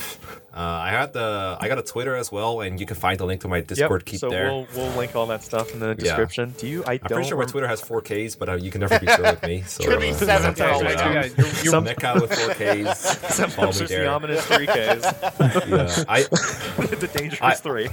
Uh, 0.59 0.61
I 0.61 0.89
had 0.89 1.13
the 1.13 1.57
I 1.61 1.69
got 1.69 1.77
a 1.79 1.81
Twitter 1.81 2.17
as 2.17 2.33
well, 2.33 2.59
and 2.59 2.81
you 2.81 2.85
can 2.85 2.97
find 2.97 3.17
the 3.17 3.23
link 3.25 3.39
to 3.41 3.47
my 3.47 3.61
Discord. 3.61 4.05
Keep 4.05 4.19
so 4.19 4.29
there. 4.29 4.51
we'll 4.51 4.67
we'll 4.75 4.91
link 4.97 5.15
all 5.15 5.25
that 5.27 5.41
stuff 5.41 5.71
in 5.73 5.79
the 5.79 5.95
description. 5.95 6.53
Do 6.57 6.67
you? 6.67 6.83
I 6.85 6.93
I'm 6.93 6.97
don't. 6.97 7.09
pretty 7.11 7.29
sure 7.29 7.37
my 7.37 7.45
Twitter 7.45 7.67
has 7.67 7.81
4Ks, 7.81 8.37
but 8.37 8.49
uh, 8.49 8.53
you 8.55 8.69
can 8.69 8.81
never 8.81 8.99
be 8.99 9.07
sure 9.07 9.21
with 9.23 9.41
me. 9.43 9.63
So, 9.67 9.85
Could 9.85 10.01
be 10.01 10.09
uh, 10.09 10.13
seven 10.15 10.53
check 10.55 10.67
for 10.67 10.73
all 10.73 10.81
it 10.81 10.87
we 10.87 10.93
out. 10.95 11.13
Yeah, 11.13 11.23
you're, 11.37 11.47
you're, 11.47 11.65
Some- 11.71 11.85
Mekkah 11.85 12.19
with 12.21 12.31
4Ks. 12.31 13.51
Follow 13.51 13.71
Sometimes 13.71 13.79
me 13.81 13.87
there's 13.87 14.01
the 14.01 14.07
ominous 14.07 14.45
three 14.47 14.67
Ks, 14.67 14.75
Yeah, 15.69 16.03
I 16.09 16.23
the 16.23 17.09
dangerous 17.13 17.41
I- 17.41 17.53
three. 17.55 17.87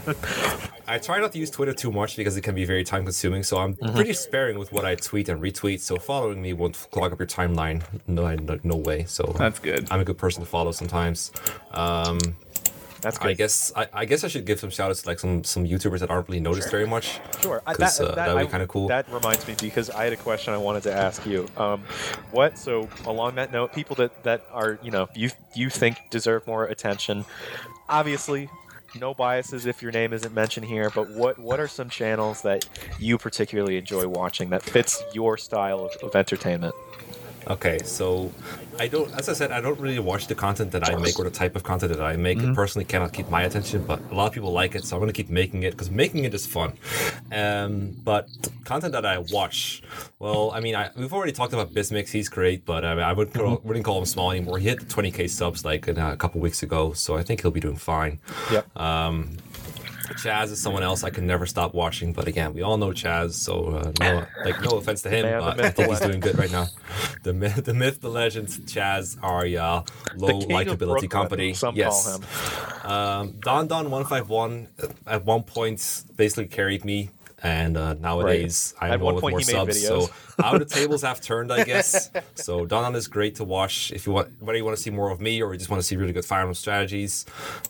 I 0.88 0.98
try 0.98 1.20
not 1.20 1.32
to 1.32 1.38
use 1.38 1.50
Twitter 1.50 1.72
too 1.72 1.92
much 1.92 2.16
because 2.16 2.36
it 2.36 2.40
can 2.42 2.54
be 2.56 2.64
very 2.64 2.82
time 2.84 3.04
consuming. 3.04 3.42
So 3.44 3.58
I'm 3.58 3.74
Mm-hmm. 3.76 3.94
pretty 3.94 4.12
sparing 4.14 4.58
with 4.58 4.72
what 4.72 4.84
I 4.84 4.94
tweet 4.96 5.28
and 5.28 5.40
retweet. 5.40 5.80
So 5.80 5.96
following 5.96 6.40
me 6.42 6.52
won't 6.52 6.88
clog 6.90 7.12
up 7.12 7.18
your 7.20 7.26
timeline. 7.28 7.82
No, 8.08 8.34
no, 8.34 8.58
no 8.64 8.76
way. 8.76 9.04
So 9.04 9.34
that's 9.38 9.58
good. 9.60 9.86
I'm 9.92 10.00
a 10.00 10.04
good 10.04 10.18
person 10.18 10.42
to 10.42 10.48
follow 10.48 10.72
sometimes. 10.72 11.30
Um, 11.72 12.18
That's 13.06 13.18
good. 13.18 13.28
I 13.28 13.34
guess 13.34 13.70
I, 13.76 13.86
I 13.92 14.04
guess 14.04 14.24
I 14.24 14.28
should 14.28 14.44
give 14.46 14.58
some 14.58 14.68
shout 14.70 14.90
outs 14.90 15.02
to 15.02 15.08
like 15.08 15.20
some 15.20 15.44
some 15.44 15.64
YouTubers 15.64 16.00
that 16.00 16.10
aren't 16.10 16.26
really 16.28 16.40
noticed 16.40 16.72
very 16.72 16.88
much. 16.88 17.20
Sure, 17.40 17.62
I- 17.64 17.74
'Cause, 17.74 18.00
uh, 18.00 18.16
that'd 18.16 18.36
be 18.44 18.50
kinda 18.50 18.66
cool. 18.66 18.88
That 18.88 19.08
reminds 19.12 19.46
me 19.46 19.54
because 19.60 19.90
I 19.90 20.02
had 20.02 20.12
a 20.12 20.16
question 20.16 20.52
I 20.52 20.56
wanted 20.58 20.82
to 20.82 20.92
ask 20.92 21.24
you. 21.24 21.46
Um, 21.56 21.84
what? 22.32 22.58
So 22.58 22.88
along 23.06 23.36
that 23.36 23.52
note, 23.52 23.72
people 23.72 23.94
that 23.96 24.24
that 24.24 24.44
are 24.52 24.80
you 24.82 24.90
know 24.90 25.08
you 25.14 25.30
you 25.54 25.70
think 25.70 25.98
deserve 26.10 26.48
more 26.48 26.64
attention. 26.64 27.24
Obviously, 27.88 28.50
no 28.98 29.14
biases 29.14 29.66
if 29.66 29.82
your 29.82 29.92
name 29.92 30.12
isn't 30.12 30.34
mentioned 30.34 30.66
here. 30.66 30.90
But 30.90 31.10
what 31.10 31.38
what 31.38 31.60
are 31.60 31.68
some 31.68 31.88
channels 31.88 32.42
that 32.42 32.66
you 32.98 33.18
particularly 33.18 33.76
enjoy 33.76 34.08
watching 34.08 34.50
that 34.50 34.64
fits 34.64 35.00
your 35.14 35.38
style 35.38 35.84
of, 35.84 35.92
of 36.02 36.16
entertainment? 36.16 36.74
Okay, 37.48 37.78
so 37.84 38.32
I 38.78 38.88
don't, 38.88 39.08
as 39.16 39.28
I 39.28 39.32
said, 39.32 39.52
I 39.52 39.60
don't 39.60 39.78
really 39.78 40.00
watch 40.00 40.26
the 40.26 40.34
content 40.34 40.72
that 40.72 40.88
I 40.88 40.96
make 40.96 41.16
or 41.18 41.24
the 41.24 41.30
type 41.30 41.54
of 41.54 41.62
content 41.62 41.92
that 41.92 42.02
I 42.02 42.16
make. 42.16 42.38
Mm-hmm. 42.38 42.50
It 42.50 42.54
personally 42.56 42.84
cannot 42.84 43.12
keep 43.12 43.28
my 43.30 43.42
attention, 43.42 43.84
but 43.84 44.00
a 44.10 44.14
lot 44.14 44.26
of 44.26 44.32
people 44.32 44.50
like 44.52 44.74
it, 44.74 44.84
so 44.84 44.96
I'm 44.96 45.00
going 45.00 45.12
to 45.12 45.16
keep 45.16 45.30
making 45.30 45.62
it 45.62 45.70
because 45.70 45.88
making 45.90 46.24
it 46.24 46.34
is 46.34 46.44
fun. 46.44 46.72
Um, 47.30 47.96
but 48.02 48.28
content 48.64 48.92
that 48.94 49.06
I 49.06 49.18
watch, 49.18 49.82
well, 50.18 50.50
I 50.50 50.58
mean, 50.60 50.74
I, 50.74 50.90
we've 50.96 51.12
already 51.12 51.32
talked 51.32 51.52
about 51.52 51.72
Bismix. 51.72 52.08
He's 52.08 52.28
great, 52.28 52.64
but 52.64 52.84
I, 52.84 52.94
mean, 52.96 53.04
I 53.04 53.12
wouldn't, 53.12 53.34
call, 53.36 53.56
Mm-hmm. 53.58 53.68
wouldn't 53.68 53.84
call 53.84 53.98
him 53.98 54.06
small 54.06 54.32
anymore. 54.32 54.58
He 54.58 54.68
hit 54.68 54.80
20k 54.80 55.30
subs 55.30 55.64
like 55.64 55.86
in, 55.86 55.98
uh, 55.98 56.12
a 56.12 56.16
couple 56.16 56.40
weeks 56.40 56.64
ago, 56.64 56.92
so 56.94 57.16
I 57.16 57.22
think 57.22 57.42
he'll 57.42 57.52
be 57.52 57.60
doing 57.60 57.76
fine. 57.76 58.18
Yep. 58.50 58.76
Chaz 60.16 60.50
is 60.50 60.60
someone 60.60 60.82
else 60.82 61.04
I 61.04 61.10
can 61.10 61.26
never 61.26 61.46
stop 61.46 61.74
watching, 61.74 62.12
but 62.12 62.26
again, 62.28 62.54
we 62.54 62.62
all 62.62 62.76
know 62.76 62.90
Chaz, 62.90 63.32
so 63.34 63.66
uh, 63.68 63.92
no, 64.00 64.26
like 64.44 64.60
no 64.62 64.78
offense 64.78 65.02
to 65.02 65.10
him, 65.10 65.26
Man, 65.26 65.40
but 65.40 65.60
I 65.60 65.70
think 65.70 65.90
he's 65.90 66.00
doing 66.00 66.20
good 66.20 66.38
right 66.38 66.50
now. 66.50 66.66
The 67.22 67.32
myth, 67.32 67.64
the 67.64 67.74
myth, 67.74 68.00
the 68.00 68.08
legend, 68.08 68.48
Chaz, 68.48 69.16
uh, 69.22 69.82
low 70.16 70.40
likability 70.40 70.78
Brooklyn, 70.78 71.08
company. 71.08 71.54
yes. 71.74 72.18
Um, 72.84 73.34
Don 73.40 73.66
Don 73.66 73.90
one 73.90 74.04
five 74.04 74.28
one 74.28 74.68
at 75.06 75.24
one 75.24 75.42
point 75.42 76.04
basically 76.16 76.46
carried 76.46 76.84
me, 76.84 77.10
and 77.42 77.76
uh, 77.76 77.94
nowadays 77.94 78.74
At 78.80 78.92
I'm 78.92 79.00
with 79.00 79.20
more 79.22 79.40
subs. 79.40 79.76
videos. 79.76 80.06
So 80.06 80.10
how 80.42 80.58
the 80.58 80.64
tables 80.64 81.02
have 81.02 81.20
turned, 81.30 81.52
I 81.52 81.64
guess. 81.64 82.10
so 82.34 82.64
Don 82.66 82.82
Don 82.82 82.94
is 82.94 83.08
great 83.08 83.34
to 83.36 83.44
watch 83.44 83.92
if 83.92 84.06
you 84.06 84.12
want, 84.12 84.30
whether 84.40 84.56
you 84.56 84.64
want 84.64 84.76
to 84.76 84.82
see 84.82 84.90
more 84.90 85.10
of 85.10 85.20
me 85.20 85.42
or 85.42 85.52
you 85.52 85.58
just 85.58 85.70
want 85.70 85.80
to 85.80 85.86
see 85.86 85.96
really 85.96 86.12
good 86.12 86.24
firearm 86.24 86.54
strategies. 86.54 87.26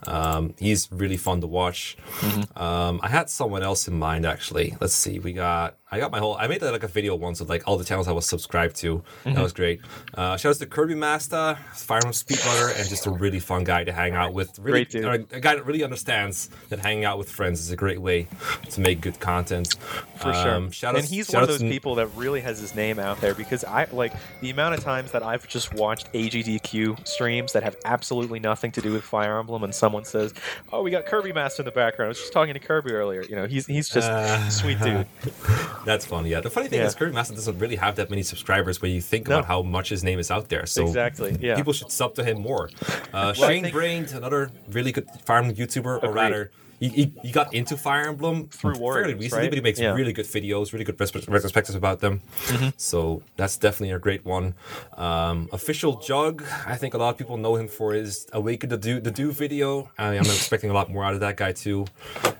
Um, 0.07 0.55
he's 0.59 0.89
really 0.93 1.17
fun 1.17 1.41
to 1.41 1.47
watch. 1.47 1.97
Mm-hmm. 2.21 2.63
Um, 2.63 3.01
I 3.03 3.09
had 3.09 3.31
someone 3.31 3.63
else 3.63 3.89
in 3.89 3.99
mind 3.99 4.27
actually. 4.27 4.77
Let's 4.81 4.95
see, 4.95 5.19
we 5.19 5.33
got. 5.33 5.77
I 5.89 6.01
got 6.01 6.11
my 6.11 6.19
whole. 6.19 6.37
I 6.37 6.49
made 6.49 6.63
like 6.63 6.83
a 6.83 6.89
video 6.89 7.15
once 7.15 7.39
with 7.39 7.49
like 7.49 7.63
all 7.67 7.79
the 7.79 7.85
channels 7.85 8.09
I 8.09 8.13
was 8.13 8.27
subscribed 8.27 8.75
to. 8.77 8.97
Mm-hmm. 8.99 9.35
That 9.35 9.43
was 9.43 9.53
great. 9.53 9.81
Uh, 10.15 10.37
shout 10.37 10.51
out 10.51 10.59
to 10.59 10.67
Kirby 10.67 10.97
Master, 10.97 11.57
Fire 11.75 11.99
Emblem 11.99 12.13
Speedrunner, 12.13 12.77
and 12.79 12.89
just 12.89 13.07
a 13.07 13.11
really 13.11 13.39
fun 13.39 13.63
guy 13.63 13.85
to 13.85 13.93
hang 13.93 14.13
out 14.15 14.33
with. 14.35 14.59
Really, 14.59 14.85
Great 14.85 14.91
dude. 14.91 15.05
a 15.33 15.39
guy 15.41 15.55
that 15.55 15.65
really 15.65 15.85
understands 15.85 16.51
that 16.71 16.81
hanging 16.81 17.05
out 17.05 17.19
with 17.19 17.31
friends 17.31 17.61
is 17.61 17.71
a 17.71 17.77
great 17.77 18.01
way 18.01 18.27
to 18.71 18.81
make 18.81 19.01
good 19.01 19.21
content. 19.21 19.75
for 20.17 20.35
sure. 20.35 20.55
Um, 20.55 20.71
shout 20.73 20.97
and 20.97 21.05
outs- 21.05 21.11
he's 21.11 21.31
one 21.31 21.45
of 21.45 21.49
those 21.49 21.61
to- 21.61 21.69
people 21.71 21.95
that 21.97 22.09
really 22.17 22.41
has 22.41 22.59
his 22.59 22.75
name 22.75 22.99
out 22.99 23.21
there 23.21 23.35
because 23.35 23.63
I 23.63 23.87
like 23.93 24.13
the 24.41 24.51
amount 24.51 24.75
of 24.75 24.83
times 24.83 25.13
that 25.13 25.23
I've 25.23 25.47
just 25.47 25.73
watched 25.75 26.13
AGDQ 26.15 27.07
streams 27.07 27.53
that 27.53 27.63
have 27.63 27.77
absolutely 27.85 28.41
nothing 28.41 28.73
to 28.73 28.81
do 28.81 28.93
with 28.93 29.05
Fire 29.05 29.39
Emblem, 29.39 29.63
and 29.63 29.73
someone 29.73 30.05
says, 30.05 30.35
"Oh, 30.73 30.83
we 30.83 30.91
got 30.91 31.07
Kirby 31.07 31.33
Master 31.33 31.63
in 31.63 31.67
the 31.67 31.71
background." 31.71 32.07
I 32.07 32.09
was 32.09 32.19
just 32.19 32.33
talking 32.33 32.55
to 32.55 32.61
Kirby 32.61 32.91
earlier. 32.91 33.23
You 33.23 33.37
know, 33.37 33.47
he's 33.47 33.67
he's 33.67 33.89
just 33.89 34.11
Uh, 34.11 34.49
sweet 34.51 34.81
dude. 34.81 35.07
That's 35.85 36.05
funny. 36.05 36.31
Yeah. 36.31 36.41
The 36.41 36.51
funny 36.51 36.69
thing 36.69 36.81
Yeah. 36.81 36.87
is, 36.87 36.95
Kirby 36.95 37.13
Master 37.13 37.35
doesn't 37.35 37.59
really 37.59 37.77
have 37.77 37.97
that 37.97 38.11
many 38.11 38.23
subscribers 38.23 38.81
when 38.83 38.91
you 38.93 39.01
think 39.01 39.29
No. 39.29 39.37
about 39.37 39.47
how 39.47 39.63
much 39.63 39.89
his 39.91 40.03
name 40.03 40.19
is 40.19 40.31
out 40.31 40.49
there. 40.49 40.67
So 40.67 40.83
exactly. 40.87 41.37
Yeah. 41.41 41.57
people 41.57 41.73
should 41.73 41.91
sub 41.93 42.15
to 42.15 42.25
him 42.25 42.41
more. 42.41 42.71
Uh, 43.13 43.29
I 43.29 43.33
Shane 43.33 43.63
think- 43.63 43.75
Brained, 43.75 44.13
another 44.13 44.51
really 44.71 44.93
good 44.93 45.07
Fire 45.25 45.39
Emblem 45.39 45.57
YouTuber, 45.57 46.03
or 46.03 46.13
rather, 46.13 46.51
he, 46.81 46.89
he, 46.89 47.13
he 47.23 47.33
got 47.33 47.53
into 47.55 47.77
Fire 47.77 48.09
Emblem 48.09 48.49
Through 48.49 48.75
fairly 48.75 49.15
recently, 49.15 49.45
right? 49.45 49.51
but 49.51 49.57
he 49.59 49.63
makes 49.63 49.81
Yeah. 49.81 49.95
really 49.95 50.13
good 50.13 50.27
videos, 50.27 50.73
really 50.73 50.85
good 50.85 50.97
retrospectives 50.99 51.75
about 51.75 52.01
them. 52.01 52.21
Mm-hmm. 52.47 52.69
So 52.77 53.23
that's 53.37 53.57
definitely 53.57 53.93
a 53.95 53.99
great 53.99 54.25
one. 54.25 54.55
Um, 54.97 55.49
Official 55.53 55.99
Jug, 56.01 56.45
I 56.67 56.77
think 56.77 56.95
a 56.95 56.99
lot 56.99 57.11
of 57.11 57.19
people 57.19 57.37
know 57.37 57.57
him 57.57 57.69
for 57.69 57.93
his 57.93 58.27
Awaken 58.33 58.71
the 58.71 58.77
Do 58.77 59.01
the 59.01 59.11
Do 59.11 59.33
video. 59.33 59.91
I 59.99 60.17
I'm 60.17 60.21
expecting 60.25 60.71
a 60.71 60.75
lot 60.75 60.91
more 60.91 61.05
out 61.05 61.15
of 61.15 61.21
that 61.21 61.37
guy 61.37 61.53
too. 61.53 61.87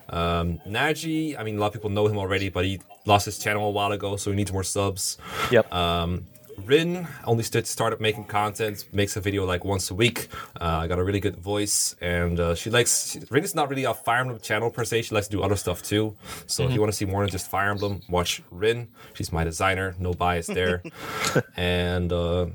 Um, 0.09 0.61
Naji, 0.67 1.39
I 1.39 1.43
mean, 1.43 1.57
a 1.57 1.61
lot 1.61 1.69
of 1.69 1.73
people 1.73 1.91
know 1.91 2.07
him 2.07 2.19
already, 2.19 2.49
but 2.49 2.65
he 2.65 2.81
lost 3.07 3.25
his 3.25 3.39
channel 3.39 3.67
a 3.67 3.71
while 3.71 3.93
ago, 3.93 4.17
so 4.17 4.31
he 4.31 4.37
needs 4.37 4.53
more 4.53 4.63
subs. 4.63 5.19
Yep. 5.51 5.73
Um, 5.73 6.27
Rin 6.65 7.07
only 7.25 7.43
st- 7.43 7.67
started 7.67 8.01
making 8.01 8.25
content, 8.25 8.87
makes 8.93 9.17
a 9.17 9.21
video 9.21 9.45
like 9.45 9.65
once 9.65 9.91
a 9.91 9.95
week. 9.95 10.29
Uh, 10.61 10.79
I 10.83 10.87
got 10.87 10.99
a 10.99 11.05
really 11.05 11.21
good 11.21 11.37
voice, 11.37 11.97
and 12.01 12.39
uh, 12.41 12.55
she 12.55 12.71
likes. 12.71 13.11
She, 13.11 13.21
Rin 13.31 13.45
is 13.45 13.55
not 13.55 13.69
really 13.69 13.85
a 13.85 13.95
Fire 13.95 14.21
Emblem 14.21 14.41
channel 14.41 14.71
per 14.71 14.85
se. 14.85 15.03
She 15.03 15.15
likes 15.15 15.27
to 15.29 15.33
do 15.33 15.43
other 15.43 15.57
stuff 15.57 15.83
too. 15.83 16.17
So 16.47 16.65
if 16.65 16.73
you 16.73 16.81
want 16.81 16.93
to 16.93 16.97
see 16.97 17.05
more 17.05 17.23
than 17.23 17.31
just 17.31 17.51
Fire 17.51 17.71
Emblem, 17.71 18.01
watch 18.09 18.43
Rin. 18.51 18.89
She's 19.15 19.33
my 19.33 19.45
designer, 19.45 19.95
no 19.99 20.13
bias 20.13 20.47
there. 20.47 20.83
and 21.57 22.13
uh, 22.13 22.47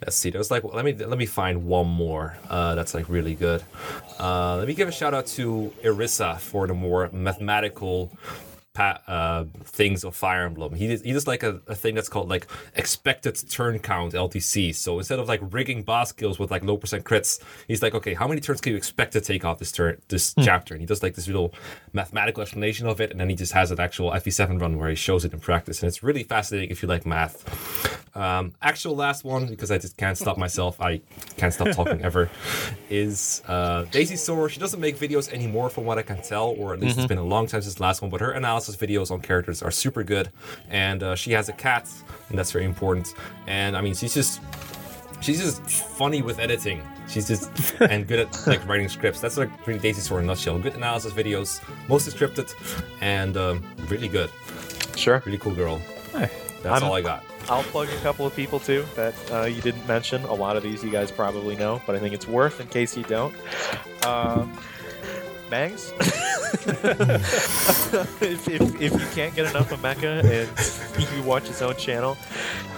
let's 0.00 0.16
see, 0.16 0.30
there's 0.30 0.50
like 0.50 0.64
let 0.64 0.84
me 0.84 0.92
let 0.92 1.18
me 1.18 1.26
find 1.26 1.66
one 1.66 1.86
more 1.86 2.36
uh, 2.48 2.74
that's 2.74 2.94
like 2.94 3.08
really 3.08 3.34
good. 3.34 3.62
Uh, 4.18 4.56
let 4.56 4.68
me 4.68 4.74
give 4.74 4.88
a 4.88 4.92
shout 4.92 5.14
out 5.14 5.26
to 5.26 5.72
Irissa 5.82 6.38
for 6.38 6.66
the 6.66 6.74
more 6.74 7.08
mathematical 7.12 8.10
pa- 8.74 9.00
uh, 9.06 9.44
things 9.62 10.04
of 10.04 10.14
Fire 10.14 10.44
Emblem. 10.44 10.74
He 10.74 10.88
he 10.96 11.12
does 11.12 11.26
like 11.26 11.42
a, 11.42 11.60
a 11.68 11.74
thing 11.74 11.94
that's 11.94 12.08
called 12.08 12.28
like 12.28 12.46
expected 12.74 13.34
turn 13.48 13.78
count 13.78 14.12
LTC. 14.12 14.74
So 14.74 14.98
instead 14.98 15.18
of 15.18 15.28
like 15.28 15.40
rigging 15.50 15.82
boss 15.84 16.12
kills 16.12 16.38
with 16.38 16.50
like 16.50 16.64
low 16.64 16.76
percent 16.76 17.04
crits, 17.04 17.40
he's 17.68 17.82
like, 17.82 17.94
okay, 17.94 18.14
how 18.14 18.28
many 18.28 18.40
turns 18.40 18.60
can 18.60 18.72
you 18.72 18.76
expect 18.76 19.12
to 19.12 19.20
take 19.20 19.44
off 19.44 19.58
this 19.58 19.72
turn 19.72 20.00
this 20.08 20.34
chapter? 20.42 20.74
And 20.74 20.80
he 20.82 20.86
does 20.86 21.02
like 21.02 21.14
this 21.14 21.26
little 21.26 21.54
mathematical 21.92 22.42
explanation 22.42 22.86
of 22.86 23.00
it, 23.00 23.10
and 23.12 23.20
then 23.20 23.30
he 23.30 23.36
just 23.36 23.52
has 23.52 23.70
an 23.70 23.80
actual 23.80 24.10
FE7 24.10 24.60
run 24.60 24.76
where 24.76 24.90
he 24.90 24.96
shows 24.96 25.24
it 25.24 25.32
in 25.32 25.40
practice, 25.40 25.80
and 25.82 25.88
it's 25.88 26.02
really 26.02 26.24
fascinating 26.24 26.70
if 26.70 26.82
you 26.82 26.88
like 26.88 27.06
math. 27.06 27.44
Um, 28.16 28.52
actual 28.62 28.94
last 28.94 29.24
one 29.24 29.46
because 29.46 29.70
I 29.72 29.78
just 29.78 29.96
can't 29.96 30.16
stop 30.16 30.36
myself. 30.38 30.80
I 30.80 31.00
can't 31.36 31.52
stop 31.52 31.68
talking 31.70 32.00
ever. 32.08 32.30
Is 32.88 33.42
uh, 33.48 33.84
Daisy 33.90 34.16
Soar? 34.16 34.48
She 34.48 34.60
doesn't 34.60 34.80
make 34.80 34.98
videos 34.98 35.32
anymore, 35.32 35.68
from 35.70 35.84
what 35.84 35.98
I 35.98 36.02
can 36.02 36.22
tell, 36.22 36.48
or 36.58 36.74
at 36.74 36.80
least 36.80 36.98
it's 36.98 37.06
been 37.08 37.18
a 37.18 37.24
long 37.24 37.46
time 37.46 37.62
since 37.62 37.74
the 37.74 37.82
last 37.82 38.02
one. 38.02 38.10
But 38.10 38.20
her 38.20 38.30
analysis 38.32 38.63
videos 38.72 39.10
on 39.10 39.20
characters 39.20 39.62
are 39.62 39.70
super 39.70 40.02
good, 40.02 40.30
and 40.70 41.02
uh, 41.02 41.14
she 41.14 41.32
has 41.32 41.48
a 41.48 41.52
cat, 41.52 41.88
and 42.28 42.38
that's 42.38 42.52
very 42.52 42.64
important. 42.64 43.14
And 43.46 43.76
I 43.76 43.80
mean, 43.80 43.94
she's 43.94 44.14
just 44.14 44.40
she's 45.20 45.40
just 45.40 45.62
funny 45.62 46.22
with 46.22 46.38
editing. 46.38 46.82
She's 47.08 47.28
just 47.28 47.50
and 47.80 48.06
good 48.08 48.20
at 48.20 48.46
like 48.46 48.66
writing 48.66 48.88
scripts. 48.88 49.20
That's 49.20 49.36
like 49.36 49.50
really 49.66 49.80
Daisy 49.80 50.14
in 50.14 50.20
a 50.22 50.26
nutshell. 50.26 50.58
Good 50.58 50.74
analysis 50.74 51.12
videos, 51.12 51.60
mostly 51.88 52.12
scripted, 52.12 52.54
and 53.00 53.36
um, 53.36 53.62
really 53.88 54.08
good. 54.08 54.30
Sure. 54.96 55.22
Really 55.26 55.38
cool 55.38 55.54
girl. 55.54 55.78
Hey, 56.12 56.30
That's 56.62 56.80
I'm- 56.80 56.84
all 56.84 56.94
I 56.94 57.00
got. 57.00 57.24
I'll 57.50 57.62
plug 57.64 57.90
a 57.90 57.96
couple 57.98 58.24
of 58.26 58.34
people 58.34 58.58
too 58.58 58.86
that 58.96 59.14
uh, 59.30 59.42
you 59.42 59.60
didn't 59.60 59.86
mention. 59.86 60.22
A 60.24 60.32
lot 60.32 60.56
of 60.56 60.62
these 60.62 60.82
you 60.82 60.90
guys 60.90 61.10
probably 61.10 61.56
know, 61.56 61.82
but 61.86 61.94
I 61.94 61.98
think 61.98 62.14
it's 62.14 62.26
worth 62.26 62.58
in 62.58 62.66
case 62.68 62.96
you 62.96 63.02
don't. 63.04 63.34
Um, 64.06 64.58
Mangs. 65.50 65.92
if, 66.66 68.48
if, 68.48 68.80
if 68.80 68.92
you 68.92 69.06
can't 69.14 69.34
get 69.34 69.50
enough 69.50 69.72
of 69.72 69.80
Mekkah 69.80 70.22
and 70.24 71.16
you 71.16 71.22
watch 71.22 71.46
his 71.46 71.60
own 71.62 71.76
channel, 71.76 72.16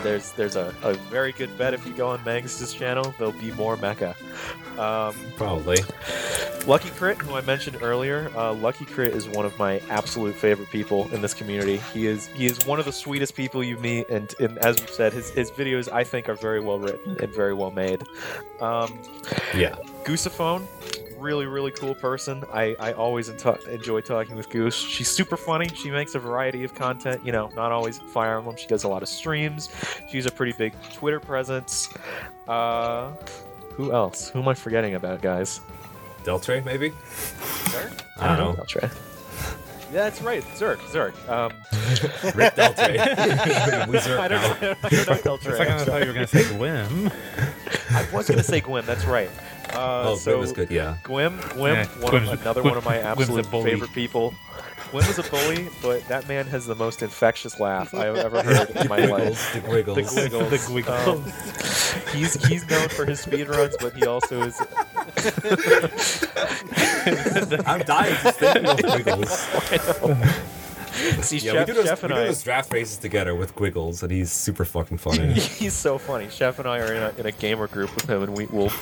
there's 0.02 0.32
there's 0.32 0.56
a, 0.56 0.74
a 0.82 0.94
very 0.94 1.32
good 1.32 1.56
bet 1.58 1.74
if 1.74 1.86
you 1.86 1.92
go 1.92 2.08
on 2.08 2.22
Mangs' 2.24 2.72
channel, 2.72 3.14
there'll 3.18 3.32
be 3.32 3.52
more 3.52 3.76
Mekkah. 3.76 4.14
Um, 4.78 5.14
Probably. 5.36 5.78
Lucky 6.66 6.90
Crit, 6.90 7.18
who 7.18 7.36
I 7.36 7.42
mentioned 7.42 7.78
earlier, 7.80 8.30
uh, 8.34 8.52
Lucky 8.52 8.84
Crit 8.84 9.14
is 9.14 9.28
one 9.28 9.46
of 9.46 9.56
my 9.56 9.80
absolute 9.88 10.34
favorite 10.34 10.68
people 10.70 11.08
in 11.14 11.22
this 11.22 11.32
community. 11.32 11.76
He 11.92 12.06
is 12.06 12.26
he 12.28 12.46
is 12.46 12.64
one 12.66 12.80
of 12.80 12.84
the 12.84 12.92
sweetest 12.92 13.36
people 13.36 13.62
you 13.62 13.76
meet, 13.78 14.08
and, 14.08 14.34
and 14.40 14.58
as 14.58 14.80
we've 14.80 14.90
said, 14.90 15.12
his, 15.12 15.30
his 15.30 15.50
videos 15.50 15.90
I 15.92 16.02
think 16.02 16.28
are 16.28 16.34
very 16.34 16.60
well 16.60 16.78
written 16.78 17.16
and 17.20 17.32
very 17.32 17.54
well 17.54 17.70
made. 17.70 18.02
Um, 18.60 18.98
Yeah. 19.54 19.76
Goosephone, 20.04 20.66
really 21.18 21.46
really 21.46 21.70
cool 21.70 21.94
person. 21.94 22.44
I 22.52 22.76
I 22.80 22.92
always 22.92 23.28
ento- 23.28 23.66
enjoy 23.68 24.00
talking 24.00 24.36
with 24.36 24.48
Goose. 24.50 24.74
She's 24.76 25.08
super 25.10 25.36
funny. 25.36 25.68
She 25.74 25.90
makes 25.90 26.14
a 26.14 26.18
variety 26.18 26.64
of 26.64 26.74
content. 26.74 27.24
You 27.24 27.32
know, 27.32 27.48
not 27.54 27.72
always 27.72 27.98
Fire 27.98 28.36
Emblem. 28.38 28.56
She 28.56 28.66
does 28.66 28.84
a 28.84 28.88
lot 28.88 29.02
of 29.02 29.08
streams. 29.08 29.70
She's 30.10 30.26
a 30.26 30.30
pretty 30.30 30.52
big 30.52 30.74
Twitter 30.92 31.20
presence. 31.20 31.88
Uh, 32.48 33.12
who 33.74 33.92
else? 33.92 34.28
Who 34.30 34.40
am 34.40 34.48
I 34.48 34.54
forgetting 34.54 34.94
about, 34.94 35.20
guys? 35.22 35.60
Deltre, 36.24 36.64
maybe? 36.64 36.90
Zerk? 36.90 38.02
I 38.18 38.36
don't 38.36 38.56
know. 38.56 38.64
I'll. 38.82 38.90
Yeah, 39.92 40.02
that's 40.02 40.20
right. 40.20 40.42
Zerk, 40.42 40.78
Zerk. 40.90 41.14
Um, 41.28 41.52
Rick 42.34 42.54
Deltre. 42.56 43.86
we 43.88 43.98
Zerk 43.98 44.18
I 44.18 44.26
don't 44.28 44.40
now. 44.60 44.60
know. 44.60 44.74
I 44.82 44.88
don't 44.88 44.92
know 44.92 45.04
For 45.04 45.12
a 45.12 45.18
Deltre. 45.18 45.56
second, 45.56 45.74
I 45.74 45.84
thought 45.84 46.00
you 46.02 46.08
were 46.08 46.12
gonna 46.14 46.26
say 46.26 46.44
Gwyn. 46.56 47.12
I 47.92 48.08
was 48.12 48.28
gonna 48.28 48.42
say 48.42 48.60
Gwyn. 48.60 48.84
That's 48.84 49.04
right. 49.04 49.30
Uh, 49.74 50.02
Oh, 50.10 50.16
so 50.16 50.30
that 50.32 50.38
was 50.38 50.52
good, 50.52 50.70
yeah. 50.70 50.96
Gwyn, 51.02 51.36
Gwyn, 51.50 51.74
Yeah, 51.74 51.86
one 52.00 52.14
of, 52.14 52.40
another 52.40 52.60
Gwyn- 52.62 52.70
one 52.72 52.78
of 52.78 52.84
my 52.84 52.98
absolute 52.98 53.46
favorite 53.46 53.92
people. 53.92 54.34
Gwyn 54.90 55.04
was 55.06 55.18
a 55.18 55.24
bully, 55.24 55.68
but 55.82 56.06
that 56.08 56.28
man 56.28 56.46
has 56.46 56.64
the 56.66 56.74
most 56.76 57.02
infectious 57.02 57.58
laugh 57.58 57.92
I've 57.92 58.14
ever 58.16 58.42
heard 58.42 58.70
in 58.70 58.88
my 58.88 58.98
life. 59.04 59.52
The 59.52 59.68
Wiggles. 59.68 59.96
The 60.14 60.20
The 60.20 60.28
Gwiggles. 60.28 60.50
The 60.50 60.58
Gwiggles. 60.82 61.06
Um, 61.08 62.16
he's 62.16 62.34
he's 62.46 62.68
known 62.70 62.88
for 62.88 63.04
his 63.04 63.24
speedruns, 63.26 63.74
but 63.80 63.94
he 63.94 64.06
also 64.06 64.42
is. 64.42 64.60
I'm 67.66 67.80
dying 67.80 68.14
just 68.22 68.38
thinking 68.38 68.66
of 68.66 68.80
Wiggles. 68.84 69.48
See, 71.22 71.38
Yeah, 71.38 71.52
Chef, 71.52 71.68
we 71.68 71.74
do 71.74 71.78
those, 71.78 71.86
Chef 71.88 72.02
we 72.02 72.08
do 72.08 72.14
I. 72.14 72.24
those 72.24 72.42
draft 72.42 72.72
races 72.72 72.96
together 72.98 73.34
with 73.34 73.58
Wiggles, 73.58 74.02
and 74.02 74.10
he's 74.12 74.32
super 74.32 74.64
fucking 74.64 74.98
funny. 74.98 75.32
He's 75.34 75.74
so 75.74 75.98
funny. 75.98 76.28
Chef 76.30 76.58
and 76.58 76.66
I 76.68 76.78
are 76.80 76.92
in 76.92 77.02
a, 77.02 77.12
in 77.18 77.26
a 77.26 77.32
gamer 77.32 77.66
group 77.66 77.94
with 77.94 78.08
him, 78.08 78.22
and 78.22 78.36
we 78.36 78.46
will. 78.46 78.70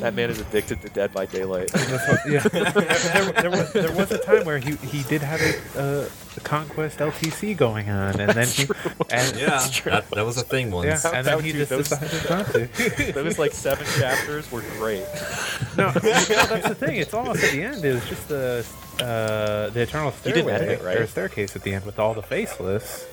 That 0.00 0.14
man 0.14 0.28
is 0.28 0.40
addicted 0.40 0.82
to 0.82 0.88
Dead 0.90 1.12
by 1.14 1.24
Daylight. 1.26 1.68
That's 1.68 2.08
what- 2.08 2.30
yeah. 2.30 2.40
there, 2.48 3.32
there 3.32 3.50
was, 3.50 3.72
there 3.72 3.92
was 3.92 4.10
a 4.10 4.18
time 4.18 4.44
where 4.44 4.58
he, 4.58 4.74
he 4.76 5.02
did 5.04 5.22
have 5.22 5.40
a, 5.40 5.80
uh, 5.80 6.08
a 6.36 6.40
conquest 6.40 6.98
LTC 6.98 7.56
going 7.56 7.88
on, 7.90 8.20
and 8.20 8.30
then 8.32 8.46
he 8.46 8.66
and 9.10 9.36
yeah, 9.36 9.66
true. 9.72 9.92
that, 9.92 10.10
that 10.10 10.24
was 10.24 10.36
a 10.36 10.42
thing 10.42 10.70
once. 10.70 11.04
yeah, 11.04 11.10
and 11.14 11.26
then 11.26 11.40
he 11.42 11.52
Dude, 11.52 11.68
just 11.68 11.70
those- 11.70 11.88
decided 11.88 12.30
not 12.30 12.46
to. 12.52 13.12
Those 13.12 13.38
like 13.38 13.52
seven 13.52 13.86
chapters 13.98 14.50
were 14.52 14.62
great. 14.78 15.04
No, 15.76 15.86
no, 15.86 15.92
that's 16.00 16.68
the 16.68 16.74
thing. 16.76 16.96
It's 16.98 17.12
almost 17.14 17.42
at 17.42 17.50
the 17.50 17.62
end. 17.62 17.84
It 17.84 17.94
was 17.94 18.08
just 18.08 18.28
the 18.28 18.64
uh, 19.00 19.70
the 19.70 19.80
eternal 19.82 20.12
You 20.24 20.32
didn't 20.32 20.44
stairway 20.44 20.52
edit 20.52 20.68
it, 20.80 20.84
right? 20.84 20.98
or 20.98 21.06
staircase 21.08 21.56
at 21.56 21.62
the 21.62 21.74
end 21.74 21.84
with 21.84 21.98
all 21.98 22.14
the 22.14 22.22
faceless. 22.22 23.04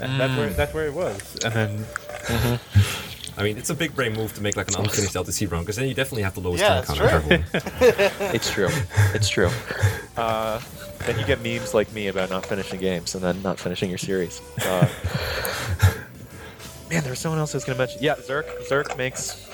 And 0.00 0.20
That's 0.20 0.36
where 0.36 0.50
that's 0.50 0.74
where 0.74 0.86
it 0.86 0.92
was. 0.92 1.36
And 1.44 1.54
then 1.54 2.60
I 3.36 3.42
mean, 3.42 3.58
it's 3.58 3.70
a 3.70 3.74
big 3.74 3.94
brain 3.94 4.12
move 4.12 4.32
to 4.34 4.42
make 4.42 4.56
like 4.56 4.68
an 4.68 4.76
unfinished 4.76 5.14
LTC 5.14 5.50
run, 5.50 5.62
because 5.62 5.76
then 5.76 5.88
you 5.88 5.94
definitely 5.94 6.22
have 6.22 6.34
the 6.34 6.40
lowest 6.40 6.62
Yeah, 6.62 6.82
turn 6.82 6.98
that's 6.98 6.98
count 6.98 7.24
on 7.24 7.32
everyone. 7.32 7.44
It's 8.34 8.50
true. 8.50 8.68
It's 9.14 9.28
true. 9.28 9.50
Uh, 10.16 10.60
then 11.06 11.18
you 11.18 11.26
get 11.26 11.42
memes 11.42 11.74
like 11.74 11.92
me 11.92 12.06
about 12.06 12.30
not 12.30 12.46
finishing 12.46 12.78
games 12.78 13.16
and 13.16 13.24
then 13.24 13.42
not 13.42 13.58
finishing 13.58 13.88
your 13.88 13.98
series. 13.98 14.40
Uh, 14.64 14.88
man, 16.88 17.02
there's 17.02 17.18
someone 17.18 17.40
else 17.40 17.52
I 17.52 17.56
was 17.56 17.64
going 17.64 17.76
to 17.76 17.82
mention. 17.84 18.00
Yeah, 18.00 18.14
Zerk. 18.14 18.44
Zerk 18.68 18.96
makes 18.96 19.44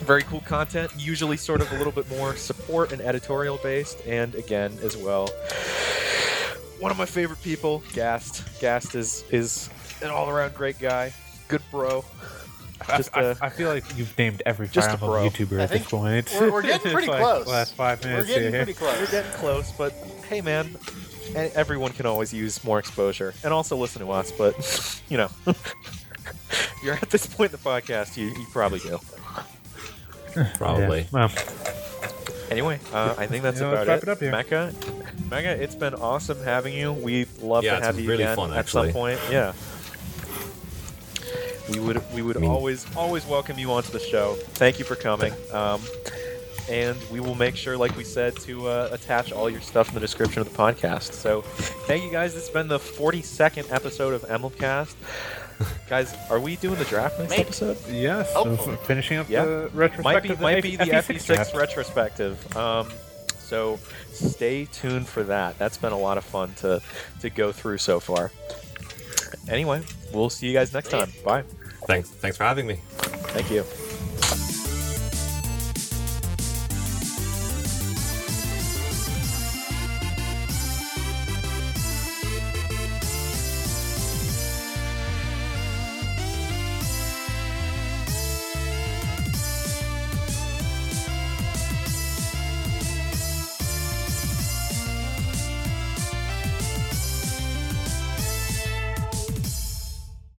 very 0.00 0.24
cool 0.24 0.40
content, 0.40 0.90
usually 0.98 1.36
sort 1.36 1.60
of 1.60 1.70
a 1.70 1.76
little 1.76 1.92
bit 1.92 2.10
more 2.10 2.34
support 2.34 2.90
and 2.90 3.00
editorial 3.00 3.58
based, 3.62 4.04
and 4.08 4.34
again, 4.34 4.76
as 4.82 4.96
well. 4.96 5.28
One 6.80 6.90
of 6.90 6.98
my 6.98 7.06
favorite 7.06 7.40
people, 7.40 7.84
Gast. 7.92 8.60
Gast 8.60 8.96
is 8.96 9.22
is 9.30 9.70
an 10.02 10.10
all 10.10 10.28
around 10.28 10.54
great 10.54 10.80
guy, 10.80 11.12
good 11.46 11.62
bro. 11.70 12.04
Just 12.96 13.16
I, 13.16 13.20
uh, 13.22 13.34
I, 13.40 13.46
I 13.46 13.48
feel 13.50 13.68
like 13.68 13.84
you've 13.98 14.16
named 14.18 14.42
every 14.46 14.66
just 14.68 14.86
Fire 14.88 14.96
a 14.98 15.24
Emblem. 15.24 15.30
YouTuber 15.30 15.60
at 15.60 15.70
this 15.70 15.86
point. 15.86 16.34
we're- 16.40 16.50
we're 16.50 16.62
getting 16.62 16.92
pretty 16.92 17.08
like 17.08 17.20
close. 17.20 17.46
Last 17.46 17.74
five 17.74 18.02
minutes. 18.04 18.28
We're 18.28 18.34
getting 18.34 18.52
here. 18.54 18.64
pretty 18.64 18.80
We're 18.84 18.92
close. 18.94 19.10
getting 19.10 19.30
close, 19.32 19.72
but 19.72 19.92
hey, 20.28 20.40
man, 20.40 20.76
e- 21.30 21.34
everyone 21.54 21.92
can 21.92 22.06
always 22.06 22.32
use 22.32 22.62
more 22.64 22.78
exposure 22.78 23.34
and 23.44 23.52
also 23.52 23.76
listen 23.76 24.00
to 24.02 24.10
us. 24.10 24.32
But 24.32 25.00
you 25.08 25.16
know, 25.18 25.28
you're 26.82 26.94
at 26.94 27.10
this 27.10 27.26
point 27.26 27.52
in 27.52 27.58
the 27.62 27.68
podcast, 27.68 28.16
you, 28.16 28.26
you 28.26 28.46
probably 28.52 28.78
do. 28.80 28.98
Probably. 30.54 31.00
Yeah. 31.00 31.06
Well, 31.28 31.30
Anyway, 32.50 32.80
uh, 32.94 33.14
I 33.18 33.26
think 33.26 33.42
that's 33.42 33.60
Yeah, 33.60 33.66
let's 33.68 33.82
about 33.82 33.86
wrap 33.88 33.98
it. 33.98 34.02
it 34.04 34.08
up 34.08 34.20
here. 34.20 34.32
Mekkah, 34.32 34.72
Mekkah, 35.28 35.58
it's 35.58 35.74
been 35.74 35.92
awesome 35.94 36.42
having 36.42 36.72
you. 36.72 36.94
We'd 36.94 37.28
love 37.42 37.62
Yeah, 37.62 37.78
to 37.78 37.84
have 37.84 38.00
you 38.00 38.08
really 38.08 38.22
again 38.22 38.36
fun, 38.36 38.54
at 38.54 38.70
some 38.70 38.90
point. 38.90 39.20
Yeah. 39.30 39.52
We 41.70 41.80
would 41.80 42.02
we 42.14 42.22
would 42.22 42.36
I 42.36 42.40
mean- 42.40 42.50
always 42.50 42.86
always 42.96 43.26
welcome 43.26 43.58
you 43.58 43.72
onto 43.72 43.90
the 43.92 44.00
show. 44.00 44.34
Thank 44.54 44.78
you 44.78 44.84
for 44.84 44.94
coming. 44.96 45.32
Um, 45.52 45.80
and 46.70 46.98
we 47.10 47.18
will 47.20 47.34
make 47.34 47.56
sure, 47.56 47.78
like 47.78 47.96
we 47.96 48.04
said, 48.04 48.36
to 48.40 48.68
uh, 48.68 48.88
attach 48.92 49.32
all 49.32 49.48
your 49.48 49.62
stuff 49.62 49.88
in 49.88 49.94
the 49.94 50.00
description 50.00 50.42
of 50.42 50.50
the 50.52 50.56
podcast. 50.56 51.14
So, 51.14 51.40
thank 51.86 52.04
you 52.04 52.10
guys. 52.12 52.34
This 52.34 52.46
has 52.46 52.52
been 52.52 52.68
the 52.68 52.78
42nd 52.78 53.72
episode 53.72 54.12
of 54.12 54.20
Emblemcast. 54.28 54.94
guys, 55.88 56.14
are 56.28 56.38
we 56.38 56.56
doing 56.56 56.78
the 56.78 56.84
draft 56.84 57.18
next 57.18 57.30
Maybe. 57.30 57.42
episode? 57.42 57.78
yes. 57.88 58.30
so 58.34 58.52
f- 58.52 58.80
finishing 58.86 59.16
up 59.16 59.30
Yeah. 59.30 59.46
the 59.46 59.70
retrospective. 59.72 60.04
might 60.04 60.22
be 60.22 60.28
of 60.30 60.40
might 60.40 60.62
be 60.62 60.76
the 60.76 60.84
FE6 60.84 61.16
FE6 61.22 61.26
draft. 61.26 61.54
retrospective. 61.56 62.56
Um, 62.56 62.88
so 63.38 63.78
stay 64.12 64.66
tuned 64.66 65.06
for 65.08 65.22
that. 65.22 65.58
That's 65.58 65.78
been 65.78 65.92
a 65.92 65.98
lot 65.98 66.18
of 66.18 66.24
fun 66.24 66.52
to 66.56 66.82
to 67.22 67.30
go 67.30 67.50
through 67.50 67.78
so 67.78 67.98
far. 67.98 68.30
Anyway, 69.48 69.82
we'll 70.12 70.30
see 70.30 70.46
you 70.48 70.52
guys 70.52 70.72
next 70.72 70.90
time. 70.90 71.10
Bye. 71.24 71.42
Thanks, 71.86 72.10
thanks 72.10 72.36
for 72.36 72.44
having 72.44 72.66
me. 72.66 72.80
Thank 73.32 73.50
you. 73.50 73.64